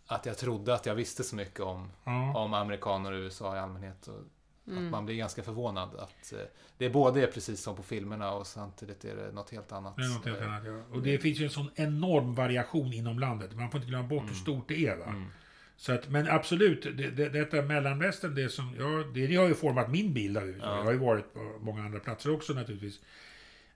att 0.06 0.26
jag 0.26 0.38
trodde 0.38 0.74
att 0.74 0.86
jag 0.86 0.94
visste 0.94 1.24
så 1.24 1.36
mycket 1.36 1.60
om, 1.60 1.90
om 2.36 2.54
amerikaner 2.54 3.12
och 3.12 3.16
USA 3.18 3.56
i 3.56 3.58
allmänhet. 3.58 4.06
Och 4.06 4.20
Att 4.64 4.68
Mm. 4.72 4.90
man 4.90 5.04
blir 5.06 5.16
ganska 5.16 5.42
förvånad 5.42 5.88
att 5.98 6.32
eh, 6.32 6.38
det 6.78 6.84
är 6.84 6.90
både 6.90 7.26
precis 7.26 7.60
som 7.62 7.76
på 7.76 7.82
filmerna 7.82 8.32
och 8.32 8.46
samtidigt 8.46 9.04
är 9.04 9.16
det 9.16 9.32
något 9.32 9.50
helt 9.50 9.72
annat. 9.72 9.96
Det 9.96 10.02
är 10.02 10.08
något 10.14 10.26
helt 10.26 10.40
Eh, 10.40 10.48
annat, 10.52 10.62
ja. 10.66 10.82
Och 10.96 11.02
det 11.02 11.18
finns 11.18 11.38
ju 11.40 11.44
en 11.44 11.50
sån 11.50 11.70
enorm 11.74 12.34
variation 12.34 12.92
inom 12.92 13.18
landet. 13.18 13.54
Man 13.56 13.70
får 13.70 13.78
inte 13.78 13.88
glömma 13.90 14.08
bort 14.08 14.22
hur 14.22 14.28
Mm. 14.28 14.34
stort 14.40 14.68
det 14.68 14.86
är. 14.86 14.96
Va? 14.96 15.04
Mm. 15.06 15.24
Så 15.76 15.92
att, 15.92 16.08
men 16.08 16.28
absolut, 16.28 16.82
det, 16.82 17.10
det, 17.10 17.28
detta 17.28 17.62
mellanvästern, 17.62 18.34
det, 18.34 18.48
som, 18.48 18.74
ja, 18.78 19.04
det, 19.14 19.26
det 19.26 19.36
har 19.36 19.48
ju 19.48 19.54
format 19.54 19.90
min 19.90 20.12
bild 20.14 20.36
av 20.38 20.44
USA. 20.48 20.66
Ja. 20.66 20.76
Jag 20.76 20.84
har 20.84 20.92
ju 20.92 20.98
varit 20.98 21.34
på 21.34 21.58
många 21.60 21.82
andra 21.84 22.00
platser 22.00 22.30
också 22.34 22.52
naturligtvis. 22.52 23.00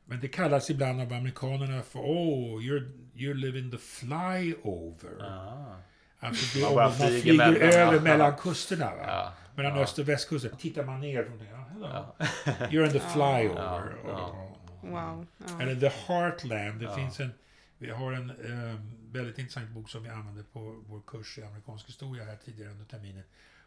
Men 0.04 0.20
det 0.20 0.28
kallas 0.28 0.70
ibland 0.70 1.00
av 1.00 1.12
amerikanerna 1.12 1.82
för 1.82 1.98
Oh, 1.98 2.60
you're, 2.60 2.92
you're 3.14 3.34
living 3.34 3.70
the 3.70 3.78
flyover. 3.78 5.22
Ah. 5.24 5.76
Alltså 6.20 6.58
det, 6.58 6.64
Man 6.64 6.74
man 6.74 6.92
flyger 6.92 7.20
flyger 7.20 7.36
mellan, 7.36 7.56
över 7.56 7.94
ja. 7.94 8.00
mellan 8.00 8.36
kusterna. 8.36 8.84
Va? 8.94 9.04
Ja. 9.06 9.32
Mellan 9.56 9.76
ja. 9.76 9.82
öst 9.82 9.98
och 9.98 10.08
västkusten. 10.08 10.56
Tittar 10.56 10.84
man 10.84 11.00
ner 11.00 11.24
från 11.24 11.38
det. 11.38 11.44
Ja. 11.80 12.16
You're 12.70 12.86
in 12.86 12.92
the 12.92 13.00
flyover. 13.00 13.54
Ja, 13.56 13.82
ja. 14.06 14.52
Wow. 14.82 15.26
Ja. 15.38 15.60
Eller 15.62 15.80
The 15.80 15.88
Heartland. 15.88 16.80
Det 16.80 16.84
Ja. 16.84 16.94
finns 16.96 17.20
en, 17.20 17.30
vi 17.78 17.90
har 17.90 18.12
en 18.12 18.30
eh, 18.30 18.80
väldigt 19.12 19.38
intressant 19.38 19.70
bok 19.70 19.90
som 19.90 20.02
vi 20.02 20.08
använde 20.08 20.42
på 20.42 20.82
vår 20.86 21.00
kurs 21.06 21.38
i 21.38 21.42
amerikansk 21.42 21.88
historia 21.88 22.24
här 22.24 22.36
tidigare 22.44 22.70
under 22.70 22.84
terminen. 22.84 23.22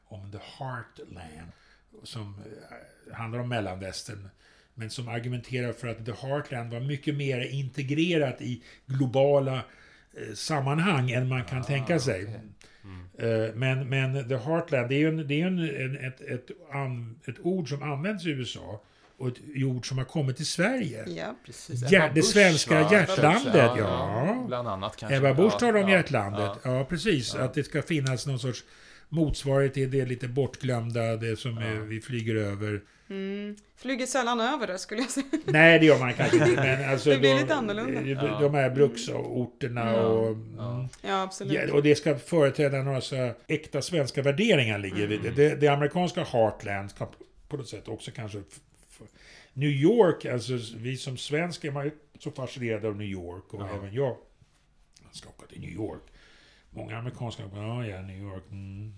Om 0.06 0.32
The 0.32 0.38
Heartland. 0.38 1.52
Som 2.04 2.36
eh, 3.10 3.16
handlar 3.16 3.40
om 3.40 3.50
mellanvästern. 3.50 4.30
Men 4.74 4.90
som 4.90 5.08
argumenterar 5.08 5.74
för 5.74 5.88
att 5.88 6.06
The 6.06 6.12
Heartland 6.12 6.74
var 6.74 6.80
mycket 6.80 7.16
mer 7.16 7.40
integrerat 7.42 8.42
i 8.42 8.64
globala 8.86 9.64
sammanhang 10.36 11.12
än 11.12 11.28
man 11.28 11.44
kan 11.46 11.60
Ah, 11.60 11.64
tänka 11.64 12.00
sig. 12.00 12.24
okej. 12.24 12.42
Mm. 12.84 13.46
Eh, 13.48 13.54
Men, 13.56 13.90
men 13.90 14.30
The 14.30 14.38
Heartland, 14.38 14.90
det 14.90 14.96
är 14.96 15.00
ju 15.00 15.08
en, 15.08 15.28
det 15.28 15.42
är 15.42 15.48
en, 15.48 15.60
en, 15.60 15.98
ett, 16.08 16.22
ett, 16.22 16.48
an, 16.74 17.20
ett 17.28 17.36
ord 17.40 17.70
som 17.70 17.84
används 17.84 18.26
i 18.26 18.30
USA 18.30 18.82
och 19.18 19.28
ett 19.28 19.38
ord 19.66 19.88
som 19.88 19.98
har 19.98 20.06
kommit 20.06 20.38
till 20.38 20.46
Sverige. 20.46 21.06
Ja. 21.10 21.36
Precis. 21.46 21.92
Ja, 21.92 22.08
det 22.08 22.14
Busch, 22.14 22.26
svenska 22.26 22.84
va? 22.84 22.90
hjärtlandet, 22.92 23.56
Ja, 23.56 23.78
ja. 23.78 24.44
Bland 24.48 24.68
annat 24.68 24.96
kanske. 24.98 25.18
Ebba 25.18 25.34
Busch 25.34 25.58
talar 25.60 25.84
om 25.84 25.90
ja, 25.90 25.96
hjärtlandet. 25.96 26.52
Ja. 26.64 26.78
Ja, 26.78 26.84
precis. 26.86 27.36
Ja. 27.36 27.42
Att 27.44 27.54
det 27.54 27.64
ska 27.64 27.82
finnas 27.82 28.28
någon 28.28 28.40
sorts 28.40 28.64
motsvarighet 29.10 29.74
till 29.74 29.92
det 29.92 30.06
lite 30.06 30.28
bortglömda, 30.28 31.16
det 31.16 31.40
som 31.40 31.58
Ja. 31.62 31.80
vi 31.84 32.02
flyger 32.02 32.36
över. 32.36 32.82
Mm. 33.10 33.56
Flyger 33.76 34.06
sällan 34.06 34.40
över 34.40 34.68
det 34.68 34.78
skulle 34.80 35.02
jag 35.02 35.10
säga. 35.10 35.26
Nej, 35.46 35.80
det 35.80 35.86
gör 35.86 36.00
man 36.00 36.14
kanske 36.14 36.38
inte. 36.38 36.52
Men 36.56 36.90
alltså 36.92 37.10
Det 37.10 37.18
blir 37.18 37.34
de, 37.36 37.42
lite 37.42 37.56
annorlunda. 37.56 38.02
de-. 38.02 38.42
De 38.42 38.54
här 38.54 38.70
bruksorterna 38.70 39.92
Ja. 39.94 40.02
och... 40.02 40.38
Ja. 40.58 40.74
mm, 40.76 40.88
Ja, 41.02 41.22
absolut. 41.24 41.72
Och 41.72 41.84
det 41.84 41.96
ska 41.96 42.18
företräda 42.18 42.84
några 42.84 43.02
så 43.02 43.32
äkta 43.48 43.82
svenska 43.82 44.22
värderingar 44.22 44.78
ligger 44.80 45.08
vid 45.08 45.20
Mm. 45.20 45.36
det. 45.36 45.50
det. 45.50 45.56
Det 45.56 45.68
amerikanska 45.68 46.24
heartland 46.24 46.96
kan 46.98 47.08
på 47.48 47.58
något 47.58 47.68
sätt 47.68 47.88
också 47.88 48.12
kanske... 48.12 48.42
New 49.54 49.70
York, 49.70 50.26
alltså 50.26 50.54
vi 50.78 50.98
som 50.98 51.18
svenskar 51.18 51.70
är 51.70 51.74
man 51.74 51.86
ju 51.86 51.92
så 52.20 52.32
fascinerade 52.32 52.88
av 52.88 52.96
New 52.96 53.08
York 53.08 53.54
och 53.54 53.62
Ja. 53.62 53.70
även 53.76 53.94
jag. 53.94 54.18
Jag 55.06 55.16
ska 55.16 55.30
åka 55.30 55.48
till 55.48 55.62
New 55.62 55.70
York. 55.70 56.02
Många 56.70 56.98
amerikanska, 56.98 57.44
ja, 57.56 57.86
ja, 57.86 58.02
New 58.02 58.18
York. 58.22 58.44
Mm. 58.52 58.94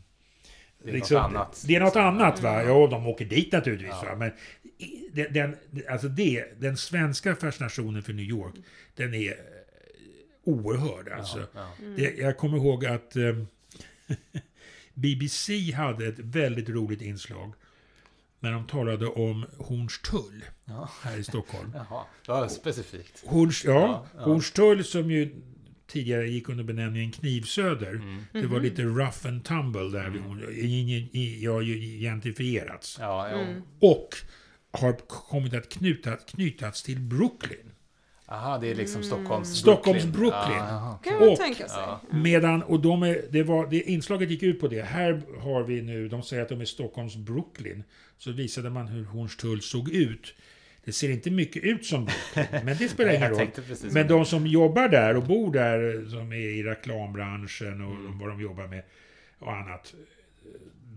Det 0.84 0.91
är 0.91 0.97
något 0.99 1.11
annat. 1.11 1.63
Det 1.67 1.75
är 1.75 1.79
något 1.79 1.95
annat 1.95 2.41
va? 2.41 2.63
Ja, 2.63 2.88
de 2.88 3.07
åker 3.07 3.25
dit 3.25 3.51
naturligtvis 3.51 3.89
Ja. 4.03 4.09
va. 4.09 4.15
Men 4.15 4.32
den, 5.13 5.34
den, 5.34 5.55
alltså 5.89 6.07
det, 6.07 6.45
den 6.61 6.77
svenska 6.77 7.36
fascinationen 7.36 8.03
för 8.03 8.13
New 8.13 8.25
York, 8.25 8.53
den 8.95 9.13
är 9.13 9.32
eh, 9.32 9.36
oerhörd 10.43 11.09
alltså. 11.09 11.39
Ja, 11.39 11.45
ja. 11.53 11.67
Mm. 11.86 11.95
Det, 11.95 12.13
jag 12.17 12.38
kommer 12.38 12.57
ihåg 12.57 12.86
att 12.86 13.15
eh, 13.15 13.23
BBC 14.93 15.71
hade 15.71 16.07
ett 16.07 16.19
väldigt 16.19 16.69
roligt 16.69 17.01
inslag 17.01 17.53
när 18.39 18.51
de 18.51 18.67
talade 18.67 19.07
om 19.07 19.45
Hornstull 19.57 20.45
Ja. 20.65 20.89
här 21.03 21.17
i 21.17 21.23
Stockholm. 21.23 21.71
Jaha, 21.89 22.03
det 22.25 22.32
var 22.32 22.47
specifikt. 22.47 23.23
Horns, 23.25 23.65
ja, 23.65 23.71
Ja, 23.73 24.05
ja. 24.17 24.23
Hornstull 24.23 24.84
som 24.84 25.11
ju 25.11 25.36
tidigare 25.91 26.27
gick 26.29 26.49
under 26.49 26.63
benämningen 26.63 27.11
Knivsöder. 27.11 27.91
Mm. 27.93 28.25
Det 28.33 28.41
var 28.47 28.55
Mhm. 28.57 28.63
lite 28.63 28.81
rough 28.83 29.27
and 29.27 29.43
tumble 29.43 29.81
där. 29.99 30.07
Mm. 30.07 30.39
I, 30.51 31.39
ja, 31.43 31.61
ju 31.61 31.77
identifierats. 31.83 32.97
Ja. 32.99 33.27
Mm. 33.27 33.61
Och 33.79 34.09
har 34.71 34.93
kommit 35.07 35.53
att 35.53 35.69
knuta, 35.69 36.15
knytas 36.15 36.83
till 36.83 36.99
Brooklyn. 36.99 37.71
Aha, 38.25 38.57
det 38.57 38.71
är 38.71 38.75
liksom 38.75 39.01
Mm. 39.01 39.07
Stockholms 39.11 39.57
Stockholms 39.57 40.03
Brooklyn. 40.05 40.57
Ja, 40.57 40.67
jaha, 40.69 40.95
okej. 40.99 41.11
Kan 41.11 41.19
man 41.19 41.29
Och- 41.29 41.37
tänka 41.37 41.67
sig. 41.67 41.77
Ja. 41.81 42.01
Medan, 42.11 42.63
och 42.63 42.79
de 42.79 43.03
är, 43.03 43.21
det, 43.31 43.43
var, 43.43 43.67
det 43.69 43.81
inslaget 43.81 44.29
gick 44.29 44.43
ut 44.43 44.59
på 44.59 44.67
det. 44.67 44.81
Här 44.81 45.21
har 45.39 45.63
vi 45.63 45.81
nu, 45.81 46.07
de 46.07 46.23
säger 46.23 46.43
att 46.43 46.49
de 46.49 46.61
är 46.61 46.65
Stockholms 46.65 47.15
Brooklyn. 47.15 47.83
Så 48.17 48.31
visade 48.31 48.69
man 48.69 48.87
hur 48.87 49.03
Hornstull 49.05 49.61
såg 49.61 49.89
ut. 49.89 50.33
Det 50.86 50.91
ser 50.91 51.09
inte 51.09 51.32
mycket 51.32 51.63
ut 51.63 51.86
som 51.86 52.05
Brooklyn, 52.05 52.45
men 52.65 52.77
det 52.77 52.88
spelar 52.88 53.13
ingen 53.13 53.29
roll. 53.29 53.47
Men 53.91 54.07
de 54.07 54.25
som 54.25 54.47
jobbar 54.47 54.88
där 54.88 55.17
och 55.17 55.23
bor 55.23 55.53
där, 55.53 56.09
som 56.09 56.32
är 56.32 56.36
i 56.36 56.63
reklambranschen 56.63 57.82
och 57.82 57.95
vad 58.19 58.29
de 58.29 58.41
jobbar 58.41 58.67
med 58.67 58.84
och 59.39 59.53
annat. 59.53 59.93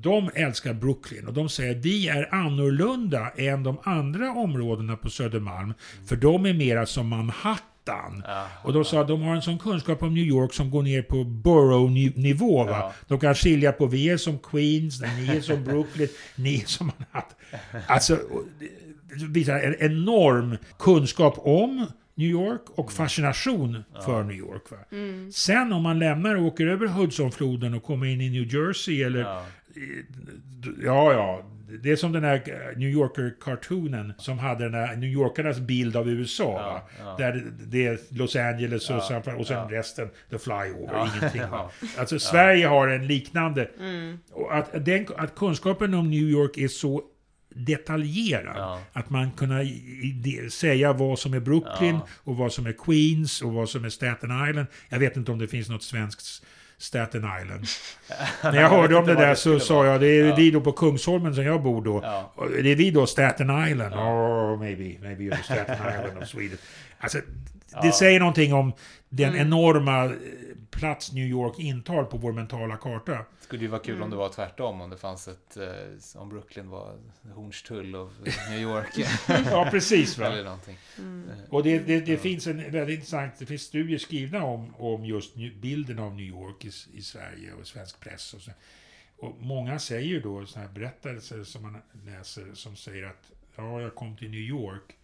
De 0.00 0.30
älskar 0.34 0.72
Brooklyn 0.74 1.26
och 1.26 1.32
de 1.34 1.48
säger 1.48 1.74
vi 1.74 2.08
är 2.08 2.34
annorlunda 2.34 3.30
än 3.36 3.62
de 3.62 3.78
andra 3.82 4.30
områdena 4.32 4.96
på 4.96 5.10
Södermalm. 5.10 5.74
För 6.06 6.16
de 6.16 6.46
är 6.46 6.54
mera 6.54 6.86
som 6.86 7.08
Manhattan. 7.08 8.22
Ja, 8.26 8.46
Och 8.62 8.72
de 8.72 8.84
sa 8.84 9.00
att 9.00 9.08
de 9.08 9.22
har 9.22 9.34
en 9.34 9.42
sån 9.42 9.58
kunskap 9.58 10.02
om 10.02 10.14
New 10.14 10.24
York 10.24 10.52
som 10.52 10.70
går 10.70 10.82
ner 10.82 11.02
på 11.02 11.24
borough-nivå. 11.24 12.68
Ja. 12.68 12.92
De 13.08 13.20
kan 13.20 13.34
skilja 13.34 13.72
på 13.72 13.86
vi 13.86 14.08
är 14.10 14.16
som 14.16 14.38
Queens, 14.38 15.02
ni 15.02 15.36
är 15.36 15.40
som 15.40 15.64
Brooklyn, 15.68 16.08
ni 16.36 16.60
är 16.60 16.66
som 16.66 16.86
Manhattan. 16.86 17.38
Alltså, 17.86 18.18
visar 19.28 19.60
en 19.60 19.74
enorm 19.78 20.56
kunskap 20.78 21.34
om 21.38 21.86
New 22.14 22.28
York 22.28 22.60
och 22.66 22.92
fascination 22.92 23.84
för 24.04 24.22
New 24.22 24.36
York. 24.36 24.70
Va? 24.70 24.76
Mm. 24.92 25.32
Sen 25.32 25.72
om 25.72 25.82
man 25.82 25.98
lämnar 25.98 26.34
och 26.34 26.42
åker 26.42 26.66
över 26.66 26.86
Hudsonfloden 26.86 27.74
och 27.74 27.82
kommer 27.82 28.06
in 28.06 28.20
i 28.20 28.30
New 28.30 28.54
Jersey 28.54 29.02
eller 29.02 29.20
ja. 29.20 29.44
Ja, 30.84 31.12
ja. 31.12 31.42
Det 31.82 31.90
är 31.92 31.96
som 31.96 32.12
den 32.12 32.24
här 32.24 32.34
eh, 32.46 32.78
New 32.78 32.88
Yorker-cartoonen 32.88 34.12
som 34.18 34.38
hade 34.38 34.64
den 34.64 34.74
här 34.74 34.96
New 34.96 35.10
Yorkarnas 35.10 35.58
bild 35.60 35.96
av 35.96 36.08
USA. 36.08 36.52
va? 36.52 36.80
Ja, 36.98 37.04
ja. 37.04 37.16
Där 37.18 37.44
det- 37.66 37.86
är 37.86 37.98
Los 38.18 38.36
Angeles 38.36 38.90
och, 38.90 38.96
Ja, 38.96 39.00
San 39.00 39.36
och 39.36 39.46
sen 39.46 39.56
ja. 39.56 39.78
resten, 39.78 40.08
the 40.30 40.38
flyover, 40.38 40.88
Ja, 40.92 41.08
ingenting. 41.18 41.40
Va? 41.40 41.48
ja. 41.80 41.88
Alltså 41.98 42.18
Sverige 42.18 42.66
har 42.66 42.88
en 42.88 43.06
liknande. 43.06 43.68
Mm. 43.80 44.18
Och 44.32 44.56
att, 44.56 44.84
den, 44.84 45.06
att 45.16 45.34
kunskapen 45.34 45.94
om 45.94 46.10
New 46.10 46.22
York 46.22 46.58
är 46.58 46.68
så 46.68 47.02
detaljerad. 47.54 48.56
Ja. 48.56 48.80
Att 48.92 49.10
man 49.10 49.30
kunna 49.32 49.58
det- 50.14 50.52
säga 50.52 50.92
vad 50.92 51.18
som 51.18 51.34
är 51.34 51.40
Brooklyn 51.40 51.94
Ja. 51.94 52.06
och 52.24 52.36
vad 52.36 52.52
som 52.52 52.66
är 52.66 52.72
Queens 52.72 53.42
och 53.42 53.52
vad 53.52 53.68
som 53.68 53.84
är 53.84 53.88
Staten 53.88 54.48
Island. 54.50 54.66
Jag 54.88 54.98
vet 54.98 55.16
inte 55.16 55.32
om 55.32 55.38
det 55.38 55.48
finns 55.48 55.68
något 55.68 55.82
svenskt 55.82 56.42
Staten 56.78 57.24
Island. 57.42 57.66
När 58.42 58.60
jag 58.60 58.68
hörde 58.70 58.88
vet 58.88 58.96
om 58.98 59.06
det 59.06 59.14
där 59.14 59.28
det 59.28 59.36
så 59.36 59.60
sa 59.60 59.86
jag, 59.86 60.00
det 60.00 60.06
är 60.06 60.24
Ja. 60.24 60.34
vi 60.36 60.50
då 60.50 60.60
på 60.60 60.72
Kungsholmen 60.72 61.34
som 61.34 61.44
jag 61.44 61.62
bor 61.62 61.82
då. 61.84 62.00
Ja. 62.02 62.32
Det 62.62 62.72
är 62.72 62.76
vi 62.76 62.90
då 62.90 63.06
Staten 63.06 63.68
Island? 63.68 63.94
Ja. 63.94 64.52
Oh, 64.52 64.58
maybe, 64.58 64.84
maybe 65.08 65.22
you're 65.24 65.42
Staten 65.42 65.74
Island 65.74 66.22
of 66.22 66.28
Sweden. 66.28 66.58
Alltså, 66.98 67.18
det 67.82 67.86
Ja. 67.86 67.92
säger 67.92 68.18
någonting 68.20 68.54
om 68.54 68.72
den 69.08 69.28
Mm. 69.28 69.40
enorma 69.46 70.04
eh, 70.04 70.10
plats 70.70 71.12
New 71.12 71.26
York 71.26 71.58
intar 71.58 72.04
på 72.04 72.16
vår 72.16 72.32
mentala 72.32 72.76
karta. 72.76 73.18
Det 73.54 73.58
skulle 73.58 73.64
ju 73.66 73.70
vara 73.70 73.82
kul 73.82 73.94
om 73.94 74.00
Mm. 74.02 74.10
det 74.10 74.16
var 74.16 74.28
tvärtom, 74.28 74.80
om 74.80 74.90
det 74.90 74.96
fanns 74.96 75.28
ett, 75.28 75.56
eh, 75.56 76.20
om 76.20 76.28
Brooklyn 76.28 76.68
var 76.70 76.96
Hornstull 77.34 77.94
av 77.94 78.12
New 78.50 78.60
York. 78.60 78.88
Ja, 79.28 79.68
precis. 79.70 80.18
Va? 80.18 80.26
Eller 80.26 80.44
någonting. 80.44 80.76
Mm. 80.98 81.28
Eh, 81.30 81.36
Och 81.50 81.62
det, 81.62 81.78
det, 81.78 82.00
det 82.00 82.12
Ja. 82.12 82.18
finns 82.18 82.46
en 82.46 82.70
väldigt 82.72 82.94
intressant, 82.94 83.38
det 83.38 83.46
finns 83.46 83.62
studier 83.62 83.98
skrivna 83.98 84.44
om, 84.44 84.74
om 84.74 85.04
just 85.04 85.34
bilden 85.34 85.98
av 85.98 86.14
New 86.14 86.26
York 86.26 86.64
i, 86.64 86.70
i 86.98 87.02
Sverige 87.02 87.52
och 87.60 87.66
svensk 87.66 88.00
press. 88.00 88.34
Och, 88.34 88.40
så. 88.40 88.50
och 89.18 89.34
många 89.40 89.78
säger 89.78 90.08
ju 90.08 90.20
då 90.20 90.46
sådana 90.46 90.68
här 90.68 90.74
berättelser 90.74 91.44
som 91.44 91.62
man 91.62 91.76
läser 92.06 92.54
som 92.54 92.76
säger 92.76 93.04
att 93.06 93.30
ja, 93.56 93.80
jag 93.80 93.94
kom 93.94 94.16
till 94.16 94.30
New 94.30 94.40
York 94.40 94.96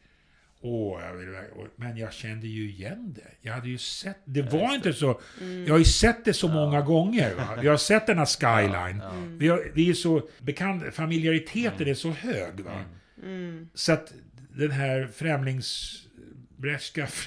Åh, 0.63 1.01
jag 1.03 1.15
vill, 1.15 1.29
men 1.77 1.97
jag 1.97 2.13
kände 2.13 2.47
ju 2.47 2.71
igen 2.71 3.15
det. 3.17 3.49
Jag 3.49 3.53
hade 3.53 3.69
ju 3.69 3.79
sett, 3.79 4.19
det 4.25 4.43
var 4.43 4.61
just 4.61 4.75
inte 4.75 4.93
så, 4.93 5.21
jag 5.67 5.75
har 5.75 5.79
ju 5.79 5.85
sett 5.85 6.25
det 6.25 6.33
så 6.33 6.49
många 6.49 6.81
gånger. 6.81 7.35
Va? 7.35 7.59
Jag 7.63 7.73
har 7.73 7.77
sett 7.77 8.07
den 8.07 8.19
här 8.19 8.27
skyline. 8.27 9.03
Ja. 9.05 9.13
Vi, 9.39 9.49
har, 9.49 9.71
vi 9.75 9.91
är 9.91 9.95
så 9.95 10.29
bekant, 10.39 10.95
familiariteten 10.95 11.89
är 11.89 11.95
så 11.95 12.11
hög. 12.11 12.61
Va? 12.61 12.85
Mm. 13.23 13.69
Så 13.75 13.93
att 13.93 14.13
den 14.57 14.71
här 14.71 15.09
främlings... 15.15 15.97
Bräska 16.61 17.07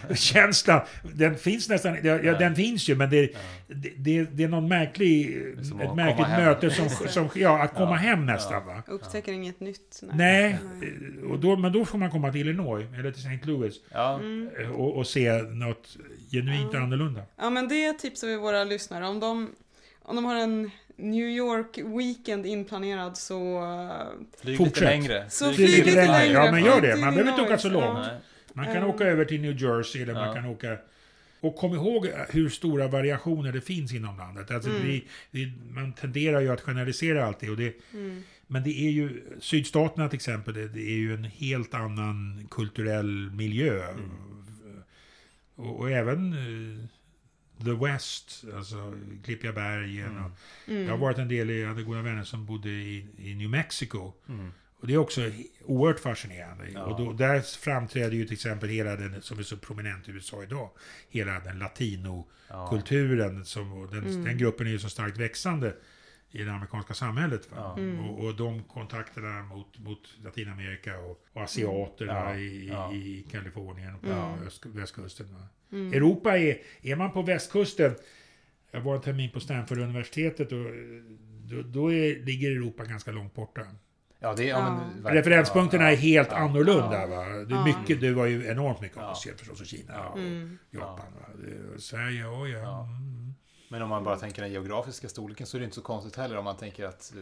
främlingskänslan, 0.00 0.80
den 1.14 1.36
finns 1.38 1.68
nästan, 1.68 1.96
ja, 2.02 2.18
ja, 2.22 2.38
den 2.38 2.54
finns 2.54 2.88
ju 2.88 2.94
men 2.96 3.10
det, 3.10 3.30
det, 3.68 3.90
det, 3.96 4.24
det 4.24 4.44
är 4.44 4.48
någon 4.48 4.68
märklig, 4.68 5.36
ett 5.82 5.94
märkligt 5.96 6.28
möte 6.28 6.70
som, 6.70 6.88
som, 7.08 7.28
ja, 7.34 7.62
att 7.62 7.74
komma 7.74 7.90
Ja. 7.90 7.96
hem 7.96 8.26
nästan 8.26 8.66
va. 8.66 8.82
Upptäcker 8.86 9.32
inget 9.32 9.60
nytt. 9.60 10.00
Nej, 10.12 10.58
och 11.30 11.38
då, 11.38 11.56
men 11.56 11.72
då 11.72 11.84
får 11.84 11.98
man 11.98 12.10
komma 12.10 12.32
till 12.32 12.40
Illinois, 12.40 12.84
eller 12.98 13.10
till 13.12 13.20
St. 13.26 13.46
Louis, 13.46 13.74
Ja. 13.92 14.20
eh, 14.60 14.70
och, 14.70 14.96
och 14.96 15.06
se 15.06 15.32
något 15.42 15.96
genuint 16.30 16.70
Ja. 16.72 16.80
annorlunda. 16.80 17.20
Ja 17.40 17.50
men 17.50 17.68
det 17.68 17.92
tipsar 17.98 18.26
vi 18.28 18.36
våra 18.36 18.64
lyssnare 18.64 19.06
om. 19.06 19.20
De, 19.20 19.50
om 20.02 20.16
de 20.16 20.24
har 20.24 20.34
en 20.36 20.70
New 20.96 21.28
York 21.28 21.78
weekend 21.98 22.46
inplanerad 22.46 23.16
så... 23.16 23.62
uh, 23.62 23.90
Flyg 24.42 24.56
Fortsätt. 24.58 24.74
lite 24.76 24.84
längre. 24.90 25.24
Så 25.30 25.52
Flyg 25.52 25.68
lite 25.86 26.06
längre. 26.06 26.32
Ja, 26.32 26.50
men 26.52 26.64
gör 26.64 26.80
det. 26.80 26.92
Flyg 26.92 27.04
Man 27.04 27.14
behöver 27.14 27.30
inte 27.30 27.42
åka 27.42 27.58
så 27.58 27.68
långt. 27.68 27.98
Nej. 27.98 28.16
Man 28.54 28.64
kan 28.64 28.74
Ja. 28.76 28.86
åka 28.86 29.04
över 29.04 29.24
till 29.24 29.40
New 29.40 29.62
Jersey, 29.62 30.02
eller 30.02 30.14
man 30.14 30.34
kan 30.34 30.44
åka... 30.46 30.78
Och 31.40 31.56
kom 31.56 31.74
ihåg 31.74 32.06
hur 32.30 32.48
stora 32.48 32.88
variationer 32.88 33.52
det 33.52 33.60
finns 33.60 33.92
inom 33.92 34.16
landet. 34.18 34.50
Alltså 34.50 34.70
Mm. 34.70 34.82
vi, 34.82 35.04
vi, 35.30 35.52
man 35.70 35.92
tenderar 35.92 36.40
ju 36.40 36.48
att 36.52 36.60
generalisera 36.60 37.24
alltid. 37.26 37.50
Och 37.50 37.56
det, 37.56 37.74
Mm. 37.94 38.22
Men 38.46 38.62
det 38.62 38.70
är 38.86 38.90
ju, 38.90 39.22
sydstaterna 39.40 40.08
till 40.08 40.16
exempel, 40.16 40.54
det, 40.54 40.68
det 40.68 40.80
är 40.82 40.96
ju 40.96 41.14
en 41.14 41.24
helt 41.24 41.74
annan 41.74 42.48
kulturell 42.50 43.30
miljö. 43.30 43.88
Mm. 43.90 44.10
Och, 45.54 45.80
och 45.80 45.90
även 45.90 46.32
eh, 46.32 46.84
The 47.64 47.72
West, 47.72 48.44
alltså 48.54 48.94
Klippiga 49.24 49.52
bergen. 49.52 50.06
Mm. 50.10 50.24
Och, 50.24 50.30
Mm. 50.68 50.82
Jag 50.82 50.90
har 50.90 50.98
varit 50.98 51.18
en 51.18 51.28
del, 51.28 51.50
jag 51.50 51.68
hade 51.68 51.82
goda 51.82 52.02
vänner 52.02 52.24
som 52.24 52.46
bodde 52.46 52.68
i, 52.70 53.06
i 53.18 53.34
New 53.34 53.50
Mexico. 53.50 54.12
Mm. 54.84 54.84
Och 54.84 54.86
det 54.86 54.94
är 54.94 54.98
också 54.98 55.20
oerhört 55.64 56.00
fascinerande. 56.00 56.64
Ja. 56.74 56.82
Och 56.84 56.98
då, 57.00 57.12
där 57.12 57.40
framträder 57.40 58.12
ju 58.16 58.24
till 58.24 58.32
exempel 58.32 58.68
hela 58.68 58.96
den, 58.96 59.22
som 59.22 59.38
är 59.38 59.42
så 59.42 59.56
prominent 59.56 60.08
i 60.08 60.12
USA 60.12 60.42
idag, 60.42 60.70
hela 61.08 61.40
den 61.40 61.58
latinokulturen. 61.58 63.44
Som, 63.44 63.72
och 63.72 63.88
den, 63.90 64.04
Mm. 64.06 64.24
den 64.24 64.38
gruppen 64.38 64.66
är 64.66 64.70
ju 64.70 64.78
så 64.78 64.88
starkt 64.88 65.18
växande 65.18 65.74
i 66.30 66.42
det 66.42 66.52
amerikanska 66.52 66.94
samhället. 66.94 67.48
Ja. 67.54 67.76
Mm. 67.78 68.00
Och, 68.00 68.24
och 68.24 68.36
de 68.36 68.62
kontakterna 68.64 69.42
mot, 69.42 69.78
mot 69.78 70.14
Latinamerika 70.24 70.98
och, 70.98 71.24
och 71.32 71.42
asiaterna 71.42 72.12
Ja, 72.12 72.36
i, 72.36 72.68
ja. 72.68 72.92
i, 72.92 72.96
i 72.96 73.22
Kalifornien 73.30 73.94
och 73.94 74.00
på 74.02 74.08
Ja. 74.08 74.38
öst, 74.46 74.66
västkusten. 74.66 75.26
Mm. 75.72 75.92
Europa 75.92 76.38
är, 76.38 76.58
är 76.82 76.96
man 76.96 77.12
på 77.12 77.22
västkusten, 77.22 77.94
jag 78.70 78.80
var 78.80 78.94
en 78.96 79.00
termin 79.02 79.30
på 79.30 79.40
Stanford-universitetet 79.40 80.52
och 80.52 80.58
eh, 80.58 81.02
då, 81.44 81.62
då 81.62 81.92
är, 81.92 82.24
ligger 82.24 82.50
Europa 82.50 82.84
ganska 82.84 83.12
långt 83.12 83.34
borta. 83.34 83.66
Ja, 84.24 84.34
det 84.34 84.44
är... 84.44 84.48
Ja, 84.48 84.80
men. 85.02 85.14
Referenspunkterna 85.14 85.90
är 85.90 85.96
helt 85.96 86.28
ja, 86.30 86.36
annorlunda. 86.36 87.00
ja. 87.00 87.06
Va? 87.06 87.24
Det, 87.24 87.30
är 87.30 87.46
Ja. 87.50 87.64
mycket, 87.64 88.00
det 88.00 88.12
var 88.12 88.26
ju 88.26 88.46
enormt 88.46 88.80
mycket 88.80 88.96
Ja. 89.00 89.02
Asien 89.10 89.36
förstås 89.38 89.60
och 89.60 89.66
Kina 89.66 90.08
och 90.08 90.18
Mm. 90.18 90.58
Japan. 90.70 90.96
Va? 91.20 91.26
Det, 91.44 91.74
och 91.74 91.82
Sverige, 91.82 92.24
oh, 92.26 92.50
ja. 92.50 92.58
Ja. 92.58 92.80
Mm. 92.82 93.34
Men 93.68 93.82
om 93.82 93.88
man 93.88 94.04
bara 94.04 94.16
tänker 94.16 94.42
den 94.42 94.52
geografiska 94.52 95.08
storleken 95.08 95.46
så 95.46 95.56
är 95.56 95.58
det 95.58 95.64
inte 95.64 95.74
så 95.76 95.82
konstigt 95.82 96.16
heller 96.16 96.36
om 96.36 96.44
man 96.44 96.56
tänker 96.56 96.84
att 96.84 97.12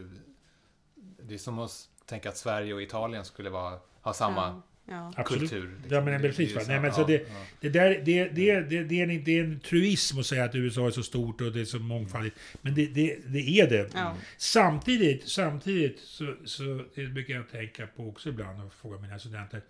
det 1.23 1.33
är 1.33 1.37
som 1.37 1.59
att 1.59 1.71
tänka 2.05 2.29
att 2.29 2.37
Sverige 2.37 2.73
och 2.73 2.81
Italien 2.81 3.25
skulle 3.25 3.49
vara, 3.49 3.79
ha 4.01 4.13
samma 4.13 4.61
Ja. 4.85 4.93
Ja. 4.93 5.13
Absolut. 5.17 5.49
kultur. 5.49 5.69
liksom. 5.81 5.95
Ja, 5.95 6.01
men 6.05 6.21
Det- 6.21 6.27
precis, 6.27 6.53
det 6.53 6.53
är 6.53 6.59
va? 6.59 6.61
så- 6.65 6.71
Nej, 6.71 6.79
men 6.79 6.89
ja, 6.89 6.95
så 6.95 7.03
det- 7.07 7.13
ja. 7.29 7.45
Det, 7.59 7.69
där, 7.69 8.01
det, 8.05 8.25
det, 8.29 8.61
det, 8.61 8.83
det, 8.83 8.99
är 9.01 9.07
en, 9.09 9.23
det 9.23 9.39
är 9.39 9.43
en 9.43 9.59
truism 9.59 10.19
att 10.19 10.25
säga 10.25 10.43
att 10.43 10.55
USA 10.55 10.87
är 10.87 10.91
så 10.91 11.03
stort 11.03 11.41
och 11.41 11.51
det 11.51 11.61
är 11.61 11.65
så 11.65 11.79
mångfaldigt. 11.79 12.37
Men 12.61 12.75
det, 12.75 12.85
det, 12.87 13.17
det 13.27 13.39
är 13.59 13.69
det. 13.69 13.89
Ja. 13.93 14.15
Samtidigt, 14.37 15.27
samtidigt 15.29 15.99
så, 15.99 16.35
så 16.45 16.85
det 16.95 17.05
brukar 17.07 17.33
jag 17.33 17.49
tänka 17.49 17.87
på 17.87 18.07
också 18.09 18.29
ibland 18.29 18.61
och 18.63 18.73
fråga 18.73 18.99
mina 18.99 19.19
studenter. 19.19 19.61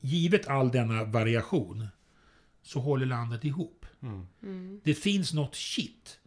Givet 0.00 0.48
all 0.48 0.70
denna 0.70 1.04
variation 1.04 1.86
så 2.62 2.80
håller 2.80 3.06
landet 3.06 3.44
ihop. 3.44 3.86
Mm. 4.02 4.26
Mm. 4.42 4.80
Det 4.84 4.94
finns 4.94 5.32
något 5.34 5.54
shit. 5.54 6.18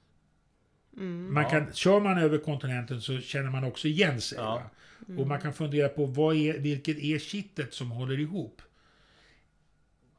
Mm. 0.98 1.34
Man 1.34 1.44
Ja. 1.44 1.50
kan, 1.50 1.74
kör 1.74 2.00
man 2.00 2.18
över 2.18 2.38
kontinenten 2.38 3.02
så 3.02 3.20
känner 3.20 3.50
man 3.50 3.64
också 3.64 3.88
igen 3.88 4.22
sig. 4.22 4.38
Ja. 4.38 4.72
Mm. 5.08 5.20
Och 5.20 5.28
man 5.28 5.42
kan 5.42 5.54
fundera 5.54 5.90
på 5.90 6.06
vad 6.06 6.36
är, 6.36 6.60
vilket 6.60 6.98
är 7.00 7.20
kittet 7.20 7.74
som 7.74 7.92
håller 7.92 8.20
ihop? 8.20 8.62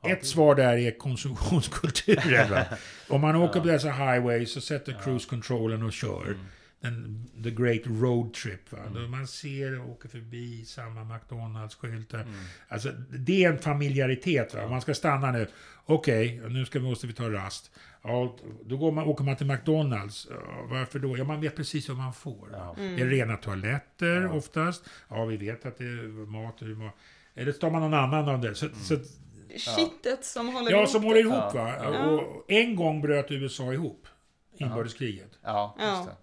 Ja, 0.03 0.09
Ett 0.11 0.20
det- 0.20 0.26
svar 0.26 0.55
där 0.55 0.76
är 0.76 0.91
konsumtionskulturen. 0.99 2.64
Om 3.09 3.20
man 3.20 3.37
åker 3.37 3.57
Ja. 3.59 3.62
på 3.62 3.68
dessa 3.68 3.91
highways 3.91 4.53
så 4.53 4.61
sätter 4.61 4.93
Ja. 4.93 4.99
cruise 4.99 5.28
controllen 5.28 5.82
och 5.82 5.93
kör. 5.93 6.22
Mm. 6.26 6.39
Den, 6.81 7.27
the 7.45 7.51
great 7.51 7.83
road 7.87 8.35
trip. 8.35 8.72
Va? 8.72 8.79
Mm. 8.79 8.95
Då 8.95 9.09
man 9.09 9.27
ser 9.27 9.81
och 9.81 9.91
åker 9.91 10.09
förbi 10.09 10.64
samma 10.64 11.05
McDonalds-skyltar. 11.05 12.20
Mm. 12.22 12.35
Alltså, 12.68 12.89
det 13.11 13.45
är 13.45 13.53
en 13.53 13.59
familjaritet. 13.59 14.55
Va? 14.55 14.61
Ja. 14.61 14.68
Man 14.68 14.81
ska 14.81 14.95
stanna 14.95 15.31
nu. 15.33 15.47
Okej, 15.87 16.41
nu 16.49 16.64
ska, 16.64 16.81
måste 16.81 17.07
vi 17.07 17.12
ta 17.12 17.31
rast. 17.31 17.70
Ja, 18.03 18.37
då 18.64 18.77
går 18.77 18.93
man, 18.93 19.05
åker 19.05 19.24
man 19.24 19.37
till 19.37 19.47
McDonalds. 19.47 20.27
Ja, 20.31 20.66
varför 20.70 20.99
då? 20.99 21.18
Ja, 21.18 21.24
man 21.24 21.41
vet 21.41 21.57
precis 21.57 21.89
vad 21.89 21.99
man 21.99 22.12
får. 22.12 22.49
Ja. 22.53 22.74
Mm. 22.79 22.97
Det 22.97 23.03
är 23.03 23.07
rena 23.07 23.37
toaletter 23.37 24.20
Ja. 24.22 24.33
oftast. 24.33 24.85
Ja, 25.09 25.24
vi 25.24 25.37
vet 25.37 25.66
att 25.66 25.79
det 25.79 25.85
är 25.85 26.27
mat. 26.27 26.62
och 26.62 26.68
hur 26.68 26.74
ma- 26.77 26.91
Eller 27.35 27.53
så 27.53 27.59
tar 27.59 27.70
man 27.70 27.81
någon 27.83 27.95
annan 27.95 28.29
av 28.29 28.41
det. 28.41 28.55
Så, 28.55 28.66
Mm. 28.66 28.79
så, 28.79 28.97
Kittet 29.77 30.24
som 30.24 30.49
håller 30.49 30.70
ja, 30.70 30.77
ihop 30.79 30.89
som 30.91 31.01
det. 31.01 31.07
håller 31.07 31.20
ihop 31.20 31.35
Ja, 31.35 31.51
va. 31.55 31.74
ja. 31.83 32.05
Och 32.11 32.45
en 32.51 32.77
gång 32.77 33.01
bröt 33.03 33.31
USA 33.31 33.72
ihop. 33.72 34.07
Inbördeskriget. 34.59 35.31
Ja, 35.43 35.77
Ja. 35.79 35.97
just 35.97 36.09
det. 36.09 36.16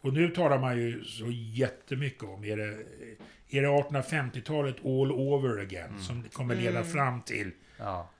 Och 0.00 0.12
nu 0.12 0.28
talar 0.28 0.58
man 0.58 0.76
ju 0.78 1.04
så 1.04 1.24
jättemycket 1.30 2.22
om, 2.22 2.44
är 2.44 2.56
det, 2.56 2.76
är 3.50 3.62
det 3.62 3.68
1850-talet 3.68 4.76
all 4.84 5.12
over 5.12 5.60
again 5.62 5.88
Mm. 5.90 6.02
som 6.02 6.22
kommer 6.32 6.54
leda 6.54 6.78
Mm. 6.78 6.92
fram 6.92 7.22
till... 7.22 7.50
Ja. 7.78 8.10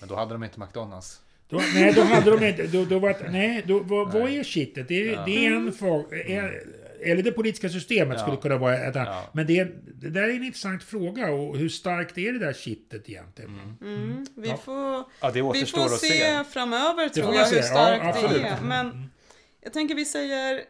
Men 0.00 0.08
då 0.08 0.14
hade 0.16 0.32
de 0.34 0.44
inte 0.44 0.60
McDonalds. 0.60 1.20
Då, 1.48 1.60
nej, 1.74 1.92
då 1.92 2.02
hade 2.02 2.30
de 2.30 2.44
inte... 2.46 2.66
Då, 2.66 2.84
då 2.84 2.98
var, 2.98 3.16
nej, 3.30 3.62
då, 3.66 3.78
vad, 3.80 4.12
vad 4.12 4.22
Nej. 4.24 4.38
är 4.38 4.44
shitet? 4.44 4.88
Det 4.88 5.08
är, 5.08 5.12
Ja. 5.12 5.22
det 5.26 5.46
är 5.46 5.52
en 5.52 5.72
fråga... 5.72 6.16
är- 6.24 6.62
Eller 7.00 7.22
det 7.22 7.32
politiska 7.32 7.68
systemet 7.68 8.14
Ja. 8.18 8.22
skulle 8.24 8.36
kunna 8.36 8.56
vara 8.58 8.78
ett 8.78 8.96
annat. 8.96 9.08
Ja. 9.08 9.30
Men 9.32 9.46
det, 9.46 9.58
är- 9.58 9.74
det 9.94 10.10
där 10.10 10.22
är 10.22 10.28
en 10.28 10.44
intressant 10.44 10.82
fråga. 10.82 11.30
Och 11.30 11.56
hur 11.58 11.68
starkt 11.68 12.18
är 12.18 12.32
det 12.32 12.38
där 12.38 12.52
shitet 12.52 13.08
egentligen? 13.08 13.50
Mm. 13.80 14.02
Mm. 14.02 14.26
Vi, 14.36 14.48
Ja. 14.48 14.56
får, 14.56 15.04
Ja, 15.20 15.30
det 15.30 15.32
vi 15.52 15.66
får 15.66 15.88
se, 15.88 16.06
se. 16.06 16.44
framöver 16.52 17.08
tror 17.08 17.34
jag 17.34 17.46
hur 17.46 17.62
starkt 17.62 18.20
det 18.32 18.40
är. 18.48 18.60
Men 18.62 18.86
Mm. 18.90 19.02
jag 19.62 19.72
tänker 19.72 19.94
vi 19.94 20.04
säger 20.04 20.60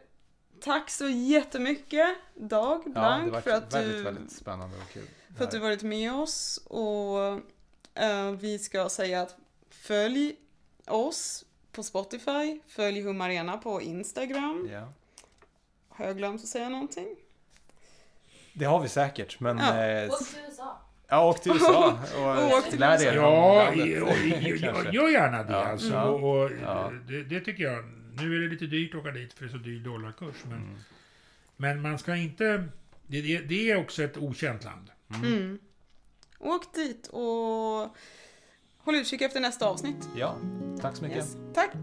tack 0.61 0.89
så 0.89 1.07
jättemycket 1.09 2.07
Dag 2.35 2.81
Ja, 2.85 2.91
Blank 2.91 3.25
det 3.25 3.31
var 3.31 3.41
för 3.41 3.51
att 3.51 3.73
väldigt, 3.73 3.97
du 3.97 4.03
väldigt 4.03 4.31
spännande 4.31 4.77
och 4.77 4.89
kul. 4.93 5.07
för 5.37 5.43
att 5.43 5.51
du 5.51 5.59
varit 5.59 5.83
med 5.83 6.13
oss 6.13 6.57
och 6.65 7.27
eh, 8.03 8.31
vi 8.39 8.59
ska 8.59 8.89
säga 8.89 9.21
att 9.21 9.35
följ 9.69 10.35
oss 10.87 11.45
på 11.71 11.83
Spotify, 11.83 12.59
följ 12.67 13.01
Hum 13.01 13.21
Arena 13.21 13.57
på 13.57 13.81
Instagram. 13.81 14.69
Ja. 14.71 14.93
Har 15.89 16.05
jag 16.05 16.17
glömt 16.17 16.41
att 16.41 16.47
säga 16.47 16.69
någonting? 16.69 17.07
Det 18.53 18.65
har 18.65 18.79
vi 18.79 18.89
säkert, 18.89 19.39
men... 19.39 19.57
Ja. 19.57 19.83
eh, 19.85 20.09
till 20.17 20.39
USA. 20.47 20.77
Ja, 21.07 21.29
åk 21.29 21.41
till 21.41 21.51
USA 21.51 21.99
och 22.57 22.63
till 22.69 22.79
lär 22.79 23.03
er 23.03 23.17
om 23.19 23.33
Ja, 23.33 23.69
och- 23.69 24.93
gör 24.93 25.09
gärna 25.09 25.43
det. 25.43 25.53
Ja. 25.53 25.65
Alltså, 25.65 25.93
Ja. 25.93 26.03
och, 26.03 26.23
och, 26.43 26.51
Ja. 26.63 26.91
det, 27.07 27.23
det 27.23 27.39
tycker 27.41 27.63
jag. 27.63 27.83
Nu 28.21 28.35
är 28.35 28.39
det 28.41 28.47
lite 28.47 28.65
dyrt 28.65 28.95
att 28.95 29.01
åka 29.01 29.11
dit 29.11 29.33
för 29.33 29.45
det 29.45 29.49
är 29.49 29.51
så 29.51 29.57
dyr 29.57 29.79
dollarkurs. 29.79 30.35
Men, 30.43 30.57
Mm. 30.57 30.75
men 31.57 31.81
man 31.81 31.99
ska 31.99 32.15
inte... 32.15 32.67
Det, 33.07 33.39
det, 33.39 33.71
är 33.71 33.75
också 33.77 34.03
ett 34.03 34.17
okänt 34.17 34.63
land. 34.63 34.89
Mm. 35.23 35.59
Åk 36.39 36.73
dit 36.75 37.07
och 37.07 37.95
håll 38.77 38.95
utkik 38.95 39.21
efter 39.21 39.39
nästa 39.39 39.65
avsnitt. 39.65 40.09
Ja, 40.17 40.37
tack 40.81 40.95
så 40.95 41.03
mycket. 41.03 41.17
Yes. 41.17 41.37
Tack! 41.53 41.75